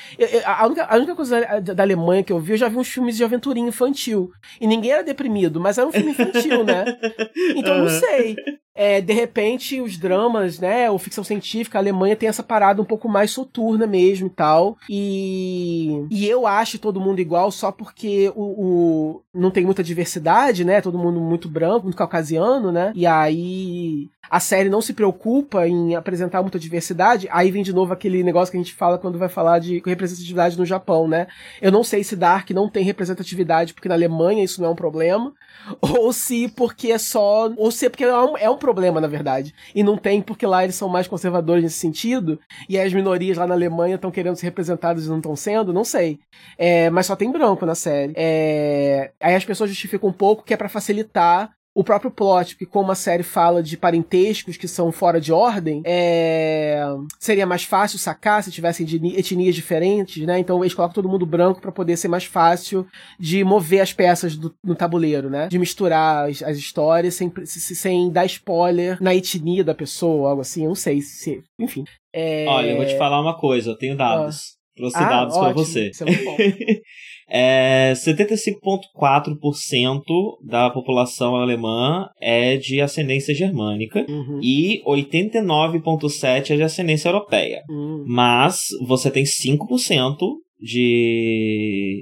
A 0.45 0.67
única, 0.67 0.85
a 0.85 0.95
única 0.95 1.15
coisa 1.15 1.41
da, 1.59 1.73
da 1.73 1.83
Alemanha 1.83 2.23
que 2.23 2.31
eu 2.31 2.39
vi, 2.39 2.53
eu 2.53 2.57
já 2.57 2.69
vi 2.69 2.77
uns 2.77 2.87
filmes 2.87 3.17
de 3.17 3.23
aventurinha 3.23 3.67
infantil. 3.67 4.31
E 4.61 4.67
ninguém 4.67 4.91
era 4.91 5.03
deprimido, 5.03 5.59
mas 5.59 5.79
era 5.79 5.87
um 5.87 5.91
filme 5.91 6.11
infantil, 6.11 6.63
né? 6.63 6.85
Então 7.55 7.79
não 7.79 7.89
sei. 7.89 8.35
É, 8.79 9.01
de 9.01 9.11
repente, 9.11 9.81
os 9.81 9.97
dramas, 9.97 10.59
né, 10.59 10.89
ou 10.91 10.99
ficção 10.99 11.23
científica, 11.23 11.79
a 11.79 11.81
Alemanha 11.81 12.15
tem 12.15 12.29
essa 12.29 12.43
parada 12.43 12.79
um 12.79 12.85
pouco 12.85 13.09
mais 13.09 13.31
soturna 13.31 13.87
mesmo 13.87 14.27
e 14.27 14.29
tal. 14.29 14.77
E, 14.87 16.05
e 16.11 16.27
eu 16.27 16.45
acho 16.45 16.77
todo 16.77 17.01
mundo 17.01 17.19
igual 17.19 17.51
só 17.51 17.71
porque 17.71 18.31
o, 18.35 18.43
o 18.43 19.21
não 19.33 19.49
tem 19.49 19.65
muita 19.65 19.83
diversidade, 19.83 20.63
né? 20.63 20.79
Todo 20.79 20.97
mundo 20.97 21.19
muito 21.19 21.49
branco, 21.49 21.85
muito 21.85 21.97
caucasiano, 21.97 22.71
né? 22.71 22.91
E 22.95 23.07
aí 23.07 24.09
a 24.29 24.39
série 24.39 24.69
não 24.69 24.81
se 24.81 24.93
preocupa 24.93 25.67
em 25.67 25.95
apresentar 25.95 26.41
muita 26.41 26.59
diversidade, 26.59 27.27
aí 27.31 27.49
vem 27.49 27.63
de 27.63 27.73
novo 27.73 27.93
aquele 27.93 28.23
negócio 28.23 28.51
que 28.51 28.57
a 28.57 28.61
gente 28.61 28.73
fala 28.73 28.97
quando 28.97 29.17
vai 29.17 29.29
falar 29.29 29.59
de 29.59 29.81
representatividade 29.85 30.57
no 30.57 30.65
Japão, 30.65 31.07
né? 31.07 31.27
Eu 31.61 31.71
não 31.71 31.83
sei 31.83 32.03
se 32.03 32.15
Dark 32.15 32.49
não 32.51 32.69
tem 32.69 32.83
representatividade 32.83 33.73
porque 33.73 33.87
na 33.87 33.95
Alemanha 33.95 34.43
isso 34.43 34.61
não 34.61 34.69
é 34.69 34.71
um 34.71 34.75
problema, 34.75 35.33
ou 35.81 36.11
se 36.11 36.47
porque 36.49 36.91
é 36.91 36.97
só. 36.97 37.51
Ou 37.55 37.71
se 37.71 37.85
é 37.85 37.89
porque 37.89 38.03
é 38.03 38.19
um, 38.19 38.37
é 38.37 38.49
um 38.49 38.57
problema, 38.67 38.99
na 38.99 39.07
verdade. 39.07 39.55
E 39.73 39.81
não 39.81 39.97
tem 39.97 40.21
porque 40.21 40.45
lá 40.45 40.63
eles 40.63 40.75
são 40.75 40.89
mais 40.89 41.07
conservadores 41.07 41.63
nesse 41.63 41.79
sentido, 41.79 42.37
e 42.67 42.77
as 42.77 42.93
minorias 42.93 43.37
lá 43.37 43.47
na 43.47 43.53
Alemanha 43.53 43.95
estão 43.95 44.11
querendo 44.11 44.35
ser 44.35 44.47
representadas 44.47 45.05
e 45.05 45.09
não 45.09 45.17
estão 45.17 45.35
sendo, 45.37 45.71
não 45.71 45.85
sei. 45.85 46.19
É, 46.57 46.89
mas 46.89 47.05
só 47.05 47.15
tem 47.15 47.31
branco 47.31 47.65
na 47.65 47.75
série. 47.75 48.13
É, 48.17 49.11
aí 49.21 49.35
as 49.35 49.45
pessoas 49.45 49.69
justificam 49.69 50.09
um 50.09 50.13
pouco 50.13 50.43
que 50.43 50.53
é 50.53 50.57
para 50.57 50.67
facilitar 50.67 51.56
o 51.77 51.83
próprio 51.83 52.09
plot, 52.09 52.57
que 52.57 52.65
como 52.65 52.91
a 52.91 52.95
série 52.95 53.21
fala 53.21 53.61
de 53.61 53.77
parentescos 53.77 54.57
que 54.57 54.67
são 54.67 54.91
fora 54.91 55.21
de 55.21 55.31
ordem, 55.31 55.83
é... 55.85 56.81
seria 57.19 57.45
mais 57.45 57.65
fácil 57.65 57.99
sacar 57.99 58.41
se 58.41 58.49
tivessem 58.49 58.83
etnias 59.15 59.53
diferentes, 59.53 60.25
né? 60.25 60.39
Então 60.39 60.63
eles 60.63 60.73
colocam 60.73 60.95
todo 60.95 61.07
mundo 61.07 61.23
branco 61.23 61.61
para 61.61 61.71
poder 61.71 61.95
ser 61.95 62.07
mais 62.07 62.23
fácil 62.23 62.87
de 63.19 63.43
mover 63.43 63.81
as 63.81 63.93
peças 63.93 64.35
do, 64.35 64.51
no 64.63 64.73
tabuleiro, 64.73 65.29
né? 65.29 65.49
De 65.49 65.59
misturar 65.59 66.27
as, 66.27 66.41
as 66.41 66.57
histórias 66.57 67.13
sem, 67.13 67.31
sem 67.45 68.09
dar 68.09 68.25
spoiler 68.25 68.97
na 68.99 69.13
etnia 69.13 69.63
da 69.63 69.75
pessoa, 69.75 70.31
algo 70.31 70.41
assim. 70.41 70.63
Eu 70.63 70.69
não 70.69 70.75
sei 70.75 70.99
se. 71.01 71.43
Enfim. 71.59 71.83
É... 72.11 72.47
Olha, 72.47 72.71
eu 72.71 72.77
vou 72.77 72.87
te 72.87 72.97
falar 72.97 73.21
uma 73.21 73.37
coisa, 73.37 73.69
eu 73.69 73.77
tenho 73.77 73.95
dados. 73.95 74.53
Ah. 74.53 74.57
Trouxe 74.77 74.97
ah, 74.97 75.09
dados 75.09 75.37
para 75.37 75.53
você. 75.53 75.89
Isso 75.91 76.03
é 76.03 76.07
muito 76.07 76.25
bom. 76.25 76.37
É, 77.29 77.91
75,4% 77.93 80.01
da 80.43 80.69
população 80.69 81.35
alemã 81.35 82.07
é 82.21 82.55
de 82.55 82.79
ascendência 82.79 83.35
germânica 83.35 84.05
uhum. 84.07 84.39
e 84.41 84.81
89,7% 84.85 86.51
é 86.51 86.55
de 86.55 86.63
ascendência 86.63 87.09
europeia. 87.09 87.63
Uhum. 87.69 88.05
Mas 88.07 88.67
você 88.87 89.11
tem 89.11 89.25
5% 89.25 90.15
de 90.59 92.01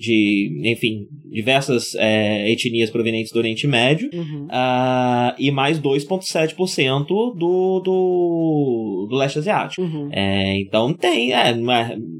de, 0.00 0.50
enfim, 0.64 1.06
diversas 1.30 1.94
é, 1.94 2.50
etnias 2.50 2.90
provenientes 2.90 3.32
do 3.32 3.38
Oriente 3.38 3.66
Médio, 3.66 4.10
uhum. 4.12 4.46
uh, 4.46 5.34
e 5.38 5.50
mais 5.50 5.80
2,7% 5.80 7.06
do, 7.06 7.34
do, 7.34 9.06
do 9.08 9.16
leste 9.16 9.38
asiático. 9.38 9.82
Uhum. 9.82 10.08
É, 10.12 10.60
então 10.60 10.92
tem, 10.92 11.32
é, 11.32 11.54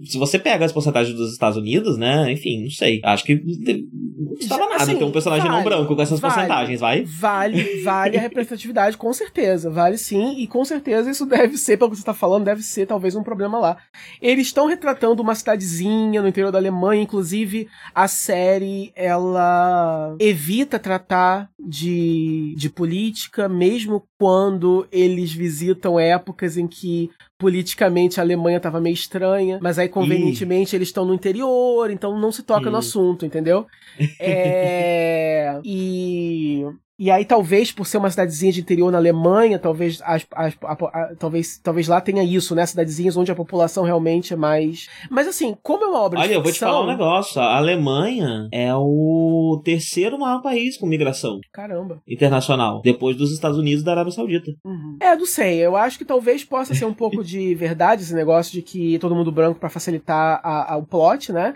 se 0.05 0.17
você 0.17 0.39
pega 0.39 0.65
as 0.65 0.73
porcentagens 0.73 1.17
dos 1.17 1.33
Estados 1.33 1.59
Unidos, 1.59 1.99
né, 1.99 2.31
enfim, 2.31 2.63
não 2.63 2.71
sei, 2.71 3.01
acho 3.05 3.25
que 3.25 3.35
não 3.35 4.35
estava 4.39 4.67
nada 4.67 4.83
assim, 4.83 4.97
ter 4.97 5.05
um 5.05 5.11
personagem 5.11 5.47
vale, 5.47 5.57
não 5.57 5.65
branco 5.65 5.97
com 5.97 6.03
essas 6.03 6.21
vale, 6.21 6.35
porcentagens, 6.35 6.81
vai? 6.81 7.05
Vale, 7.05 7.83
vale 7.83 8.17
a 8.17 8.21
representatividade, 8.21 8.97
com 8.97 9.13
certeza, 9.13 9.71
vale 9.71 9.99
sim, 9.99 10.37
e 10.39 10.47
com 10.47 10.65
certeza 10.65 11.11
isso 11.11 11.27
deve 11.27 11.57
ser, 11.57 11.77
pelo 11.77 11.91
que 11.91 11.97
você 11.97 12.03
está 12.03 12.15
falando, 12.15 12.45
deve 12.45 12.63
ser 12.63 12.87
talvez 12.87 13.17
um 13.17 13.23
problema 13.23 13.59
lá. 13.59 13.77
Eles 14.23 14.47
estão 14.47 14.67
retratando 14.67 15.23
uma 15.23 15.35
cidadezinha 15.35 16.23
no 16.23 16.29
interior 16.29 16.53
da 16.53 16.59
Alemanha, 16.59 17.03
inclusive 17.03 17.69
a 17.95 18.07
série 18.07 18.93
ela 19.01 20.15
evita 20.19 20.79
tratar 20.79 21.51
de, 21.59 22.55
de 22.57 22.69
política, 22.69 23.49
mesmo 23.49 24.05
quando 24.19 24.87
eles 24.93 25.33
visitam 25.33 25.99
épocas 25.99 26.57
em 26.57 26.67
que 26.67 27.11
politicamente 27.39 28.21
a 28.21 28.23
Alemanha 28.23 28.59
estava 28.59 28.81
meio 28.81 28.95
estranha, 28.95 29.59
mas 29.63 29.79
aí 29.79 29.89
convenientemente 29.89 30.75
Ih. 30.75 30.79
eles 30.79 30.89
estão 30.89 31.05
no 31.05 31.15
interior, 31.15 31.91
então 31.91 32.19
não 32.19 32.31
se 32.31 32.43
toca 32.43 32.69
Ih. 32.69 32.73
no 32.73 32.77
assunto, 32.77 33.25
entendeu? 33.25 33.67
é... 34.21 35.59
E 35.65 36.65
e 37.01 37.11
aí, 37.11 37.25
talvez, 37.25 37.73
por 37.73 37.87
ser 37.87 37.97
uma 37.97 38.11
cidadezinha 38.11 38.53
de 38.53 38.61
interior 38.61 38.93
na 38.93 38.99
Alemanha, 38.99 39.59
talvez, 39.59 40.03
as, 40.05 40.27
as, 40.33 40.55
a, 40.63 40.73
a, 40.73 41.15
talvez, 41.19 41.59
talvez 41.59 41.89
lá 41.89 41.99
tenha 41.99 42.23
isso, 42.23 42.55
né? 42.55 42.67
Cidadezinhas 42.67 43.17
onde 43.17 43.33
a 43.33 43.35
população 43.35 43.85
realmente 43.85 44.35
é 44.35 44.37
mais. 44.37 44.87
Mas 45.11 45.27
assim, 45.27 45.57
como 45.63 45.83
é 45.83 45.87
uma 45.87 46.03
obra 46.03 46.21
Olha, 46.21 46.29
de 46.29 46.35
ficção... 46.35 46.39
eu 46.39 46.43
vou 46.43 46.53
te 46.53 46.59
falar 46.59 46.83
um 46.83 46.87
negócio. 46.87 47.41
A 47.41 47.57
Alemanha 47.57 48.51
é 48.53 48.75
o 48.75 49.63
terceiro 49.65 50.19
maior 50.19 50.43
país 50.43 50.77
com 50.77 50.87
migração. 50.87 51.41
Caramba. 51.51 52.03
Internacional. 52.07 52.83
Depois 52.85 53.17
dos 53.17 53.33
Estados 53.33 53.57
Unidos 53.57 53.81
e 53.81 53.85
da 53.87 53.93
Arábia 53.93 54.13
Saudita. 54.13 54.51
Uhum. 54.63 54.99
É, 55.01 55.17
não 55.17 55.25
sei. 55.25 55.55
Eu 55.55 55.77
acho 55.77 55.97
que 55.97 56.05
talvez 56.05 56.45
possa 56.45 56.75
ser 56.75 56.85
um 56.85 56.93
pouco 56.93 57.25
de 57.25 57.55
verdade 57.55 58.03
esse 58.03 58.15
negócio 58.15 58.53
de 58.53 58.61
que 58.61 58.99
todo 58.99 59.15
mundo 59.15 59.33
branco 59.33 59.59
para 59.59 59.71
facilitar 59.71 60.39
a, 60.45 60.75
a, 60.75 60.77
o 60.77 60.85
plot, 60.85 61.33
né? 61.33 61.55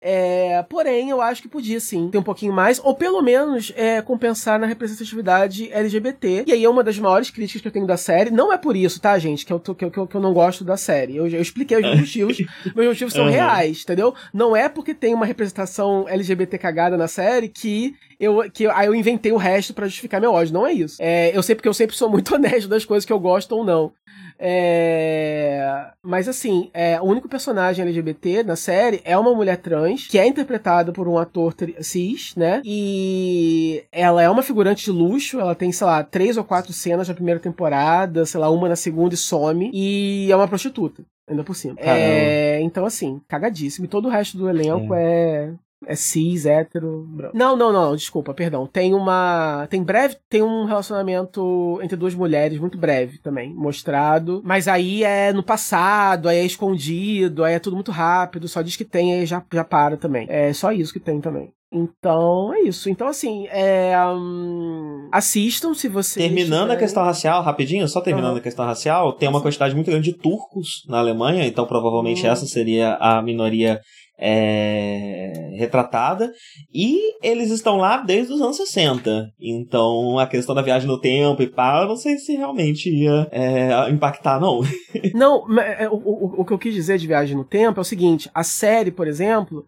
É, 0.00 0.62
porém, 0.68 1.10
eu 1.10 1.20
acho 1.20 1.42
que 1.42 1.48
podia 1.48 1.80
sim 1.80 2.08
ter 2.10 2.18
um 2.18 2.22
pouquinho 2.22 2.52
mais, 2.52 2.80
ou 2.82 2.94
pelo 2.94 3.22
menos 3.22 3.72
é, 3.74 4.00
compensar 4.02 4.58
na 4.58 4.66
representatividade 4.66 5.72
LGBT. 5.72 6.44
E 6.46 6.52
aí 6.52 6.64
é 6.64 6.68
uma 6.68 6.84
das 6.84 6.98
maiores 6.98 7.30
críticas 7.30 7.62
que 7.62 7.68
eu 7.68 7.72
tenho 7.72 7.86
da 7.86 7.96
série. 7.96 8.30
Não 8.30 8.52
é 8.52 8.58
por 8.58 8.76
isso, 8.76 9.00
tá, 9.00 9.18
gente, 9.18 9.44
que 9.44 9.52
eu, 9.52 9.58
tô, 9.58 9.74
que 9.74 9.84
eu, 9.84 10.06
que 10.06 10.14
eu 10.14 10.20
não 10.20 10.32
gosto 10.32 10.64
da 10.64 10.76
série. 10.76 11.16
Eu, 11.16 11.26
eu 11.26 11.40
expliquei 11.40 11.78
os 11.78 12.00
motivos. 12.00 12.38
meus 12.74 12.88
motivos 12.88 13.14
são 13.14 13.24
uhum. 13.24 13.30
reais, 13.30 13.82
entendeu? 13.82 14.14
Não 14.32 14.54
é 14.54 14.68
porque 14.68 14.94
tem 14.94 15.14
uma 15.14 15.26
representação 15.26 16.06
LGBT 16.08 16.58
cagada 16.58 16.96
na 16.96 17.08
série 17.08 17.48
que 17.48 17.94
eu, 18.20 18.50
que 18.50 18.66
aí 18.66 18.86
eu 18.86 18.94
inventei 18.94 19.32
o 19.32 19.36
resto 19.36 19.74
para 19.74 19.86
justificar 19.86 20.20
meu 20.20 20.32
ódio. 20.32 20.54
Não 20.54 20.66
é 20.66 20.72
isso. 20.72 20.96
É, 21.00 21.36
eu 21.36 21.42
sei 21.42 21.54
porque 21.54 21.68
eu 21.68 21.74
sempre 21.74 21.96
sou 21.96 22.08
muito 22.10 22.32
honesto 22.36 22.68
das 22.68 22.84
coisas 22.84 23.04
que 23.04 23.12
eu 23.12 23.18
gosto 23.18 23.52
ou 23.52 23.64
não. 23.64 23.92
É... 24.38 25.90
Mas 26.02 26.28
assim, 26.28 26.70
é, 26.72 27.00
o 27.00 27.04
único 27.04 27.28
personagem 27.28 27.84
LGBT 27.84 28.42
na 28.42 28.56
série 28.56 29.00
é 29.04 29.16
uma 29.16 29.34
mulher 29.34 29.56
trans, 29.56 30.06
que 30.06 30.18
é 30.18 30.26
interpretada 30.26 30.92
por 30.92 31.08
um 31.08 31.18
ator 31.18 31.54
cis, 31.80 32.34
né? 32.36 32.60
E 32.64 33.84
ela 33.90 34.22
é 34.22 34.28
uma 34.28 34.42
figurante 34.42 34.84
de 34.84 34.90
luxo, 34.90 35.40
ela 35.40 35.54
tem, 35.54 35.72
sei 35.72 35.86
lá, 35.86 36.02
três 36.02 36.36
ou 36.36 36.44
quatro 36.44 36.72
cenas 36.72 37.08
na 37.08 37.14
primeira 37.14 37.40
temporada, 37.40 38.24
sei 38.26 38.40
lá, 38.40 38.50
uma 38.50 38.68
na 38.68 38.76
segunda 38.76 39.14
e 39.14 39.18
some, 39.18 39.70
e 39.72 40.30
é 40.30 40.36
uma 40.36 40.48
prostituta. 40.48 41.04
Ainda 41.28 41.42
por 41.42 41.56
cima. 41.56 41.74
É, 41.78 42.60
então, 42.60 42.86
assim, 42.86 43.20
cagadíssimo. 43.26 43.84
E 43.84 43.88
todo 43.88 44.06
o 44.06 44.10
resto 44.10 44.38
do 44.38 44.48
elenco 44.48 44.94
é, 44.94 45.50
é 45.50 45.52
é 45.84 45.94
cis, 45.94 46.46
hétero, 46.46 47.04
branco. 47.08 47.36
Não, 47.36 47.56
não, 47.56 47.72
não, 47.72 47.94
desculpa, 47.94 48.32
perdão. 48.32 48.66
Tem 48.66 48.94
uma. 48.94 49.66
Tem 49.68 49.82
breve. 49.82 50.16
Tem 50.28 50.42
um 50.42 50.64
relacionamento 50.64 51.78
entre 51.82 51.96
duas 51.96 52.14
mulheres, 52.14 52.58
muito 52.58 52.78
breve 52.78 53.18
também, 53.18 53.52
mostrado. 53.54 54.40
Mas 54.44 54.68
aí 54.68 55.04
é 55.04 55.32
no 55.32 55.42
passado, 55.42 56.28
aí 56.28 56.38
é 56.38 56.44
escondido, 56.44 57.44
aí 57.44 57.54
é 57.54 57.58
tudo 57.58 57.76
muito 57.76 57.92
rápido, 57.92 58.48
só 58.48 58.62
diz 58.62 58.76
que 58.76 58.84
tem 58.84 59.22
e 59.22 59.26
já, 59.26 59.44
já 59.52 59.64
para 59.64 59.96
também. 59.96 60.26
É 60.28 60.52
só 60.52 60.72
isso 60.72 60.92
que 60.92 61.00
tem 61.00 61.20
também. 61.20 61.52
Então, 61.72 62.54
é 62.54 62.60
isso. 62.60 62.88
Então, 62.88 63.08
assim, 63.08 63.46
é, 63.48 63.94
um, 64.06 65.08
assistam 65.12 65.74
se 65.74 65.88
você. 65.88 66.20
Terminando 66.20 66.70
a 66.70 66.76
questão 66.76 67.02
racial, 67.02 67.42
rapidinho, 67.42 67.86
só 67.88 68.00
terminando 68.00 68.32
uhum. 68.32 68.38
a 68.38 68.42
questão 68.42 68.64
racial, 68.64 69.12
tem 69.12 69.28
uma 69.28 69.42
quantidade 69.42 69.74
muito 69.74 69.90
grande 69.90 70.12
de 70.12 70.16
turcos 70.16 70.84
na 70.88 70.98
Alemanha, 70.98 71.44
então 71.44 71.66
provavelmente 71.66 72.24
uhum. 72.24 72.32
essa 72.32 72.46
seria 72.46 72.94
a 72.94 73.20
minoria 73.20 73.80
é, 74.18 75.50
retratada 75.56 76.32
e 76.72 77.14
eles 77.22 77.50
estão 77.50 77.76
lá 77.76 77.98
desde 77.98 78.32
os 78.32 78.40
anos 78.40 78.56
60. 78.56 79.30
Então 79.40 80.18
a 80.18 80.26
questão 80.26 80.54
da 80.54 80.62
viagem 80.62 80.88
no 80.88 81.00
tempo 81.00 81.42
e 81.42 81.46
pá, 81.46 81.80
eu 81.82 81.88
não 81.88 81.96
sei 81.96 82.18
se 82.18 82.34
realmente 82.34 82.90
ia 82.90 83.28
é, 83.30 83.90
impactar, 83.90 84.40
não. 84.40 84.60
Não, 85.14 85.46
é, 85.60 85.88
o, 85.88 85.94
o, 85.94 86.40
o 86.40 86.44
que 86.44 86.52
eu 86.52 86.58
quis 86.58 86.74
dizer 86.74 86.98
de 86.98 87.06
viagem 87.06 87.36
no 87.36 87.44
tempo 87.44 87.78
é 87.78 87.82
o 87.82 87.84
seguinte: 87.84 88.30
a 88.34 88.42
série, 88.42 88.90
por 88.90 89.06
exemplo, 89.06 89.64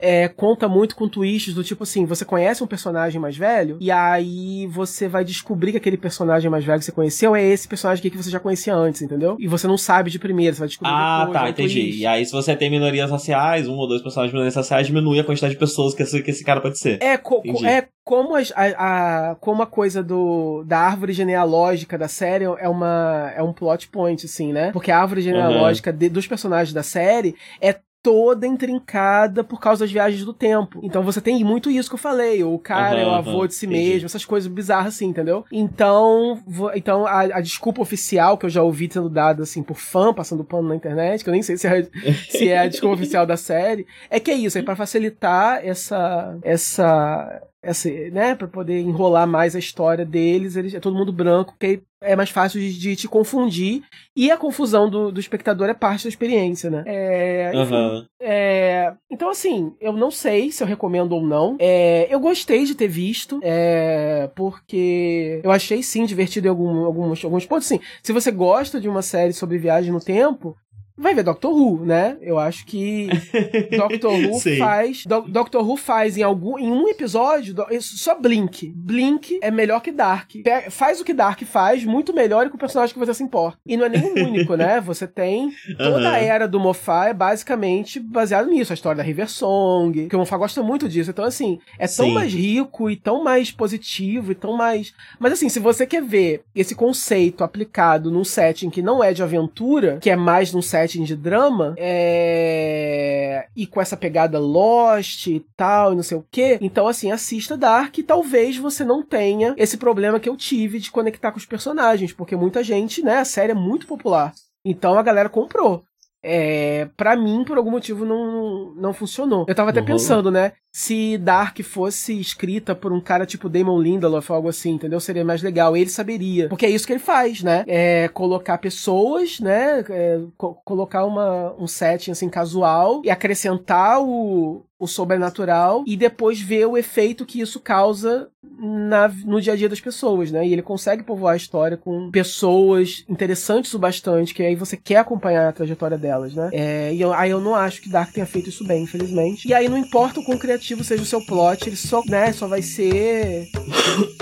é, 0.00 0.28
conta 0.28 0.68
muito 0.68 0.94
com 0.94 1.08
twists 1.08 1.54
do 1.54 1.64
tipo 1.64 1.82
assim, 1.82 2.04
você 2.04 2.24
conhece 2.24 2.62
um 2.62 2.66
personagem 2.66 3.20
mais 3.20 3.36
velho, 3.36 3.78
e 3.80 3.90
aí 3.90 4.66
você 4.66 5.08
vai 5.08 5.24
descobrir 5.24 5.72
que 5.72 5.78
aquele 5.78 5.96
personagem 5.96 6.50
mais 6.50 6.64
velho 6.64 6.78
que 6.78 6.84
você 6.84 6.92
conheceu 6.92 7.34
é 7.34 7.42
esse 7.42 7.66
personagem 7.66 8.00
aqui 8.00 8.10
que 8.10 8.22
você 8.22 8.30
já 8.30 8.38
conhecia 8.38 8.74
antes, 8.74 9.02
entendeu? 9.02 9.36
E 9.38 9.48
você 9.48 9.66
não 9.66 9.76
sabe 9.76 10.10
de 10.10 10.18
primeira, 10.18 10.54
você 10.54 10.60
vai 10.60 10.68
descobrir 10.68 10.92
Ah, 10.92 11.18
depois, 11.20 11.38
tá, 11.38 11.50
entendi. 11.50 11.80
Twist. 11.82 12.00
E 12.00 12.06
aí, 12.06 12.24
se 12.24 12.32
você 12.32 12.54
tem 12.54 12.70
minorias 12.70 13.10
raciais, 13.10 13.66
um 13.66 13.74
ou 13.74 13.88
dois 13.88 14.02
personagens 14.02 14.30
de 14.30 14.34
minorias 14.34 14.54
raciais, 14.54 14.86
diminui 14.86 15.18
a 15.18 15.24
quantidade 15.24 15.54
de 15.54 15.58
pessoas 15.58 15.94
que 15.94 16.02
esse, 16.02 16.22
que 16.22 16.30
esse 16.30 16.44
cara 16.44 16.60
pode 16.60 16.78
ser. 16.78 17.02
É, 17.02 17.16
co 17.16 17.42
é 17.64 17.88
como 18.04 18.36
a, 18.36 18.40
a, 18.54 19.34
como 19.34 19.62
a 19.62 19.66
coisa 19.66 20.02
do, 20.02 20.64
da 20.64 20.78
árvore 20.78 21.12
genealógica 21.12 21.98
da 21.98 22.08
série 22.08 22.44
é, 22.44 22.68
uma, 22.68 23.32
é 23.36 23.42
um 23.42 23.52
plot 23.52 23.88
point, 23.88 24.24
assim, 24.24 24.52
né? 24.52 24.72
Porque 24.72 24.90
a 24.90 24.98
árvore 24.98 25.20
genealógica 25.20 25.90
uhum. 25.90 25.96
de, 25.96 26.08
dos 26.08 26.26
personagens 26.26 26.72
da 26.72 26.82
série 26.82 27.34
é 27.60 27.74
toda 28.08 28.46
intrincada 28.46 29.44
por 29.44 29.60
causa 29.60 29.84
das 29.84 29.92
viagens 29.92 30.24
do 30.24 30.32
tempo. 30.32 30.80
Então 30.82 31.02
você 31.02 31.20
tem 31.20 31.44
muito 31.44 31.70
isso 31.70 31.90
que 31.90 31.94
eu 31.94 31.98
falei. 31.98 32.42
O 32.42 32.58
cara 32.58 32.96
uhum, 32.96 33.02
é 33.02 33.06
o 33.06 33.10
avô 33.10 33.40
uhum, 33.40 33.46
de 33.46 33.54
si 33.54 33.66
entendi. 33.66 33.90
mesmo, 33.90 34.06
essas 34.06 34.24
coisas 34.24 34.50
bizarras 34.50 34.94
assim, 34.94 35.08
entendeu? 35.08 35.44
Então, 35.52 36.42
então 36.74 37.06
a, 37.06 37.20
a, 37.20 37.40
desculpa 37.42 37.82
oficial 37.82 38.38
que 38.38 38.46
eu 38.46 38.50
já 38.50 38.62
ouvi 38.62 38.88
sendo 38.90 39.10
dada 39.10 39.42
assim 39.42 39.62
por 39.62 39.76
fã 39.76 40.14
passando 40.14 40.42
pano 40.42 40.70
na 40.70 40.74
internet, 40.74 41.22
que 41.22 41.28
eu 41.28 41.32
nem 41.32 41.42
sei 41.42 41.58
se 41.58 41.66
é, 41.66 41.86
se 42.30 42.48
é 42.48 42.60
a 42.60 42.66
desculpa 42.66 42.94
oficial 42.94 43.26
da 43.26 43.36
série, 43.36 43.86
é 44.08 44.18
que 44.18 44.30
é 44.30 44.34
isso, 44.34 44.56
é 44.56 44.62
para 44.62 44.74
facilitar 44.74 45.60
essa 45.62 46.38
essa 46.42 47.42
essa, 47.62 47.90
né, 48.12 48.34
para 48.34 48.46
poder 48.46 48.80
enrolar 48.80 49.26
mais 49.26 49.56
a 49.56 49.58
história 49.58 50.04
deles, 50.04 50.56
eles 50.56 50.74
é 50.74 50.80
todo 50.80 50.96
mundo 50.96 51.12
branco, 51.12 51.56
que 51.58 51.82
é 52.00 52.14
mais 52.14 52.30
fácil 52.30 52.60
de, 52.60 52.78
de 52.78 52.94
te 52.94 53.08
confundir 53.08 53.82
e 54.14 54.30
a 54.30 54.36
confusão 54.36 54.88
do, 54.88 55.10
do, 55.10 55.18
espectador 55.18 55.68
é 55.68 55.74
parte 55.74 56.04
da 56.04 56.08
experiência, 56.08 56.70
né? 56.70 56.84
É, 56.86 57.50
enfim, 57.52 57.74
uhum. 57.74 58.06
é, 58.20 58.94
então 59.10 59.28
assim, 59.28 59.74
eu 59.80 59.92
não 59.92 60.10
sei 60.10 60.52
se 60.52 60.62
eu 60.62 60.66
recomendo 60.66 61.12
ou 61.12 61.22
não. 61.22 61.56
É, 61.58 62.06
eu 62.08 62.20
gostei 62.20 62.64
de 62.64 62.76
ter 62.76 62.86
visto, 62.86 63.40
é, 63.42 64.30
porque 64.36 65.40
eu 65.42 65.50
achei 65.50 65.82
sim 65.82 66.04
divertido 66.04 66.46
em 66.46 66.50
algum, 66.50 66.84
alguns, 66.84 67.24
alguns 67.24 67.44
pontos. 67.44 67.66
Sim, 67.66 67.80
se 68.02 68.12
você 68.12 68.30
gosta 68.30 68.80
de 68.80 68.88
uma 68.88 69.02
série 69.02 69.32
sobre 69.32 69.58
viagem 69.58 69.92
no 69.92 70.00
tempo, 70.00 70.56
vai 70.98 71.14
ver 71.14 71.22
Doctor 71.22 71.52
Who, 71.52 71.84
né? 71.84 72.16
Eu 72.20 72.38
acho 72.38 72.66
que 72.66 73.08
Doctor 73.76 74.12
Who 74.12 74.40
faz. 74.58 75.04
Do, 75.06 75.22
Doctor 75.22 75.66
Who 75.66 75.76
faz 75.76 76.16
em 76.16 76.22
algum 76.22 76.58
em 76.58 76.70
um 76.70 76.88
episódio 76.88 77.54
do, 77.54 77.66
só 77.80 78.18
Blink. 78.18 78.72
Blink 78.74 79.38
é 79.40 79.50
melhor 79.50 79.80
que 79.80 79.92
Dark. 79.92 80.30
Faz 80.70 81.00
o 81.00 81.04
que 81.04 81.14
Dark 81.14 81.42
faz, 81.42 81.84
muito 81.84 82.12
melhor 82.12 82.48
que 82.48 82.56
o 82.56 82.58
personagem 82.58 82.92
que 82.92 82.98
você 82.98 83.14
se 83.14 83.22
importa. 83.22 83.58
E 83.64 83.76
não 83.76 83.86
é 83.86 83.88
nem 83.88 84.02
o 84.02 84.26
único, 84.26 84.56
né? 84.56 84.80
Você 84.88 85.06
tem 85.06 85.52
toda 85.76 85.98
uhum. 85.98 86.08
a 86.08 86.18
era 86.18 86.48
do 86.48 86.58
Moffat 86.58 87.10
é 87.10 87.14
basicamente 87.14 88.00
baseado 88.00 88.48
nisso, 88.48 88.72
a 88.72 88.74
história 88.74 88.96
da 88.96 89.02
River 89.02 89.28
Song, 89.28 90.08
que 90.08 90.16
o 90.16 90.18
Moffat 90.18 90.38
gosta 90.38 90.62
muito 90.62 90.88
disso. 90.88 91.10
Então 91.10 91.24
assim, 91.24 91.58
é 91.78 91.86
tão 91.86 92.06
Sim. 92.06 92.14
mais 92.14 92.32
rico 92.32 92.90
e 92.90 92.96
tão 92.96 93.22
mais 93.22 93.50
positivo 93.50 94.32
e 94.32 94.34
tão 94.34 94.56
mais 94.56 94.94
Mas 95.18 95.32
assim, 95.32 95.48
se 95.48 95.60
você 95.60 95.86
quer 95.86 96.02
ver 96.02 96.42
esse 96.54 96.74
conceito 96.74 97.44
aplicado 97.44 98.10
num 98.10 98.24
setting 98.24 98.70
que 98.70 98.82
não 98.82 99.02
é 99.02 99.12
de 99.12 99.22
aventura, 99.22 99.98
que 100.00 100.10
é 100.10 100.16
mais 100.16 100.52
num 100.52 100.62
setting 100.62 100.87
de 100.88 101.16
drama, 101.16 101.74
é... 101.76 103.46
e 103.54 103.66
com 103.66 103.80
essa 103.80 103.96
pegada 103.96 104.38
Lost 104.38 105.26
e 105.26 105.44
tal, 105.56 105.92
e 105.92 105.96
não 105.96 106.02
sei 106.02 106.16
o 106.16 106.24
que. 106.30 106.58
Então, 106.60 106.88
assim, 106.88 107.10
assista 107.10 107.56
Dark 107.56 107.98
e 107.98 108.02
talvez 108.02 108.56
você 108.56 108.84
não 108.84 109.02
tenha 109.02 109.54
esse 109.58 109.76
problema 109.76 110.18
que 110.18 110.28
eu 110.28 110.36
tive 110.36 110.78
de 110.78 110.90
conectar 110.90 111.30
com 111.32 111.38
os 111.38 111.46
personagens, 111.46 112.12
porque 112.12 112.36
muita 112.36 112.62
gente, 112.62 113.02
né, 113.02 113.18
a 113.18 113.24
série 113.24 113.52
é 113.52 113.54
muito 113.54 113.86
popular. 113.86 114.32
Então 114.64 114.98
a 114.98 115.02
galera 115.02 115.28
comprou. 115.28 115.84
É, 116.22 116.88
para 116.96 117.16
mim, 117.16 117.44
por 117.44 117.56
algum 117.56 117.70
motivo, 117.70 118.04
não, 118.04 118.74
não 118.74 118.92
funcionou. 118.92 119.46
Eu 119.48 119.54
tava 119.54 119.70
até 119.70 119.80
uhum. 119.80 119.86
pensando, 119.86 120.30
né? 120.30 120.52
Se 120.78 121.18
Dark 121.18 121.60
fosse 121.64 122.20
escrita 122.20 122.72
por 122.72 122.92
um 122.92 123.00
cara 123.00 123.26
tipo 123.26 123.48
Damon 123.48 123.82
Lindelof 123.82 124.30
ou 124.30 124.36
algo 124.36 124.48
assim, 124.48 124.70
entendeu? 124.70 125.00
Seria 125.00 125.24
mais 125.24 125.42
legal. 125.42 125.76
Ele 125.76 125.90
saberia. 125.90 126.48
Porque 126.48 126.64
é 126.64 126.70
isso 126.70 126.86
que 126.86 126.92
ele 126.92 127.00
faz, 127.00 127.42
né? 127.42 127.64
É 127.66 128.06
colocar 128.06 128.58
pessoas, 128.58 129.40
né? 129.40 129.84
É, 129.90 130.20
co 130.36 130.54
colocar 130.64 131.04
uma, 131.04 131.52
um 131.58 131.66
setting 131.66 132.12
assim 132.12 132.28
casual 132.28 133.02
e 133.04 133.10
acrescentar 133.10 134.00
o, 134.00 134.64
o 134.78 134.86
sobrenatural 134.86 135.82
e 135.84 135.96
depois 135.96 136.40
ver 136.40 136.66
o 136.66 136.76
efeito 136.76 137.26
que 137.26 137.40
isso 137.40 137.58
causa 137.58 138.28
na, 138.58 139.08
no 139.08 139.40
dia 139.40 139.52
a 139.52 139.56
dia 139.56 139.68
das 139.68 139.80
pessoas, 139.80 140.30
né? 140.30 140.46
E 140.46 140.52
ele 140.52 140.62
consegue 140.62 141.02
povoar 141.02 141.34
a 141.34 141.36
história 141.36 141.76
com 141.76 142.10
pessoas 142.10 143.04
interessantes 143.08 143.74
o 143.74 143.78
bastante, 143.78 144.34
que 144.34 144.42
aí 144.42 144.54
você 144.54 144.76
quer 144.76 144.96
acompanhar 144.96 145.48
a 145.48 145.52
trajetória 145.52 145.98
delas, 145.98 146.34
né? 146.34 146.50
É, 146.52 146.94
e 146.94 147.00
eu, 147.00 147.12
aí 147.12 147.30
eu 147.30 147.40
não 147.40 147.54
acho 147.54 147.82
que 147.82 147.88
Dark 147.88 148.12
tenha 148.12 148.26
feito 148.26 148.48
isso 148.48 148.64
bem, 148.64 148.84
infelizmente. 148.84 149.48
E 149.48 149.54
aí 149.54 149.68
não 149.68 149.76
importa 149.76 150.20
o 150.20 150.24
quão 150.24 150.38
criativo 150.38 150.67
seja 150.76 151.02
o 151.02 151.06
seu 151.06 151.24
plot, 151.24 151.68
ele 151.68 151.76
só, 151.76 152.02
né, 152.06 152.32
só 152.32 152.46
vai 152.46 152.62
ser 152.62 153.48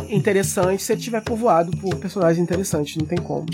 interessante 0.09 0.83
se 0.83 0.93
ele 0.93 1.01
tiver 1.01 1.21
povoado 1.23 1.71
por 1.79 1.97
personagens 1.97 2.43
interessantes, 2.43 2.97
não 2.97 3.07
tem 3.07 3.19
como. 3.19 3.47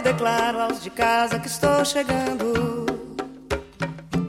declaro 0.00 0.60
aos 0.60 0.82
de 0.82 0.90
casa 0.90 1.38
que 1.38 1.46
estou 1.46 1.84
chegando. 1.84 2.86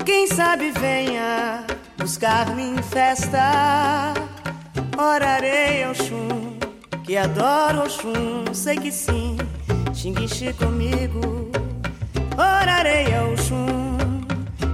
Quem 0.05 0.27
sabe 0.27 0.71
venha 0.71 1.65
buscar-me 1.99 2.63
em 2.63 2.81
festa. 2.81 4.13
Orarei 4.97 5.83
ao 5.83 5.93
chum, 5.93 6.57
que 7.03 7.17
adoro 7.17 7.83
o 7.83 7.89
chum, 7.89 8.53
sei 8.53 8.77
que 8.77 8.91
sim, 8.91 9.37
xinguixe 9.93 10.53
comigo. 10.53 11.51
Orarei 12.37 13.13
ao 13.13 13.37
chum, 13.37 13.97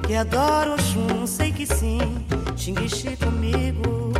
que 0.07 0.15
adoro 0.15 0.75
o 0.75 0.81
chum, 0.81 1.27
sei 1.27 1.51
que 1.51 1.65
sim, 1.65 1.99
xinguixe 2.55 3.17
comigo. 3.17 4.13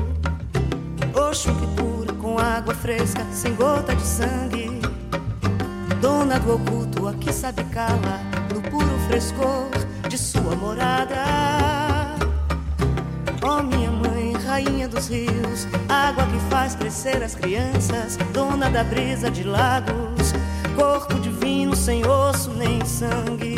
Oxum 1.13 1.55
que 1.55 1.81
cura 1.81 2.13
com 2.13 2.37
água 2.37 2.73
fresca, 2.73 3.23
sem 3.31 3.55
gota 3.55 3.95
de 3.95 4.01
sangue. 4.01 4.81
Dona 6.01 6.39
do 6.39 6.55
oculto, 6.55 7.07
aqui 7.07 7.31
sabe 7.31 7.63
cala, 7.65 8.19
no 8.53 8.61
puro 8.61 8.99
frescor 9.07 9.69
de 10.09 10.17
sua 10.17 10.55
morada. 10.55 11.54
Minha 13.63 13.91
mãe, 13.91 14.33
rainha 14.45 14.87
dos 14.87 15.07
rios, 15.07 15.67
água 15.87 16.25
que 16.25 16.39
faz 16.49 16.75
crescer 16.75 17.23
as 17.23 17.35
crianças, 17.35 18.17
dona 18.33 18.69
da 18.69 18.83
brisa 18.83 19.31
de 19.31 19.43
lagos, 19.43 20.33
corpo 20.75 21.13
divino 21.19 21.75
sem 21.75 22.05
osso 22.05 22.51
nem 22.51 22.83
sangue. 22.85 23.55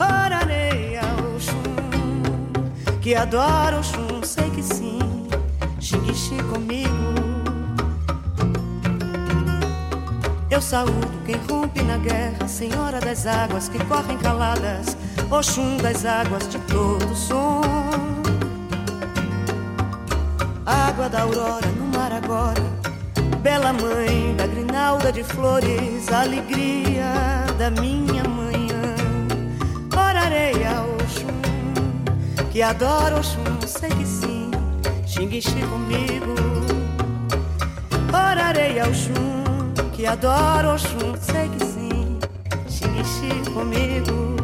Orarei 0.00 0.98
ao 0.98 1.36
Oxum, 1.36 2.98
que 3.00 3.14
adora 3.14 3.78
Oxum, 3.78 4.22
sei 4.22 4.50
que 4.50 4.62
sim, 4.62 4.98
xinguixi 5.80 6.42
comigo. 6.52 6.90
Eu 10.50 10.60
saúdo 10.60 11.22
quem 11.24 11.36
rompe 11.48 11.82
na 11.82 11.98
guerra, 11.98 12.48
Senhora 12.48 12.98
das 12.98 13.26
águas 13.26 13.68
que 13.68 13.82
correm 13.84 14.18
caladas, 14.18 14.96
Oxum 15.30 15.76
das 15.76 16.04
águas 16.04 16.48
de 16.48 16.58
todo 16.60 17.14
som 17.14 18.25
água 20.66 21.08
da 21.08 21.22
aurora 21.22 21.68
no 21.78 21.86
mar 21.96 22.12
agora. 22.12 22.62
Bela 23.40 23.72
mãe 23.72 24.34
da 24.36 24.46
grinalda 24.46 25.12
de 25.12 25.22
flores, 25.22 26.12
alegria 26.12 27.46
da 27.56 27.70
minha 27.70 28.24
manhã. 28.24 28.96
Orarei 29.96 30.64
a 30.64 30.82
Oxum, 30.82 32.50
que 32.50 32.60
adoro 32.60 33.18
Oxum, 33.18 33.66
sei 33.66 33.90
que 33.90 34.04
sim, 34.04 34.50
xinguixi 35.06 35.60
comigo. 35.70 36.34
Orarei 38.12 38.80
ao 38.80 38.88
Oxum, 38.88 39.72
que 39.92 40.04
adoro 40.04 40.74
Oxum, 40.74 41.14
sei 41.20 41.48
que 41.48 41.64
sim, 41.64 42.18
xinguixi 42.68 43.50
comigo. 43.52 44.35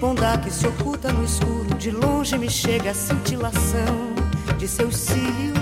Pondá 0.00 0.38
que 0.38 0.48
se 0.48 0.64
oculta 0.64 1.12
no 1.12 1.24
escuro, 1.24 1.74
de 1.76 1.90
longe 1.90 2.38
me 2.38 2.48
chega 2.48 2.92
a 2.92 2.94
cintilação 2.94 4.14
de 4.56 4.68
seus 4.68 4.96
cílios. 4.96 5.58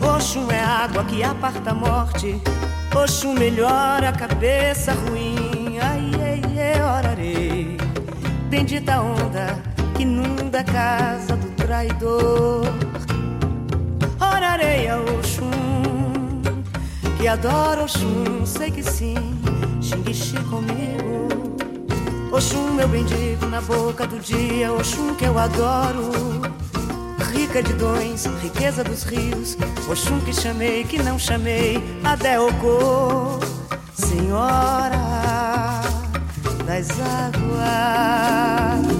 Oxum 0.00 0.50
é 0.50 0.58
água 0.58 1.04
que 1.04 1.22
aparta 1.22 1.72
a 1.72 1.74
morte, 1.74 2.40
Oxum 2.96 3.34
melhora 3.34 4.08
a 4.08 4.12
cabeça 4.12 4.94
ruim. 4.94 5.78
Ai, 5.78 6.10
ai, 6.22 6.42
ai, 6.58 6.80
orarei. 6.80 7.76
Bendita 8.48 8.98
onda 8.98 9.62
que 9.94 10.02
inunda 10.02 10.60
a 10.60 10.64
casa 10.64 11.36
do 11.36 11.50
traidor. 11.50 12.64
Orarei 14.18 14.88
a 14.88 14.96
Oxum, 14.96 16.40
que 17.18 17.28
adora 17.28 17.84
Oxum, 17.84 18.46
sei 18.46 18.70
que 18.70 18.82
sim, 18.82 19.38
xinguixi 19.82 20.38
comigo. 20.44 21.07
Oxum, 22.30 22.74
meu 22.74 22.86
bendito, 22.86 23.46
na 23.46 23.60
boca 23.60 24.06
do 24.06 24.18
dia, 24.18 24.72
Oxum 24.72 25.14
que 25.14 25.24
eu 25.24 25.38
adoro. 25.38 26.10
Rica 27.32 27.62
de 27.62 27.72
dons, 27.74 28.26
riqueza 28.42 28.84
dos 28.84 29.02
rios, 29.04 29.56
Oxum 29.90 30.20
que 30.20 30.32
chamei, 30.32 30.84
que 30.84 31.02
não 31.02 31.18
chamei, 31.18 31.82
Adeocô, 32.04 33.38
Senhora 33.94 34.98
das 36.66 36.88
águas. 37.00 38.97